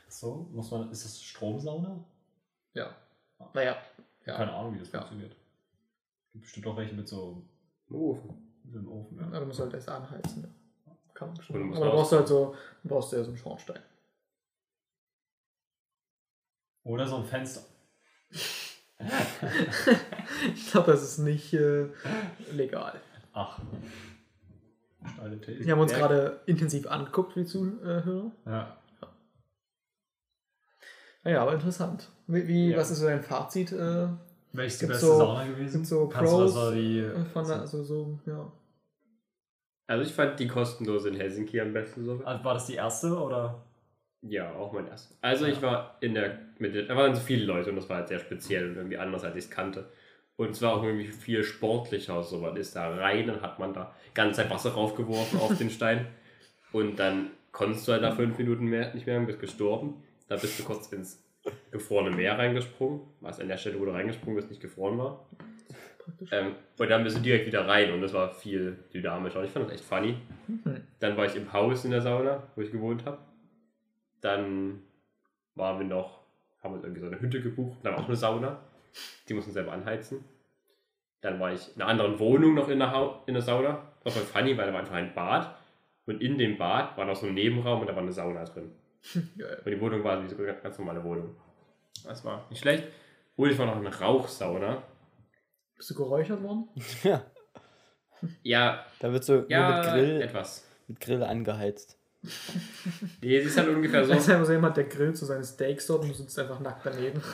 So, 0.08 0.48
muss 0.52 0.70
man. 0.70 0.90
Ist 0.90 1.04
das 1.04 1.22
Stromsauna? 1.22 2.04
Ja. 2.74 2.94
Naja. 3.54 3.76
Ja. 4.26 4.36
Keine 4.36 4.52
Ahnung, 4.52 4.74
wie 4.74 4.78
das 4.80 4.92
Ja. 4.92 5.00
funktioniert. 5.00 5.34
Gibt 6.32 6.44
bestimmt 6.44 6.66
auch 6.66 6.76
welche 6.76 6.94
mit 6.94 7.08
so 7.08 7.42
Ofen. 7.90 8.54
mit 8.64 8.72
so 8.74 8.78
einem 8.80 8.88
Ofen. 8.88 9.18
Aber 9.20 9.32
Ja. 9.34 9.40
du 9.40 9.46
musst 9.46 9.60
halt 9.60 9.72
erst 9.72 9.88
anheizen. 9.88 10.42
Ja. 10.42 10.48
Kann 11.20 11.28
man 11.28 11.36
du 11.36 11.42
schon. 11.42 11.74
Aber 11.76 11.84
da 11.84 11.90
brauchst 11.92 12.12
du 12.12 12.16
halt 12.16 12.28
so, 12.28 12.56
du 12.82 12.88
brauchst 12.88 13.12
ja 13.12 13.22
so 13.22 13.28
einen 13.28 13.36
Schornstein. 13.36 13.82
Oder 16.84 17.06
so 17.06 17.16
ein 17.16 17.24
Fenster. 17.24 17.60
Ich 20.54 20.70
glaube, 20.70 20.92
das 20.92 21.02
ist 21.02 21.18
nicht 21.18 21.52
äh, 21.54 21.86
legal. 22.52 23.00
Ach. 23.32 23.58
Wir 25.46 25.72
haben 25.72 25.80
uns 25.80 25.92
gerade 25.92 26.40
intensiv 26.46 26.86
angeguckt, 26.86 27.34
die 27.36 27.44
Zuhörer. 27.46 28.30
Ja. 28.46 28.76
Naja, 31.24 31.42
aber 31.42 31.54
interessant. 31.54 32.08
Wie, 32.26 32.46
wie 32.46 32.70
Ja. 32.70 32.76
was 32.78 32.90
ist 32.90 32.98
so 33.00 33.06
dein 33.06 33.22
Fazit 33.22 33.72
äh, 33.72 34.08
Welches 34.52 34.78
die 34.78 34.86
Gibt's 34.86 35.00
beste 35.00 35.06
so- 35.06 35.18
Sauna 35.18 35.46
gewesen? 35.46 35.84
so 35.84 36.04
du 36.06 36.10
Pros, 36.10 36.54
das 36.54 36.64
so 36.64 36.70
die. 36.72 37.10
von 37.32 37.50
also 37.50 37.82
so, 37.82 38.18
ja. 38.26 38.52
Also, 39.91 40.05
ich 40.05 40.12
fand 40.12 40.38
die 40.38 40.47
kostenlose 40.47 41.09
in 41.09 41.16
Helsinki 41.16 41.61
am 41.61 41.72
besten 41.72 42.05
so. 42.05 42.22
Also 42.24 42.45
war 42.45 42.55
das 42.55 42.66
die 42.66 42.74
erste 42.74 43.16
oder? 43.16 43.64
Ja, 44.22 44.53
auch 44.53 44.72
mein 44.72 44.86
erster. 44.86 45.14
Also 45.20 45.47
ich 45.47 45.62
war 45.62 45.97
in 46.01 46.14
der, 46.14 46.38
mit 46.59 46.74
der, 46.74 46.82
da 46.82 46.95
waren 46.95 47.14
so 47.14 47.20
viele 47.20 47.45
Leute 47.45 47.70
und 47.70 47.76
das 47.76 47.88
war 47.88 47.97
halt 47.97 48.09
sehr 48.09 48.18
speziell 48.18 48.68
und 48.68 48.76
irgendwie 48.76 48.99
anders, 48.99 49.24
als 49.24 49.34
ich 49.34 49.45
es 49.45 49.51
kannte. 49.51 49.91
Und 50.36 50.51
es 50.51 50.62
war 50.62 50.74
auch 50.74 50.84
irgendwie 50.84 51.09
viel 51.09 51.43
sportlicher, 51.43 52.22
so 52.22 52.38
man 52.38 52.57
ist 52.57 52.76
da 52.76 52.95
rein, 52.95 53.26
dann 53.26 53.41
hat 53.41 53.59
man 53.59 53.72
da 53.72 53.95
ganz 54.14 54.36
Zeit 54.36 54.51
Wasser 54.51 54.72
raufgeworfen 54.72 55.41
auf 55.41 55.57
den 55.59 55.70
Stein 55.70 56.07
und 56.72 56.99
dann 56.99 57.30
konntest 57.51 57.88
du 57.88 57.93
halt 57.93 58.03
nach 58.03 58.14
fünf 58.14 58.38
Minuten 58.38 58.66
mehr, 58.66 58.95
nicht 58.95 59.07
mehr 59.07 59.18
und 59.18 59.26
bist 59.26 59.41
gestorben. 59.41 60.03
Da 60.28 60.36
bist 60.36 60.59
du 60.59 60.64
kurz 60.64 60.93
ins 60.93 61.24
gefrorene 61.70 62.14
Meer 62.14 62.38
reingesprungen, 62.38 63.01
was 63.20 63.41
an 63.41 63.49
der 63.49 63.57
Stelle, 63.57 63.80
wo 63.80 63.86
du 63.86 63.91
reingesprungen 63.91 64.36
bist, 64.36 64.51
nicht 64.51 64.61
gefroren 64.61 64.99
war. 64.99 65.26
Praktisch. 66.11 66.30
Ähm, 66.32 66.54
und 66.78 66.90
dann 66.90 67.04
bist 67.04 67.16
du 67.16 67.20
direkt 67.20 67.46
wieder 67.46 67.66
rein 67.66 67.92
und 67.92 68.00
das 68.00 68.12
war 68.12 68.32
viel 68.32 68.78
dynamischer. 68.92 69.38
Und 69.38 69.44
ich 69.44 69.50
fand 69.50 69.66
das 69.66 69.74
echt 69.74 69.84
funny. 69.84 70.16
Mhm. 70.48 70.82
Dann 70.98 71.16
war 71.16 71.26
ich 71.26 71.36
im 71.36 71.52
Haus 71.52 71.84
in 71.84 71.90
der 71.90 72.02
Sauna, 72.02 72.42
wo 72.56 72.62
ich 72.62 72.72
gewohnt 72.72 73.04
habe. 73.04 73.18
Dann 74.20 74.82
waren 75.54 75.78
wir 75.78 75.86
noch, 75.86 76.20
haben 76.62 76.74
uns 76.74 76.84
irgendwie 76.84 77.00
so 77.00 77.06
eine 77.06 77.20
Hütte 77.20 77.40
gebucht, 77.40 77.78
da 77.82 77.90
war 77.90 77.98
auch 77.98 78.06
eine 78.06 78.16
Sauna. 78.16 78.58
Die 79.28 79.34
mussten 79.34 79.52
selber 79.52 79.72
anheizen. 79.72 80.24
Dann 81.20 81.38
war 81.38 81.52
ich 81.52 81.74
in 81.74 81.82
einer 81.82 81.90
anderen 81.90 82.18
Wohnung 82.18 82.54
noch 82.54 82.68
in 82.68 82.78
der, 82.78 82.92
Hau 82.92 83.22
in 83.26 83.34
der 83.34 83.42
Sauna. 83.42 83.82
Das 84.02 84.16
war 84.16 84.22
voll 84.22 84.42
funny, 84.42 84.56
weil 84.56 84.66
da 84.66 84.72
war 84.72 84.80
einfach 84.80 84.94
ein 84.94 85.14
Bad. 85.14 85.54
Und 86.06 86.22
in 86.22 86.38
dem 86.38 86.58
Bad 86.58 86.96
war 86.96 87.04
noch 87.04 87.14
so 87.14 87.26
ein 87.26 87.34
Nebenraum 87.34 87.80
und 87.80 87.86
da 87.86 87.94
war 87.94 88.02
eine 88.02 88.12
Sauna 88.12 88.44
drin. 88.44 88.72
Geil. 89.38 89.62
Und 89.64 89.70
die 89.70 89.80
Wohnung 89.80 90.02
war 90.02 90.22
wie 90.22 90.28
so 90.28 90.36
eine 90.36 90.54
ganz 90.54 90.78
normale 90.78 91.04
Wohnung. 91.04 91.36
Das 92.04 92.24
war 92.24 92.46
nicht 92.50 92.61
schlecht. 92.61 92.84
Und 93.36 93.50
ich 93.50 93.58
war 93.58 93.66
noch 93.66 93.78
in 93.78 93.86
einer 93.86 93.96
Rauchsauna. 93.96 94.82
Bist 95.80 95.88
du 95.92 95.94
geräuchert 95.94 96.42
worden? 96.42 96.68
Ja, 97.02 97.24
Ja, 98.42 98.84
da 98.98 99.10
wird 99.10 99.24
so 99.24 99.46
ja, 99.48 99.66
nur 99.70 99.78
mit 99.78 99.88
Grill, 99.90 100.20
etwas. 100.20 100.62
mit 100.88 101.00
Grill 101.00 101.22
angeheizt. 101.22 101.96
Nee, 103.22 103.40
sie 103.40 103.46
ist 103.48 103.56
halt 103.56 103.70
ungefähr 103.70 104.04
so. 104.04 104.12
Da 104.12 104.18
ist 104.18 104.28
einfach 104.28 104.44
so 104.44 104.52
jemand, 104.52 104.76
der 104.76 104.84
grillt 104.84 105.16
so 105.16 105.24
seine 105.24 105.42
Steaks 105.42 105.86
dort 105.86 106.02
und 106.02 106.10
du 106.10 106.14
sitzt 106.14 106.38
einfach 106.38 106.60
nackt 106.60 106.84
daneben. 106.84 107.22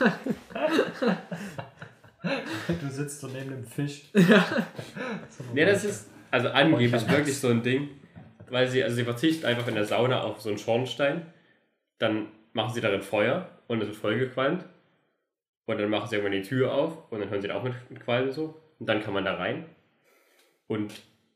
Du 2.81 2.89
sitzt 2.89 3.19
so 3.19 3.27
neben 3.27 3.49
dem 3.49 3.65
Fisch. 3.65 4.09
Nee, 5.53 5.65
das 5.65 5.83
ist 5.83 6.09
also 6.31 6.47
angeblich 6.49 7.09
wirklich 7.09 7.37
so 7.37 7.49
ein 7.49 7.63
Ding, 7.63 7.89
weil 8.49 8.67
sie, 8.69 8.81
also 8.83 8.95
sie 8.95 9.03
verzichten 9.03 9.45
einfach 9.45 9.67
in 9.67 9.75
der 9.75 9.85
Sauna 9.85 10.21
auf 10.23 10.41
so 10.41 10.49
einen 10.49 10.57
Schornstein, 10.57 11.25
dann 11.99 12.27
machen 12.53 12.73
sie 12.73 12.81
darin 12.81 13.01
Feuer 13.01 13.49
und 13.67 13.81
es 13.81 13.87
wird 13.87 13.97
vollgequalmt 13.97 14.65
und 15.67 15.77
dann 15.77 15.89
machen 15.89 16.09
sie 16.09 16.15
irgendwann 16.15 16.41
die 16.41 16.47
Tür 16.47 16.73
auf 16.73 17.11
und 17.11 17.19
dann 17.19 17.29
hören 17.29 17.41
sie 17.41 17.51
auch 17.51 17.63
mit 17.63 17.75
mit 17.89 18.03
Qualm 18.03 18.31
so 18.31 18.59
und 18.79 18.89
dann 18.89 19.03
kann 19.03 19.13
man 19.13 19.25
da 19.25 19.35
rein 19.35 19.65
und 20.65 20.91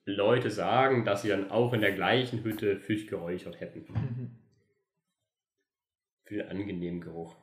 Leute 0.05 0.49
sagen, 0.49 1.05
dass 1.05 1.21
sie 1.21 1.29
dann 1.29 1.51
auch 1.51 1.73
in 1.73 1.81
der 1.81 1.91
gleichen 1.91 2.43
Hütte 2.43 2.77
Fisch 2.77 3.05
geräuchert 3.05 3.59
hätten. 3.59 3.85
Für 6.25 6.37
den 6.37 6.49
angenehmen 6.49 7.01
Geruch. 7.01 7.35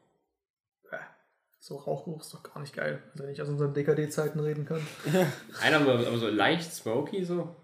So 1.60 1.76
Rauchgeruch 1.76 2.20
ist 2.20 2.32
doch 2.32 2.42
gar 2.42 2.60
nicht 2.60 2.74
geil. 2.74 3.02
Also 3.12 3.24
wenn 3.24 3.30
ich 3.32 3.42
aus 3.42 3.48
unseren 3.48 3.74
DKD-Zeiten 3.74 4.40
reden 4.40 4.64
kann. 4.64 4.80
Einer 5.60 5.80
aber, 5.80 5.94
aber 5.94 6.16
so 6.16 6.28
leicht 6.28 6.72
smoky 6.72 7.24
so. 7.24 7.54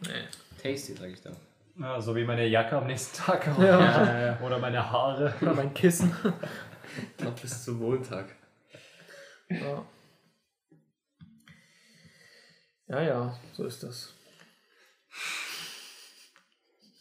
Nee. 0.00 0.24
Tasty, 0.62 0.94
sag 0.94 1.08
ich 1.08 1.22
da. 1.22 1.30
Ja, 1.78 2.00
so 2.00 2.14
wie 2.16 2.24
meine 2.24 2.46
Jacke 2.46 2.76
am 2.76 2.86
nächsten 2.86 3.16
Tag. 3.16 3.48
auch. 3.48 3.62
Ja. 3.62 4.38
Oder 4.44 4.58
meine 4.58 4.90
Haare. 4.90 5.32
Oder 5.40 5.54
mein 5.54 5.72
Kissen. 5.72 6.14
Noch 7.22 7.34
bis 7.40 7.64
zum 7.64 7.78
Montag. 7.78 8.34
Ja. 9.48 9.84
Ja, 12.88 13.00
ja, 13.00 13.38
so 13.52 13.64
ist 13.64 13.82
das. 13.82 14.14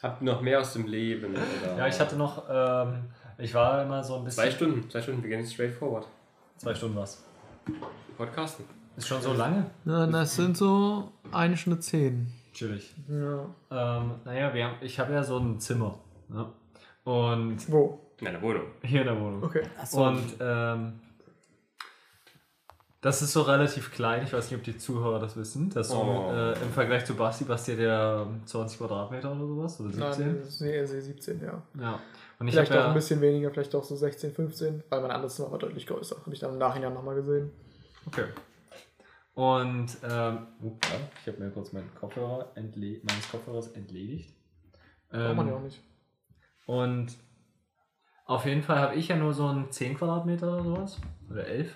Habt 0.02 0.22
ihr 0.22 0.26
noch 0.26 0.42
mehr 0.42 0.60
aus 0.60 0.74
dem 0.74 0.88
Leben? 0.88 1.34
Oder? 1.34 1.78
Ja, 1.78 1.88
ich 1.88 2.00
hatte 2.00 2.16
noch, 2.16 2.46
ähm, 2.50 3.12
ich 3.38 3.54
war 3.54 3.84
immer 3.84 4.04
so 4.04 4.18
ein 4.18 4.24
bisschen. 4.24 4.44
Zwei 4.44 4.52
Stunden, 4.52 4.90
zwei 4.90 5.02
Stunden, 5.02 5.22
wir 5.22 5.30
gehen 5.30 5.46
straightforward. 5.46 6.08
Zwei 6.58 6.74
Stunden 6.74 6.96
was. 6.96 7.24
Podcasten. 8.18 8.66
Ist 8.98 9.08
schon 9.08 9.22
so 9.22 9.34
lange? 9.34 9.70
Ja, 9.86 10.08
das 10.08 10.36
sind 10.36 10.58
so 10.58 11.12
eine 11.32 11.56
Stunde 11.58 11.80
zehn. 11.80 12.32
Chillig. 12.54 12.94
Ja. 13.08 13.46
Ähm, 13.72 14.20
naja, 14.26 14.54
wir 14.54 14.66
haben, 14.66 14.76
ich 14.82 15.00
habe 15.00 15.14
ja 15.14 15.24
so 15.24 15.38
ein 15.38 15.60
Zimmer. 15.60 16.00
Ne? 16.28 16.52
Und 17.04 17.72
Wo? 17.72 18.11
In 18.22 18.28
einer 18.28 18.42
Wohnung. 18.42 18.64
hier 18.84 19.02
in 19.02 19.08
der 19.08 19.20
Wohnung. 19.20 19.44
Okay. 19.44 19.64
Achso, 19.80 20.08
Und 20.08 20.36
ähm, 20.40 21.00
das 23.02 23.22
ist 23.24 23.34
so 23.34 23.42
relativ 23.42 23.92
klein. 23.92 24.24
Ich 24.24 24.32
weiß 24.32 24.52
nicht, 24.52 24.60
ob 24.60 24.64
die 24.64 24.78
Zuhörer 24.78 25.20
das 25.20 25.36
wissen. 25.36 25.70
Das 25.72 25.88
ist 25.88 25.94
so 25.94 26.00
Oh. 26.02 26.32
äh, 26.32 26.52
im 26.54 26.70
Vergleich 26.72 27.04
zu 27.04 27.16
Basti, 27.16 27.46
Basti 27.46 27.72
hat 27.72 27.80
ja 27.80 28.28
20 28.46 28.78
Quadratmeter 28.78 29.32
oder 29.32 29.48
sowas. 29.48 29.80
Oder 29.82 29.90
17. 29.92 30.28
Nein, 30.28 30.38
das 30.40 30.48
ist 30.50 30.62
nee, 30.62 30.80
also 30.80 31.00
17, 31.02 31.42
ja. 31.42 31.62
Ja. 31.80 32.00
Und 32.38 32.48
ich 32.48 32.54
Vielleicht 32.54 32.72
auch 32.72 32.76
ein 32.78 32.82
ja, 32.88 32.94
bisschen 32.94 33.20
weniger, 33.22 33.50
vielleicht 33.52 33.74
auch 33.76 33.84
so 33.84 33.96
16, 33.96 34.34
15, 34.34 34.84
weil 34.90 35.02
mein 35.02 35.12
anderes 35.12 35.36
Zimmer 35.36 35.52
war 35.52 35.60
deutlich 35.60 35.88
größer. 35.88 36.16
Habe 36.18 36.34
ich 36.34 36.40
dann 36.40 36.54
im 36.54 36.58
Nachhinein 36.60 36.94
nochmal 36.94 37.16
gesehen. 37.16 37.52
Okay. 38.06 38.26
Und, 39.34 39.98
ähm, 40.08 40.48
ups, 40.62 40.88
ich 41.22 41.28
habe 41.34 41.44
mir 41.44 41.50
kurz 41.52 41.72
meinen 41.72 41.90
Kopfhörer 41.96 42.52
entle 42.56 43.00
meines 43.04 43.32
Kopfhörers 43.32 43.70
entledigt. 43.70 44.36
Braucht 45.10 45.36
man 45.36 45.48
Ähm, 45.48 45.48
ja 45.48 45.56
auch 45.58 45.62
nicht. 45.64 45.82
Und 46.68 47.08
auf 48.32 48.46
jeden 48.46 48.64
Fall 48.64 48.80
habe 48.80 48.96
ich 48.96 49.10
ja 49.10 49.18
nur 49.18 49.34
so 49.34 49.48
einen 49.48 49.70
10 49.72 49.98
Quadratmeter 49.98 50.54
oder 50.54 50.64
sowas. 50.64 50.98
Oder 51.30 51.48
11. 51.48 51.76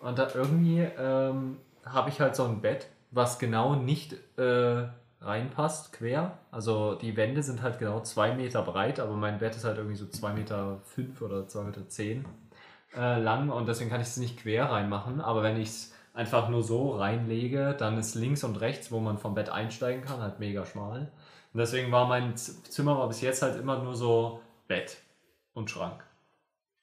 Und 0.00 0.18
da 0.18 0.28
irgendwie 0.34 0.80
ähm, 0.80 1.58
habe 1.84 2.10
ich 2.10 2.20
halt 2.20 2.34
so 2.34 2.44
ein 2.44 2.60
Bett, 2.60 2.88
was 3.12 3.38
genau 3.38 3.76
nicht 3.76 4.16
äh, 4.36 4.88
reinpasst, 5.20 5.92
quer. 5.92 6.38
Also 6.50 6.96
die 6.96 7.16
Wände 7.16 7.44
sind 7.44 7.62
halt 7.62 7.78
genau 7.78 8.00
2 8.00 8.34
Meter 8.34 8.62
breit, 8.62 8.98
aber 8.98 9.14
mein 9.14 9.38
Bett 9.38 9.54
ist 9.54 9.64
halt 9.64 9.78
irgendwie 9.78 9.96
so 9.96 10.06
2 10.06 10.32
Meter 10.32 10.80
5 10.82 11.22
oder 11.22 11.46
2 11.46 11.62
Meter 11.62 11.88
10 11.88 12.24
äh, 12.96 13.20
lang 13.20 13.50
und 13.50 13.68
deswegen 13.68 13.88
kann 13.88 14.00
ich 14.00 14.08
es 14.08 14.16
nicht 14.16 14.40
quer 14.40 14.70
reinmachen. 14.70 15.20
Aber 15.20 15.44
wenn 15.44 15.60
ich 15.60 15.68
es 15.68 15.94
einfach 16.12 16.48
nur 16.48 16.64
so 16.64 16.96
reinlege, 16.96 17.76
dann 17.78 17.98
ist 17.98 18.16
links 18.16 18.42
und 18.42 18.60
rechts, 18.60 18.90
wo 18.90 18.98
man 18.98 19.16
vom 19.16 19.34
Bett 19.34 19.48
einsteigen 19.48 20.02
kann, 20.02 20.20
halt 20.20 20.40
mega 20.40 20.66
schmal. 20.66 21.12
Und 21.52 21.60
deswegen 21.60 21.92
war 21.92 22.08
mein 22.08 22.36
Zimmer 22.36 23.06
bis 23.06 23.20
jetzt 23.20 23.42
halt 23.42 23.60
immer 23.60 23.78
nur 23.78 23.94
so 23.94 24.40
Bett 24.66 25.03
und 25.54 25.70
Schrank. 25.70 26.04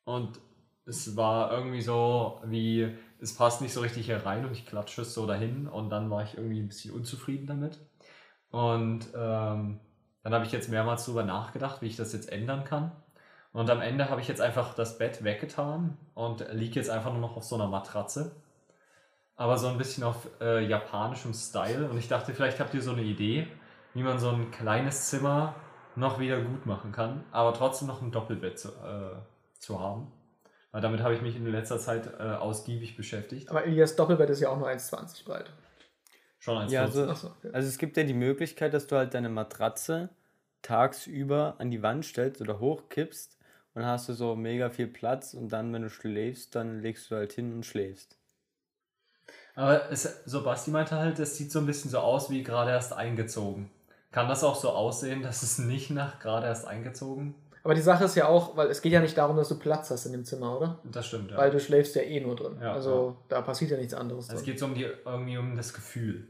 Und 0.03 0.39
es 0.85 1.15
war 1.15 1.51
irgendwie 1.51 1.81
so, 1.81 2.41
wie 2.45 2.95
es 3.19 3.35
passt 3.35 3.61
nicht 3.61 3.73
so 3.73 3.81
richtig 3.81 4.07
hier 4.07 4.25
rein 4.25 4.45
und 4.45 4.51
ich 4.51 4.65
klatsche 4.65 5.03
es 5.03 5.13
so 5.13 5.27
dahin 5.27 5.67
und 5.67 5.89
dann 5.89 6.09
war 6.09 6.23
ich 6.23 6.37
irgendwie 6.37 6.59
ein 6.59 6.67
bisschen 6.67 6.93
unzufrieden 6.93 7.45
damit. 7.45 7.79
Und 8.49 9.07
ähm, 9.15 9.79
dann 10.23 10.33
habe 10.33 10.45
ich 10.45 10.51
jetzt 10.51 10.69
mehrmals 10.69 11.05
darüber 11.05 11.23
nachgedacht, 11.23 11.81
wie 11.81 11.87
ich 11.87 11.95
das 11.95 12.13
jetzt 12.13 12.31
ändern 12.31 12.63
kann. 12.63 12.91
Und 13.53 13.69
am 13.69 13.81
Ende 13.81 14.09
habe 14.09 14.21
ich 14.21 14.27
jetzt 14.27 14.41
einfach 14.41 14.73
das 14.75 14.97
Bett 14.97 15.23
weggetan 15.23 15.97
und 16.13 16.45
liege 16.51 16.75
jetzt 16.75 16.89
einfach 16.89 17.11
nur 17.11 17.21
noch 17.21 17.37
auf 17.37 17.43
so 17.43 17.55
einer 17.55 17.67
Matratze. 17.67 18.35
Aber 19.35 19.57
so 19.57 19.67
ein 19.67 19.77
bisschen 19.77 20.03
auf 20.03 20.27
äh, 20.39 20.65
japanischem 20.65 21.33
Style. 21.33 21.89
Und 21.89 21.97
ich 21.97 22.07
dachte, 22.07 22.33
vielleicht 22.33 22.59
habt 22.59 22.73
ihr 22.73 22.81
so 22.81 22.91
eine 22.91 23.01
Idee, 23.01 23.47
wie 23.93 24.03
man 24.03 24.19
so 24.19 24.29
ein 24.29 24.51
kleines 24.51 25.09
Zimmer 25.09 25.55
noch 25.95 26.19
wieder 26.19 26.41
gut 26.41 26.65
machen 26.65 26.91
kann, 26.91 27.23
aber 27.31 27.53
trotzdem 27.53 27.87
noch 27.87 28.01
ein 28.01 28.11
Doppelbett 28.11 28.59
zu, 28.59 28.69
äh, 28.69 29.15
zu 29.59 29.79
haben. 29.79 30.11
Weil 30.71 30.81
damit 30.81 31.01
habe 31.01 31.13
ich 31.13 31.21
mich 31.21 31.35
in 31.35 31.45
letzter 31.45 31.79
Zeit 31.79 32.07
äh, 32.19 32.23
ausgiebig 32.23 32.95
beschäftigt. 32.95 33.49
Aber 33.49 33.65
Elias 33.65 33.95
Doppelbett 33.95 34.29
ist 34.29 34.39
ja 34.39 34.49
auch 34.49 34.57
nur 34.57 34.69
1,20 34.69 35.25
breit. 35.25 35.51
Schon 36.39 36.57
als 36.57 36.71
Ja, 36.71 36.83
14. 36.83 37.01
also, 37.01 37.11
Achso, 37.11 37.27
okay. 37.27 37.49
also 37.53 37.67
es 37.67 37.77
gibt 37.77 37.97
ja 37.97 38.03
die 38.03 38.13
Möglichkeit, 38.13 38.73
dass 38.73 38.87
du 38.87 38.95
halt 38.95 39.13
deine 39.13 39.29
Matratze 39.29 40.09
tagsüber 40.61 41.55
an 41.59 41.71
die 41.71 41.83
Wand 41.83 42.05
stellst 42.05 42.41
oder 42.41 42.59
hochkippst 42.59 43.37
und 43.73 43.85
hast 43.85 44.09
du 44.09 44.13
so 44.13 44.35
mega 44.35 44.69
viel 44.69 44.87
Platz 44.87 45.33
und 45.33 45.49
dann, 45.49 45.73
wenn 45.73 45.81
du 45.81 45.89
schläfst, 45.89 46.55
dann 46.55 46.79
legst 46.79 47.11
du 47.11 47.15
halt 47.15 47.33
hin 47.33 47.53
und 47.53 47.65
schläfst. 47.65 48.17
Aber 49.55 49.91
es, 49.91 50.23
so 50.25 50.43
Basti 50.43 50.71
meinte 50.71 50.95
halt, 50.95 51.19
es 51.19 51.37
sieht 51.37 51.51
so 51.51 51.59
ein 51.59 51.65
bisschen 51.65 51.91
so 51.91 51.99
aus 51.99 52.29
wie 52.29 52.43
gerade 52.43 52.71
erst 52.71 52.93
eingezogen. 52.93 53.69
Kann 54.11 54.27
das 54.27 54.43
auch 54.43 54.55
so 54.55 54.69
aussehen, 54.69 55.21
dass 55.21 55.41
es 55.43 55.57
nicht 55.57 55.89
nach 55.89 56.19
gerade 56.19 56.47
erst 56.47 56.67
eingezogen? 56.67 57.35
Aber 57.63 57.75
die 57.75 57.81
Sache 57.81 58.05
ist 58.05 58.15
ja 58.15 58.27
auch, 58.27 58.57
weil 58.57 58.67
es 58.69 58.81
geht 58.81 58.91
ja 58.91 58.99
nicht 58.99 59.17
darum, 59.17 59.37
dass 59.37 59.47
du 59.47 59.57
Platz 59.57 59.91
hast 59.91 60.05
in 60.05 60.13
dem 60.13 60.25
Zimmer, 60.25 60.57
oder? 60.57 60.79
Das 60.83 61.05
stimmt, 61.05 61.31
ja. 61.31 61.37
Weil 61.37 61.51
du 61.51 61.59
schläfst 61.59 61.95
ja 61.95 62.01
eh 62.01 62.19
nur 62.19 62.35
drin. 62.35 62.57
Ja, 62.59 62.73
also 62.73 63.17
da 63.29 63.41
passiert 63.41 63.71
ja 63.71 63.77
nichts 63.77 63.93
anderes. 63.93 64.27
es 64.29 64.35
Drin. 64.35 64.45
geht 64.45 64.59
so 64.59 64.65
um 64.65 64.73
die, 64.75 64.87
irgendwie 65.05 65.37
um 65.37 65.55
das 65.55 65.73
Gefühl. 65.73 66.27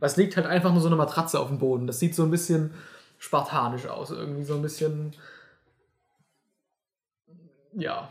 Es 0.00 0.16
liegt 0.16 0.36
halt 0.36 0.46
einfach 0.46 0.70
nur 0.70 0.80
so 0.80 0.86
eine 0.86 0.94
Matratze 0.94 1.40
auf 1.40 1.48
dem 1.48 1.58
Boden. 1.58 1.88
Das 1.88 1.98
sieht 1.98 2.14
so 2.14 2.22
ein 2.22 2.30
bisschen 2.30 2.72
spartanisch 3.18 3.86
aus. 3.86 4.10
Irgendwie 4.10 4.44
so 4.44 4.54
ein 4.54 4.62
bisschen. 4.62 5.16
Ja. 7.72 8.08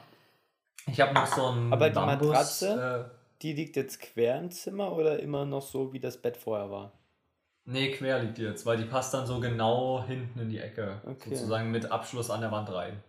Ich 0.88 1.00
habe 1.00 1.14
noch 1.14 1.26
so 1.26 1.48
ein 1.48 1.72
Aber 1.72 1.90
die 1.90 1.96
Matratze? 1.96 3.10
Äh, 3.10 3.16
Die 3.42 3.54
liegt 3.54 3.78
jetzt 3.78 4.02
quer 4.02 4.40
im 4.40 4.52
Zimmer 4.52 4.92
oder 4.92 5.20
immer 5.20 5.46
noch 5.46 5.62
so, 5.62 5.94
wie 5.94 6.02
das 6.02 6.18
Bett 6.18 6.36
vorher 6.36 6.70
war? 6.70 6.92
Nee, 7.66 7.92
quer 7.92 8.20
liegt 8.20 8.38
die 8.38 8.44
jetzt, 8.44 8.66
weil 8.66 8.78
die 8.78 8.86
passt 8.86 9.14
dann 9.14 9.26
so 9.26 9.40
genau 9.40 10.04
hinten 10.06 10.40
in 10.40 10.50
die 10.50 10.60
Ecke. 10.60 11.02
Okay. 11.06 11.36
Sozusagen 11.36 11.72
mit 11.72 11.92
Abschluss 11.92 12.30
an 12.30 12.42
der 12.42 12.52
Wand 12.52 12.72
rein. 12.72 13.02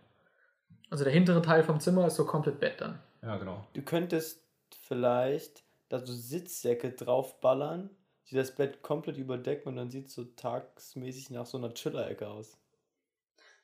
Also 0.89 1.03
der 1.03 1.13
hintere 1.13 1.41
Teil 1.41 1.63
vom 1.63 1.79
Zimmer 1.79 2.07
ist 2.07 2.15
so 2.15 2.25
komplett 2.25 2.59
Bett 2.59 2.79
dann. 2.79 2.99
Ja, 3.21 3.37
genau. 3.37 3.65
Du 3.73 3.81
könntest 3.81 4.43
vielleicht 4.81 5.63
da 5.89 5.99
so 5.99 6.13
Sitzsäcke 6.13 6.91
draufballern, 6.91 7.89
die 8.29 8.35
das 8.35 8.55
Bett 8.55 8.81
komplett 8.81 9.17
überdecken 9.17 9.69
und 9.69 9.75
dann 9.75 9.89
sieht 9.89 10.07
es 10.07 10.13
so 10.13 10.25
tagsmäßig 10.25 11.31
nach 11.31 11.45
so 11.45 11.57
einer 11.57 11.73
Chiller-Ecke 11.73 12.27
aus. 12.27 12.57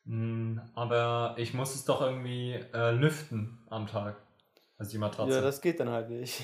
Mm, 0.05 0.59
Aber 0.73 1.35
ich 1.38 1.53
muss 1.53 1.76
es 1.76 1.85
doch 1.85 2.01
irgendwie 2.01 2.53
äh, 2.73 2.91
lüften 2.91 3.59
am 3.69 3.88
Tag. 3.88 4.18
Also 4.77 4.91
die 4.91 4.97
Matratze. 4.97 5.34
Ja, 5.34 5.41
das 5.41 5.61
geht 5.61 5.80
dann 5.80 5.89
halt 5.89 6.09
nicht. 6.09 6.43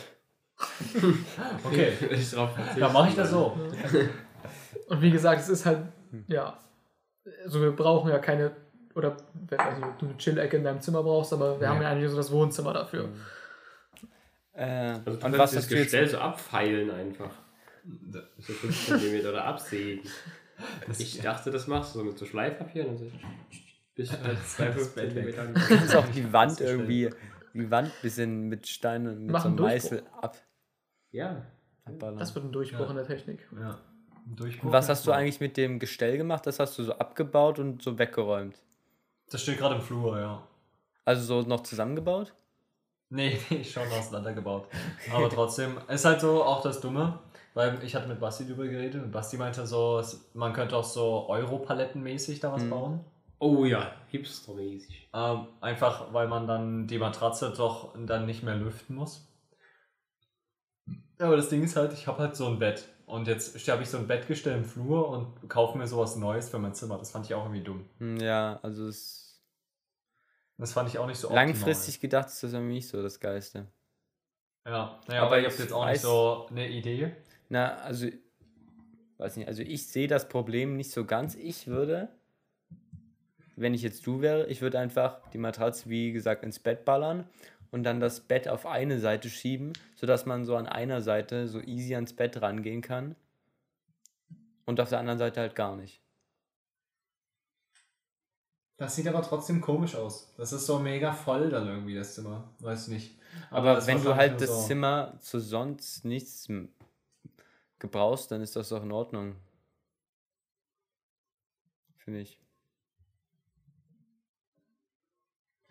okay, 1.64 1.94
ich 2.12 2.32
drauf 2.32 2.50
dann 2.80 2.94
mache 2.94 3.10
ich 3.10 3.16
das 3.16 3.30
so. 3.30 3.58
Und 4.88 5.02
wie 5.02 5.12
gesagt, 5.12 5.42
es 5.42 5.50
ist 5.50 5.66
halt, 5.66 5.80
ja. 6.28 6.58
Also 7.44 7.62
wir 7.62 7.72
brauchen 7.72 8.10
ja 8.10 8.20
keine, 8.20 8.52
oder 8.96 9.10
ob 9.12 9.18
du 10.00 10.06
eine 10.06 10.18
Chill-Ecke 10.18 10.58
in 10.58 10.64
deinem 10.64 10.82
Zimmer 10.82 11.04
brauchst, 11.04 11.34
aber 11.34 11.60
wir 11.60 11.70
haben 11.70 11.82
ja 11.82 11.90
eigentlich 11.92 12.10
so 12.10 12.18
das 12.18 12.32
Wohnzimmer 12.32 12.74
dafür. 12.74 13.10
Äh, 14.54 14.64
Also 14.66 15.02
du 15.06 15.12
und 15.12 15.20
kannst 15.22 15.38
was 15.40 15.52
das 15.52 15.70
jetzt? 15.70 15.84
Gestell 15.84 16.08
so 16.08 16.18
abfeilen 16.18 16.90
einfach. 16.92 17.32
So 18.40 18.54
5 18.54 18.86
cm 19.00 19.26
oder 19.28 19.46
absägen. 19.46 20.04
Ich 20.98 21.22
dachte, 21.22 21.52
das 21.52 21.68
machst 21.68 21.94
du 21.94 22.00
so 22.00 22.06
mit 22.06 22.18
so 22.18 22.26
Schleifpapier 22.26 22.88
und 22.88 22.98
so. 22.98 23.06
Bis 23.94 24.12
halt 24.24 24.40
2, 24.44 24.72
5 24.72 24.96
Bett 24.96 25.14
weg. 25.16 25.36
cm. 25.36 25.54
Du 25.54 25.60
kannst 25.78 25.96
auch 25.96 26.08
die 26.08 26.34
Wand 26.34 26.60
irgendwie, 26.62 27.12
die 27.54 27.70
Wand 27.70 27.90
ein 27.90 28.02
bisschen 28.02 28.48
mit 28.48 28.68
Steinen, 28.68 29.26
mit 29.26 29.32
Mach 29.34 29.44
so 29.44 29.50
einem 29.50 29.58
Meißel 29.60 30.04
ab, 30.20 30.36
Ja. 31.12 31.46
abballern. 31.86 32.18
Das 32.18 32.34
wird 32.34 32.46
ein 32.46 32.52
Durchbruch 32.52 32.86
Ja. 32.86 32.90
in 32.90 32.96
der 32.96 33.06
Technik. 33.06 33.48
Ja. 33.56 33.78
Durchbruch 34.36 34.66
Und 34.66 34.72
was 34.74 34.90
hast 34.90 35.06
du 35.08 35.12
eigentlich 35.12 35.40
mit 35.40 35.58
dem 35.58 35.80
Gestell 35.80 36.18
gemacht? 36.18 36.46
Das 36.46 36.60
hast 36.60 36.78
du 36.78 36.84
so 36.84 36.94
abgebaut 36.94 37.60
und 37.60 37.82
so 37.82 37.98
weggeräumt. 37.98 38.56
Das 39.30 39.42
steht 39.42 39.58
gerade 39.58 39.76
im 39.76 39.82
Flur, 39.82 40.20
ja. 40.20 40.42
Also 41.06 41.42
so 41.42 41.48
noch 41.48 41.62
zusammengebaut? 41.64 42.34
Nee, 43.10 43.40
nee, 43.50 43.64
schon 43.64 43.88
auseinandergebaut. 43.88 44.68
Aber 45.12 45.30
trotzdem, 45.30 45.78
ist 45.88 46.06
halt 46.06 46.22
so 46.22 46.44
auch 46.44 46.62
das 46.62 46.82
Dumme, 46.82 47.20
weil 47.54 47.82
ich 47.84 47.96
hatte 47.96 48.08
mit 48.08 48.20
Basti 48.20 48.46
drüber 48.46 48.68
geredet 48.68 49.02
und 49.04 49.12
Basti 49.12 49.38
meinte 49.38 49.66
so, 49.66 50.02
man 50.34 50.54
könnte 50.54 50.76
auch 50.76 50.84
so 50.84 51.28
Euro-Palettenmäßig 51.30 52.40
da 52.40 52.52
was 52.52 52.64
Mhm. 52.64 52.70
bauen. 52.70 53.06
Oh 53.40 53.66
ja, 53.66 53.92
hipstermäßig. 54.10 55.10
Ähm, 55.14 55.48
einfach, 55.62 56.12
weil 56.12 56.28
man 56.28 56.48
dann 56.48 56.88
die 56.88 56.98
Matratze 56.98 57.54
doch 57.56 57.94
dann 57.96 58.26
nicht 58.26 58.42
mehr 58.44 58.56
lüften 58.56 58.96
muss. 58.96 59.28
Aber 61.20 61.36
das 61.38 61.50
Ding 61.50 61.64
ist 61.64 61.76
halt, 61.76 61.94
ich 61.94 62.08
habe 62.08 62.20
halt 62.20 62.36
so 62.36 62.48
ein 62.48 62.60
Bett. 62.60 62.88
Und 63.08 63.26
jetzt 63.30 63.68
habe 63.70 63.84
ich 63.84 63.90
so 63.90 63.98
ein 63.98 64.06
Bettgestell 64.06 64.58
im 64.58 64.66
Flur 64.66 65.08
und 65.08 65.50
kaufe 65.50 65.78
mir 65.78 65.88
sowas 65.88 66.18
Neues 66.18 66.50
für 66.50 66.60
mein 66.60 66.74
Zimmer. 66.74 66.98
Das 66.98 67.10
fand 67.12 67.26
ich 67.26 67.34
auch 67.34 67.44
irgendwie 67.46 67.64
dumm. 67.64 67.86
Hm, 68.00 68.18
Ja, 68.18 68.60
also 68.62 68.86
es 68.88 69.42
Das 70.58 70.74
fand 70.74 70.90
ich 70.90 71.00
auch 71.00 71.08
nicht 71.08 71.18
so 71.18 71.34
langfristig 71.34 72.02
gedacht 72.02 72.28
ist 72.28 72.44
das 72.44 72.52
irgendwie 72.52 72.74
nicht 72.76 72.88
so 72.90 73.02
das 73.02 73.20
Geiste. 73.22 73.60
optimal. 73.60 73.74
Ja, 74.80 75.00
naja, 75.08 75.22
Aber 75.22 75.28
aber, 75.38 75.40
ich 75.40 75.48
ich 75.48 75.54
habe 75.54 75.64
jetzt 75.64 75.72
auch 75.72 75.86
weiß- 75.86 75.92
nicht 75.92 76.02
so 76.02 76.48
eine 76.50 76.68
Idee. 76.70 77.16
Na, 77.48 77.76
also, 77.78 78.08
weiß 79.20 79.38
nicht, 79.38 79.48
also 79.48 79.62
ich 79.64 79.88
sehe 79.88 80.10
das 80.10 80.28
Problem 80.28 80.76
nicht 80.76 80.92
so 80.92 81.06
ganz. 81.06 81.36
Ich 81.36 81.68
würde, 81.68 82.10
wenn 83.56 83.74
ich 83.74 83.84
jetzt 83.84 84.06
du 84.06 84.20
wäre, 84.20 84.48
ich 84.48 84.60
würde 84.62 84.80
einfach 84.80 85.22
die 85.30 85.38
Matratze, 85.38 85.90
wie 85.90 86.12
gesagt, 86.12 86.44
ins 86.44 86.60
Bett 86.60 86.84
ballern 86.84 87.30
und 87.72 87.84
dann 87.84 88.00
das 88.00 88.22
Bett 88.22 88.48
auf 88.48 88.66
eine 88.66 89.00
Seite 89.00 89.30
schieben, 89.30 89.74
sodass 89.96 90.26
man 90.26 90.46
so 90.46 90.56
an 90.56 90.68
einer 90.68 91.02
Seite 91.02 91.48
so 91.48 91.60
easy 91.62 91.96
ans 91.96 92.14
Bett 92.14 92.42
rangehen 92.42 92.82
kann 92.82 93.16
und 94.66 94.80
auf 94.80 94.90
der 94.90 95.00
anderen 95.00 95.20
Seite 95.20 95.40
halt 95.42 95.56
gar 95.56 95.76
nicht. 95.76 96.02
Das 98.78 98.96
sieht 98.96 99.08
aber 99.08 99.24
trotzdem 99.24 99.60
komisch 99.60 99.96
aus. 99.96 100.34
Das 100.38 100.54
ist 100.54 100.68
so 100.68 100.78
mega 100.78 101.12
voll 101.12 101.50
dann 101.50 101.68
irgendwie, 101.68 101.96
das 101.96 102.14
Zimmer. 102.14 102.54
Weiß 102.60 102.90
nicht. 102.90 103.18
Aber 103.50 103.76
das 103.76 103.88
wenn 103.88 104.04
du 104.04 104.16
halt 104.16 104.40
das 104.40 104.50
so- 104.50 104.68
Zimmer 104.68 105.18
zu 105.20 105.40
sonst 105.40 106.06
nichts 106.06 106.48
gebrauchst, 107.80 108.32
dann 108.32 108.42
ist 108.42 108.56
das 108.56 108.70
doch 108.70 108.84
in 108.84 108.92
Ordnung. 108.92 109.36
Finde 111.98 112.20
ich. 112.22 112.40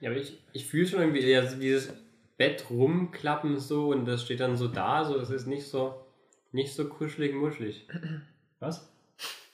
Ja, 0.01 0.10
aber 0.10 0.18
ich, 0.18 0.43
ich 0.52 0.66
fühle 0.66 0.86
schon 0.86 1.01
irgendwie 1.01 1.28
ja, 1.28 1.43
dieses 1.43 1.93
Bett 2.36 2.68
rumklappen 2.70 3.59
so 3.59 3.89
und 3.89 4.05
das 4.05 4.23
steht 4.23 4.40
dann 4.40 4.56
so 4.56 4.68
da, 4.68 5.05
so 5.05 5.18
es 5.18 5.31
ist 5.31 5.47
nicht 5.47 5.66
so 5.66 6.06
nicht 6.52 6.74
so 6.74 6.89
kuschelig 6.89 7.35
muschelig. 7.35 7.89
Was? 8.60 8.93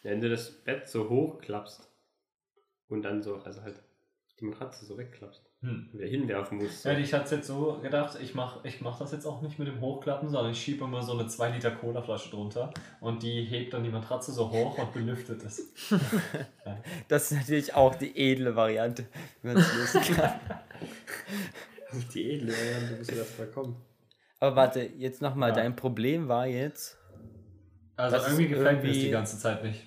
Wenn 0.03 0.21
du 0.21 0.29
das 0.29 0.51
Bett 0.51 0.89
so 0.89 1.09
hochklappst 1.09 1.89
und 2.89 3.03
dann 3.03 3.23
so, 3.23 3.37
also 3.37 3.63
halt 3.63 3.83
die 4.41 4.45
Matratze 4.45 4.85
so 4.85 4.97
wegklappst. 4.99 5.52
Wieder 5.63 6.07
hinwerfen 6.07 6.59
muss. 6.59 6.83
Ja, 6.83 6.93
ich 6.99 7.15
hatte 7.15 7.37
jetzt 7.37 7.47
so 7.47 7.79
gedacht, 7.81 8.19
ich 8.21 8.35
mache 8.35 8.67
ich 8.67 8.81
mach 8.81 8.99
das 8.99 9.13
jetzt 9.13 9.25
auch 9.27 9.41
nicht 9.43 9.59
mit 9.61 9.69
dem 9.69 9.81
Hochklappen, 9.81 10.29
sondern 10.29 10.51
ich 10.53 10.61
schiebe 10.61 10.85
immer 10.85 11.03
so 11.03 11.13
eine 11.13 11.29
2 11.29 11.51
Liter 11.51 11.71
Cola-Flasche 11.71 12.31
drunter 12.31 12.73
und 13.01 13.23
die 13.23 13.45
hebt 13.45 13.73
dann 13.73 13.85
die 13.85 13.91
Matratze 13.91 14.33
so 14.33 14.51
hoch 14.51 14.77
und 14.79 14.93
belüftet 14.93 15.43
es. 15.45 15.73
Das 17.09 17.31
ist 17.31 17.39
natürlich 17.39 17.75
auch 17.75 17.95
die 17.95 18.17
edle 18.17 18.57
Variante, 18.57 19.07
wie 19.43 19.49
man 19.49 19.57
es 19.59 19.75
lösen 19.75 20.15
kann. 20.17 20.33
Die 22.15 22.31
edle 22.33 22.53
Variante, 22.53 22.95
bis 22.97 23.09
wir 23.09 23.17
das 23.19 23.39
mal 23.39 23.47
kommen. 23.49 23.77
Aber 24.41 24.57
warte, 24.57 24.81
jetzt 24.97 25.23
nochmal, 25.23 25.51
Ja. 25.51 25.57
dein 25.57 25.77
Problem 25.77 26.27
war 26.29 26.47
jetzt, 26.47 26.99
Also 27.97 28.17
Das 28.17 28.27
ist 28.27 28.33
irgendwie 28.33 28.49
gefällt 28.49 28.65
mir 28.65 28.73
das 28.77 28.85
irgendwie- 28.97 29.05
die 29.05 29.11
ganze 29.11 29.39
Zeit 29.39 29.63
nicht. 29.63 29.87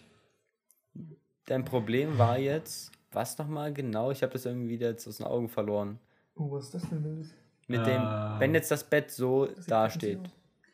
dein 1.48 1.66
Problem 1.66 2.18
war 2.18 2.38
jetzt, 2.38 2.92
was 3.16 3.38
nochmal 3.38 3.74
genau? 3.74 4.12
Ich 4.12 4.22
habe 4.22 4.34
das 4.34 4.46
irgendwie 4.46 4.70
wieder 4.70 4.90
jetzt 4.90 5.08
aus 5.08 5.18
den 5.18 5.26
Augen 5.26 5.50
verloren. 5.50 6.00
Oh, 6.36 6.52
was 6.52 6.66
ist 6.66 6.76
das 6.76 6.90
denn? 6.90 7.30
Mit 7.68 7.86
dem, 7.86 8.02
Ähm. 8.02 8.36
wenn 8.40 8.54
jetzt 8.54 8.70
das 8.70 8.84
Bett 8.84 9.10
so 9.10 9.48
sieht 9.48 9.72
dasteht. 9.72 10.20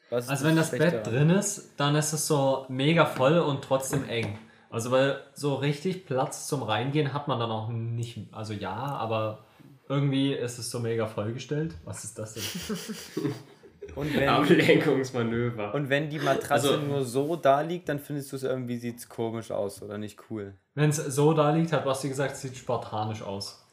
Was 0.09 0.25
ist 0.25 0.29
Also 0.31 0.45
wenn 0.47 0.55
das 0.57 0.71
Bett 0.71 1.07
drin 1.07 1.29
ist, 1.29 1.71
dann 1.77 1.95
ist 1.95 2.11
es 2.11 2.27
so 2.27 2.65
mega 2.67 3.05
voll 3.05 3.39
und 3.39 3.63
trotzdem 3.63 4.07
eng. 4.09 4.37
Also 4.69 4.91
weil 4.91 5.21
so 5.33 5.55
richtig 5.55 6.05
Platz 6.05 6.47
zum 6.47 6.63
Reingehen 6.63 7.13
hat 7.13 7.27
man 7.27 7.39
dann 7.39 7.51
auch 7.51 7.69
nicht. 7.69 8.27
Also 8.33 8.53
ja, 8.53 8.73
aber 8.73 9.45
irgendwie 9.87 10.33
ist 10.33 10.57
es 10.57 10.69
so 10.69 10.79
mega 10.79 11.07
vollgestellt. 11.07 11.75
Was 11.85 12.03
ist 12.03 12.17
das 12.19 12.33
denn? 12.33 12.43
Und 13.95 14.15
wenn, 14.15 14.29
Ablenkungsmanöver. 14.29 15.73
und 15.73 15.89
wenn 15.89 16.09
die 16.09 16.19
Matratze 16.19 16.69
Also- 16.69 16.77
nur 16.77 17.03
so 17.03 17.35
da 17.35 17.61
liegt, 17.61 17.89
dann 17.89 17.99
findest 17.99 18.31
du 18.31 18.35
es 18.37 18.43
irgendwie, 18.43 18.77
sieht 18.77 18.97
es 18.99 19.09
komisch 19.09 19.51
aus 19.51 19.81
oder 19.81 19.97
nicht 19.97 20.19
cool. 20.29 20.53
Wenn 20.75 20.91
es 20.91 20.97
so 20.97 21.33
da 21.33 21.51
liegt, 21.51 21.73
hat 21.73 21.83
Basti 21.83 22.07
gesagt, 22.07 22.33
es 22.33 22.41
sieht 22.41 22.55
spartanisch 22.55 23.21
aus. 23.21 23.65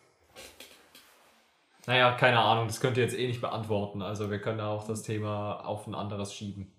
Naja, 1.87 2.13
keine 2.17 2.39
Ahnung, 2.41 2.67
das 2.67 2.81
könnt 2.81 2.97
ihr 2.97 3.05
jetzt 3.05 3.17
eh 3.17 3.27
nicht 3.27 3.41
beantworten. 3.41 4.03
Also 4.03 4.31
wir 4.31 4.41
können 4.41 4.61
auch 4.61 4.87
das 4.87 5.03
Thema 5.03 5.61
auf 5.65 5.87
ein 5.87 5.95
anderes 5.95 6.35
schieben. 6.35 6.71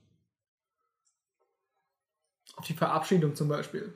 Auf 2.58 2.66
die 2.66 2.74
Verabschiedung 2.74 3.36
zum 3.36 3.48
Beispiel. 3.48 3.94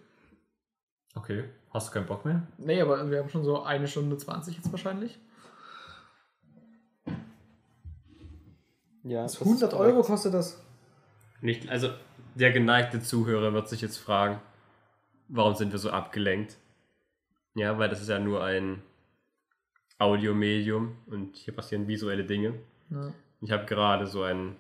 Okay, 1.16 1.44
hast 1.72 1.90
du 1.90 1.94
keinen 1.94 2.06
Bock 2.08 2.26
mehr? 2.26 2.48
Nee, 2.58 2.82
aber 2.82 3.10
wir 3.12 3.20
haben 3.20 3.30
schon 3.30 3.44
so 3.44 3.62
eine 3.64 3.88
Stunde 3.88 4.18
20 4.18 4.56
jetzt 4.56 4.72
wahrscheinlich. 4.72 5.20
Ja, 9.04 9.24
Das 9.24 9.34
das 9.34 9.42
100 9.42 9.74
ist 9.74 9.80
Euro 9.80 10.02
kostet 10.02 10.34
das. 10.34 10.64
Nicht, 11.42 11.70
also 11.70 11.90
der 12.36 12.52
geneigte 12.52 13.02
Zuhörer 13.02 13.54
wird 13.54 13.68
sich 13.68 13.82
jetzt 13.82 13.98
fragen, 13.98 14.42
warum 15.28 15.56
sind 15.56 15.72
wir 15.72 15.80
so 15.80 15.90
abgelenkt? 15.92 16.58
Ja, 17.56 17.78
weil 17.78 17.90
das 17.90 18.02
ist 18.02 18.10
ja 18.10 18.20
nur 18.20 18.44
ein 18.44 18.82
Audiomedium 20.00 20.98
und 21.08 21.36
hier 21.36 21.54
passieren 21.54 21.88
visuelle 21.88 22.24
Dinge. 22.24 22.56
Ja. 22.90 23.14
Ich 23.42 23.52
habe 23.52 23.66
gerade 23.66 24.08
so 24.08 24.24
ein, 24.24 24.56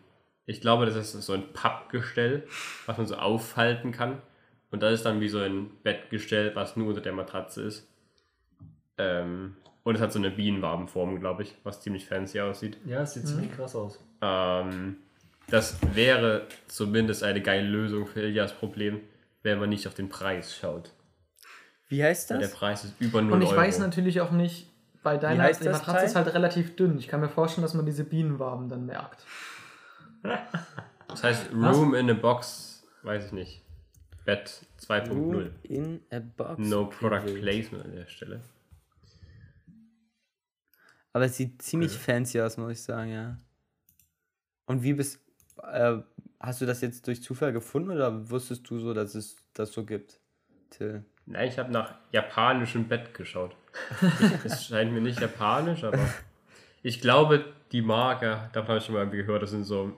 ich 0.45 0.61
glaube, 0.61 0.86
das 0.86 0.95
ist 0.95 1.14
so 1.26 1.34
ein 1.34 1.53
Pappgestell, 1.53 2.48
was 2.86 2.98
man 2.98 3.07
so 3.07 3.15
aufhalten 3.15 3.91
kann. 3.91 4.22
Und 4.72 4.82
das 4.82 4.94
ist 4.94 5.06
dann 5.06 5.22
wie 5.22 5.30
so 5.30 5.40
ein 5.40 5.70
Bettgestell, 5.84 6.56
was 6.56 6.76
nur 6.76 6.88
unter 6.88 7.02
der 7.02 7.14
Matratze 7.14 7.61
ist. 7.61 7.88
Ähm, 8.98 9.56
und 9.84 9.95
es 9.95 10.02
hat 10.02 10.11
so 10.11 10.20
eine 10.20 10.32
Bienenwabenform, 10.32 11.20
glaube 11.20 11.44
ich, 11.44 11.56
was 11.64 11.82
ziemlich 11.82 12.06
fancy 12.07 12.40
aussieht. 12.41 12.78
Ja, 12.86 13.02
es 13.02 13.14
sieht 13.14 13.28
ziemlich 13.28 13.52
krass 13.52 13.76
aus. 13.76 13.99
Ähm, 14.24 14.95
das 15.48 15.78
wäre 15.94 16.48
zumindest 16.68 17.24
eine 17.24 17.41
geile 17.41 17.68
Lösung 17.68 18.08
für 18.08 18.22
Ilias 18.22 18.54
Problem, 18.54 19.02
wenn 19.44 19.60
man 19.60 19.70
nicht 19.70 19.88
auf 19.88 19.94
den 19.94 20.08
Preis 20.08 20.56
schaut. 20.56 20.91
Wie 21.90 22.02
heißt 22.04 22.30
Weil 22.30 22.40
der 22.40 22.48
das? 22.48 22.58
Preis 22.58 22.86
ist 22.86 22.95
über 23.00 23.22
0 23.22 23.34
Und 23.34 23.41
ich 23.41 23.50
Euro. 23.50 23.58
weiß 23.60 23.80
natürlich 23.80 24.22
auch 24.22 24.32
nicht, 24.32 24.70
bei 25.04 25.18
deiner 25.18 25.44
heißt 25.44 25.60
die 25.62 25.66
das 25.66 25.80
Matratze 25.80 25.98
Teil? 26.00 26.08
ist 26.08 26.16
halt 26.16 26.34
relativ 26.34 26.76
dünn. 26.78 26.98
Ich 26.98 27.08
kann 27.10 27.20
mir 27.20 27.28
vorstellen, 27.30 27.64
dass 27.64 27.74
man 27.74 27.86
diese 27.86 28.04
Bienenwaben 28.06 28.70
dann 28.70 28.86
merkt. 28.86 29.26
Das 31.10 31.24
heißt 31.24 31.50
Was? 31.52 31.78
Room 31.78 31.94
in 31.94 32.10
a 32.10 32.14
Box, 32.14 32.88
weiß 33.04 33.28
ich 33.28 33.32
nicht. 33.34 33.62
Bett 34.26 34.66
2.0. 34.82 35.10
Room 35.12 35.50
in 35.62 36.00
a 36.10 36.20
box. 36.20 36.56
No 36.58 36.86
Product 36.88 37.26
Wild. 37.26 37.41
Placement 37.41 37.86
an 37.86 37.91
der 37.95 38.08
Stelle. 38.08 38.41
Aber 41.12 41.26
es 41.26 41.38
sieht 41.38 41.62
ziemlich 41.62 41.91
fancy 41.95 42.41
aus, 42.41 42.58
muss 42.58 42.72
ich 42.72 42.82
sagen, 42.82 43.12
ja. 43.12 43.38
Und 44.65 44.84
wie 44.84 44.94
bist 44.94 45.19
äh, 45.61 45.98
hast 46.40 46.61
du 46.61 46.65
das 46.65 46.81
jetzt 46.81 47.07
durch 47.07 47.23
Zufall 47.23 47.53
gefunden 47.53 47.91
oder 47.91 48.30
wusstest 48.30 48.69
du 48.69 48.80
so, 48.80 48.94
dass 48.94 49.15
es 49.15 49.38
das 49.53 49.72
so 49.72 49.85
gibt? 49.85 50.19
Till. 50.69 51.03
Nein, 51.26 51.48
ich 51.48 51.57
habe 51.57 51.72
nach 51.72 51.95
japanischem 52.11 52.88
Bett 52.88 53.14
geschaut. 53.14 53.56
Es 54.44 54.65
scheint 54.65 54.91
mir 54.91 55.02
nicht 55.02 55.19
japanisch, 55.19 55.84
aber 55.84 55.99
ich 56.84 57.02
glaube, 57.02 57.45
die 57.72 57.81
Marke, 57.81 58.49
davon 58.53 58.69
habe 58.69 58.77
ich 58.80 58.85
schon 58.85 58.95
mal 58.95 59.10
gehört, 59.10 59.41
das 59.41 59.52
sind 59.52 59.64
so 59.64 59.94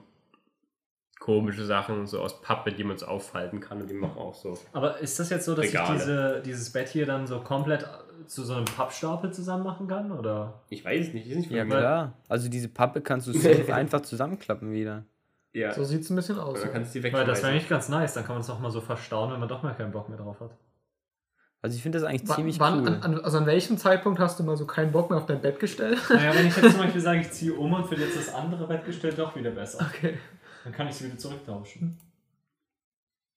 komische 1.18 1.64
Sachen, 1.64 2.06
so 2.06 2.20
aus 2.20 2.40
Pappe, 2.42 2.72
die 2.72 2.84
man 2.84 2.98
so 2.98 3.06
aufhalten 3.06 3.60
kann 3.60 3.80
und 3.80 3.88
die 3.90 3.94
machen 3.94 4.18
auch 4.18 4.34
so. 4.34 4.56
Aber 4.72 4.98
ist 4.98 5.18
das 5.18 5.30
jetzt 5.30 5.44
so, 5.46 5.54
dass 5.54 5.64
Regale. 5.66 5.94
ich 5.96 6.00
diese, 6.02 6.42
dieses 6.44 6.70
Bett 6.72 6.88
hier 6.88 7.06
dann 7.06 7.26
so 7.26 7.40
komplett 7.40 7.86
zu 8.26 8.44
so 8.44 8.54
einem 8.54 8.64
Pappstapel 8.66 9.32
zusammen 9.32 9.64
machen 9.64 9.88
kann? 9.88 10.10
Oder? 10.12 10.62
Ich 10.68 10.84
weiß 10.84 11.08
es 11.08 11.14
nicht, 11.14 11.26
ist 11.28 11.36
nicht 11.36 11.50
Ja, 11.50 11.60
von 11.62 11.68
mir. 11.68 11.78
klar. 11.78 12.12
Also 12.28 12.48
diese 12.48 12.68
Pappe 12.68 13.00
kannst 13.00 13.26
du 13.26 13.32
safe 13.32 13.74
einfach 13.74 14.00
zusammenklappen 14.02 14.72
wieder. 14.72 15.04
Ja, 15.52 15.72
So 15.72 15.84
sieht 15.84 16.02
es 16.02 16.10
ein 16.10 16.16
bisschen 16.16 16.38
aus. 16.38 16.60
oder 16.60 16.68
kannst 16.70 16.94
du 16.94 17.00
die 17.00 17.12
Weil 17.12 17.24
das 17.24 17.42
wäre 17.42 17.52
eigentlich 17.52 17.68
ganz 17.68 17.88
nice, 17.88 18.12
dann 18.14 18.24
kann 18.24 18.34
man 18.34 18.42
es 18.42 18.50
auch 18.50 18.60
mal 18.60 18.70
so 18.70 18.80
verstauen, 18.82 19.32
wenn 19.32 19.40
man 19.40 19.48
doch 19.48 19.62
mal 19.62 19.74
keinen 19.74 19.92
Bock 19.92 20.08
mehr 20.10 20.18
drauf 20.18 20.38
hat. 20.40 20.50
Also 21.62 21.74
ich 21.76 21.82
finde 21.82 21.98
das 21.98 22.06
eigentlich 22.06 22.28
Wa- 22.28 22.34
ziemlich 22.34 22.60
wann, 22.60 22.80
cool. 22.80 22.88
an, 22.88 23.02
an, 23.02 23.20
also 23.22 23.38
an 23.38 23.46
welchem 23.46 23.78
Zeitpunkt 23.78 24.20
hast 24.20 24.38
du 24.38 24.44
mal 24.44 24.56
so 24.56 24.66
keinen 24.66 24.92
Bock 24.92 25.08
mehr 25.08 25.18
auf 25.18 25.26
dein 25.26 25.40
Bett 25.40 25.58
gestellt? 25.58 25.98
Naja, 26.10 26.34
wenn 26.34 26.46
ich 26.46 26.54
jetzt 26.56 26.72
zum 26.72 26.80
Beispiel 26.82 27.00
sage, 27.00 27.20
ich 27.20 27.30
ziehe 27.30 27.54
um 27.54 27.72
und 27.72 27.86
finde 27.86 28.04
jetzt 28.04 28.16
das 28.18 28.34
andere 28.34 28.66
Bettgestell 28.66 29.12
doch 29.14 29.34
wieder 29.34 29.50
besser, 29.50 29.84
Okay. 29.94 30.18
Dann 30.66 30.72
kann 30.74 30.88
ich 30.88 30.94
es 30.96 31.04
wieder 31.04 31.16
zurücktauschen. 31.16 31.96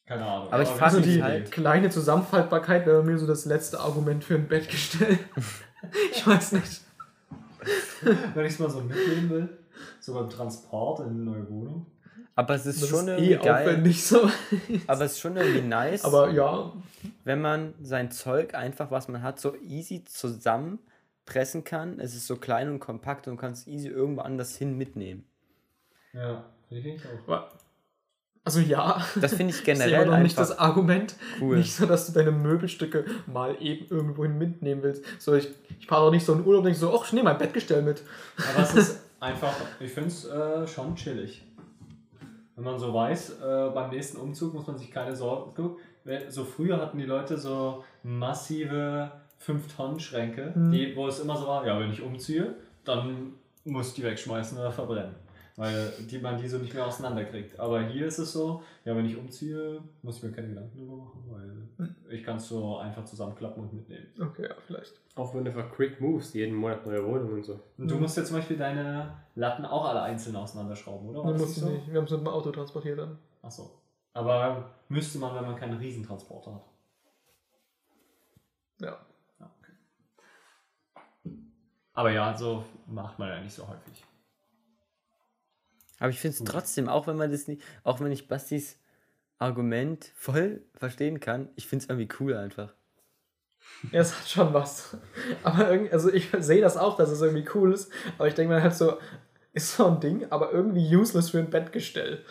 Keine 0.07 0.25
Ahnung. 0.25 0.51
Aber 0.51 0.63
ich 0.63 0.69
wir 0.69 0.75
frag 0.77 0.87
haben 0.87 0.95
Also 0.97 1.07
mich 1.07 1.15
die 1.17 1.23
halt- 1.23 1.51
kleine 1.51 1.89
Zusammenfaltbarkeit 1.91 2.87
wäre 2.87 3.03
mir 3.03 3.19
so 3.19 3.27
das 3.27 3.45
letzte 3.45 3.79
Argument 3.79 4.23
für 4.23 4.33
ein 4.33 4.47
Bettgestell. 4.47 5.19
ich 6.11 6.25
weiß 6.25 6.53
nicht. 6.53 6.81
Wenn 8.33 8.45
ich 8.47 8.53
es 8.53 8.57
mal 8.59 8.71
so 8.71 8.79
mitnehmen 8.81 9.29
will, 9.29 9.49
so 9.99 10.15
beim 10.15 10.27
Transport 10.27 11.01
in 11.01 11.05
eine 11.05 11.13
neue 11.19 11.47
Wohnung. 11.51 11.85
Aber 12.33 12.55
es 12.55 12.65
ist 12.65 12.81
Das 12.81 12.89
schon 12.89 13.01
ist 13.01 13.19
irgendwie 13.19 13.33
eh 13.33 13.37
geil. 13.37 13.67
aufwendig 13.67 14.03
so. 14.03 14.27
Aber 14.87 15.05
es 15.05 15.11
ist 15.11 15.19
schon 15.19 15.37
irgendwie 15.37 15.61
nice, 15.61 16.03
Aber 16.03 16.31
ja, 16.31 16.73
wenn 17.25 17.41
man 17.41 17.75
sein 17.79 18.09
Zeug 18.11 18.55
einfach, 18.55 18.89
was 18.89 19.07
man 19.07 19.21
hat, 19.21 19.39
so 19.39 19.55
easy 19.57 20.03
zusammenpressen 20.05 21.63
kann. 21.63 21.99
Es 21.99 22.15
ist 22.15 22.25
so 22.25 22.37
klein 22.37 22.69
und 22.69 22.79
kompakt 22.79 23.27
und 23.27 23.35
du 23.35 23.39
kannst 23.41 23.67
easy 23.67 23.89
irgendwo 23.89 24.21
anders 24.21 24.55
hin 24.55 24.75
mitnehmen. 24.75 25.25
Ja, 26.13 26.45
ich 26.69 27.01
auch. 27.05 27.27
aber- 27.27 27.49
also 28.45 28.61
ja. 28.61 29.03
Das 29.19 29.33
finde 29.35 29.53
ich 29.53 29.59
Ich 29.65 29.65
sehe 29.65 29.73
aber 29.75 29.83
generell 29.85 30.05
noch 30.07 30.17
nicht 30.23 30.37
das 30.37 30.51
einfach 30.51 30.63
Argument. 30.65 31.15
cool. 31.41 31.57
Nicht 31.57 31.75
so, 31.75 31.85
dass 31.85 32.07
du 32.07 32.13
deine 32.13 32.31
Möbelstücke 32.31 33.05
mal 33.27 33.55
eben 33.61 33.85
irgendwohin 33.89 34.37
mitnehmen 34.37 34.81
willst. 34.81 35.03
So, 35.19 35.35
ich, 35.35 35.49
ich 35.79 35.85
fahre 35.87 36.05
doch 36.05 36.11
nicht 36.11 36.25
so 36.25 36.33
in 36.33 36.39
Urlaub 36.39 36.59
und 36.59 36.63
denke 36.65 36.79
so, 36.79 36.97
ach, 36.97 37.05
ich 37.05 37.13
nehme 37.13 37.25
mein 37.29 37.37
Bettgestell 37.37 37.81
mit. 37.83 38.01
Aber 38.53 38.63
es 38.63 38.73
ist 38.73 39.01
einfach, 39.19 39.53
ich 39.79 39.91
finde 39.91 40.09
es 40.09 40.25
äh, 40.25 40.65
schon 40.67 40.95
chillig. 40.95 41.43
Wenn 42.55 42.63
man 42.65 42.79
so 42.79 42.93
weiß, 42.93 43.39
äh, 43.41 43.69
beim 43.73 43.89
nächsten 43.91 44.17
Umzug 44.17 44.53
muss 44.53 44.65
man 44.67 44.77
sich 44.77 44.89
keine 44.91 45.15
Sorgen. 45.15 45.75
So 46.29 46.43
früher 46.43 46.77
hatten 46.81 46.97
die 46.97 47.05
Leute 47.05 47.37
so 47.37 47.83
massive 48.03 49.11
5-Tonnen-Schränke, 49.45 50.53
Mhm. 50.55 50.71
die, 50.71 50.95
wo 50.95 51.07
es 51.07 51.19
immer 51.19 51.37
so 51.37 51.45
war, 51.47 51.65
ja, 51.67 51.79
wenn 51.79 51.91
ich 51.91 52.01
umziehe, 52.01 52.55
dann 52.83 53.33
muss 53.63 53.89
ich 53.89 53.93
die 53.95 54.03
wegschmeißen 54.03 54.57
oder 54.57 54.71
verbrennen. 54.71 55.13
Weil 55.59 55.91
die, 56.09 56.19
man 56.19 56.37
die 56.37 56.47
so 56.47 56.57
nicht 56.57 56.73
mehr 56.73 56.87
auseinanderkriegt. 56.87 57.59
Aber 57.59 57.81
hier 57.81 58.07
ist 58.07 58.17
es 58.17 58.31
so, 58.31 58.63
ja, 58.85 58.95
wenn 58.95 59.05
ich 59.05 59.17
umziehe, 59.17 59.81
muss 60.03 60.15
ich 60.15 60.23
mir 60.23 60.31
keine 60.31 60.47
Gedanken 60.47 60.77
darüber 60.77 60.95
machen, 60.95 61.23
weil 61.27 62.15
ich 62.15 62.23
kann 62.23 62.37
es 62.37 62.47
so 62.47 62.77
einfach 62.77 63.03
zusammenklappen 63.03 63.63
und 63.63 63.73
mitnehmen. 63.73 64.07
Okay, 64.21 64.43
ja, 64.43 64.55
vielleicht. 64.65 64.93
Auch 65.15 65.35
wenn 65.35 65.43
du 65.43 65.51
einfach 65.51 65.69
Quick 65.75 65.99
Moves, 65.99 66.33
jeden 66.33 66.55
Monat 66.55 66.85
neue 66.85 67.05
Wohnung 67.05 67.33
und 67.33 67.43
so. 67.43 67.59
Und 67.77 67.91
du 67.91 67.97
musst 67.97 68.15
ja 68.15 68.23
zum 68.23 68.37
Beispiel 68.37 68.55
deine 68.55 69.11
Latten 69.35 69.65
auch 69.65 69.83
alle 69.83 70.01
einzeln 70.01 70.37
auseinanderschrauben, 70.37 71.09
oder? 71.09 71.25
War 71.25 71.33
das 71.33 71.41
musst 71.41 71.57
du 71.57 71.61
so? 71.61 71.69
nicht. 71.71 71.91
Wir 71.91 71.97
haben 71.97 72.05
es 72.05 72.11
mit 72.11 72.21
dem 72.21 72.27
Auto 72.29 72.51
transportiert 72.51 72.97
dann. 72.97 73.17
Achso. 73.41 73.69
Aber 74.13 74.71
müsste 74.87 75.19
man, 75.19 75.35
wenn 75.35 75.43
man 75.43 75.57
keinen 75.57 75.77
Riesentransporter 75.77 76.55
hat. 76.55 76.63
Ja. 78.79 78.97
Ja, 79.41 79.51
okay. 79.59 81.33
Aber 81.91 82.11
ja, 82.11 82.37
so 82.37 82.63
macht 82.87 83.19
man 83.19 83.27
ja 83.27 83.41
nicht 83.41 83.53
so 83.53 83.67
häufig. 83.67 84.05
Aber 85.99 86.09
ich 86.09 86.19
finde 86.19 86.37
es 86.37 86.43
trotzdem, 86.43 86.89
auch 86.89 87.07
wenn 87.07 87.17
man 87.17 87.31
das 87.31 87.47
nicht, 87.47 87.61
auch 87.83 87.99
wenn 87.99 88.11
ich 88.11 88.27
Bastis 88.27 88.77
Argument 89.37 90.11
voll 90.15 90.63
verstehen 90.75 91.19
kann, 91.19 91.49
ich 91.55 91.67
finde 91.67 91.83
es 91.83 91.89
irgendwie 91.89 92.09
cool 92.19 92.35
einfach. 92.35 92.73
Ja, 93.91 94.01
es 94.01 94.17
hat 94.17 94.27
schon 94.27 94.53
was. 94.53 94.97
Aber 95.43 95.69
irgendwie, 95.69 95.91
also 95.91 96.11
ich 96.11 96.29
sehe 96.39 96.61
das 96.61 96.77
auch, 96.77 96.97
dass 96.97 97.09
es 97.09 97.21
irgendwie 97.21 97.47
cool 97.55 97.73
ist. 97.73 97.91
Aber 98.17 98.27
ich 98.27 98.33
denke 98.33 98.53
mir 98.53 98.61
halt 98.61 98.75
so, 98.75 98.97
ist 99.53 99.75
so 99.75 99.87
ein 99.87 99.99
Ding, 99.99 100.27
aber 100.29 100.51
irgendwie 100.51 100.95
useless 100.95 101.29
für 101.29 101.39
ein 101.39 101.49
Bettgestell. 101.49 102.23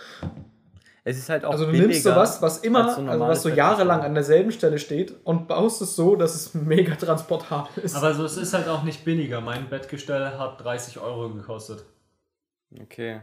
Es 1.05 1.17
ist 1.17 1.31
halt 1.31 1.45
auch 1.45 1.53
Also 1.53 1.65
du 1.65 1.71
billiger 1.71 1.89
nimmst 1.89 2.03
sowas, 2.05 2.43
was 2.43 2.59
immer, 2.59 2.87
als 2.87 2.97
so 2.97 3.07
also 3.07 3.29
was 3.29 3.43
so 3.43 3.49
jahrelang 3.49 4.03
an 4.03 4.15
derselben 4.15 4.53
Stelle 4.53 4.79
steht 4.79 5.15
und 5.25 5.49
baust 5.49 5.81
es 5.81 5.97
so, 5.97 6.17
dass 6.17 6.35
es 6.35 6.53
mega 6.53 6.97
transportabel 6.97 7.83
ist. 7.83 7.97
Aber 7.97 8.13
so, 8.13 8.25
es 8.25 8.37
ist 8.37 8.53
halt 8.53 8.69
auch 8.69 8.83
nicht 8.83 9.07
billiger. 9.07 9.41
Mein 9.41 9.71
Bettgestell 9.71 10.39
hat 10.39 10.63
30 10.63 10.99
Euro 10.99 11.31
gekostet. 11.31 11.85
Okay. 12.79 13.23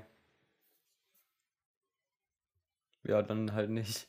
Ja, 3.08 3.22
dann 3.22 3.54
halt 3.54 3.70
nicht. 3.70 4.08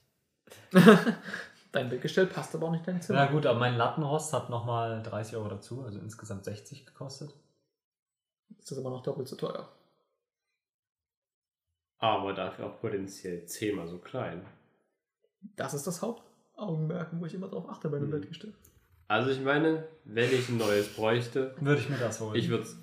Dein 1.72 1.90
Bettgestell 1.90 2.26
passt 2.26 2.54
aber 2.54 2.68
auch 2.68 2.70
nicht 2.70 2.86
in 2.86 2.94
dein 2.94 3.02
Zimmer. 3.02 3.24
Na 3.26 3.30
gut, 3.30 3.44
aber 3.44 3.58
mein 3.58 3.76
Lattenrost 3.76 4.32
hat 4.32 4.48
nochmal 4.48 5.02
30 5.02 5.36
Euro 5.36 5.48
dazu, 5.48 5.82
also 5.82 5.98
insgesamt 5.98 6.44
60 6.44 6.86
gekostet. 6.86 7.34
Ist 8.58 8.70
das 8.70 8.78
immer 8.78 8.90
noch 8.90 9.02
doppelt 9.02 9.28
so 9.28 9.36
teuer. 9.36 9.68
Aber 11.98 12.32
dafür 12.32 12.66
auch 12.66 12.80
potenziell 12.80 13.44
zehnmal 13.46 13.88
so 13.88 13.98
klein. 13.98 14.46
Das 15.56 15.74
ist 15.74 15.86
das 15.86 16.00
Hauptaugenmerk, 16.02 17.08
wo 17.12 17.26
ich 17.26 17.34
immer 17.34 17.48
drauf 17.48 17.68
achte 17.68 17.88
bei 17.88 17.96
einem 17.98 18.06
Mhm. 18.06 18.12
Bettgestell. 18.12 18.54
Also 19.08 19.30
ich 19.30 19.40
meine, 19.40 19.86
wenn 20.04 20.30
ich 20.32 20.48
ein 20.48 20.56
neues 20.58 20.94
bräuchte, 20.94 21.54
Würde 21.60 21.80
ich 21.80 21.88
mir 21.88 21.98
das 21.98 22.20
holen. 22.20 22.34
ich 22.36 22.48
würde 22.48 22.64
es 22.64 22.76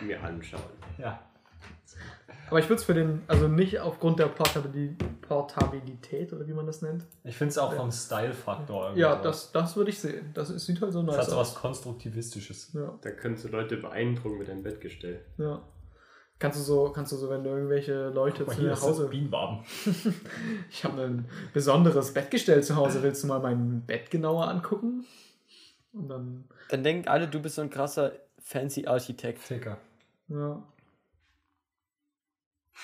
mir 0.00 0.22
anschauen. 0.22 0.62
Ja. 0.98 1.20
Aber 2.52 2.58
ich 2.60 2.66
würde 2.68 2.80
es 2.80 2.84
für 2.84 2.92
den, 2.92 3.22
also 3.28 3.48
nicht 3.48 3.80
aufgrund 3.80 4.18
der 4.18 4.26
Portabili 4.26 4.94
Portabilität 5.22 6.34
oder 6.34 6.46
wie 6.46 6.52
man 6.52 6.66
das 6.66 6.82
nennt. 6.82 7.06
Ich 7.24 7.34
finde 7.34 7.50
es 7.52 7.56
auch 7.58 7.72
vom 7.72 7.90
Style-Faktor 7.90 8.84
irgendwie. 8.88 9.00
Ja, 9.00 9.16
so. 9.16 9.22
das, 9.22 9.52
das 9.52 9.74
würde 9.74 9.88
ich 9.90 9.98
sehen. 9.98 10.30
Das 10.34 10.50
ist, 10.50 10.66
sieht 10.66 10.82
halt 10.82 10.92
so 10.92 11.02
Das 11.02 11.16
nice 11.16 11.24
hat 11.24 11.30
so 11.30 11.36
aus. 11.38 11.54
was 11.54 11.60
Konstruktivistisches. 11.62 12.72
Ja, 12.74 12.98
Da 13.00 13.10
könntest 13.10 13.46
du 13.46 13.48
Leute 13.48 13.78
beeindrucken 13.78 14.36
mit 14.38 14.48
deinem 14.48 14.62
Bettgestell. 14.62 15.20
ja. 15.38 15.62
Kannst 16.38 16.58
du 16.58 16.62
so, 16.64 16.90
kannst 16.90 17.12
du 17.12 17.16
so, 17.16 17.30
wenn 17.30 17.44
du 17.44 17.50
irgendwelche 17.50 18.08
Leute 18.08 18.44
zu 18.44 18.60
dir 18.60 18.70
nach 18.70 18.82
Hause. 18.82 19.06
Bienenwaben. 19.08 19.60
Ich 20.70 20.82
habe 20.84 21.00
ein 21.02 21.24
besonderes 21.54 22.12
Bettgestell 22.12 22.62
zu 22.64 22.74
Hause. 22.74 23.00
Willst 23.04 23.22
du 23.22 23.28
mal 23.28 23.38
mein 23.38 23.82
Bett 23.86 24.10
genauer 24.10 24.48
angucken? 24.48 25.04
Und 25.92 26.08
dann, 26.08 26.44
Dann 26.68 26.82
denken 26.82 27.06
alle, 27.08 27.28
du 27.28 27.40
bist 27.40 27.54
so 27.54 27.62
ein 27.62 27.70
krasser 27.70 28.12
fancy 28.42 28.86
Architekt. 28.86 29.46
Ticker. 29.46 29.78
ja. 30.28 30.62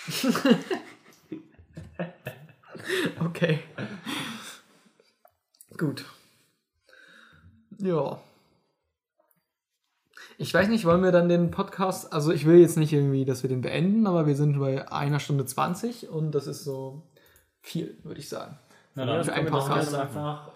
okay. 3.24 3.60
Gut. 5.76 6.04
Ja. 7.78 8.18
Ich 10.40 10.54
weiß 10.54 10.68
nicht, 10.68 10.84
wollen 10.84 11.02
wir 11.02 11.10
dann 11.10 11.28
den 11.28 11.50
Podcast, 11.50 12.12
also 12.12 12.32
ich 12.32 12.46
will 12.46 12.58
jetzt 12.58 12.76
nicht 12.76 12.92
irgendwie, 12.92 13.24
dass 13.24 13.42
wir 13.42 13.50
den 13.50 13.60
beenden, 13.60 14.06
aber 14.06 14.26
wir 14.26 14.36
sind 14.36 14.58
bei 14.58 14.90
einer 14.90 15.18
Stunde 15.18 15.44
20 15.44 16.08
und 16.08 16.32
das 16.32 16.46
ist 16.46 16.62
so 16.62 17.02
viel, 17.60 17.98
würde 18.04 18.20
ich 18.20 18.28
sagen. 18.28 18.56
Na 18.94 19.04
dann, 19.04 19.24
für 19.24 19.32
einen 19.32 19.48
Podcast 19.48 19.94
einfach. 19.94 20.52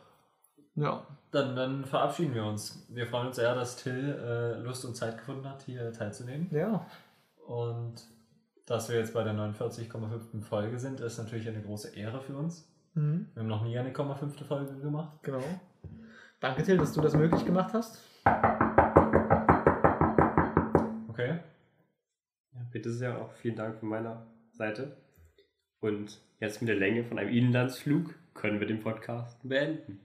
Ja. 0.76 1.04
Dann, 1.32 1.56
dann 1.56 1.84
verabschieden 1.84 2.34
wir 2.34 2.44
uns. 2.44 2.86
Wir 2.88 3.06
freuen 3.06 3.28
uns 3.28 3.36
sehr, 3.36 3.54
dass 3.54 3.76
Till 3.76 4.18
äh, 4.20 4.62
Lust 4.62 4.84
und 4.84 4.96
Zeit 4.96 5.18
gefunden 5.18 5.48
hat, 5.48 5.62
hier 5.62 5.92
teilzunehmen. 5.92 6.48
Ja. 6.52 6.86
Und 7.46 7.94
dass 8.72 8.88
wir 8.88 8.96
jetzt 8.96 9.12
bei 9.12 9.22
der 9.22 9.34
49,5. 9.34 10.40
Folge 10.40 10.78
sind, 10.78 11.00
ist 11.00 11.18
natürlich 11.18 11.46
eine 11.46 11.60
große 11.60 11.94
Ehre 11.94 12.22
für 12.22 12.34
uns. 12.34 12.66
Mhm. 12.94 13.26
Wir 13.34 13.42
haben 13.42 13.48
noch 13.48 13.64
nie 13.64 13.76
eine 13.76 13.92
0,5. 13.92 14.44
Folge 14.44 14.74
gemacht. 14.80 15.18
Genau. 15.22 15.44
Danke, 16.40 16.62
Till, 16.62 16.78
dass 16.78 16.94
du 16.94 17.02
das 17.02 17.14
möglich 17.14 17.44
gemacht 17.44 17.74
hast. 17.74 18.02
Okay. 21.06 21.38
Ja, 22.54 22.60
bitte 22.70 22.90
sehr, 22.90 23.20
auch 23.20 23.30
vielen 23.32 23.56
Dank 23.56 23.78
von 23.78 23.90
meiner 23.90 24.26
Seite. 24.52 24.96
Und 25.80 26.18
jetzt 26.40 26.62
mit 26.62 26.70
der 26.70 26.76
Länge 26.76 27.04
von 27.04 27.18
einem 27.18 27.28
Inlandsflug 27.28 28.14
können 28.32 28.58
wir 28.58 28.66
den 28.66 28.80
Podcast 28.80 29.38
beenden. 29.46 30.00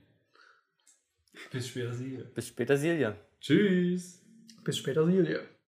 Bis 1.50 1.68
später, 1.68 1.94
Sie. 1.94 2.22
Bis 2.34 2.48
später, 2.48 2.76
Silja. 2.76 3.16
Tschüss! 3.40 4.22
Bis 4.62 4.76
später, 4.76 5.06
Silje. 5.06 5.40